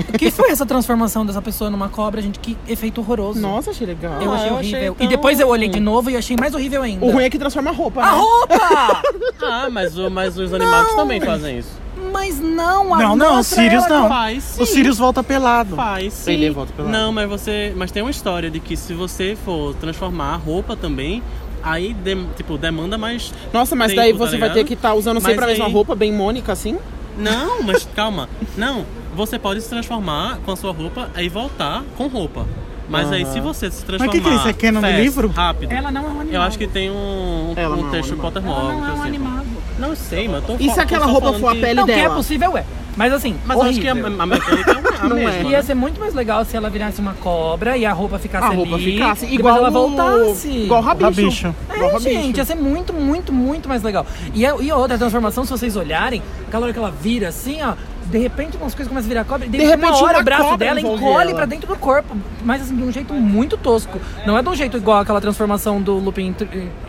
O 0.08 0.12
que 0.18 0.30
foi 0.30 0.50
essa 0.50 0.64
transformação 0.66 1.24
dessa 1.26 1.40
pessoa 1.42 1.70
numa 1.70 1.88
cobra, 1.88 2.20
gente? 2.22 2.38
Que 2.38 2.56
efeito 2.68 3.00
horroroso. 3.00 3.40
Nossa, 3.40 3.70
achei 3.70 3.86
legal. 3.86 4.20
Eu 4.20 4.30
Ah, 4.32 4.34
achei 4.36 4.50
eu 4.50 4.56
achei 4.56 4.74
horrível. 4.74 4.94
tão- 4.96 5.06
E 5.06 5.08
depois 5.08 5.40
eu 5.40 5.48
olhei 5.48 5.68
de 5.68 5.80
novo 5.80 6.10
e 6.10 6.16
achei 6.16 6.36
mais 6.38 6.54
horrível 6.54 6.82
ainda. 6.82 7.04
O 7.04 7.10
ruim 7.10 7.24
é 7.24 7.30
que 7.30 7.38
transforma 7.38 7.70
a 7.70 7.74
roupa, 7.74 8.02
A 8.02 8.12
né? 8.12 8.18
roupa! 8.18 9.02
Ah, 9.42 9.68
mas, 9.70 9.96
o- 9.98 10.10
mas 10.10 10.36
os 10.38 10.52
animados 10.52 10.92
também 10.94 11.20
fazem 11.20 11.58
isso. 11.58 11.70
Mas 12.12 12.38
não, 12.40 12.94
a 12.94 12.98
Não, 12.98 13.16
não, 13.16 13.36
mostra 13.36 13.62
Sirius 13.62 13.86
não. 13.88 14.08
Faz 14.08 14.42
sim. 14.44 14.62
O 14.62 14.66
Sirius 14.66 14.98
volta 14.98 15.22
pelado. 15.22 15.76
Faz 15.76 16.12
sim. 16.12 16.32
Ele 16.32 16.50
volta 16.50 16.72
pela 16.72 16.88
Não, 16.88 17.12
mas 17.12 17.28
você. 17.28 17.72
Mas 17.76 17.90
tem 17.90 18.02
uma 18.02 18.10
história 18.10 18.50
de 18.50 18.58
que 18.60 18.76
se 18.76 18.92
você 18.94 19.36
for 19.44 19.74
transformar 19.74 20.34
a 20.34 20.36
roupa 20.36 20.74
também, 20.76 21.22
aí 21.62 21.92
dem- 21.94 22.28
tipo, 22.36 22.56
demanda 22.58 22.96
mais. 22.98 23.32
Nossa, 23.52 23.74
mas 23.76 23.88
tempo, 23.92 24.00
daí 24.02 24.12
tá 24.12 24.18
você 24.18 24.30
vai 24.32 24.48
ligado? 24.48 24.54
ter 24.54 24.64
que 24.64 24.74
estar 24.74 24.94
usando 24.94 25.16
Mas 25.16 25.24
sempre 25.24 25.44
a 25.44 25.48
mesma 25.48 25.66
aí- 25.66 25.72
roupa, 25.72 25.94
bem 25.94 26.12
Mônica, 26.12 26.52
assim? 26.52 26.78
Não, 27.16 27.62
mas 27.62 27.86
calma. 27.94 28.28
Não, 28.56 28.84
você 29.14 29.38
pode 29.38 29.60
se 29.60 29.68
transformar 29.68 30.38
com 30.44 30.52
a 30.52 30.56
sua 30.56 30.72
roupa 30.72 31.08
e 31.18 31.28
voltar 31.28 31.82
com 31.96 32.06
roupa. 32.06 32.46
Mas 32.88 33.10
aí 33.12 33.24
se 33.24 33.38
você 33.40 33.70
se 33.70 33.84
transformar. 33.84 34.12
que 34.12 34.20
que 34.20 34.28
é 34.28 34.34
isso? 34.34 34.48
É 34.48 34.52
canon 34.52 34.80
do 34.80 34.86
livro? 34.88 35.28
Rápido. 35.28 35.70
Ela 35.70 35.92
não 35.92 36.00
é 36.00 36.08
um 36.08 36.20
animal. 36.20 36.34
Eu 36.34 36.42
acho 36.42 36.58
que 36.58 36.66
tem 36.66 36.90
um, 36.90 37.52
Ela 37.56 37.76
um 37.76 37.78
não 37.78 37.84
é 37.84 37.88
um 37.88 37.90
texto 37.92 38.12
animal. 38.12 38.32
Pottermore. 38.32 38.60
Ela 38.60 38.72
não 38.74 38.88
é 38.88 38.92
um 38.92 38.96
sei. 38.96 39.06
animal. 39.06 39.44
Não 39.78 39.88
eu 39.90 39.96
sei, 39.96 40.28
mas 40.28 40.36
eu 40.36 40.42
tô 40.42 40.62
E 40.64 40.70
se 40.70 40.80
aquela 40.80 41.06
roupa 41.06 41.32
for 41.34 41.48
a 41.48 41.54
pele 41.54 41.74
Não, 41.74 41.86
que 41.86 41.92
é 41.92 42.02
dela? 42.02 42.14
possível, 42.16 42.56
é. 42.58 42.64
Mas 42.96 43.12
assim, 43.12 43.36
Mas 43.46 43.56
eu 43.56 43.62
acho 43.62 43.80
que 43.80 43.86
a, 43.88 43.92
horrível. 43.92 44.20
a 44.20 44.26
mecânica 44.26 44.70
é 44.72 44.74
a 45.04 45.06
Não 45.08 45.16
é. 45.16 45.24
mesma. 45.24 45.50
Ia 45.50 45.56
né? 45.58 45.62
ser 45.62 45.74
muito 45.74 46.00
mais 46.00 46.12
legal 46.14 46.44
se 46.44 46.56
ela 46.56 46.68
virasse 46.68 47.00
uma 47.00 47.14
cobra 47.14 47.76
e 47.78 47.86
a 47.86 47.92
roupa 47.92 48.18
ficasse 48.18 48.44
A 48.44 48.50
roupa 48.50 48.74
ali. 48.74 48.92
ficasse 48.94 49.26
igual 49.26 49.56
ela 49.56 49.68
o- 49.68 49.72
voltasse. 49.72 50.48
Igual 50.48 50.80
o 50.82 50.84
rabicho. 50.84 51.06
Rabicho. 51.06 51.54
Igual 51.72 51.80
o 51.80 51.84
É, 51.90 51.92
rabicho. 51.92 52.10
gente, 52.10 52.36
ia 52.38 52.44
ser 52.44 52.56
muito, 52.56 52.92
muito, 52.92 53.32
muito 53.32 53.68
mais 53.68 53.84
legal. 53.84 54.04
E 54.34 54.44
a, 54.44 54.56
e 54.60 54.68
a 54.68 54.76
outra 54.76 54.98
transformação, 54.98 55.44
se 55.44 55.50
vocês 55.52 55.76
olharem, 55.76 56.20
aquela 56.48 56.64
hora 56.64 56.72
que 56.72 56.78
ela 56.80 56.90
vira 56.90 57.28
assim, 57.28 57.62
ó, 57.62 57.74
de 58.10 58.18
repente 58.18 58.56
umas 58.56 58.74
coisas 58.74 58.88
começam 58.88 59.06
a 59.06 59.08
virar 59.08 59.24
cobra, 59.24 59.46
e 59.46 59.48
de, 59.48 59.56
De 59.58 59.64
repente 59.64 59.80
repente, 59.80 59.98
uma 59.98 60.04
hora 60.08 60.18
uma 60.18 60.20
o 60.20 60.24
braço 60.24 60.56
dela 60.56 60.80
encolhe 60.80 61.28
ela. 61.30 61.34
pra 61.34 61.46
dentro 61.46 61.66
do 61.66 61.76
corpo. 61.76 62.16
Mas 62.44 62.62
assim, 62.62 62.76
de 62.76 62.82
um 62.82 62.90
jeito 62.92 63.14
muito 63.14 63.56
tosco. 63.56 64.00
Não 64.26 64.36
é 64.36 64.42
de 64.42 64.48
um 64.48 64.54
jeito 64.54 64.76
igual 64.76 65.00
aquela 65.00 65.20
transformação 65.20 65.80
do 65.80 65.94
Lupin 65.94 66.34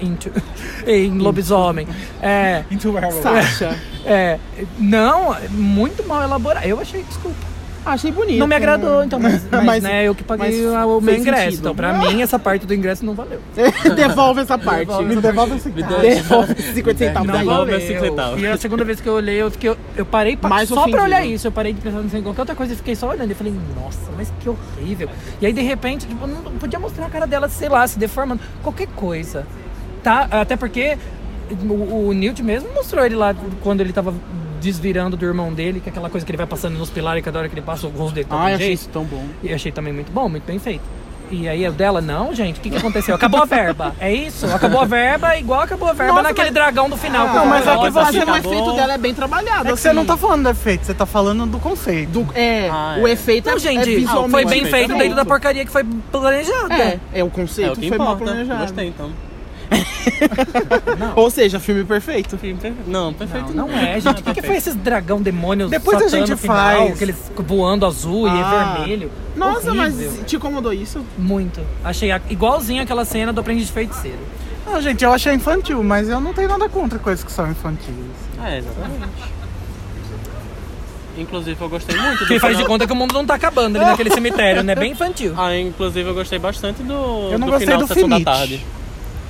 em, 0.01 0.17
em, 0.87 1.05
em 1.07 1.17
lobisomem. 1.19 1.87
É. 2.21 2.63
Into 2.71 2.93
Sasha. 3.21 3.77
É. 4.03 4.39
Não, 4.79 5.35
muito 5.51 6.03
mal 6.07 6.23
elaborado. 6.23 6.65
Eu 6.65 6.79
achei, 6.79 7.03
desculpa. 7.03 7.50
Achei 7.83 8.11
bonito. 8.11 8.37
Não 8.37 8.45
me 8.47 8.55
agradou, 8.55 9.03
então, 9.03 9.19
mas, 9.19 9.41
mas, 9.49 9.65
Mas- 9.65 9.83
né, 9.83 10.07
eu 10.07 10.13
que 10.13 10.23
paguei 10.23 10.65
mas 10.67 10.85
o 10.85 11.01
meu 11.01 11.15
ingresso. 11.15 11.43
sentido. 11.45 11.59
Então, 11.61 11.75
pra 11.75 11.93
mim, 11.93 12.21
essa 12.21 12.37
parte 12.37 12.65
do 12.67 12.73
ingresso 12.75 13.03
não 13.03 13.13
valeu. 13.15 13.39
Devolve 13.95 14.41
essa 14.41 14.57
parte. 14.57 14.85
Devolve 14.87 15.15
Me 15.15 15.21
devolve 15.21 15.55
esse 15.55 15.69
Devolve 15.69 16.51
esses 16.53 16.75
50 16.75 16.97
centavos 16.97 17.31
devolve. 17.31 17.71
esse 17.75 17.99
centavo. 17.99 18.39
E 18.39 18.45
a 18.47 18.57
segunda 18.57 18.83
vez 18.85 19.01
que 19.01 19.09
eu 19.09 19.13
olhei, 19.13 19.41
eu 19.41 19.49
fiquei. 19.49 19.75
Eu 19.95 20.05
parei 20.05 20.37
pra, 20.37 20.49
Mais 20.49 20.69
só 20.69 20.75
pra 20.75 20.81
ofendido. 20.83 21.03
olhar 21.03 21.25
isso. 21.25 21.47
Eu 21.47 21.51
parei 21.51 21.73
de 21.73 21.81
pensar 21.81 22.17
em 22.17 22.21
qualquer 22.21 22.41
outra 22.41 22.55
coisa 22.55 22.73
e 22.73 22.75
fiquei 22.75 22.95
só 22.95 23.09
olhando. 23.09 23.31
E 23.31 23.33
falei, 23.33 23.53
nossa, 23.75 24.11
mas 24.15 24.31
que 24.39 24.47
horrível. 24.47 25.09
E 25.41 25.45
aí, 25.47 25.53
de 25.53 25.61
repente, 25.61 26.05
tipo, 26.05 26.27
não 26.27 26.37
podia 26.59 26.77
mostrar 26.79 27.07
a 27.07 27.09
cara 27.09 27.25
dela, 27.25 27.49
sei 27.49 27.67
lá, 27.69 27.87
se 27.87 27.97
deformando. 27.97 28.41
Qualquer 28.61 28.87
coisa. 28.95 29.45
Tá? 30.03 30.27
Até 30.29 30.55
porque 30.55 30.97
o, 31.67 32.07
o 32.09 32.13
Newt 32.13 32.41
mesmo 32.43 32.69
mostrou 32.75 33.03
ele 33.05 33.15
lá 33.15 33.35
quando 33.61 33.81
ele 33.81 33.91
tava 33.93 34.13
desvirando 34.61 35.17
do 35.17 35.25
irmão 35.25 35.51
dele, 35.51 35.79
que 35.79 35.89
é 35.89 35.91
aquela 35.91 36.09
coisa 36.09 36.25
que 36.25 36.31
ele 36.31 36.37
vai 36.37 36.47
passando 36.47 36.77
nos 36.77 36.89
pilares 36.89 37.21
e 37.21 37.23
cada 37.23 37.39
hora 37.39 37.49
que 37.49 37.55
ele 37.55 37.61
passa 37.61 37.87
o 37.87 37.89
rosto 37.89 38.13
dele. 38.15 38.27
de 38.29 38.33
Ai, 38.35 38.39
um 38.39 38.55
achei 38.55 38.67
jeito. 38.67 38.79
isso 38.79 38.89
tão 38.89 39.03
bom. 39.03 39.25
E 39.43 39.49
eu 39.49 39.55
achei 39.55 39.71
também 39.71 39.91
muito 39.91 40.11
bom, 40.11 40.29
muito 40.29 40.43
bem 40.45 40.59
feito. 40.59 40.83
E 41.33 41.47
aí 41.47 41.65
o 41.65 41.71
dela, 41.71 42.01
não, 42.01 42.35
gente, 42.35 42.59
o 42.59 42.61
que, 42.61 42.69
que 42.69 42.75
aconteceu? 42.75 43.15
Acabou 43.15 43.41
a 43.41 43.45
verba. 43.45 43.95
É 44.01 44.13
isso? 44.13 44.45
Acabou 44.47 44.81
a 44.81 44.85
verba 44.85 45.37
igual 45.37 45.61
acabou 45.61 45.87
a 45.87 45.93
verba 45.93 46.11
Nossa, 46.11 46.23
naquele 46.27 46.47
mas- 46.47 46.53
dragão 46.53 46.89
do 46.89 46.97
final. 46.97 47.25
Não, 47.25 47.45
mas 47.45 47.65
é 47.65 47.77
que 47.77 47.89
você 47.89 48.19
o 48.25 48.35
efeito 48.35 48.73
dela 48.73 48.93
é 48.93 48.97
bem 48.97 49.13
trabalhado. 49.13 49.69
É 49.69 49.71
que 49.71 49.79
você 49.79 49.93
não 49.93 50.05
tá 50.05 50.17
falando 50.17 50.43
do 50.43 50.49
efeito, 50.49 50.85
você 50.85 50.93
tá 50.93 51.05
falando 51.05 51.45
do 51.45 51.57
conceito. 51.57 52.09
Do, 52.09 52.27
é, 52.37 52.67
Ah, 52.69 52.97
o 53.01 53.07
é. 53.07 53.11
efeito 53.11 53.45
Não, 53.45 53.53
é, 53.53 53.55
é 53.55 53.59
gente, 53.59 53.95
visualmente 53.95 54.31
foi 54.31 54.45
bem 54.45 54.65
feito 54.65 54.91
é 54.91 54.97
dentro 54.97 55.15
da 55.15 55.23
porcaria 55.23 55.63
que 55.63 55.71
foi 55.71 55.85
planejada. 56.11 56.73
É, 56.75 56.99
é 57.13 57.23
o 57.23 57.27
É 57.27 57.29
conceito 57.29 57.77
o 57.77 57.79
que 57.79 57.87
foi 57.87 57.97
mal 57.97 58.17
planejado. 58.17 58.61
Gostei, 58.63 58.87
então. 58.89 59.09
Ou 61.15 61.29
seja, 61.29 61.59
filme 61.59 61.83
perfeito. 61.83 62.37
Filme 62.37 62.59
perfeito. 62.59 62.89
Não, 62.89 63.13
perfeito 63.13 63.53
Não, 63.53 63.67
não 63.67 63.77
é, 63.77 63.99
gente. 63.99 64.21
O 64.21 64.23
que, 64.23 64.33
que 64.35 64.41
foi 64.41 64.55
esses 64.57 64.75
dragão 64.75 65.21
demônios 65.21 65.69
Depois 65.69 66.01
a 66.01 66.07
gente 66.07 66.35
faz. 66.35 66.93
Aqueles 66.93 67.15
voando 67.37 67.85
azul 67.85 68.27
Ah. 68.27 68.75
e 68.77 68.85
vermelho. 68.85 69.11
Nossa, 69.35 69.71
Horrível. 69.71 70.11
mas 70.11 70.25
te 70.27 70.35
incomodou 70.35 70.73
isso? 70.73 71.05
Muito. 71.17 71.61
Achei 71.83 72.09
igualzinho 72.29 72.81
aquela 72.83 73.05
cena 73.05 73.31
do 73.33 73.39
Aprendiz 73.41 73.67
de 73.67 73.73
Feiticeiro. 73.73 74.19
Não, 74.65 74.81
gente, 74.81 75.03
eu 75.03 75.11
achei 75.11 75.33
infantil, 75.33 75.83
mas 75.83 76.07
eu 76.07 76.19
não 76.21 76.33
tenho 76.33 76.47
nada 76.49 76.69
contra 76.69 76.99
coisas 76.99 77.23
que 77.23 77.31
são 77.31 77.49
infantis. 77.49 77.87
É, 78.43 78.59
exatamente. 78.59 79.31
Inclusive, 81.17 81.59
eu 81.59 81.69
gostei 81.69 81.97
muito 81.99 82.19
do 82.19 82.25
Que 82.27 82.39
faz 82.39 82.53
de 82.55 82.63
final- 82.63 82.67
conta 82.71 82.87
que 82.87 82.93
o 82.93 82.95
mundo 82.95 83.13
não 83.13 83.25
tá 83.25 83.35
acabando 83.35 83.75
ali 83.75 83.85
naquele 83.85 84.11
cemitério, 84.11 84.63
né? 84.63 84.73
Bem 84.75 84.91
infantil. 84.93 85.33
Ah, 85.37 85.55
inclusive, 85.57 86.07
eu 86.09 86.13
gostei 86.13 86.39
bastante 86.39 86.81
do, 86.83 86.93
Eu 87.31 87.37
não 87.39 87.47
do 87.47 87.51
gostei 87.51 87.67
final 87.67 87.79
do 87.81 87.87
Sessão 87.87 88.07
da. 88.09 88.19
Tarde. 88.21 88.65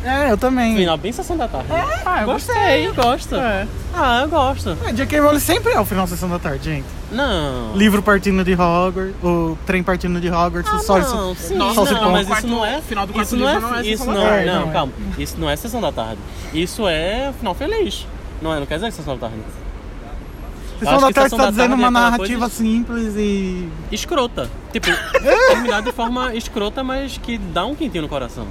É, 0.03 0.31
eu 0.31 0.37
também. 0.37 0.75
Final 0.75 0.97
bem 0.97 1.11
Sessão 1.11 1.37
da 1.37 1.47
Tarde. 1.47 1.67
Ah, 2.05 2.21
eu 2.21 2.25
Gostei, 2.25 2.87
eu 2.87 2.93
gosto. 2.95 3.35
É. 3.35 3.67
Ah, 3.93 4.21
eu 4.23 4.29
gosto. 4.29 4.75
É, 4.85 4.93
J.K. 4.93 5.19
Rowling 5.19 5.39
sempre 5.39 5.73
é 5.73 5.79
o 5.79 5.85
final 5.85 6.05
da 6.05 6.09
sessão 6.09 6.29
da 6.29 6.39
tarde, 6.39 6.63
gente. 6.63 6.85
Não. 7.11 7.73
Livro 7.75 8.01
partindo 8.01 8.43
de 8.43 8.53
Hogwarts, 8.53 9.13
o 9.23 9.57
trem 9.65 9.83
partindo 9.83 10.19
de 10.19 10.29
Hogwarts, 10.29 10.71
Ah, 10.71 10.77
o 10.77 10.79
sol 10.79 10.99
não, 10.99 11.35
sim, 11.35 11.55
Nossa, 11.55 11.75
só 11.75 11.85
se 11.85 11.93
não, 11.93 12.11
mas 12.11 12.27
isso 12.29 12.47
não 12.47 12.65
é. 12.65 12.81
final 12.81 13.05
do 13.05 13.13
quarto 13.13 13.27
isso 13.27 13.37
não 13.37 13.49
é, 13.49 13.53
livro 13.53 13.67
não 13.69 13.75
é 13.75 13.81
isso 13.81 13.89
Sessão 13.97 14.13
da 14.13 14.19
não, 14.19 14.27
Tarde. 14.27 14.45
não, 14.45 14.61
Não 14.61 14.69
é. 14.69 14.73
calma. 14.73 14.93
Isso 15.17 15.35
não 15.39 15.49
é 15.49 15.55
sessão 15.55 15.81
da 15.81 15.91
tarde. 15.91 16.17
Isso 16.53 16.87
é 16.87 17.31
final 17.37 17.53
feliz. 17.53 18.07
Não 18.41 18.53
é, 18.55 18.59
não 18.59 18.65
quer 18.65 18.75
dizer 18.75 18.91
sessão 18.91 19.15
da 19.17 19.27
tarde. 19.27 19.43
Sessão 20.85 20.95
acho 20.97 21.05
da 21.07 21.13
tarde 21.13 21.29
tá 21.37 21.43
da 21.45 21.49
dizendo 21.51 21.73
é 21.73 21.75
uma 21.75 21.91
narrativa 21.91 22.39
coisa 22.39 22.55
simples 22.55 23.13
e. 23.15 23.67
Escrota. 23.91 24.49
Tipo, 24.73 24.87
terminar 25.49 25.81
de 25.81 25.91
forma 25.91 26.33
escrota, 26.35 26.83
mas 26.83 27.17
que 27.17 27.37
dá 27.37 27.65
um 27.65 27.75
quentinho 27.75 28.01
no 28.03 28.09
coração. 28.09 28.47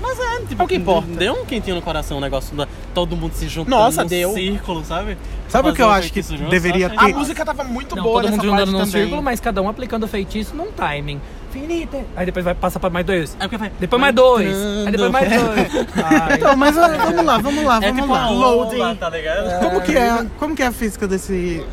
Mas 0.00 0.18
é, 0.20 0.46
tipo, 0.46 0.62
É 0.62 0.64
o 0.64 0.68
que 0.68 0.76
importa. 0.76 1.08
Deu 1.08 1.34
um 1.34 1.44
quentinho 1.44 1.76
no 1.76 1.82
coração 1.82 2.18
o 2.18 2.20
negócio 2.20 2.54
da 2.56 2.66
todo 2.94 3.16
mundo 3.16 3.32
se 3.32 3.48
juntando 3.48 3.76
Nossa, 3.76 4.02
num 4.02 4.08
deu. 4.08 4.32
círculo, 4.32 4.84
sabe? 4.84 5.18
Sabe 5.48 5.70
o 5.70 5.74
que 5.74 5.82
eu 5.82 5.90
acho 5.90 6.12
que 6.12 6.22
deveria 6.22 6.86
A 6.86 6.90
ter? 6.90 6.96
massa. 6.96 7.08
música 7.18 7.44
tava 7.44 7.64
muito 7.64 7.94
Não, 7.96 8.02
boa 8.02 8.22
todo 8.22 8.30
nessa 8.30 8.36
mundo 8.42 8.48
parte 8.50 8.62
andando 8.62 8.72
num 8.72 8.84
também. 8.86 9.02
círculo, 9.02 9.22
mas 9.22 9.40
cada 9.40 9.60
um 9.62 9.68
aplicando 9.68 10.04
o 10.04 10.08
feitiço 10.08 10.54
num 10.54 10.70
timing. 10.72 11.20
Finita. 11.60 11.98
Aí 12.16 12.26
depois 12.26 12.44
vai 12.44 12.54
passar 12.54 12.78
pra 12.80 12.90
mais 12.90 13.06
dois. 13.06 13.34
É 13.38 13.42
porque 13.42 13.56
vai- 13.56 13.72
Depois 13.78 14.00
mais 14.00 14.14
dois. 14.14 14.54
Aí 14.86 14.92
depois 14.92 15.10
mais 15.10 15.28
dois. 15.28 15.86
Ai. 16.04 16.34
Então, 16.36 16.56
mas 16.56 16.76
ah, 16.78 16.88
vamos 16.98 17.24
lá, 17.24 17.38
vamos 17.38 17.64
lá, 17.64 17.76
É 17.76 17.80
vamos 17.80 18.00
tipo 18.02 18.12
lá. 18.12 18.22
a 18.24 18.30
Loading. 18.30 18.76
Lola, 18.78 18.96
tá 18.96 19.08
ligado? 19.10 19.60
Como 19.60 19.80
que 19.80 19.96
é, 19.96 20.26
como 20.38 20.54
que 20.56 20.62
é 20.62 20.66
a 20.66 20.72
física 20.72 21.06
desse 21.08 21.64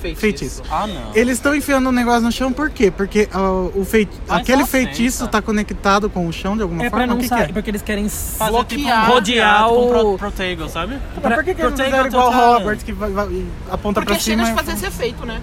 Feitiço. 0.00 0.20
feitiço? 0.20 0.62
Ah, 0.70 0.86
não. 0.86 1.14
Eles 1.14 1.34
estão 1.38 1.54
enfiando 1.54 1.88
um 1.88 1.92
negócio 1.92 2.22
no 2.22 2.32
chão 2.32 2.52
por 2.52 2.70
quê? 2.70 2.90
Porque 2.90 3.28
ah, 3.32 3.50
o 3.74 3.84
feiti... 3.84 4.12
Mas 4.26 4.38
aquele 4.40 4.64
feitiço 4.66 5.18
senta. 5.18 5.30
tá 5.32 5.42
conectado 5.42 6.08
com 6.08 6.26
o 6.26 6.32
chão 6.32 6.56
de 6.56 6.62
alguma 6.62 6.84
É 6.84 6.88
pra 6.90 7.00
forma? 7.00 7.06
não 7.08 7.14
o 7.16 7.18
que, 7.18 7.24
que 7.24 7.28
sair, 7.28 7.50
é? 7.50 7.52
porque 7.52 7.70
eles 7.70 7.82
querem 7.82 8.08
Fazer 8.08 8.50
bloquear, 8.50 9.00
tipo 9.02 9.12
rodear 9.12 9.64
tipo 9.68 9.74
o- 9.80 9.88
pro, 9.88 10.18
protego, 10.18 10.68
sabe? 10.68 10.98
Mas 11.22 11.34
por 11.34 11.44
que, 11.44 11.54
que 11.54 11.60
eles 11.62 11.70
não 11.78 11.84
fizeram 11.84 12.06
igual 12.06 12.30
total. 12.32 12.56
Hogwarts 12.56 12.82
que 12.82 12.92
vai, 12.92 13.10
vai- 13.10 13.44
aponta 13.70 14.00
Porque 14.00 14.12
pra 14.14 14.22
cima? 14.22 14.44
chega 14.46 14.56
de 14.58 14.64
fazer 14.66 14.72
esse 14.76 14.86
efeito, 14.86 15.26
né? 15.26 15.40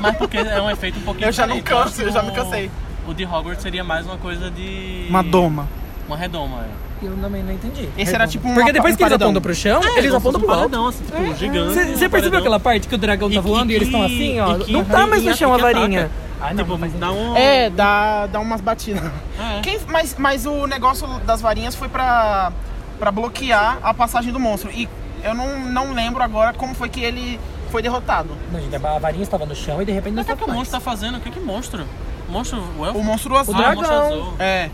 Mas 0.00 0.16
porque 0.16 0.36
é 0.38 0.60
um 0.60 0.70
efeito 0.70 0.98
um 0.98 1.02
pouquinho 1.02 1.28
Eu 1.28 1.32
já 1.32 1.46
não 1.46 1.56
diferente. 1.56 1.84
canso, 1.84 2.02
eu 2.02 2.10
já 2.12 2.22
me 2.22 2.30
cansei. 2.32 2.70
O 3.06 3.12
de 3.14 3.24
Hogwarts 3.24 3.62
seria 3.62 3.84
mais 3.84 4.06
uma 4.06 4.16
coisa 4.16 4.50
de... 4.50 5.06
Uma 5.08 5.22
doma. 5.22 5.68
Uma 6.06 6.16
redoma, 6.16 6.62
é. 6.62 6.84
Eu 7.06 7.16
também 7.18 7.42
não 7.42 7.52
entendi. 7.52 7.88
Esse 7.98 8.14
era 8.14 8.26
tipo 8.26 8.48
um 8.48 8.54
Porque 8.54 8.72
depois 8.72 8.96
que 8.96 9.02
eles 9.02 9.10
paredão. 9.10 9.28
apontam 9.28 9.42
pro 9.42 9.54
chão, 9.54 9.80
É, 9.84 9.98
eles 9.98 10.14
apontam 10.14 10.40
pro 10.40 10.48
um 10.48 10.52
alto. 10.52 10.60
paredão, 10.70 10.86
assim, 10.88 11.04
tipo, 11.04 11.34
gigante. 11.36 11.74
Você 11.74 11.80
um 11.80 11.84
percebeu 11.86 12.10
paredão. 12.10 12.38
aquela 12.38 12.60
parte 12.60 12.88
que 12.88 12.94
o 12.94 12.98
dragão 12.98 13.28
tá 13.30 13.36
E- 13.36 13.40
voando 13.40 13.70
e, 13.70 13.74
e 13.74 13.76
eles 13.76 13.88
estão 13.88 14.02
assim, 14.02 14.40
ó? 14.40 14.56
e 14.56 14.64
que- 14.64 14.72
não 14.72 14.84
tá 14.84 15.06
mais 15.06 15.22
no 15.22 15.30
e 15.30 15.34
chão 15.36 15.52
a 15.52 15.56
que 15.56 15.62
ataca. 15.64 15.80
varinha. 15.80 16.10
Ah, 16.40 16.54
tipo, 16.54 16.76
dá 16.98 17.12
um... 17.12 17.36
É, 17.36 17.70
dá, 17.70 18.26
dá 18.26 18.40
umas 18.40 18.60
batidas. 18.60 19.02
É. 19.38 19.60
Quem- 19.60 19.78
mas, 19.88 20.14
mas 20.18 20.46
o 20.46 20.66
negócio 20.66 21.06
das 21.26 21.40
varinhas 21.42 21.74
foi 21.74 21.88
pra, 21.88 22.52
pra 22.98 23.10
bloquear 23.10 23.78
a 23.82 23.92
passagem 23.92 24.32
do 24.32 24.40
monstro. 24.40 24.70
E 24.70 24.88
eu 25.22 25.34
não, 25.34 25.58
não 25.60 25.92
lembro 25.94 26.22
agora 26.22 26.52
como 26.54 26.74
foi 26.74 26.88
que 26.88 27.02
ele 27.02 27.38
foi 27.74 27.82
derrotado. 27.82 28.30
Não, 28.52 28.60
gente, 28.60 28.76
a 28.76 28.98
varinha 29.00 29.24
estava 29.24 29.44
no 29.44 29.52
chão 29.52 29.82
e 29.82 29.84
de 29.84 29.90
repente 29.90 30.14
não 30.14 30.22
Mas 30.22 30.26
o 30.26 30.26
que, 30.28 30.32
é 30.32 30.36
que 30.36 30.48
o 30.48 30.54
monstro 30.54 30.78
tá 30.78 30.84
fazendo? 30.84 31.18
O 31.18 31.20
que 31.20 31.28
é 31.28 31.32
que 31.32 31.40
monstro? 31.40 31.84
Monstro, 32.28 32.62
o 32.78 32.86
elfo? 32.86 32.98
O 33.00 33.02
monstro 33.02 33.36
azul. 33.36 33.52
O 33.52 33.56
Ah, 33.56 33.60
dragão. 33.60 33.82
monstro 33.82 33.96
azul. 33.98 34.34
É. 34.38 34.70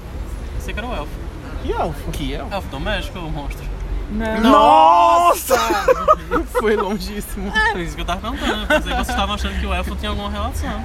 Pensei 0.57 0.75
que 0.75 0.81
era 0.81 0.87
o 0.87 0.95
elfo. 0.95 1.13
Que 1.63 1.73
elfo? 1.73 2.11
Que 2.11 2.35
elfo? 2.35 2.55
Elfo 2.55 2.69
doméstico 2.69 3.19
ou 3.21 3.31
monstro? 3.31 3.65
Não. 4.11 4.41
Nossa! 4.41 5.57
foi 6.61 6.77
longíssimo. 6.77 7.51
É, 7.57 7.79
isso 7.81 7.95
que 7.95 8.03
eu 8.03 8.05
tava 8.05 8.21
perguntando. 8.21 8.65
Eu 8.65 8.67
Pensei 8.67 8.83
que 8.93 8.99
vocês 8.99 9.09
estavam 9.09 9.35
achando 9.35 9.59
que 9.59 9.67
o 9.67 9.73
elfo 9.73 9.97
tinha 9.97 10.11
alguma 10.11 10.29
relação. 10.29 10.69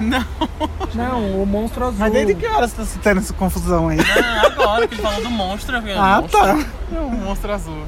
Não, 0.94 1.42
o 1.42 1.44
monstro 1.46 1.84
azul. 1.84 1.98
Mas 1.98 2.12
desde 2.14 2.34
que 2.34 2.46
horas 2.46 2.72
você 2.72 2.94
tá 2.96 3.00
tendo 3.02 3.18
essa 3.20 3.34
confusão 3.34 3.88
aí? 3.88 3.98
Não, 3.98 4.46
agora 4.46 4.88
que 4.88 4.94
ele 4.94 5.02
falou 5.02 5.22
do 5.22 5.28
monstro. 5.30 5.76
falei, 5.76 5.94
Ah, 5.98 6.20
monstro? 6.22 6.40
tá. 6.40 6.66
É 6.94 6.98
um 6.98 7.10
monstro 7.10 7.52
azul. 7.52 7.82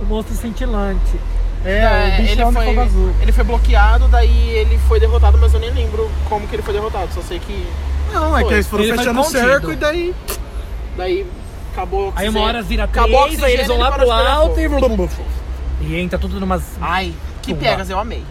O 0.00 0.04
monstro 0.06 0.34
cintilante. 0.34 1.20
É, 1.64 2.16
o 2.18 2.22
bichão 2.22 2.24
ele 2.24 2.44
de 2.46 2.52
foi, 2.52 2.64
fogo 2.66 2.80
azul. 2.80 3.12
ele 3.20 3.32
foi 3.32 3.44
bloqueado, 3.44 4.08
daí 4.08 4.48
ele 4.50 4.78
foi 4.88 4.98
derrotado, 4.98 5.36
mas 5.38 5.52
eu 5.52 5.60
nem 5.60 5.70
lembro 5.70 6.10
como 6.28 6.46
que 6.48 6.54
ele 6.56 6.62
foi 6.62 6.72
derrotado. 6.74 7.12
Só 7.12 7.20
sei 7.20 7.38
que 7.38 7.66
Não, 8.12 8.36
é 8.36 8.44
que 8.44 8.52
eles 8.54 8.66
foram 8.66 8.84
Ele 8.84 8.96
fechando 8.96 9.20
o 9.20 9.24
cerco 9.24 9.70
e 9.70 9.76
daí. 9.76 10.14
daí 10.96 11.26
acabou 11.72 12.08
o 12.08 12.12
Aí 12.16 12.28
uma 12.28 12.40
hora 12.40 12.62
vira 12.62 12.84
Acabou 12.84 13.24
três, 13.24 13.42
aí 13.42 13.52
eles 13.54 13.66
vão 13.66 13.78
lá 13.78 13.92
pro 13.92 14.02
ele 14.04 14.10
alto 14.10 14.58
e... 14.60 15.86
E 15.86 15.96
entra 16.00 16.18
tudo 16.18 16.38
numas... 16.40 16.62
Ai, 16.80 17.12
que 17.42 17.52
Tumba. 17.52 17.60
piegas, 17.60 17.88
eu 17.90 17.98
amei. 17.98 18.22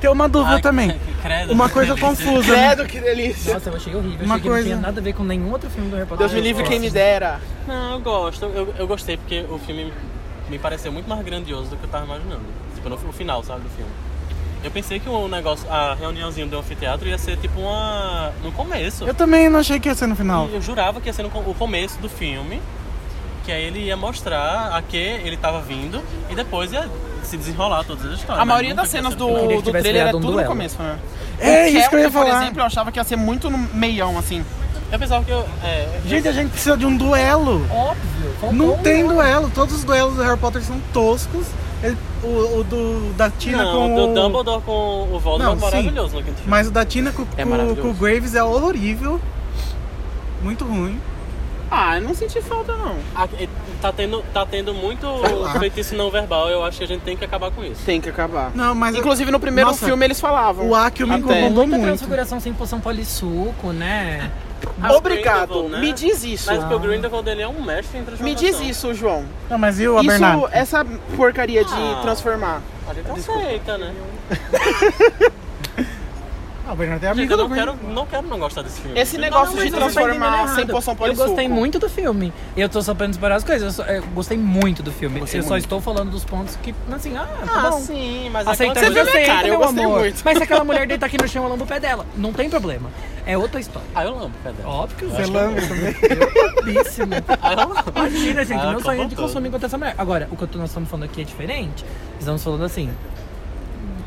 Tem 0.00 0.10
uma 0.10 0.28
dúvida 0.28 0.56
Ai, 0.56 0.60
também. 0.62 0.90
que- 0.98 1.22
credo, 1.22 1.52
Uma 1.52 1.68
coisa 1.68 1.94
delícia. 1.94 2.08
confusa. 2.24 2.52
né? 2.56 2.66
Credo, 2.74 2.88
que 2.88 3.00
delícia. 3.00 3.54
Nossa, 3.54 3.70
eu 3.70 3.76
achei 3.76 3.94
horrível. 3.94 4.24
Uma 4.26 4.34
achei 4.34 4.42
que 4.42 4.48
não 4.48 4.54
coisa- 4.54 4.68
tinha 4.68 4.80
nada 4.80 5.00
a 5.00 5.02
ver 5.02 5.12
com 5.12 5.24
nenhum 5.24 5.50
outro 5.50 5.70
filme 5.70 5.88
do 5.90 5.96
Harry 5.96 6.06
Potter. 6.08 6.26
Deus 6.28 6.32
me 6.32 6.40
livre 6.40 6.64
quem 6.64 6.78
me 6.78 6.90
dera. 6.90 7.40
Não, 7.66 7.92
eu 7.94 8.00
gosto. 8.00 8.44
Eu, 8.46 8.74
eu 8.78 8.86
gostei 8.86 9.16
porque 9.16 9.44
o 9.48 9.58
filme 9.58 9.92
me 10.50 10.58
pareceu 10.58 10.92
muito 10.92 11.08
mais 11.08 11.24
grandioso 11.24 11.70
do 11.70 11.76
que 11.76 11.84
eu 11.84 11.88
tava 11.90 12.04
imaginando. 12.04 12.42
Tipo, 12.86 12.88
no, 12.88 13.06
no 13.06 13.12
final, 13.12 13.42
sabe, 13.42 13.62
do 13.62 13.68
filme. 13.70 13.90
Eu 14.62 14.70
pensei 14.70 14.98
que 14.98 15.08
o 15.08 15.28
negócio, 15.28 15.70
a 15.70 15.94
reuniãozinha 15.94 16.46
do 16.46 16.58
anfiteatro 16.58 17.08
ia 17.08 17.18
ser 17.18 17.36
tipo 17.36 17.60
uma. 17.60 18.32
no 18.42 18.50
começo. 18.52 19.04
Eu 19.04 19.14
também 19.14 19.48
não 19.48 19.60
achei 19.60 19.78
que 19.78 19.88
ia 19.88 19.94
ser 19.94 20.06
no 20.06 20.16
final. 20.16 20.48
E 20.48 20.54
eu 20.54 20.62
jurava 20.62 21.00
que 21.00 21.08
ia 21.08 21.12
ser 21.12 21.22
no, 21.22 21.28
o 21.28 21.54
começo 21.54 21.98
do 21.98 22.08
filme. 22.08 22.60
Que 23.44 23.52
aí 23.52 23.62
ele 23.64 23.78
ia 23.80 23.96
mostrar 23.96 24.72
a 24.76 24.82
que 24.82 24.96
ele 24.96 25.36
tava 25.36 25.60
vindo 25.60 26.02
e 26.28 26.34
depois 26.34 26.72
ia 26.72 26.88
se 27.22 27.36
desenrolar 27.36 27.84
todas 27.84 28.04
as 28.06 28.18
histórias. 28.18 28.38
A 28.42 28.44
mas 28.44 28.48
maioria 28.48 28.74
das 28.74 28.88
cenas 28.88 29.14
do, 29.14 29.28
no 29.28 29.62
do 29.62 29.70
trailer 29.70 29.90
é 29.90 29.98
virado 29.98 30.18
um 30.18 30.20
tudo 30.20 30.30
no 30.30 30.32
duelo. 30.34 30.48
começo, 30.48 30.82
né? 30.82 30.98
É, 31.38 31.64
O 31.64 31.68
isso 31.68 31.88
que 31.88 31.94
eu 31.94 31.98
ia 32.00 32.04
Kelvin, 32.10 32.10
por 32.18 32.26
falar. 32.26 32.42
exemplo, 32.42 32.60
eu 32.60 32.66
achava 32.66 32.90
que 32.90 32.98
ia 32.98 33.04
ser 33.04 33.14
muito 33.16 33.48
no 33.48 33.56
meião, 33.58 34.18
assim. 34.18 34.44
Eu 34.92 34.98
pensava 34.98 35.24
que 35.24 35.30
eu. 35.30 35.44
É, 35.64 36.00
Gente, 36.06 36.28
a 36.28 36.32
gente 36.32 36.50
precisa 36.50 36.76
de 36.76 36.86
um 36.86 36.96
duelo. 36.96 37.66
Óbvio. 37.70 38.30
faltou 38.40 38.52
Não 38.58 38.76
tem 38.78 39.02
duelo. 39.04 39.14
duelo. 39.14 39.50
Todos 39.54 39.74
os 39.74 39.84
duelos 39.84 40.14
do 40.16 40.22
Harry 40.22 40.38
Potter 40.38 40.62
são 40.62 40.80
toscos. 40.92 41.46
Ele- 41.82 41.96
o, 42.22 42.60
o 42.60 42.64
do, 42.64 43.12
da 43.14 43.28
Tina 43.30 43.62
não, 43.64 43.72
com 43.72 43.94
o 43.96 44.10
o... 44.10 44.14
Dumbledore 44.14 44.62
com 44.62 45.08
o 45.12 45.18
Voldemort 45.18 45.38
Não, 45.60 45.66
é 45.68 45.70
sim. 45.70 45.76
maravilhoso 45.76 46.16
filme. 46.16 46.32
Mas 46.46 46.68
o 46.68 46.70
da 46.70 46.84
Tina 46.84 47.12
com, 47.12 47.26
É 47.36 47.44
com- 47.44 47.90
o 47.90 47.94
Graves 47.94 48.34
é 48.34 48.42
horrível. 48.42 49.20
Muito 50.42 50.64
ruim. 50.64 50.98
Ah, 51.70 51.96
eu 51.96 52.02
não 52.02 52.14
senti 52.14 52.40
falta, 52.40 52.72
não. 52.76 52.94
Ah, 53.14 53.28
Tá 53.82 53.92
tendo, 53.92 54.22
tá 54.32 54.46
tendo 54.46 54.72
muito 54.72 55.06
feitiço 55.58 55.94
não 55.94 56.10
verbal, 56.10 56.48
eu 56.48 56.64
acho 56.64 56.78
que 56.78 56.84
a 56.84 56.86
gente 56.86 57.02
tem 57.02 57.14
que 57.16 57.24
acabar 57.24 57.50
com 57.50 57.62
isso. 57.62 57.82
Tem 57.84 58.00
que 58.00 58.08
acabar. 58.08 58.50
Não, 58.54 58.74
mas 58.74 58.96
Inclusive 58.96 59.30
no 59.30 59.38
primeiro 59.38 59.70
Nossa, 59.70 59.84
filme 59.84 60.02
eles 60.04 60.18
falavam. 60.18 60.68
o 60.70 60.74
Akio 60.74 61.06
me 61.06 61.16
incomodou 61.18 61.50
Muita 61.50 61.66
muito. 61.76 61.82
transfiguração 61.82 62.40
sem 62.40 62.52
poção 62.54 62.80
polissuco, 62.80 63.72
né? 63.72 64.30
Mas 64.78 64.92
o 64.92 64.96
Obrigado, 64.96 65.38
Grindelwald, 65.48 65.72
né? 65.72 65.80
me 65.80 65.92
diz 65.92 66.22
isso. 66.24 66.46
Mas 66.46 66.58
porque 66.60 66.74
o 66.74 66.78
Grindelwald 66.78 67.28
ele 67.30 67.42
é 67.42 67.48
um 67.48 67.62
mestre 67.62 67.96
em 67.98 68.00
Me 68.00 68.06
transformação. 68.06 68.44
diz 68.44 68.60
isso, 68.60 68.94
João. 68.94 69.24
Não, 69.48 69.58
mas 69.58 69.80
e 69.80 69.88
o 69.88 69.98
Isso, 70.00 70.10
Abernathy? 70.10 70.48
essa 70.52 70.84
porcaria 71.16 71.64
de 71.64 71.72
Ah. 71.72 71.98
transformar. 72.02 72.60
A 72.88 72.94
gente 72.94 73.10
aceita, 73.10 73.78
né? 73.78 73.92
Ah, 76.68 76.74
o 76.74 76.82
é 76.82 76.86
Gente, 76.86 77.06
amigo 77.06 77.32
eu 77.32 77.36
não 77.36 77.50
quero, 77.50 77.76
não 77.94 78.06
quero 78.06 78.26
não 78.26 78.38
gostar 78.40 78.62
desse 78.62 78.80
filme. 78.80 78.98
Esse 78.98 79.16
negócio 79.18 79.54
Não, 79.56 79.64
de 79.64 79.70
tá 79.70 79.76
transformar 79.76 80.38
entendendo 80.42 80.54
sem 80.56 80.66
poção 80.66 80.94
Eu 80.94 80.98
polissuco. 80.98 81.28
gostei 81.28 81.48
muito 81.48 81.78
do 81.78 81.88
filme. 81.88 82.32
Eu 82.56 82.68
tô 82.68 82.82
só 82.82 82.92
pra 82.92 83.06
esperar 83.06 83.36
as 83.36 83.44
coisas. 83.44 83.78
Eu, 83.78 83.84
só- 83.84 83.90
eu 83.92 84.02
gostei 84.14 84.36
muito 84.36 84.82
do 84.82 84.90
filme. 84.90 85.20
Gostei 85.20 85.38
eu 85.38 85.44
só 85.44 85.56
estou 85.56 85.80
falando 85.80 86.10
dos 86.10 86.24
pontos 86.24 86.56
que, 86.56 86.74
assim, 86.92 87.16
ah, 87.16 87.24
tá 87.44 87.52
Ah, 87.68 87.70
bom. 87.70 87.78
sim, 87.78 88.28
mas 88.32 88.48
Aceitar 88.48 88.78
aquela 88.80 88.94
Você 88.94 89.00
aceita, 89.10 89.26
cara? 89.26 89.46
Eu 89.46 89.50
meu 89.58 89.66
gostei 89.66 89.84
amor. 89.84 89.98
muito. 90.00 90.22
Mas 90.24 90.38
se 90.38 90.42
aquela 90.42 90.64
mulher 90.64 90.86
deitar 90.88 91.06
aqui 91.06 91.16
no 91.22 91.28
chão, 91.28 91.44
eu 91.44 91.50
lambo 91.50 91.62
o 91.62 91.66
pé 91.68 91.78
dela. 91.78 92.04
Não 92.16 92.32
tem 92.32 92.50
problema. 92.50 92.90
É 93.24 93.38
outra 93.38 93.60
história. 93.60 93.86
Ah, 93.94 94.04
eu 94.04 94.16
lambo, 94.16 94.32
cadê? 94.42 94.62
Óbvio 94.64 94.96
que 94.98 95.04
eu 95.04 95.10
Você 95.10 95.22
lembra 95.24 95.62
também? 95.62 95.94
lambíssimo. 96.56 97.14
Eu. 97.14 97.92
Imagina, 97.94 98.44
gente, 98.44 98.60
Ah, 98.60 98.70
meu 98.70 98.80
sonho 98.80 99.02
é 99.02 99.06
de 99.06 99.14
consumir 99.16 99.48
enquanto 99.48 99.64
essa 99.66 99.78
mulher. 99.78 99.94
Agora, 99.96 100.28
o 100.32 100.36
que 100.36 100.56
nós 100.58 100.70
estamos 100.70 100.88
falando 100.90 101.04
aqui 101.04 101.20
é 101.20 101.24
diferente. 101.24 101.84
Estamos 102.18 102.42
falando 102.42 102.64
assim. 102.64 102.90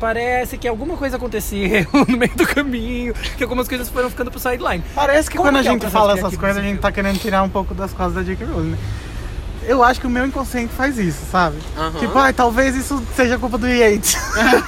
Parece 0.00 0.56
que 0.56 0.66
alguma 0.66 0.96
coisa 0.96 1.16
aconteceu 1.16 1.86
no 2.08 2.16
meio 2.16 2.34
do 2.34 2.46
caminho, 2.46 3.12
que 3.36 3.42
algumas 3.42 3.68
coisas 3.68 3.88
foram 3.90 4.08
ficando 4.08 4.30
pro 4.30 4.40
sideline. 4.40 4.82
Parece 4.94 5.30
que 5.30 5.36
Como 5.36 5.50
quando 5.50 5.56
a 5.58 5.62
que 5.62 5.68
é 5.68 5.70
o 5.70 5.72
gente 5.74 5.80
processo 5.82 6.02
fala 6.02 6.18
essas 6.18 6.36
coisas, 6.36 6.56
a 6.56 6.62
gente 6.62 6.80
tá 6.80 6.90
querendo 6.90 7.18
tirar 7.20 7.42
um 7.42 7.50
pouco 7.50 7.74
das 7.74 7.92
costas 7.92 8.14
da 8.14 8.22
J.K. 8.22 8.46
Rowling, 8.46 8.70
né? 8.70 8.78
Eu 9.70 9.84
acho 9.84 10.00
que 10.00 10.06
o 10.06 10.10
meu 10.10 10.26
inconsciente 10.26 10.72
faz 10.74 10.98
isso, 10.98 11.20
sabe? 11.30 11.56
Aham. 11.78 12.00
Tipo, 12.00 12.18
ai, 12.18 12.32
talvez 12.32 12.74
isso 12.74 13.00
seja 13.14 13.38
culpa 13.38 13.56
do 13.56 13.68
Yates. 13.68 14.16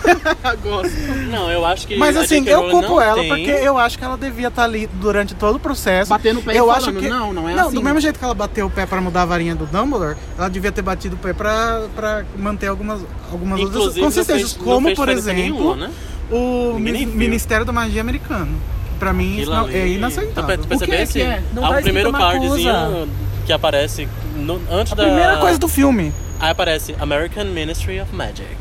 Gosto. 0.62 0.92
Não, 1.28 1.50
eu 1.50 1.66
acho 1.66 1.86
que. 1.88 1.96
Mas 1.96 2.16
assim, 2.16 2.46
eu 2.46 2.70
culpo 2.70 3.00
ela 3.00 3.16
tem- 3.16 3.28
porque 3.28 3.50
eu 3.50 3.76
acho 3.78 3.98
que 3.98 4.04
ela 4.04 4.16
devia 4.16 4.46
estar 4.48 4.62
ali 4.62 4.88
durante 4.94 5.34
todo 5.34 5.56
o 5.56 5.58
processo. 5.58 6.08
Batendo 6.10 6.38
o 6.38 6.42
pé 6.44 6.54
e 6.54 6.56
eu 6.56 6.66
falando, 6.66 6.88
acho 6.88 6.92
que 6.98 7.08
não, 7.08 7.32
não 7.32 7.48
é 7.48 7.54
Não, 7.54 7.66
assim. 7.66 7.74
do 7.74 7.82
mesmo 7.82 7.98
jeito 8.00 8.16
que 8.18 8.24
ela 8.24 8.34
bateu 8.34 8.66
o 8.66 8.70
pé 8.70 8.86
pra 8.86 9.00
mudar 9.00 9.22
a 9.22 9.24
varinha 9.24 9.56
do 9.56 9.66
Dumbledore, 9.66 10.16
ela 10.38 10.48
devia 10.48 10.70
ter 10.70 10.82
batido 10.82 11.16
o 11.16 11.18
pé 11.18 11.32
pra, 11.32 11.82
pra 11.96 12.24
manter 12.38 12.68
algumas, 12.68 13.00
algumas 13.30 13.58
outras 13.58 13.76
Inclusive, 13.80 14.04
consistências, 14.04 14.52
fez- 14.52 14.62
como 14.64 14.94
por 14.94 15.08
exemplo, 15.08 15.42
nenhuma, 15.42 15.76
né? 15.76 15.90
o 16.30 16.76
Ninguém. 16.78 17.06
Ministério 17.06 17.64
da 17.66 17.72
Magia 17.72 18.00
Americano. 18.00 18.54
Pra 19.00 19.12
mim 19.12 19.40
isso 19.40 19.50
não- 19.50 19.64
ali- 19.64 19.76
é 19.76 19.80
Tu 19.82 19.86
inaceitável. 19.88 20.58
pe- 20.58 20.66
percebesse? 20.68 21.12
que 21.14 21.22
é? 21.22 21.42
Não 21.52 21.64
Ah, 21.64 21.70
tá 21.74 21.78
o 21.80 21.82
primeiro 21.82 22.12
cardzinho 22.12 23.08
que 23.44 23.52
aparece 23.52 24.08
no- 24.36 24.60
antes 24.70 24.92
da. 24.94 25.04
Primeira 25.04 25.36
coisa 25.38 25.58
do 25.58 25.68
filme. 25.68 26.12
Aí 26.40 26.50
aparece 26.50 26.94
American 26.98 27.44
Ministry 27.46 28.00
of 28.00 28.14
Magic. 28.14 28.56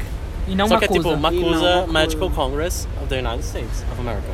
E 0.47 0.55
não 0.55 0.67
Só 0.67 0.77
que 0.77 0.85
é 0.85 0.87
Macusa. 0.87 1.09
tipo 1.09 1.21
Macusa 1.21 1.75
não 1.75 1.87
Medical 1.87 2.29
Congress 2.31 2.87
of 2.97 3.07
the 3.07 3.19
United 3.19 3.43
States 3.43 3.83
of 3.91 3.99
America. 3.99 4.31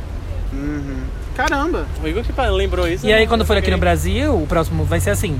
Caramba. 1.35 1.85
O 2.03 2.07
Igor 2.07 2.23
que 2.23 2.33
lembrou 2.51 2.87
isso. 2.87 3.05
E 3.05 3.13
aí 3.13 3.21
né? 3.21 3.27
quando 3.27 3.45
for 3.45 3.55
aqui 3.57 3.69
no. 3.69 3.77
Brasil, 3.77 4.35
o 4.35 4.47
próximo 4.47 4.83
vai 4.83 4.99
ser 4.99 5.11
assim. 5.11 5.39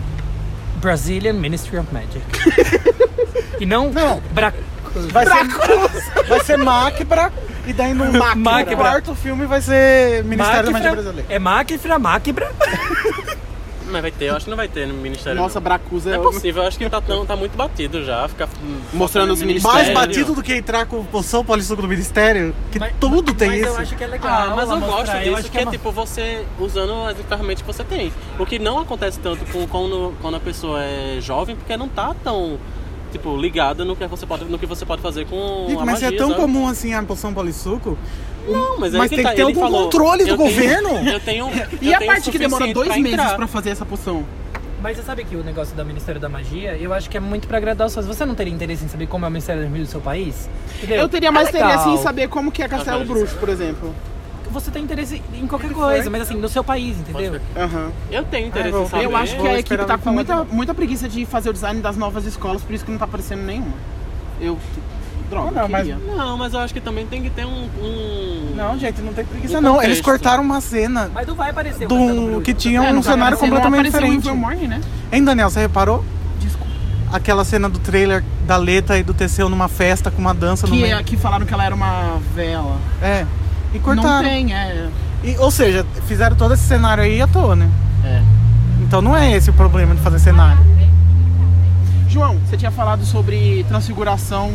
Brazilian 0.80 1.34
Ministry 1.34 1.80
of 1.80 1.88
Magic. 1.92 2.22
e 3.60 3.66
não, 3.66 3.90
Não. 3.92 4.22
Bra... 4.32 4.54
Vai 5.12 5.26
ser, 5.26 6.28
vai 6.28 6.40
ser 6.44 6.58
Macbra 6.58 7.32
e 7.68 7.74
daí 7.74 7.94
no 7.94 8.06
Macbra. 8.14 8.36
Macbra. 8.36 8.74
O 8.74 8.78
quarto 8.78 9.16
filme 9.16 9.46
vai 9.46 9.62
ser 9.62 10.24
Ministério 10.24 10.66
da 10.66 10.72
Magia 10.72 10.92
Brasileira. 10.92 11.26
É 11.30 11.40
Macfra, 11.40 12.00
Macbra. 12.00 12.52
Mas 13.90 14.02
vai 14.02 14.12
ter, 14.12 14.26
eu 14.26 14.36
acho 14.36 14.46
que 14.46 14.50
não 14.50 14.58
vai 14.58 14.68
ter 14.68 14.86
no 14.88 14.94
Ministério. 14.96 15.42
Nossa. 15.42 15.60
Bracusa 15.60 16.10
Não 16.10 16.18
é 16.18 16.20
é 16.20 16.24
possível, 16.24 16.62
eu 16.64 16.68
acho 16.68 16.78
que 16.78 16.90
tá, 16.90 17.00
tão, 17.02 17.26
tá 17.26 17.36
muito 17.36 17.56
batido 17.58 18.04
já. 18.04 18.28
Ficar 18.28 18.48
Mostrando 18.94 19.32
os 19.34 19.40
Mais 19.42 19.48
ministérios. 19.48 19.94
batido 19.94 20.34
do 20.36 20.44
que 20.44 20.54
entrar 20.54 20.86
com 20.86 21.04
poção 21.06 21.44
polissuco 21.44 21.82
do 21.82 21.88
Ministério, 21.88 22.54
que 22.72 22.80
tudo 23.00 23.34
tem 23.34 23.48
mas 23.50 23.60
isso. 23.62 23.68
eu 23.70 23.78
acho 23.78 23.96
que 23.96 24.04
é 24.04 24.08
legal. 24.08 24.30
Ah, 24.52 24.54
mas 24.56 24.70
eu 24.70 24.78
gosto 24.80 24.92
mostrar, 24.98 25.18
eu 25.18 25.24
disso, 25.24 25.36
acho 25.38 25.52
que 25.52 25.58
é 25.58 25.62
uma- 25.62 25.72
tipo 25.72 25.92
você 25.92 26.46
usando 26.60 26.94
as 27.08 27.18
ferramentas 27.18 27.62
que 27.62 27.68
você 27.68 27.84
tem. 27.84 28.12
O 28.38 28.46
que 28.46 28.60
não 28.60 28.80
acontece 28.80 29.20
tanto 29.20 29.46
com 29.52 29.66
quando, 29.68 30.14
quando 30.22 30.36
a 30.36 30.40
pessoa 30.40 30.82
é 30.84 31.20
jovem, 31.22 31.56
porque 31.56 31.76
não 31.78 31.88
tá 31.88 32.14
tão, 32.24 32.58
tipo, 33.12 33.36
ligada 33.38 33.84
no 33.86 33.96
que 33.96 34.06
você 34.08 34.26
pode, 34.26 34.46
no 34.46 34.60
que 34.60 34.66
você 34.66 34.86
pode 34.86 35.02
fazer 35.02 35.26
com 35.26 35.66
Gente, 35.70 35.82
a 35.82 35.86
mas 35.86 36.02
magia, 36.02 36.08
é 36.10 36.12
tão 36.18 36.30
sabe? 36.30 36.42
comum 36.42 36.68
assim 36.68 36.94
a 36.94 37.02
poção 37.04 37.34
polissuco. 37.34 37.98
Não, 38.48 38.80
mas, 38.80 38.94
aí 38.94 39.00
Mas 39.00 39.10
que 39.10 39.16
tem 39.16 39.24
tá, 39.26 39.30
que 39.32 39.36
ter 39.38 39.42
algum 39.44 39.60
falou, 39.60 39.84
controle 39.84 40.24
do 40.26 40.30
eu 40.32 40.38
tenho- 40.38 40.50
governo. 40.50 40.90
eu 41.10 41.20
tenho, 41.20 41.46
E 41.82 41.90
eu 41.90 41.96
a 41.96 41.98
tenho 42.00 42.12
parte 42.12 42.32
que 42.32 42.38
demora 42.40 42.68
dois 42.74 42.90
pra 42.90 43.00
meses 43.00 43.32
pra 43.34 43.48
fazer 43.48 43.70
essa 43.72 43.86
poção? 43.86 44.24
Mas 44.82 44.96
você 44.98 45.04
sabe 45.04 45.24
que 45.26 45.36
o 45.36 45.44
negócio 45.44 45.76
do 45.76 45.84
Ministério 45.84 46.22
da 46.22 46.30
Magia, 46.30 46.78
eu 46.78 46.94
acho 46.94 47.10
que 47.10 47.18
é 47.18 47.20
muito 47.20 47.48
pra 47.48 47.58
agradar 47.58 47.88
as 47.88 47.96
pessoas. 47.96 48.16
Você 48.16 48.26
não 48.26 48.36
teria 48.36 48.54
interesse 48.54 48.86
em 48.86 48.88
saber 48.88 49.08
como 49.08 49.26
é 49.26 49.28
o 49.28 49.32
Ministério 49.32 49.64
da 49.64 49.68
Magia 49.70 49.86
do 49.86 49.90
seu 49.90 50.00
país? 50.02 50.48
Entendeu? 50.78 50.98
Eu 51.02 51.10
teria 51.10 51.32
mais 51.32 51.50
É 51.50 51.52
legal. 51.54 51.70
interesse 51.72 51.90
em 51.90 51.98
saber 52.04 52.28
como 52.30 52.52
que 52.52 52.62
é 52.62 52.68
Castelo 52.68 53.04
Bruxo, 53.04 53.36
por 53.38 53.50
exemplo. 53.50 53.94
Você 54.52 54.72
tem 54.72 54.82
interesse 54.84 55.22
em 55.34 55.46
qualquer 55.46 55.72
coisa, 55.72 56.10
mas 56.10 56.22
assim, 56.22 56.36
no 56.36 56.48
seu 56.48 56.64
país, 56.64 56.96
entendeu? 56.98 57.40
Aham. 57.56 57.92
Eu 58.10 58.24
tenho 58.24 58.48
interesse 58.48 58.78
Ah, 58.78 58.82
em 58.82 58.88
saber. 58.88 59.06
Eu 59.06 59.16
acho 59.18 59.36
que 59.36 59.42
vou 59.42 59.52
a 59.52 59.60
equipe 59.60 59.86
tá 59.86 59.98
com 59.98 60.10
muita, 60.12 60.44
muita 60.46 60.74
preguiça 60.74 61.10
de 61.10 61.26
fazer 61.26 61.50
o 61.50 61.54
design 61.54 61.82
das 61.82 61.98
novas 61.98 62.26
escolas, 62.26 62.62
por 62.62 62.74
isso 62.74 62.86
que 62.86 62.92
não 62.92 62.98
tá 62.98 63.06
aparecendo 63.06 63.42
nenhuma. 63.42 63.74
Eu. 64.40 64.58
Droga, 65.30 65.62
Não, 65.62 65.68
mas-. 65.70 65.88
Não, 65.88 66.38
mas 66.38 66.54
eu 66.54 66.60
acho 66.62 66.74
que 66.74 66.80
também 66.80 67.06
tem 67.06 67.22
que 67.22 67.30
ter 67.30 67.46
um... 67.46 67.68
um- 67.82 68.54
Não, 68.56 68.78
gente, 68.80 69.02
não 69.02 69.14
tem 69.14 69.26
preguiça 69.26 69.58
Um 69.58 69.62
não. 69.62 69.82
Eles 69.84 70.00
cortaram 70.02 70.42
uma 70.42 70.62
cena 70.62 71.12
Mas 71.14 71.28
não 71.28 71.36
vai 71.36 71.50
aparecer 71.50 71.88
do 71.88 72.42
que 72.42 72.54
tinha 72.54 72.80
É, 72.82 72.90
um 72.92 72.96
não 72.96 73.04
cenário 73.04 73.38
completamente 73.38 73.86
diferente. 73.86 74.28
Evermorning, 74.28 74.68
né? 74.68 74.82
Hein, 75.12 75.24
Daniel, 75.24 75.50
você 75.50 75.60
reparou? 75.60 76.04
Desculpa. 76.40 76.72
Aquela 77.12 77.44
cena 77.44 77.68
do 77.70 77.78
trailer 77.80 78.24
da 78.46 78.56
Leta 78.58 78.98
e 78.98 79.04
do 79.04 79.14
Teseu 79.14 79.50
numa 79.50 79.68
festa 79.68 80.10
com 80.10 80.20
uma 80.22 80.34
dança 80.34 80.66
no 80.66 80.74
Que, 80.74 80.82
meio. 80.82 80.96
é, 80.98 81.04
que 81.04 81.18
falaram 81.18 81.46
que 81.46 81.54
ela 81.54 81.66
era 81.66 81.76
uma 81.76 82.20
vela. 82.34 82.78
É. 83.02 83.26
E 83.74 83.78
Não 83.78 83.84
cortaram. 83.84 84.24
tem, 84.30 84.54
é. 84.56 84.88
E, 85.24 85.36
ou 85.40 85.52
seja, 85.52 85.86
fizeram 86.08 86.36
todo 86.38 86.54
esse 86.54 86.64
cenário 86.64 87.04
aí 87.04 87.22
à 87.22 87.28
toa, 87.28 87.56
né? 87.56 87.70
É. 88.06 88.22
Então 88.82 89.02
não 89.02 89.16
é 89.16 89.32
esse 89.36 89.50
o 89.50 89.54
problema 89.54 89.94
de 89.94 90.02
fazer 90.02 90.20
cenário. 90.20 90.60
João, 92.10 92.38
você 92.46 92.56
tinha 92.56 92.72
falado 92.72 93.06
sobre 93.06 93.66
transfiguração 93.68 94.52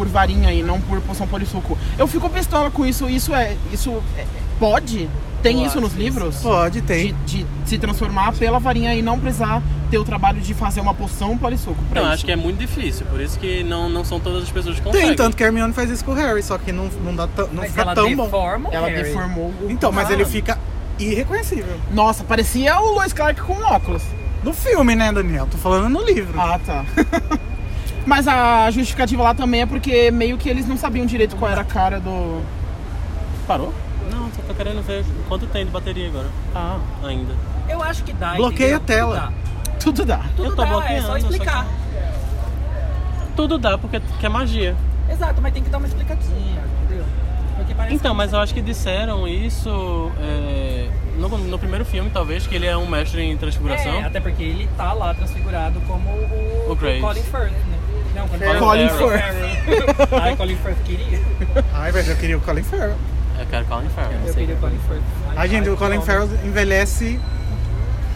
por 0.00 0.08
varinha 0.08 0.50
e 0.50 0.62
não 0.62 0.80
por 0.80 0.98
poção 1.02 1.26
polissuco. 1.26 1.76
Eu 1.98 2.06
fico 2.08 2.26
pistola 2.30 2.70
com 2.70 2.86
isso. 2.86 3.06
Isso 3.06 3.34
é. 3.34 3.54
Isso 3.70 4.02
é- 4.16 4.24
pode? 4.58 5.10
Tem 5.42 5.60
Eu 5.60 5.66
isso 5.66 5.78
nos 5.78 5.92
livros? 5.94 6.36
Pode, 6.36 6.80
De, 6.80 6.86
tem. 6.86 7.14
de 7.26 7.46
se 7.66 7.76
transformar 7.76 8.32
pela 8.32 8.58
varinha 8.58 8.94
e 8.94 9.02
não 9.02 9.18
precisar 9.20 9.62
ter 9.90 9.98
o 9.98 10.04
trabalho 10.04 10.40
de 10.40 10.54
fazer 10.54 10.80
uma 10.80 10.94
poção 10.94 11.36
polissuco. 11.36 11.76
Não, 11.94 12.02
isso. 12.02 12.12
acho 12.12 12.24
que 12.24 12.32
é 12.32 12.36
muito 12.36 12.58
difícil, 12.58 13.04
por 13.10 13.20
isso 13.20 13.38
que 13.38 13.62
não, 13.62 13.88
não 13.90 14.04
são 14.06 14.18
todas 14.20 14.42
as 14.44 14.50
pessoas 14.50 14.76
que 14.76 14.82
conseguem. 14.82 15.08
Tem, 15.08 15.16
tanto 15.16 15.36
que 15.36 15.42
a 15.42 15.46
Hermione 15.48 15.72
faz 15.74 15.90
isso 15.90 16.02
com 16.04 16.12
o 16.12 16.14
Harry, 16.14 16.42
só 16.42 16.56
que 16.56 16.72
não, 16.72 16.86
não, 17.04 17.14
dá 17.14 17.26
tão- 17.26 17.46
não 17.48 17.54
Mas 17.56 17.70
fica 17.70 17.82
ela 17.82 17.94
tão 17.94 18.14
bom. 18.16 18.24
deforma 18.24 18.68
o 18.70 18.72
Ela 18.74 18.88
Harry. 18.88 19.02
deformou 19.02 19.46
o. 19.62 19.66
Então, 19.70 19.90
mas 19.92 20.08
ele 20.10 20.24
fica 20.24 20.58
irreconhecível. 20.98 21.76
Nossa, 21.92 22.22
parecia 22.24 22.78
o 22.80 22.92
Lois 22.94 23.12
Clark 23.12 23.40
com 23.42 23.54
óculos. 23.62 24.02
No 24.44 24.52
filme, 24.54 24.94
né, 24.94 25.10
Daniel? 25.12 25.46
Tô 25.50 25.56
falando 25.58 25.88
no 25.90 26.02
livro. 26.04 26.38
Ah, 26.40 26.58
tá. 26.64 26.84
Mas 28.06 28.26
a 28.26 28.70
justificativa 28.70 29.22
lá 29.22 29.34
também 29.34 29.62
é 29.62 29.66
porque 29.66 30.10
meio 30.10 30.36
que 30.38 30.48
eles 30.48 30.66
não 30.66 30.76
sabiam 30.76 31.04
direito 31.06 31.36
qual 31.36 31.50
era 31.50 31.60
a 31.60 31.64
cara 31.64 32.00
do. 32.00 32.42
Parou? 33.46 33.72
Não, 34.10 34.30
só 34.32 34.42
tô 34.46 34.54
querendo 34.54 34.82
ver 34.84 35.04
quanto 35.28 35.46
tem 35.46 35.64
de 35.64 35.70
bateria 35.70 36.08
agora. 36.08 36.26
Ah. 36.54 36.78
Ainda. 37.04 37.34
Eu 37.68 37.82
acho 37.82 38.02
que 38.02 38.12
dá. 38.12 38.34
Bloqueia 38.34 38.76
a 38.76 38.80
tela. 38.80 39.32
Tudo 39.78 40.04
dá. 40.04 40.18
Tudo 40.18 40.24
dá. 40.24 40.24
Tudo 40.36 40.44
Eu 40.50 40.56
tô 40.56 40.62
dá, 40.62 40.68
é 40.68 40.70
bloqueando, 40.72 41.02
só 41.02 41.08
só 41.12 41.16
explicar. 41.18 41.66
Tudo 43.36 43.58
dá 43.58 43.78
porque 43.78 44.00
que 44.18 44.26
é 44.26 44.28
magia. 44.28 44.74
Exato, 45.10 45.40
mas 45.40 45.52
tem 45.52 45.62
que 45.62 45.70
dar 45.70 45.78
uma 45.78 45.86
explicadinha, 45.86 46.62
entendeu? 46.84 47.04
Então, 47.90 48.10
que- 48.12 48.16
mas 48.16 48.32
eu 48.32 48.38
acho 48.40 48.54
que 48.54 48.60
disseram 48.60 49.26
isso 49.26 50.10
é, 50.20 50.88
no, 51.18 51.28
no 51.28 51.58
primeiro 51.58 51.84
filme, 51.84 52.10
talvez, 52.10 52.46
que 52.46 52.54
ele 52.54 52.66
é 52.66 52.76
um 52.76 52.86
mestre 52.86 53.22
em 53.22 53.36
transfiguração. 53.36 53.92
É, 53.94 54.04
até 54.04 54.20
porque 54.20 54.42
ele 54.42 54.68
tá 54.76 54.92
lá 54.92 55.12
transfigurado 55.14 55.80
como 55.86 56.08
o, 56.10 56.72
O 56.72 56.76
Graves. 56.76 57.00
Colin 57.00 57.22
Firth, 57.22 57.52
né? 57.68 57.69
Não, 58.20 58.28
quando 58.28 58.58
Colin 58.58 58.88
fala- 58.88 59.08
Farrell. 59.08 59.10
Farrell. 59.98 60.22
Ai, 60.22 60.36
Colin 60.36 60.56
Firth 60.56 60.82
queria. 60.84 61.20
Ai, 61.74 61.92
velho, 61.92 62.10
eu 62.10 62.16
queria 62.16 62.36
o 62.38 62.40
Colin 62.40 62.62
Farrell. 62.62 62.94
Eu 63.38 63.46
quero 63.46 63.64
Colin 63.66 63.88
Farrell. 63.94 64.20
Eu 64.26 64.34
queria 64.34 64.54
o 64.54 64.58
Colin 64.58 64.78
Firth. 64.88 65.02
Ai, 65.36 65.48
gente, 65.48 65.68
o 65.70 65.76
Colin. 65.76 66.00
Farrell 66.02 66.28
envelhece 66.44 67.18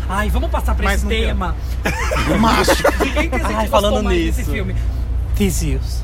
Ai, 0.09 0.29
vamos 0.29 0.51
passar 0.51 0.75
pra 0.75 0.85
Mas 0.85 0.97
esse 1.01 1.07
tema. 1.09 1.55
macho. 2.39 2.75
Quem 3.15 3.31
que 3.31 3.37
Ai, 3.43 3.67
falando 3.69 4.03
nisso. 4.11 4.39
desse 4.39 4.51
filme? 4.51 4.75
Theseus. 5.35 6.03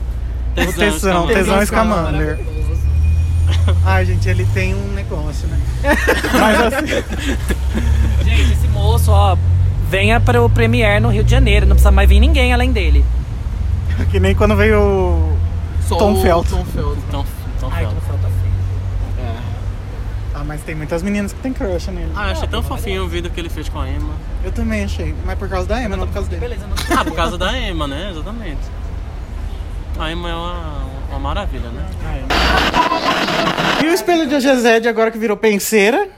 O 0.53 0.55
tesão, 0.55 0.73
Tesão, 0.73 1.27
tesão 1.27 1.67
Scamander. 1.67 2.39
Maravilhoso. 2.39 2.81
Ai, 3.85 4.07
gente, 4.07 4.27
ele 4.29 4.47
tem 4.55 4.75
um 4.75 4.93
negócio, 4.95 5.47
né? 5.49 5.59
Mas 6.33 6.61
assim, 6.73 6.87
Gente, 8.25 8.53
esse 8.53 8.69
moço, 8.69 9.11
ó, 9.13 9.37
venha 9.91 10.19
para 10.19 10.43
o 10.43 10.49
Premiere 10.49 10.99
no 11.01 11.11
Rio 11.11 11.23
de 11.23 11.31
Janeiro. 11.31 11.67
Não 11.67 11.75
precisa 11.77 11.91
mais 11.91 12.09
vir 12.09 12.21
ninguém 12.21 12.53
além 12.55 12.73
dele. 12.73 13.05
Que 14.11 14.19
nem 14.21 14.35
quando 14.35 14.57
veio 14.57 14.81
o 14.81 15.39
Só 15.87 15.97
Tom 15.97 16.21
Felton. 16.21 16.59
Tom 16.59 16.65
Felton. 16.65 16.97
Então, 17.09 17.27
então 17.57 17.69
Ai, 17.73 17.85
fala. 17.85 17.95
tô 17.95 18.01
falta 18.03 18.23
feio. 18.29 18.41
Ah, 20.35 20.45
mas 20.45 20.63
tem 20.63 20.75
muitas 20.75 21.03
meninas 21.03 21.33
que 21.33 21.41
tem 21.41 21.53
crush 21.53 21.89
nele. 21.91 22.11
Ah, 22.17 22.29
eu 22.29 22.33
achei 22.33 22.49
tão 22.49 22.63
fofinho 22.63 23.05
o 23.05 23.09
vídeo 23.09 23.31
que 23.31 23.39
ele 23.39 23.51
fez 23.51 23.69
com 23.69 23.79
a 23.79 23.89
Emma. 23.89 24.15
Eu 24.43 24.51
também 24.53 24.85
achei. 24.85 25.15
Mas 25.27 25.39
por 25.39 25.49
causa 25.49 25.69
da 25.69 25.83
Emma, 25.83 25.97
não 25.97 26.07
por 26.07 26.15
causa 26.15 26.29
dele. 26.31 26.41
Beleza, 26.41 26.67
não 26.67 26.99
Ah, 26.99 27.05
por 27.05 27.15
causa 27.15 27.37
da 27.37 27.59
Emma, 27.59 27.87
né? 27.87 28.11
Exatamente. 28.11 28.61
A 29.99 30.11
Emma 30.11 30.31
é 30.31 30.35
uma, 30.35 30.87
uma 31.11 31.19
maravilha, 31.19 31.69
né? 31.69 31.87
E 33.83 33.87
o 33.87 33.93
espelho 33.93 34.27
de 34.27 34.35
Agezed 34.37 34.89
agora 34.89 35.11
que 35.11 35.19
virou 35.19 35.37
penseira? 35.37 36.09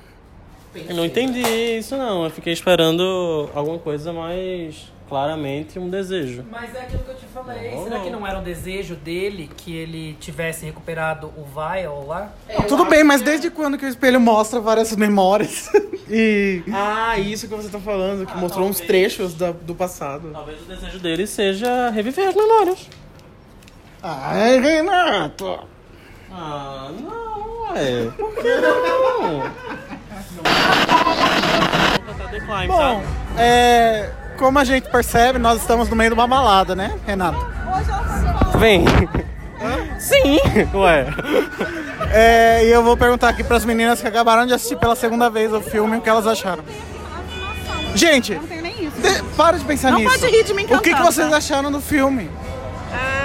Eu 0.74 0.94
não 0.94 1.05
entendi 1.05 1.40
isso, 1.40 1.97
não. 1.97 2.23
Eu 2.24 2.31
fiquei 2.31 2.52
esperando 2.52 3.51
alguma 3.55 3.78
coisa 3.78 4.12
mais 4.12 4.91
claramente 5.13 5.79
um 5.79 5.91
desejo. 5.91 6.43
Mas 6.51 6.75
é 6.75 6.81
aquilo 6.81 7.05
que 7.05 7.11
eu 7.11 7.17
te 7.17 7.27
falei. 7.27 7.73
Não, 7.75 7.85
Será 7.85 7.99
não. 7.99 8.05
que 8.05 8.11
não 8.11 8.27
era 8.27 8.39
um 8.39 8.43
desejo 8.43 8.95
dele 8.95 9.51
que 9.59 9.77
ele 9.77 10.15
tivesse 10.19 10.65
recuperado 10.65 11.27
o 11.37 11.45
Vial 11.45 12.07
lá? 12.07 12.33
Tudo 12.67 12.87
bem, 12.87 13.05
mas 13.05 13.21
desde 13.21 13.51
quando 13.51 13.77
que 13.77 13.85
o 13.85 13.89
espelho 13.89 14.19
mostra 14.19 14.59
várias 14.59 14.97
memórias? 14.97 15.69
e. 16.09 16.63
Ah, 16.73 17.19
isso 17.19 17.47
que 17.47 17.55
você 17.55 17.69
tá 17.69 17.79
falando, 17.79 18.25
que 18.25 18.33
Ah, 18.33 18.37
mostrou 18.37 18.67
uns 18.67 18.79
talvez. 18.79 18.89
trechos 18.89 19.35
da- 19.35 19.53
do 19.53 19.75
passado. 19.75 20.31
Talvez 20.33 20.63
o 20.63 20.65
desejo 20.65 20.99
dele 20.99 21.27
seja 21.27 21.91
reviver 21.91 22.29
as 22.29 22.35
memórias. 22.35 22.89
Ai, 24.03 24.59
Renato! 24.61 25.59
Ah, 26.31 26.91
não, 27.03 27.71
ué. 27.75 28.11
Por 28.17 28.35
que 28.35 28.49
não? 28.57 29.53
Bom, 32.67 33.03
é, 33.39 34.11
como 34.43 34.59
a 34.59 34.64
gente 34.64 34.90
percebe, 34.90 35.39
nós 35.39 35.60
estamos 35.60 35.89
no 35.89 35.94
meio 35.94 36.10
de 36.10 36.14
uma 36.14 36.27
balada, 36.27 36.74
né, 36.74 36.93
Renato? 37.06 37.39
Vem. 38.59 38.85
Sim. 40.01 40.39
Ué. 40.74 41.06
É, 42.12 42.64
e 42.66 42.70
eu 42.73 42.82
vou 42.82 42.97
perguntar 42.97 43.28
aqui 43.28 43.44
para 43.44 43.56
as 43.56 43.64
meninas 43.64 44.01
que 44.01 44.09
acabaram 44.09 44.44
de 44.44 44.52
assistir 44.52 44.77
pela 44.77 44.97
segunda 44.97 45.31
vez 45.31 45.52
o 45.52 45.60
filme 45.60 45.97
o 45.97 46.01
que 46.01 46.09
elas 46.10 46.27
acharam. 46.27 46.64
Gente, 47.94 48.35
de- 48.35 49.23
para 49.36 49.59
de 49.59 49.64
pensar 49.64 49.93
Não 49.93 50.01
nisso. 50.01 50.19
pode 50.19 50.27
rir 50.35 50.43
de 50.44 50.55
mim 50.55 50.64
O 50.64 50.69
que, 50.69 50.78
que 50.78 50.90
cantando, 50.90 51.12
vocês 51.12 51.31
tá? 51.31 51.36
acharam 51.36 51.70
do 51.70 51.81
filme? 51.81 52.28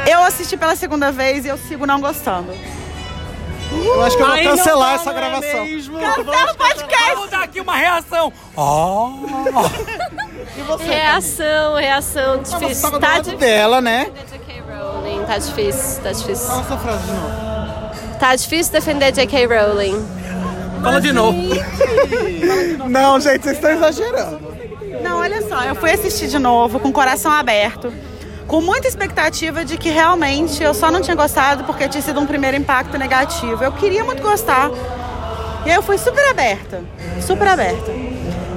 Eu 0.10 0.22
assisti 0.23 0.56
pela 0.56 0.76
segunda 0.76 1.11
vez 1.11 1.45
e 1.45 1.48
eu 1.48 1.57
sigo 1.57 1.88
não 1.88 1.99
gostando. 1.99 2.53
Eu 3.72 4.02
acho 4.03 4.15
que 4.18 4.23
eu 4.23 4.27
vou 4.27 4.38
cancelar 4.44 4.95
essa 4.95 5.11
não 5.11 5.11
é 5.11 5.15
gravação. 5.22 5.65
mesmo? 5.65 5.99
Cancela 5.99 6.52
o 6.52 6.56
podcast! 6.56 7.15
Vamos 7.15 7.30
dar 7.30 7.44
aqui 7.44 7.60
uma 7.61 7.76
reação. 7.76 8.34
Oh. 8.56 9.10
Reação, 10.85 11.76
reação 11.76 12.39
Você 12.44 12.57
difícil. 12.60 12.81
tava 12.81 12.98
do 12.98 13.02
Tá 13.02 13.07
lado 13.10 13.23
difícil. 13.23 13.39
dela, 13.39 13.81
né? 13.81 14.07
J.K. 14.30 14.61
Rowling, 14.61 15.26
tá 15.26 15.38
difícil, 15.38 16.03
tá 16.03 16.11
difícil. 16.11 16.48
Fala 16.48 16.61
essa 16.61 16.77
frase 16.77 17.03
de 17.03 17.11
novo. 17.11 18.18
Tá 18.19 18.35
difícil 18.35 18.73
defender 18.73 19.11
J.K. 19.11 19.45
Rowling. 19.45 20.07
Fala 20.84 21.02
de 21.02 21.11
novo. 21.11 21.38
Não, 22.89 23.19
gente, 23.19 23.44
vocês 23.44 23.56
estão 23.57 23.72
exagerando. 23.72 24.39
Não, 25.03 25.19
olha 25.19 25.41
só, 25.48 25.61
eu 25.64 25.76
fui 25.76 25.91
assistir 25.91 26.27
de 26.27 26.39
novo 26.39 26.80
com 26.80 26.89
o 26.89 26.94
coração 26.94 27.31
aberto. 27.31 27.91
Com 28.48 28.61
muita 28.61 28.88
expectativa 28.88 29.65
de 29.65 29.78
que 29.78 29.90
realmente 29.90 30.64
eu 30.64 30.74
só 30.74 30.90
não 30.90 31.02
tinha 31.02 31.15
gostado 31.15 31.65
porque 31.65 31.88
tinha 31.88 32.02
sido 32.02 32.19
um 32.19 32.26
primeiro 32.26 32.56
impacto 32.56 32.98
negativo. 32.98 33.64
Eu 33.64 33.74
queria 33.74 34.03
muito 34.03 34.24
gostar. 34.24 34.72
E 35.65 35.69
aí 35.69 35.76
eu 35.76 35.84
fui 35.84 35.98
super 35.98 36.26
aberta, 36.30 36.82
super 37.22 37.48
aberta. 37.48 37.91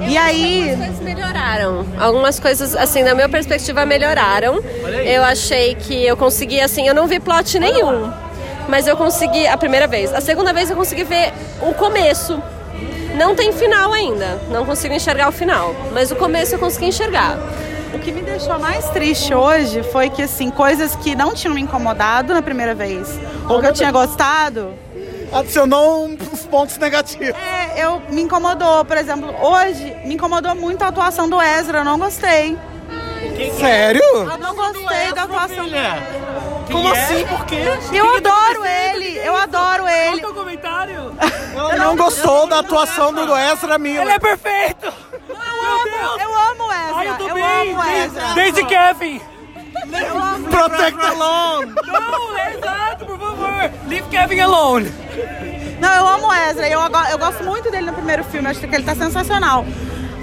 E 0.07 0.17
aí, 0.17 0.71
Algumas 0.71 0.87
coisas 0.87 0.99
melhoraram. 1.01 1.85
Algumas 1.99 2.39
coisas, 2.39 2.75
assim, 2.75 3.03
da 3.03 3.13
minha 3.13 3.29
perspectiva, 3.29 3.85
melhoraram. 3.85 4.61
Eu 5.05 5.23
achei 5.23 5.75
que 5.75 6.05
eu 6.05 6.17
consegui, 6.17 6.59
assim, 6.59 6.87
eu 6.87 6.95
não 6.95 7.05
vi 7.05 7.19
plot 7.19 7.59
nenhum. 7.59 8.11
Mas 8.67 8.87
eu 8.87 8.95
consegui, 8.95 9.45
a 9.45 9.57
primeira 9.57 9.87
vez. 9.87 10.13
A 10.13 10.21
segunda 10.21 10.53
vez 10.53 10.69
eu 10.69 10.75
consegui 10.75 11.03
ver 11.03 11.33
o 11.61 11.73
começo. 11.73 12.41
Não 13.15 13.35
tem 13.35 13.51
final 13.51 13.91
ainda. 13.91 14.39
Não 14.49 14.65
consigo 14.65 14.93
enxergar 14.93 15.27
o 15.27 15.31
final. 15.31 15.75
Mas 15.91 16.09
o 16.11 16.15
começo 16.15 16.55
eu 16.55 16.59
consegui 16.59 16.87
enxergar. 16.87 17.37
O 17.93 17.99
que 17.99 18.11
me 18.11 18.21
deixou 18.21 18.59
mais 18.59 18.89
triste 18.89 19.33
hoje 19.33 19.83
foi 19.83 20.09
que, 20.09 20.23
assim, 20.23 20.49
coisas 20.49 20.95
que 20.95 21.15
não 21.15 21.33
tinham 21.33 21.53
me 21.53 21.61
incomodado 21.61 22.33
na 22.33 22.41
primeira 22.41 22.73
vez, 22.73 23.19
ou 23.49 23.59
que 23.59 23.67
eu 23.67 23.73
tinha 23.73 23.91
gostado, 23.91 24.73
Adicionou 25.31 26.07
uns 26.07 26.45
pontos 26.45 26.77
negativos. 26.77 27.29
é, 27.29 27.85
eu 27.85 28.01
me 28.09 28.21
incomodou. 28.21 28.83
Por 28.83 28.97
exemplo, 28.97 29.33
hoje 29.41 29.95
me 30.03 30.15
incomodou 30.15 30.53
muito 30.55 30.83
a 30.83 30.87
atuação 30.87 31.29
do 31.29 31.41
Ezra, 31.41 31.79
eu 31.79 31.85
não 31.85 31.97
gostei. 31.97 32.57
Sério? 33.57 34.03
Eu 34.13 34.37
não 34.37 34.53
gostei 34.53 35.13
da 35.13 35.23
atuação 35.23 35.69
dele. 35.69 36.21
Como 36.69 36.91
assim? 36.91 37.25
Por 37.25 37.45
quê? 37.45 37.63
Eu 37.93 38.15
adoro 38.17 38.65
ele, 38.65 39.17
eu 39.19 39.35
adoro 39.35 39.87
ele. 39.87 40.21
Qual 40.21 40.33
comentário? 40.33 41.15
Ela 41.53 41.75
não 41.75 41.95
gostou 41.95 42.47
da 42.47 42.59
atuação 42.59 43.13
do 43.13 43.37
Ezra 43.37 43.77
Miller. 43.77 44.01
Ele 44.01 44.11
é 44.11 44.19
perfeito! 44.19 44.93
Eu 45.61 46.05
amo, 46.05 46.21
eu 46.21 46.35
amo 46.35 46.63
o 46.63 46.71
Ezra, 46.71 46.95
Ai, 46.95 47.07
eu 47.09 47.15
tô 47.17 47.27
eu 47.27 47.33
bem! 47.35 47.71
amo 47.71 47.79
o 47.79 47.83
Ezra. 47.83 48.33
Desde 48.33 48.65
Kevin! 48.65 49.21
Eu 49.91 50.17
amo. 50.23 50.47
Protect 50.47 50.99
alone. 51.05 51.73
Não, 51.87 52.37
exato, 52.53 53.05
por 53.05 53.19
favor! 53.19 53.71
Leave 53.87 54.07
Kevin 54.09 54.39
alone! 54.39 54.93
Não, 55.79 55.93
eu 55.93 56.07
amo 56.07 56.27
o 56.27 56.33
Ezra. 56.33 56.67
Eu, 56.67 56.79
eu 57.11 57.17
gosto 57.17 57.43
muito 57.43 57.71
dele 57.71 57.87
no 57.87 57.93
primeiro 57.93 58.23
filme. 58.25 58.47
Acho 58.47 58.59
que 58.59 58.75
ele 58.75 58.83
tá 58.83 58.95
sensacional. 58.95 59.65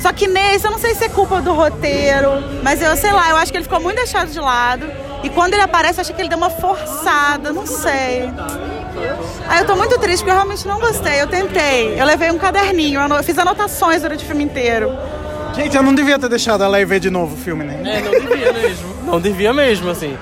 Só 0.00 0.12
que 0.12 0.28
nesse, 0.28 0.64
eu 0.64 0.70
não 0.70 0.78
sei 0.78 0.94
se 0.94 1.04
é 1.04 1.08
culpa 1.08 1.40
do 1.40 1.52
roteiro, 1.52 2.30
mas 2.62 2.80
eu 2.80 2.96
sei 2.96 3.10
lá, 3.10 3.30
eu 3.30 3.36
acho 3.36 3.50
que 3.50 3.58
ele 3.58 3.64
ficou 3.64 3.80
muito 3.80 3.96
deixado 3.96 4.28
de 4.30 4.38
lado. 4.38 4.86
E 5.24 5.28
quando 5.28 5.54
ele 5.54 5.62
aparece, 5.62 5.98
eu 5.98 6.02
acho 6.02 6.14
que 6.14 6.22
ele 6.22 6.28
deu 6.28 6.38
uma 6.38 6.50
forçada, 6.50 7.52
não 7.52 7.66
sei. 7.66 8.30
Aí 9.48 9.58
eu 9.58 9.66
tô 9.66 9.74
muito 9.74 9.98
triste 9.98 10.18
porque 10.18 10.30
eu 10.30 10.34
realmente 10.36 10.68
não 10.68 10.78
gostei. 10.78 11.20
Eu 11.20 11.26
tentei. 11.26 12.00
Eu 12.00 12.06
levei 12.06 12.30
um 12.30 12.38
caderninho, 12.38 13.00
eu 13.00 13.24
fiz 13.24 13.36
anotações 13.38 14.02
durante 14.02 14.22
o 14.22 14.26
filme 14.26 14.44
inteiro. 14.44 14.96
Gente, 15.58 15.76
eu 15.76 15.82
não 15.82 15.94
devia 15.94 16.18
ter 16.18 16.28
deixado 16.28 16.62
ela 16.64 16.80
ir 16.80 16.84
ver 16.86 17.00
de 17.00 17.10
novo 17.10 17.34
o 17.34 17.38
filme, 17.38 17.64
né? 17.64 17.98
É, 17.98 18.00
não 18.00 18.10
devia 18.12 18.52
mesmo. 18.52 18.94
Não 19.04 19.20
devia 19.20 19.52
mesmo, 19.52 19.90
assim. 19.90 20.16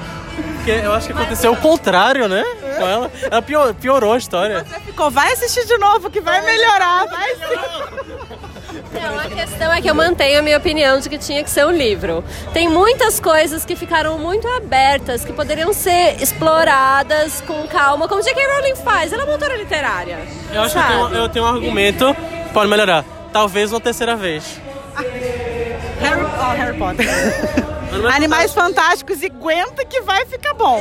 Porque 0.56 0.70
eu 0.70 0.92
acho 0.92 1.06
que 1.06 1.12
aconteceu 1.12 1.52
o 1.52 1.56
contrário, 1.56 2.26
né? 2.28 2.42
Com 2.76 2.86
ela. 2.86 3.10
Ela 3.30 3.42
pior- 3.42 3.74
piorou 3.74 4.12
a 4.12 4.18
história. 4.18 4.64
Você 4.68 4.80
ficou, 4.80 5.10
vai 5.10 5.32
assistir 5.32 5.64
de 5.66 5.78
novo 5.78 6.10
que 6.10 6.20
vai 6.20 6.40
melhorar, 6.44 7.06
vai. 7.06 7.34
Não, 8.92 9.18
a 9.18 9.24
questão 9.28 9.72
é 9.72 9.80
que 9.80 9.88
eu 9.88 9.94
mantenho 9.94 10.38
a 10.38 10.42
minha 10.42 10.56
opinião 10.56 10.98
de 10.98 11.08
que 11.08 11.18
tinha 11.18 11.44
que 11.44 11.50
ser 11.50 11.64
um 11.66 11.70
livro. 11.70 12.24
Tem 12.52 12.68
muitas 12.68 13.20
coisas 13.20 13.64
que 13.64 13.76
ficaram 13.76 14.18
muito 14.18 14.46
abertas, 14.48 15.24
que 15.24 15.32
poderiam 15.32 15.72
ser 15.72 16.20
exploradas 16.20 17.42
com 17.46 17.66
calma, 17.68 18.08
como 18.08 18.22
J.K. 18.22 18.42
Rowling 18.54 18.76
faz. 18.76 19.12
Ela 19.12 19.22
é 19.22 19.24
uma 19.26 19.34
autora 19.34 19.56
literária. 19.56 20.18
Eu 20.52 20.62
acho 20.62 20.74
que 20.74 20.80
eu 20.80 20.86
tenho, 21.08 21.14
eu 21.22 21.28
tenho 21.28 21.44
um 21.44 21.48
argumento 21.48 22.14
que 22.48 22.52
pode 22.52 22.68
melhorar. 22.70 23.04
Talvez 23.32 23.70
uma 23.72 23.80
terceira 23.80 24.16
vez. 24.16 24.60
Harry, 26.00 26.22
ó, 26.22 26.52
Harry 26.52 26.78
Potter. 26.78 27.06
Animais 28.14 28.52
fantásticos 28.52 29.22
e 29.22 29.26
aguenta 29.26 29.84
que 29.84 30.00
vai 30.02 30.26
ficar 30.26 30.54
bom. 30.54 30.80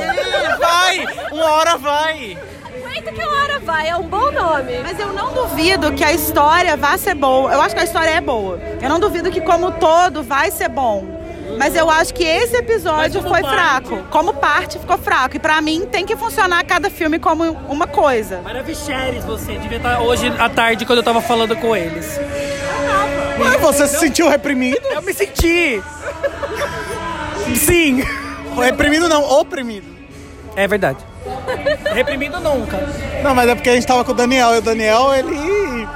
Vai! 0.58 1.06
Uma 1.32 1.50
hora 1.52 1.76
vai! 1.76 2.38
Aguenta 2.64 3.12
que 3.12 3.20
a 3.20 3.28
hora 3.28 3.58
vai, 3.58 3.88
é 3.88 3.96
um 3.96 4.08
bom 4.08 4.30
nome. 4.30 4.78
Mas 4.82 4.98
eu 4.98 5.12
não 5.12 5.32
duvido 5.32 5.92
que 5.92 6.04
a 6.04 6.12
história 6.12 6.76
vá 6.76 6.96
ser 6.98 7.14
boa. 7.14 7.52
Eu 7.52 7.60
acho 7.60 7.74
que 7.74 7.80
a 7.80 7.84
história 7.84 8.10
é 8.10 8.20
boa. 8.20 8.60
Eu 8.80 8.88
não 8.88 9.00
duvido 9.00 9.30
que 9.30 9.40
como 9.40 9.72
todo 9.72 10.22
vai 10.22 10.50
ser 10.50 10.68
bom. 10.68 11.15
Mas 11.58 11.74
eu 11.74 11.90
acho 11.90 12.12
que 12.12 12.24
esse 12.24 12.56
episódio 12.56 13.22
foi 13.22 13.40
parte? 13.42 13.48
fraco. 13.54 13.98
Como 14.10 14.34
parte 14.34 14.78
ficou 14.78 14.98
fraco. 14.98 15.36
E 15.36 15.38
pra 15.38 15.60
mim 15.60 15.86
tem 15.90 16.04
que 16.04 16.16
funcionar 16.16 16.64
cada 16.64 16.90
filme 16.90 17.18
como 17.18 17.44
uma 17.68 17.86
coisa. 17.86 18.40
Maravicheres 18.42 19.24
você, 19.24 19.54
devia 19.58 19.78
estar 19.78 20.00
hoje 20.00 20.32
à 20.38 20.48
tarde 20.48 20.84
quando 20.84 20.98
eu 20.98 21.04
tava 21.04 21.20
falando 21.20 21.56
com 21.56 21.74
eles. 21.74 22.20
Mas 23.38 23.60
você 23.60 23.86
se 23.88 23.98
sentiu 23.98 24.28
reprimido? 24.28 24.80
Eu 24.90 25.02
me 25.02 25.12
senti! 25.14 25.82
Sim! 27.56 28.02
Reprimido 28.56 29.08
não, 29.08 29.22
oprimido. 29.22 29.86
É 30.54 30.66
verdade. 30.66 30.98
Reprimido 31.92 32.40
nunca. 32.40 32.78
Não, 33.22 33.34
mas 33.34 33.48
é 33.48 33.54
porque 33.54 33.68
a 33.68 33.74
gente 33.74 33.86
tava 33.86 34.04
com 34.04 34.12
o 34.12 34.14
Daniel 34.14 34.54
e 34.54 34.58
o 34.58 34.62
Daniel, 34.62 35.12
ele. 35.14 35.86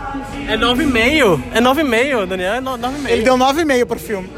É 0.48 0.56
9,5. 0.56 1.42
É 1.54 1.60
9,5, 1.60 2.26
Daniel. 2.26 2.54
É 2.54 2.60
no- 2.60 2.76
9,5. 2.76 3.08
Ele 3.08 3.22
deu 3.22 3.36
9,5 3.38 3.86
pro 3.86 3.98
filme. 3.98 4.30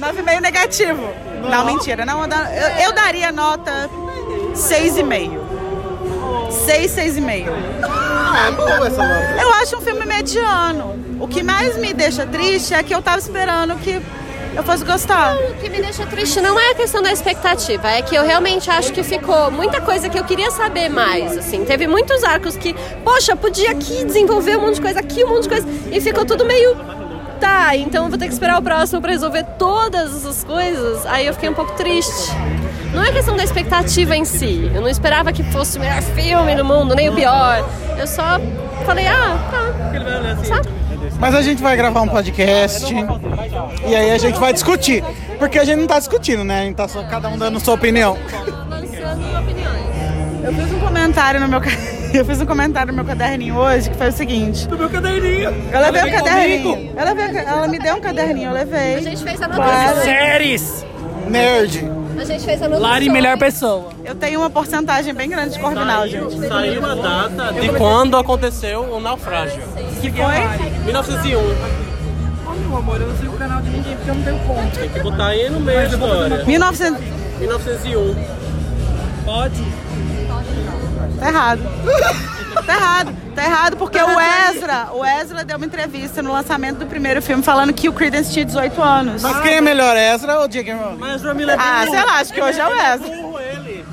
9,5 0.00 0.40
negativo. 0.40 1.02
Não, 1.48 1.64
mentira. 1.64 2.04
Não, 2.06 2.22
eu, 2.22 2.84
eu- 2.86 2.92
daria 2.92 3.30
nota 3.30 3.88
6,5. 4.54 5.38
6, 6.50 6.90
6,5. 6.90 7.48
Ah, 7.82 8.48
é 8.48 8.50
boa 8.52 8.86
essa 8.86 9.02
nota. 9.06 9.42
Eu 9.42 9.52
acho 9.54 9.76
um 9.76 9.80
filme 9.80 10.04
mediano. 10.04 10.98
O 11.20 11.28
que 11.28 11.42
mais 11.42 11.76
me 11.76 11.92
deixa 11.92 12.26
triste 12.26 12.72
é 12.74 12.82
que 12.82 12.94
eu 12.94 13.02
tava 13.02 13.18
esperando 13.18 13.74
que 13.76 14.00
eu 14.56 14.62
fosse 14.64 14.84
gostar. 14.84 15.36
O 15.36 15.54
que 15.56 15.68
me 15.68 15.80
deixa 15.80 16.04
triste 16.06 16.40
não 16.40 16.58
é 16.58 16.70
a 16.70 16.74
questão 16.74 17.02
da 17.02 17.12
expectativa, 17.12 17.88
é 17.88 18.02
que 18.02 18.14
eu 18.16 18.24
realmente 18.24 18.68
acho 18.70 18.92
que 18.92 19.02
ficou 19.02 19.50
muita 19.50 19.80
coisa 19.80 20.08
que 20.08 20.18
eu 20.18 20.24
queria 20.24 20.50
saber 20.50 20.88
mais, 20.88 21.36
assim. 21.36 21.64
Teve 21.64 21.86
muitos 21.86 22.24
arcos 22.24 22.56
que, 22.56 22.74
poxa, 23.04 23.36
podia 23.36 23.70
aqui 23.70 24.04
desenvolver 24.04 24.56
um 24.56 24.62
monte 24.62 24.76
de 24.76 24.80
coisa, 24.80 24.98
aqui 25.00 25.22
um 25.24 25.28
monte 25.28 25.42
de 25.44 25.48
coisa, 25.50 25.68
e 25.92 26.00
ficou 26.00 26.24
tudo 26.24 26.44
meio... 26.44 26.74
Tá, 27.40 27.74
então 27.76 28.04
eu 28.04 28.10
vou 28.10 28.18
ter 28.18 28.26
que 28.26 28.32
esperar 28.34 28.58
o 28.58 28.62
próximo 28.62 29.00
pra 29.00 29.12
resolver 29.12 29.42
todas 29.58 30.14
essas 30.16 30.44
coisas. 30.44 31.06
Aí 31.06 31.26
eu 31.26 31.32
fiquei 31.34 31.48
um 31.48 31.54
pouco 31.54 31.72
triste. 31.72 32.30
Não 32.92 33.02
é 33.04 33.10
questão 33.12 33.36
da 33.36 33.42
expectativa 33.44 34.14
em 34.16 34.24
si. 34.24 34.70
Eu 34.74 34.80
não 34.82 34.88
esperava 34.88 35.32
que 35.32 35.42
fosse 35.44 35.78
o 35.78 35.80
melhor 35.80 36.02
filme 36.02 36.54
do 36.54 36.64
mundo, 36.64 36.94
nem 36.94 37.08
o 37.08 37.14
pior. 37.14 37.64
Eu 37.98 38.06
só 38.06 38.38
falei, 38.84 39.06
ah, 39.06 39.38
tá. 39.50 40.44
Sabe? 40.44 40.68
Mas 41.18 41.34
a 41.34 41.42
gente 41.42 41.62
vai 41.62 41.76
gravar 41.76 42.00
um 42.02 42.08
podcast 42.08 42.92
e 43.86 43.94
aí 43.94 44.10
a 44.10 44.18
gente 44.18 44.38
vai 44.38 44.52
discutir. 44.52 45.02
Porque 45.38 45.58
a 45.58 45.64
gente 45.64 45.78
não 45.80 45.86
tá 45.86 45.98
discutindo, 45.98 46.44
né? 46.44 46.60
A 46.60 46.64
gente 46.64 46.74
tá 46.76 46.88
só 46.88 47.02
cada 47.04 47.28
um 47.28 47.38
dando 47.38 47.58
sua 47.60 47.74
opinião. 47.74 48.18
Lançando 48.68 49.38
opiniões. 49.38 49.86
Eu 50.44 50.52
fiz 50.54 50.72
um 50.72 50.78
comentário 50.80 51.40
no 51.40 51.48
meu 51.48 51.60
ca- 51.60 51.70
eu 52.14 52.24
fiz 52.24 52.40
um 52.40 52.46
comentário 52.46 52.92
no 52.92 52.96
meu 52.96 53.04
caderninho 53.04 53.56
hoje 53.56 53.90
que 53.90 53.96
foi 53.96 54.08
o 54.08 54.12
seguinte. 54.12 54.66
Do 54.68 54.76
meu 54.76 54.88
caderninho. 54.90 55.50
Eu 55.72 55.80
levei 55.80 56.02
um 56.02 56.10
caderninho. 56.24 56.92
Eu 56.96 57.04
levei, 57.04 57.42
ela 57.42 57.68
me 57.68 57.78
deu 57.78 57.96
um 57.96 58.00
caderninho, 58.00 58.48
eu 58.50 58.54
levei. 58.54 58.94
A 58.96 59.00
gente 59.00 59.22
fez 59.22 59.38
Claro. 59.38 59.62
anotações. 59.62 60.04
Séries! 60.04 60.86
Nerd. 61.28 61.90
A 62.18 62.24
gente 62.24 62.44
fez 62.44 62.60
anotações. 62.60 62.90
Lari, 62.92 63.08
melhor 63.08 63.38
pessoa. 63.38 63.88
Eu 64.04 64.14
tenho 64.14 64.40
uma 64.40 64.50
porcentagem 64.50 65.14
bem 65.14 65.28
grande 65.28 65.54
de 65.54 65.58
corvinal, 65.60 66.06
gente. 66.08 66.38
Saiu 66.48 66.84
a 66.84 66.94
data 66.94 67.52
de 67.60 67.68
quando 67.70 68.16
aconteceu 68.16 68.82
o 68.82 69.00
naufrágio. 69.00 69.62
Que 70.00 70.10
foi? 70.10 70.84
1901. 70.84 71.40
Meu 72.68 72.78
amor, 72.78 73.00
eu 73.00 73.06
não 73.08 73.16
sei 73.16 73.28
o 73.28 73.32
canal 73.32 73.62
de 73.62 73.70
ninguém 73.70 73.96
porque 73.96 74.10
eu 74.10 74.14
não 74.14 74.22
tenho 74.22 74.38
ponto. 74.40 74.78
Tem 74.78 74.88
que 74.88 75.00
botar 75.00 75.26
aí 75.28 75.48
no 75.48 75.60
meio 75.60 75.88
da 75.88 75.96
história. 75.96 76.44
1900. 76.44 77.00
1901. 77.38 78.14
Pode? 79.24 79.62
Tá 81.20 81.28
errado. 81.28 81.60
Tá 82.66 82.74
errado. 82.74 83.16
Tá 83.34 83.44
errado 83.44 83.76
porque 83.76 83.98
o 84.02 84.20
Ezra, 84.20 84.88
o 84.92 85.04
Ezra 85.04 85.44
deu 85.44 85.56
uma 85.56 85.66
entrevista 85.66 86.20
no 86.22 86.32
lançamento 86.32 86.78
do 86.78 86.86
primeiro 86.86 87.22
filme 87.22 87.42
falando 87.42 87.72
que 87.72 87.88
o 87.88 87.92
Creedence 87.92 88.32
tinha 88.32 88.44
18 88.44 88.82
anos. 88.82 89.22
Mas 89.22 89.40
quem 89.40 89.54
é 89.54 89.60
melhor, 89.60 89.96
Ezra 89.96 90.40
ou 90.40 90.48
J.K. 90.48 90.74
Rowling? 90.74 90.98
Mas 90.98 91.24
o 91.24 91.34
Miller 91.34 91.56
Ah, 91.58 91.84
sei 91.88 92.04
lá, 92.04 92.14
acho 92.20 92.32
que 92.32 92.42
hoje 92.42 92.60
é 92.60 92.66
o 92.66 92.72
Ezra. 92.74 93.08
ele. 93.52 93.84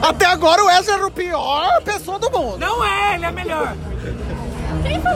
Até 0.00 0.26
agora 0.26 0.64
o 0.64 0.70
Ezra 0.70 0.94
era 0.94 1.06
o 1.06 1.10
pior 1.10 1.82
pessoa 1.82 2.18
do 2.18 2.30
mundo. 2.30 2.58
Não 2.58 2.82
é, 2.84 3.14
ele 3.14 3.26
é 3.26 3.30
melhor. 3.30 3.74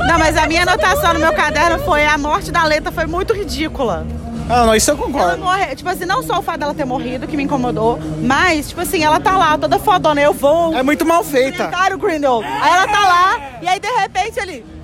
Não, 0.09 0.19
mas 0.19 0.37
a 0.37 0.47
minha 0.47 0.63
anotação 0.63 1.15
no 1.15 1.19
meu 1.21 1.33
caderno 1.33 1.79
foi 1.81 2.05
a 2.05 2.17
morte 2.19 2.53
da 2.53 2.63
Leta 2.65 2.93
foi 2.93 3.07
muito 3.07 3.33
ridícula. 3.33 4.07
Ah, 4.49 4.65
não, 4.67 4.75
isso 4.75 4.91
eu 4.91 4.97
Ela 4.97 5.07
concordo. 5.07 5.39
morre, 5.43 5.75
tipo 5.75 5.89
assim, 5.89 6.05
não 6.05 6.23
só 6.23 6.39
o 6.39 6.43
fato 6.43 6.61
dela 6.61 6.75
ter 6.75 6.85
morrido, 6.85 7.27
que 7.27 7.37
me 7.37 7.43
incomodou, 7.43 7.99
mas, 8.23 8.69
tipo 8.69 8.81
assim, 8.81 9.03
ela 9.03 9.19
tá 9.19 9.37
lá, 9.37 9.59
toda 9.59 9.79
fodona, 9.79 10.21
eu 10.21 10.33
vou. 10.33 10.73
É 10.75 10.83
muito 10.83 11.05
mal 11.05 11.25
feita. 11.25 11.69
Cara, 11.69 11.95
o 11.95 11.99
Grindelwald. 11.99 12.47
Aí 12.47 12.73
ela 12.73 12.87
tá 12.89 13.01
lá, 13.01 13.41
e 13.63 13.69
aí 13.69 13.81
de 13.81 13.89
repente 13.89 14.39
ele. 14.41 14.65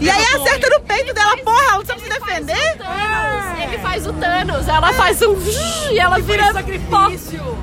E 0.00 0.08
aí 0.08 0.24
acerta 0.34 0.68
no 0.70 0.80
peito 0.84 1.12
dela, 1.12 1.36
porra, 1.38 1.62
ela 1.64 1.78
não 1.78 1.84
sabe 1.84 2.00
se 2.02 2.08
defender? 2.08 2.76
Thanos, 2.78 3.60
ele 3.60 3.78
faz 3.78 4.06
o 4.06 4.12
Thanos, 4.12 4.68
ela 4.68 4.92
faz 4.92 5.20
um 5.22 5.34
e 5.90 5.98
ela 5.98 6.20
vira 6.20 6.52
sacrifício. 6.52 7.58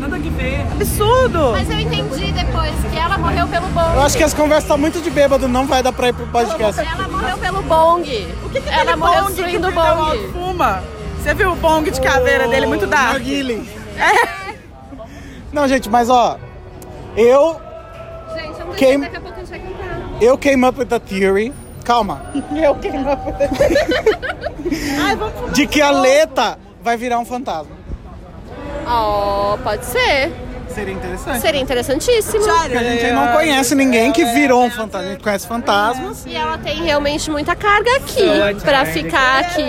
Nada 0.00 0.18
que 0.18 0.30
ver. 0.30 0.60
Absurdo! 0.72 1.52
Mas 1.52 1.68
eu 1.70 1.78
entendi 1.78 2.32
depois 2.32 2.72
que 2.90 2.98
ela 2.98 3.18
morreu 3.18 3.46
pelo 3.48 3.66
bong. 3.68 3.94
Eu 3.96 4.02
acho 4.02 4.16
que 4.16 4.24
as 4.24 4.32
conversas 4.34 4.64
estão 4.64 4.78
muito 4.78 5.00
de 5.00 5.10
bêbado, 5.10 5.46
não 5.46 5.66
vai 5.66 5.82
dar 5.82 5.92
pra 5.92 6.08
ir 6.08 6.14
pro 6.14 6.26
podcast. 6.28 6.80
Ela 6.80 7.08
morreu 7.08 7.36
pelo 7.38 7.62
bong. 7.62 8.02
O 8.44 8.48
que 8.50 8.60
que 8.60 8.68
é 8.68 8.72
ela 8.80 8.96
morreu 8.96 9.24
bong 9.24 9.34
que 9.34 9.56
o 9.56 9.60
bong. 9.72 10.32
fuma? 10.32 10.82
Você 11.22 11.34
viu 11.34 11.52
o 11.52 11.56
bong 11.56 11.90
de 11.90 12.00
caveira 12.00 12.48
dele? 12.48 12.66
Muito 12.66 12.86
dark. 12.86 13.12
Narguile. 13.12 13.68
Não, 15.52 15.68
gente, 15.68 15.90
mas 15.90 16.08
ó, 16.08 16.38
eu, 17.16 17.60
Gente, 18.34 18.60
eu 18.60 18.66
não 18.66 18.74
Quem- 18.74 19.00
daqui 19.00 19.16
a 19.16 19.20
pouco 19.20 19.36
a 19.36 19.40
gente 19.44 19.50
vai 19.50 19.58
cantar. 19.58 19.98
eu 20.22 20.38
came 20.38 20.64
up 20.66 20.78
with 20.78 20.94
a 20.94 21.00
theory, 21.00 21.52
calma, 21.84 22.22
Eu 22.54 22.74
que 22.76 22.88
não 22.90 23.10
Ai, 25.04 25.16
vamos 25.16 25.52
de 25.52 25.66
que 25.66 25.82
a 25.82 25.90
Leta 25.90 26.56
vai 26.82 26.96
virar 26.96 27.18
um 27.18 27.24
fantasma. 27.24 27.79
Oh, 28.92 29.56
pode 29.62 29.84
ser. 29.84 30.49
Seria 30.74 30.92
interessante. 30.94 31.40
Seria 31.40 31.60
interessantíssimo. 31.60 32.44
Porque 32.44 32.76
a 32.78 32.82
gente 32.82 33.10
não 33.12 33.28
conhece 33.28 33.74
ninguém 33.74 34.12
que 34.12 34.24
virou 34.26 34.64
um 34.64 34.70
fantasma. 34.70 35.08
A 35.08 35.10
gente 35.12 35.22
conhece 35.22 35.46
fantasmas. 35.46 36.24
E 36.26 36.34
ela 36.36 36.58
tem 36.58 36.82
realmente 36.82 37.30
muita 37.30 37.54
carga 37.56 37.90
aqui 37.96 38.24
pra 38.62 38.84
ficar 38.86 39.40
aqui, 39.40 39.62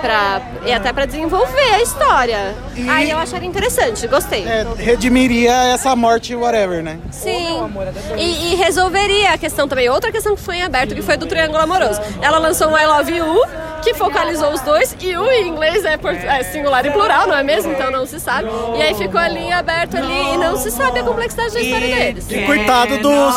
pra, 0.00 0.40
e 0.66 0.72
até 0.72 0.92
pra 0.92 1.06
desenvolver 1.06 1.74
a 1.74 1.82
história. 1.82 2.54
E- 2.76 2.88
Aí 2.88 3.10
eu 3.10 3.18
acharia 3.18 3.48
interessante, 3.48 4.06
gostei. 4.06 4.46
É, 4.46 4.66
redimiria 4.76 5.52
essa 5.74 5.94
morte, 5.94 6.34
whatever, 6.34 6.82
né? 6.82 6.98
Sim. 7.10 7.70
E, 8.16 8.52
e 8.52 8.54
resolveria 8.56 9.32
a 9.34 9.38
questão 9.38 9.68
também. 9.68 9.88
Outra 9.88 10.10
questão 10.10 10.34
que 10.34 10.42
foi 10.42 10.56
em 10.56 10.62
aberto, 10.62 10.94
que 10.94 11.02
foi 11.02 11.16
do 11.16 11.26
Triângulo 11.26 11.60
Amoroso. 11.62 12.00
Ela 12.20 12.38
lançou 12.38 12.68
um 12.68 12.78
I 12.78 12.86
Love 12.86 13.16
You, 13.16 13.42
que 13.82 13.94
focalizou 13.94 14.52
os 14.52 14.60
dois, 14.62 14.96
e 15.00 15.16
o 15.16 15.30
em 15.30 15.48
inglês 15.48 15.84
é, 15.84 15.96
por- 15.96 16.12
é 16.14 16.42
singular 16.42 16.84
e 16.84 16.90
plural, 16.90 17.26
não 17.28 17.36
é 17.36 17.42
mesmo? 17.42 17.72
Então 17.72 17.90
não 17.90 18.04
se 18.06 18.18
sabe. 18.18 18.48
E 18.76 18.82
aí 18.82 18.94
ficou 18.94 19.20
ali 19.20 19.38
em 19.40 19.52
aberto 19.52 19.96
ali, 19.96 20.34
e 20.34 20.36
não 20.36 20.47
se 20.56 20.70
sabe 20.70 21.00
a 21.00 21.02
complexidade 21.04 21.52
da 21.54 21.60
história 21.60 21.94
deles. 21.94 22.26
E 22.30 22.42
coitado 22.46 22.98
dos. 22.98 23.34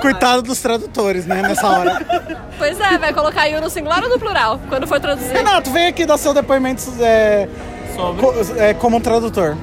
Coitado 0.00 0.42
dos 0.42 0.60
tradutores, 0.60 1.26
né, 1.26 1.42
nessa 1.42 1.66
hora. 1.68 2.00
Pois 2.56 2.78
é, 2.80 2.98
vai 2.98 3.12
colocar 3.12 3.46
You 3.46 3.60
no 3.60 3.68
singular 3.70 4.02
ou 4.04 4.08
no 4.08 4.18
plural, 4.18 4.60
quando 4.68 4.86
for 4.86 5.00
traduzir. 5.00 5.32
Renato, 5.32 5.70
vem 5.70 5.86
aqui 5.88 6.06
dar 6.06 6.16
seu 6.18 6.32
depoimento 6.32 6.82
é, 7.00 7.48
co- 8.20 8.34
é, 8.56 8.74
como 8.74 8.96
um 8.96 9.00
tradutor. 9.00 9.56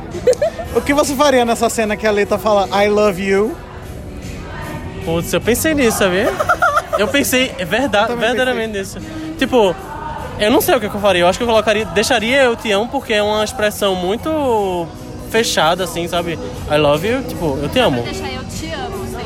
O 0.75 0.81
que 0.81 0.93
você 0.93 1.15
faria 1.15 1.45
nessa 1.45 1.69
cena 1.69 1.95
que 1.95 2.05
a 2.05 2.11
Leta 2.11 2.37
fala 2.37 2.67
I 2.83 2.89
love 2.89 3.23
you? 3.23 3.55
Putz, 5.05 5.31
eu 5.31 5.39
pensei 5.39 5.73
nisso, 5.73 5.99
sabia? 5.99 6.33
Eu 6.97 7.07
pensei, 7.07 7.53
é 7.57 7.63
verdade, 7.65 8.13
verdadeiramente 8.15 8.77
nisso. 8.77 8.97
Tipo, 9.37 9.73
eu 10.39 10.51
não 10.51 10.61
sei 10.61 10.75
o 10.75 10.79
que 10.79 10.85
eu 10.87 10.99
faria. 10.99 11.21
Eu 11.21 11.27
acho 11.27 11.37
que 11.37 11.43
eu 11.43 11.47
colocaria, 11.47 11.85
deixaria 11.85 12.43
eu 12.43 12.55
te 12.55 12.71
amo 12.71 12.87
porque 12.89 13.13
é 13.13 13.23
uma 13.23 13.43
expressão 13.43 13.95
muito 13.95 14.87
fechada, 15.29 15.83
assim, 15.83 16.07
sabe? 16.07 16.39
I 16.71 16.77
love 16.77 17.07
you, 17.07 17.23
tipo, 17.23 17.57
eu 17.61 17.69
te 17.69 17.79
amo. 17.79 18.01
Deixa 18.03 18.23
eu 18.27 18.43
te 18.45 18.73
amo, 18.73 19.05
senhor. 19.07 19.25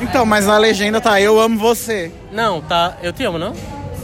Então, 0.00 0.24
mas 0.24 0.46
na 0.46 0.56
legenda 0.56 1.00
tá 1.00 1.20
Eu 1.20 1.38
amo 1.38 1.58
você. 1.58 2.10
Não, 2.32 2.60
tá, 2.60 2.94
eu 3.02 3.12
te 3.12 3.24
amo, 3.24 3.38
não? 3.38 3.52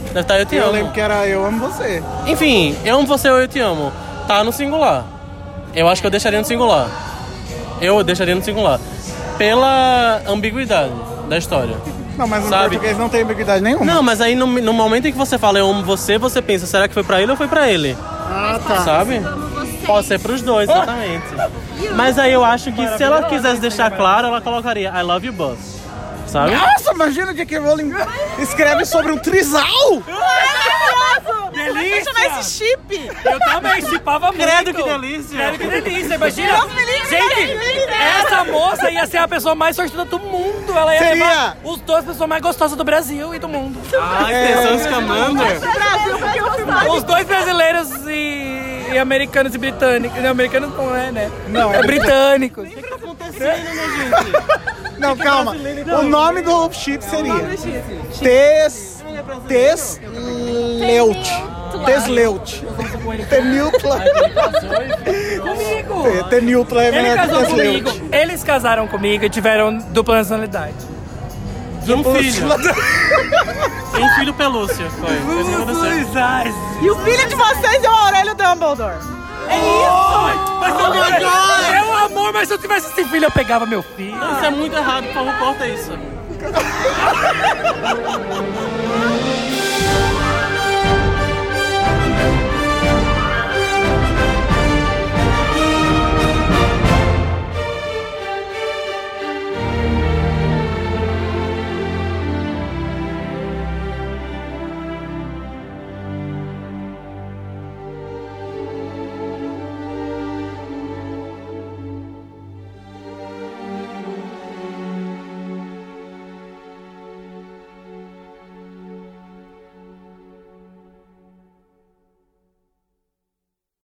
Deve 0.07 0.19
estar 0.21 0.39
eu 0.39 0.45
te 0.45 0.55
Eu 0.55 0.63
amo. 0.65 0.73
lembro 0.73 0.91
que 0.93 1.01
era 1.01 1.27
Eu 1.27 1.45
amo 1.45 1.59
você. 1.67 2.01
Enfim, 2.25 2.75
eu 2.85 2.97
amo 2.97 3.07
você 3.07 3.29
ou 3.29 3.39
eu 3.39 3.47
te 3.47 3.59
amo. 3.59 3.91
Tá 4.27 4.43
no 4.43 4.51
singular. 4.51 5.05
Eu 5.75 5.87
acho 5.87 6.01
que 6.01 6.07
eu 6.07 6.11
deixaria 6.11 6.39
no 6.39 6.45
singular. 6.45 6.87
Eu 7.81 8.03
deixaria 8.03 8.35
no 8.35 8.43
singular. 8.43 8.79
Pela 9.37 10.21
ambiguidade 10.27 10.91
da 11.29 11.37
história. 11.37 11.75
Não, 12.17 12.27
mas 12.27 12.43
no 12.43 12.49
Sabe? 12.49 12.69
português 12.69 12.97
não 12.97 13.09
tem 13.09 13.21
ambiguidade 13.21 13.63
nenhuma. 13.63 13.85
Não, 13.85 14.01
mas 14.01 14.19
aí 14.21 14.35
no, 14.35 14.47
no 14.47 14.73
momento 14.73 15.07
em 15.07 15.11
que 15.11 15.17
você 15.17 15.37
fala 15.37 15.59
eu 15.59 15.69
amo 15.69 15.83
você, 15.83 16.17
você 16.17 16.41
pensa, 16.41 16.65
será 16.65 16.87
que 16.87 16.93
foi 16.93 17.03
pra 17.03 17.21
ele 17.21 17.31
ou 17.31 17.37
foi 17.37 17.47
pra 17.47 17.69
ele? 17.69 17.95
Ah, 18.01 18.59
tá. 18.67 18.77
Sabe? 18.81 19.21
Pode 19.85 20.07
ser 20.07 20.19
pros 20.19 20.41
dois, 20.41 20.67
exatamente. 20.69 21.25
Mas 21.95 22.17
aí 22.17 22.33
eu 22.33 22.43
acho 22.43 22.71
que 22.71 22.87
se 22.97 23.03
ela 23.03 23.23
quisesse 23.23 23.61
deixar 23.61 23.91
claro, 23.91 24.27
ela 24.27 24.41
colocaria 24.41 24.89
I 24.89 25.03
love 25.03 25.27
you 25.27 25.33
both. 25.33 25.76
Sabe? 26.37 26.55
Nossa, 26.55 26.91
imagina 26.93 27.31
o 27.31 27.33
J.K. 27.33 27.57
Rowling 27.57 27.93
escreve 28.37 28.85
sobre 28.85 29.11
um 29.11 29.17
trisal! 29.17 30.03
Delícia! 31.51 32.03
chamar 32.13 32.39
esse 32.39 32.51
chip! 32.59 33.11
Eu 33.25 33.39
também 33.39 33.81
chipava 33.81 34.31
muito. 34.31 34.43
Credo 34.43 34.73
que 34.73 34.83
delícia. 34.83 35.37
Credo 35.37 35.57
que 35.57 35.67
delícia, 35.67 36.15
imagina. 36.15 36.53
Deus 36.59 36.73
me 36.73 36.85
livre, 36.85 37.09
Gente, 37.09 37.35
Deus 37.35 37.59
me 37.59 37.73
livre. 37.73 37.93
essa 37.95 38.43
moça 38.45 38.91
ia 38.91 39.07
ser 39.07 39.17
a 39.17 39.27
pessoa 39.27 39.55
mais 39.55 39.75
sortuda 39.75 40.05
do 40.05 40.19
mundo. 40.19 40.77
Ela 40.77 40.93
ia 40.93 40.99
Seria. 40.99 41.25
levar 41.25 41.57
os 41.63 41.81
dois 41.81 42.05
pessoas 42.05 42.29
mais 42.29 42.41
gostosas 42.41 42.77
do 42.77 42.83
Brasil 42.83 43.33
e 43.33 43.39
do 43.39 43.47
mundo. 43.47 43.79
Ai, 43.99 44.77
Scamander. 44.79 45.59
Brasil, 45.59 46.17
porque 46.19 46.39
eu 46.39 46.51
filmava. 46.53 46.91
Os 46.91 47.03
dois 47.03 47.25
brasileiros 47.25 47.89
e, 48.07 48.56
e 48.91 48.97
americanos 48.97 49.53
e 49.53 49.57
britânicos. 49.57 50.21
Não, 50.21 50.29
americanos 50.29 50.75
não 50.75 50.95
é, 50.95 51.11
né? 51.11 51.31
Não, 51.49 51.73
é 51.73 51.77
é 51.77 51.81
britânicos. 51.81 52.69
Não, 54.97 55.15
calma. 55.15 55.55
O 55.99 56.03
nome 56.03 56.41
do 56.41 56.71
chip 56.71 57.03
seria 57.03 57.35
Tes... 58.19 58.97
Tesleut. 59.47 61.29
Tesleut. 61.85 62.65
Teniltla. 63.29 64.01
Comigo. 65.41 66.23
Teniltla 66.29 66.83
é 66.83 66.87
Ele 66.87 66.97
melhor 66.97 67.11
que 67.11 67.27
casou 67.27 67.45
comigo. 67.45 67.89
Eles 68.11 68.43
casaram 68.43 68.87
comigo 68.87 69.25
e 69.25 69.29
tiveram 69.29 69.77
dupla 69.77 70.17
nacionalidade 70.17 70.96
de 71.87 71.93
um 71.93 72.03
filho. 72.15 72.47
Tem 73.93 74.03
um 74.05 74.09
filho 74.15 74.33
pelúcia, 74.33 74.89
foi. 74.91 75.17
E 76.81 76.89
o 76.91 76.95
filho 76.97 77.27
de 77.27 77.35
vocês 77.35 77.83
é 77.83 77.89
o 77.89 77.93
Aurélio 77.93 78.35
Dumbledore. 78.35 78.95
É 79.49 79.57
isso! 79.57 80.57
Mas 80.59 80.73
eu- 81.21 81.29
oh 81.29 81.73
é 81.73 81.83
um 81.83 81.95
amor, 82.05 82.33
mas 82.33 82.47
se 82.49 82.53
eu 82.53 82.57
tivesse 82.57 82.87
esse 82.91 83.05
filho, 83.09 83.25
eu 83.25 83.31
pegava 83.31 83.65
meu 83.65 83.81
filho. 83.81 84.17
Isso 84.33 84.45
é 84.45 84.49
muito 84.51 84.75
errado, 84.75 85.05
por 85.05 85.13
favor, 85.13 85.33
corta 85.39 85.65
isso. 85.67 85.91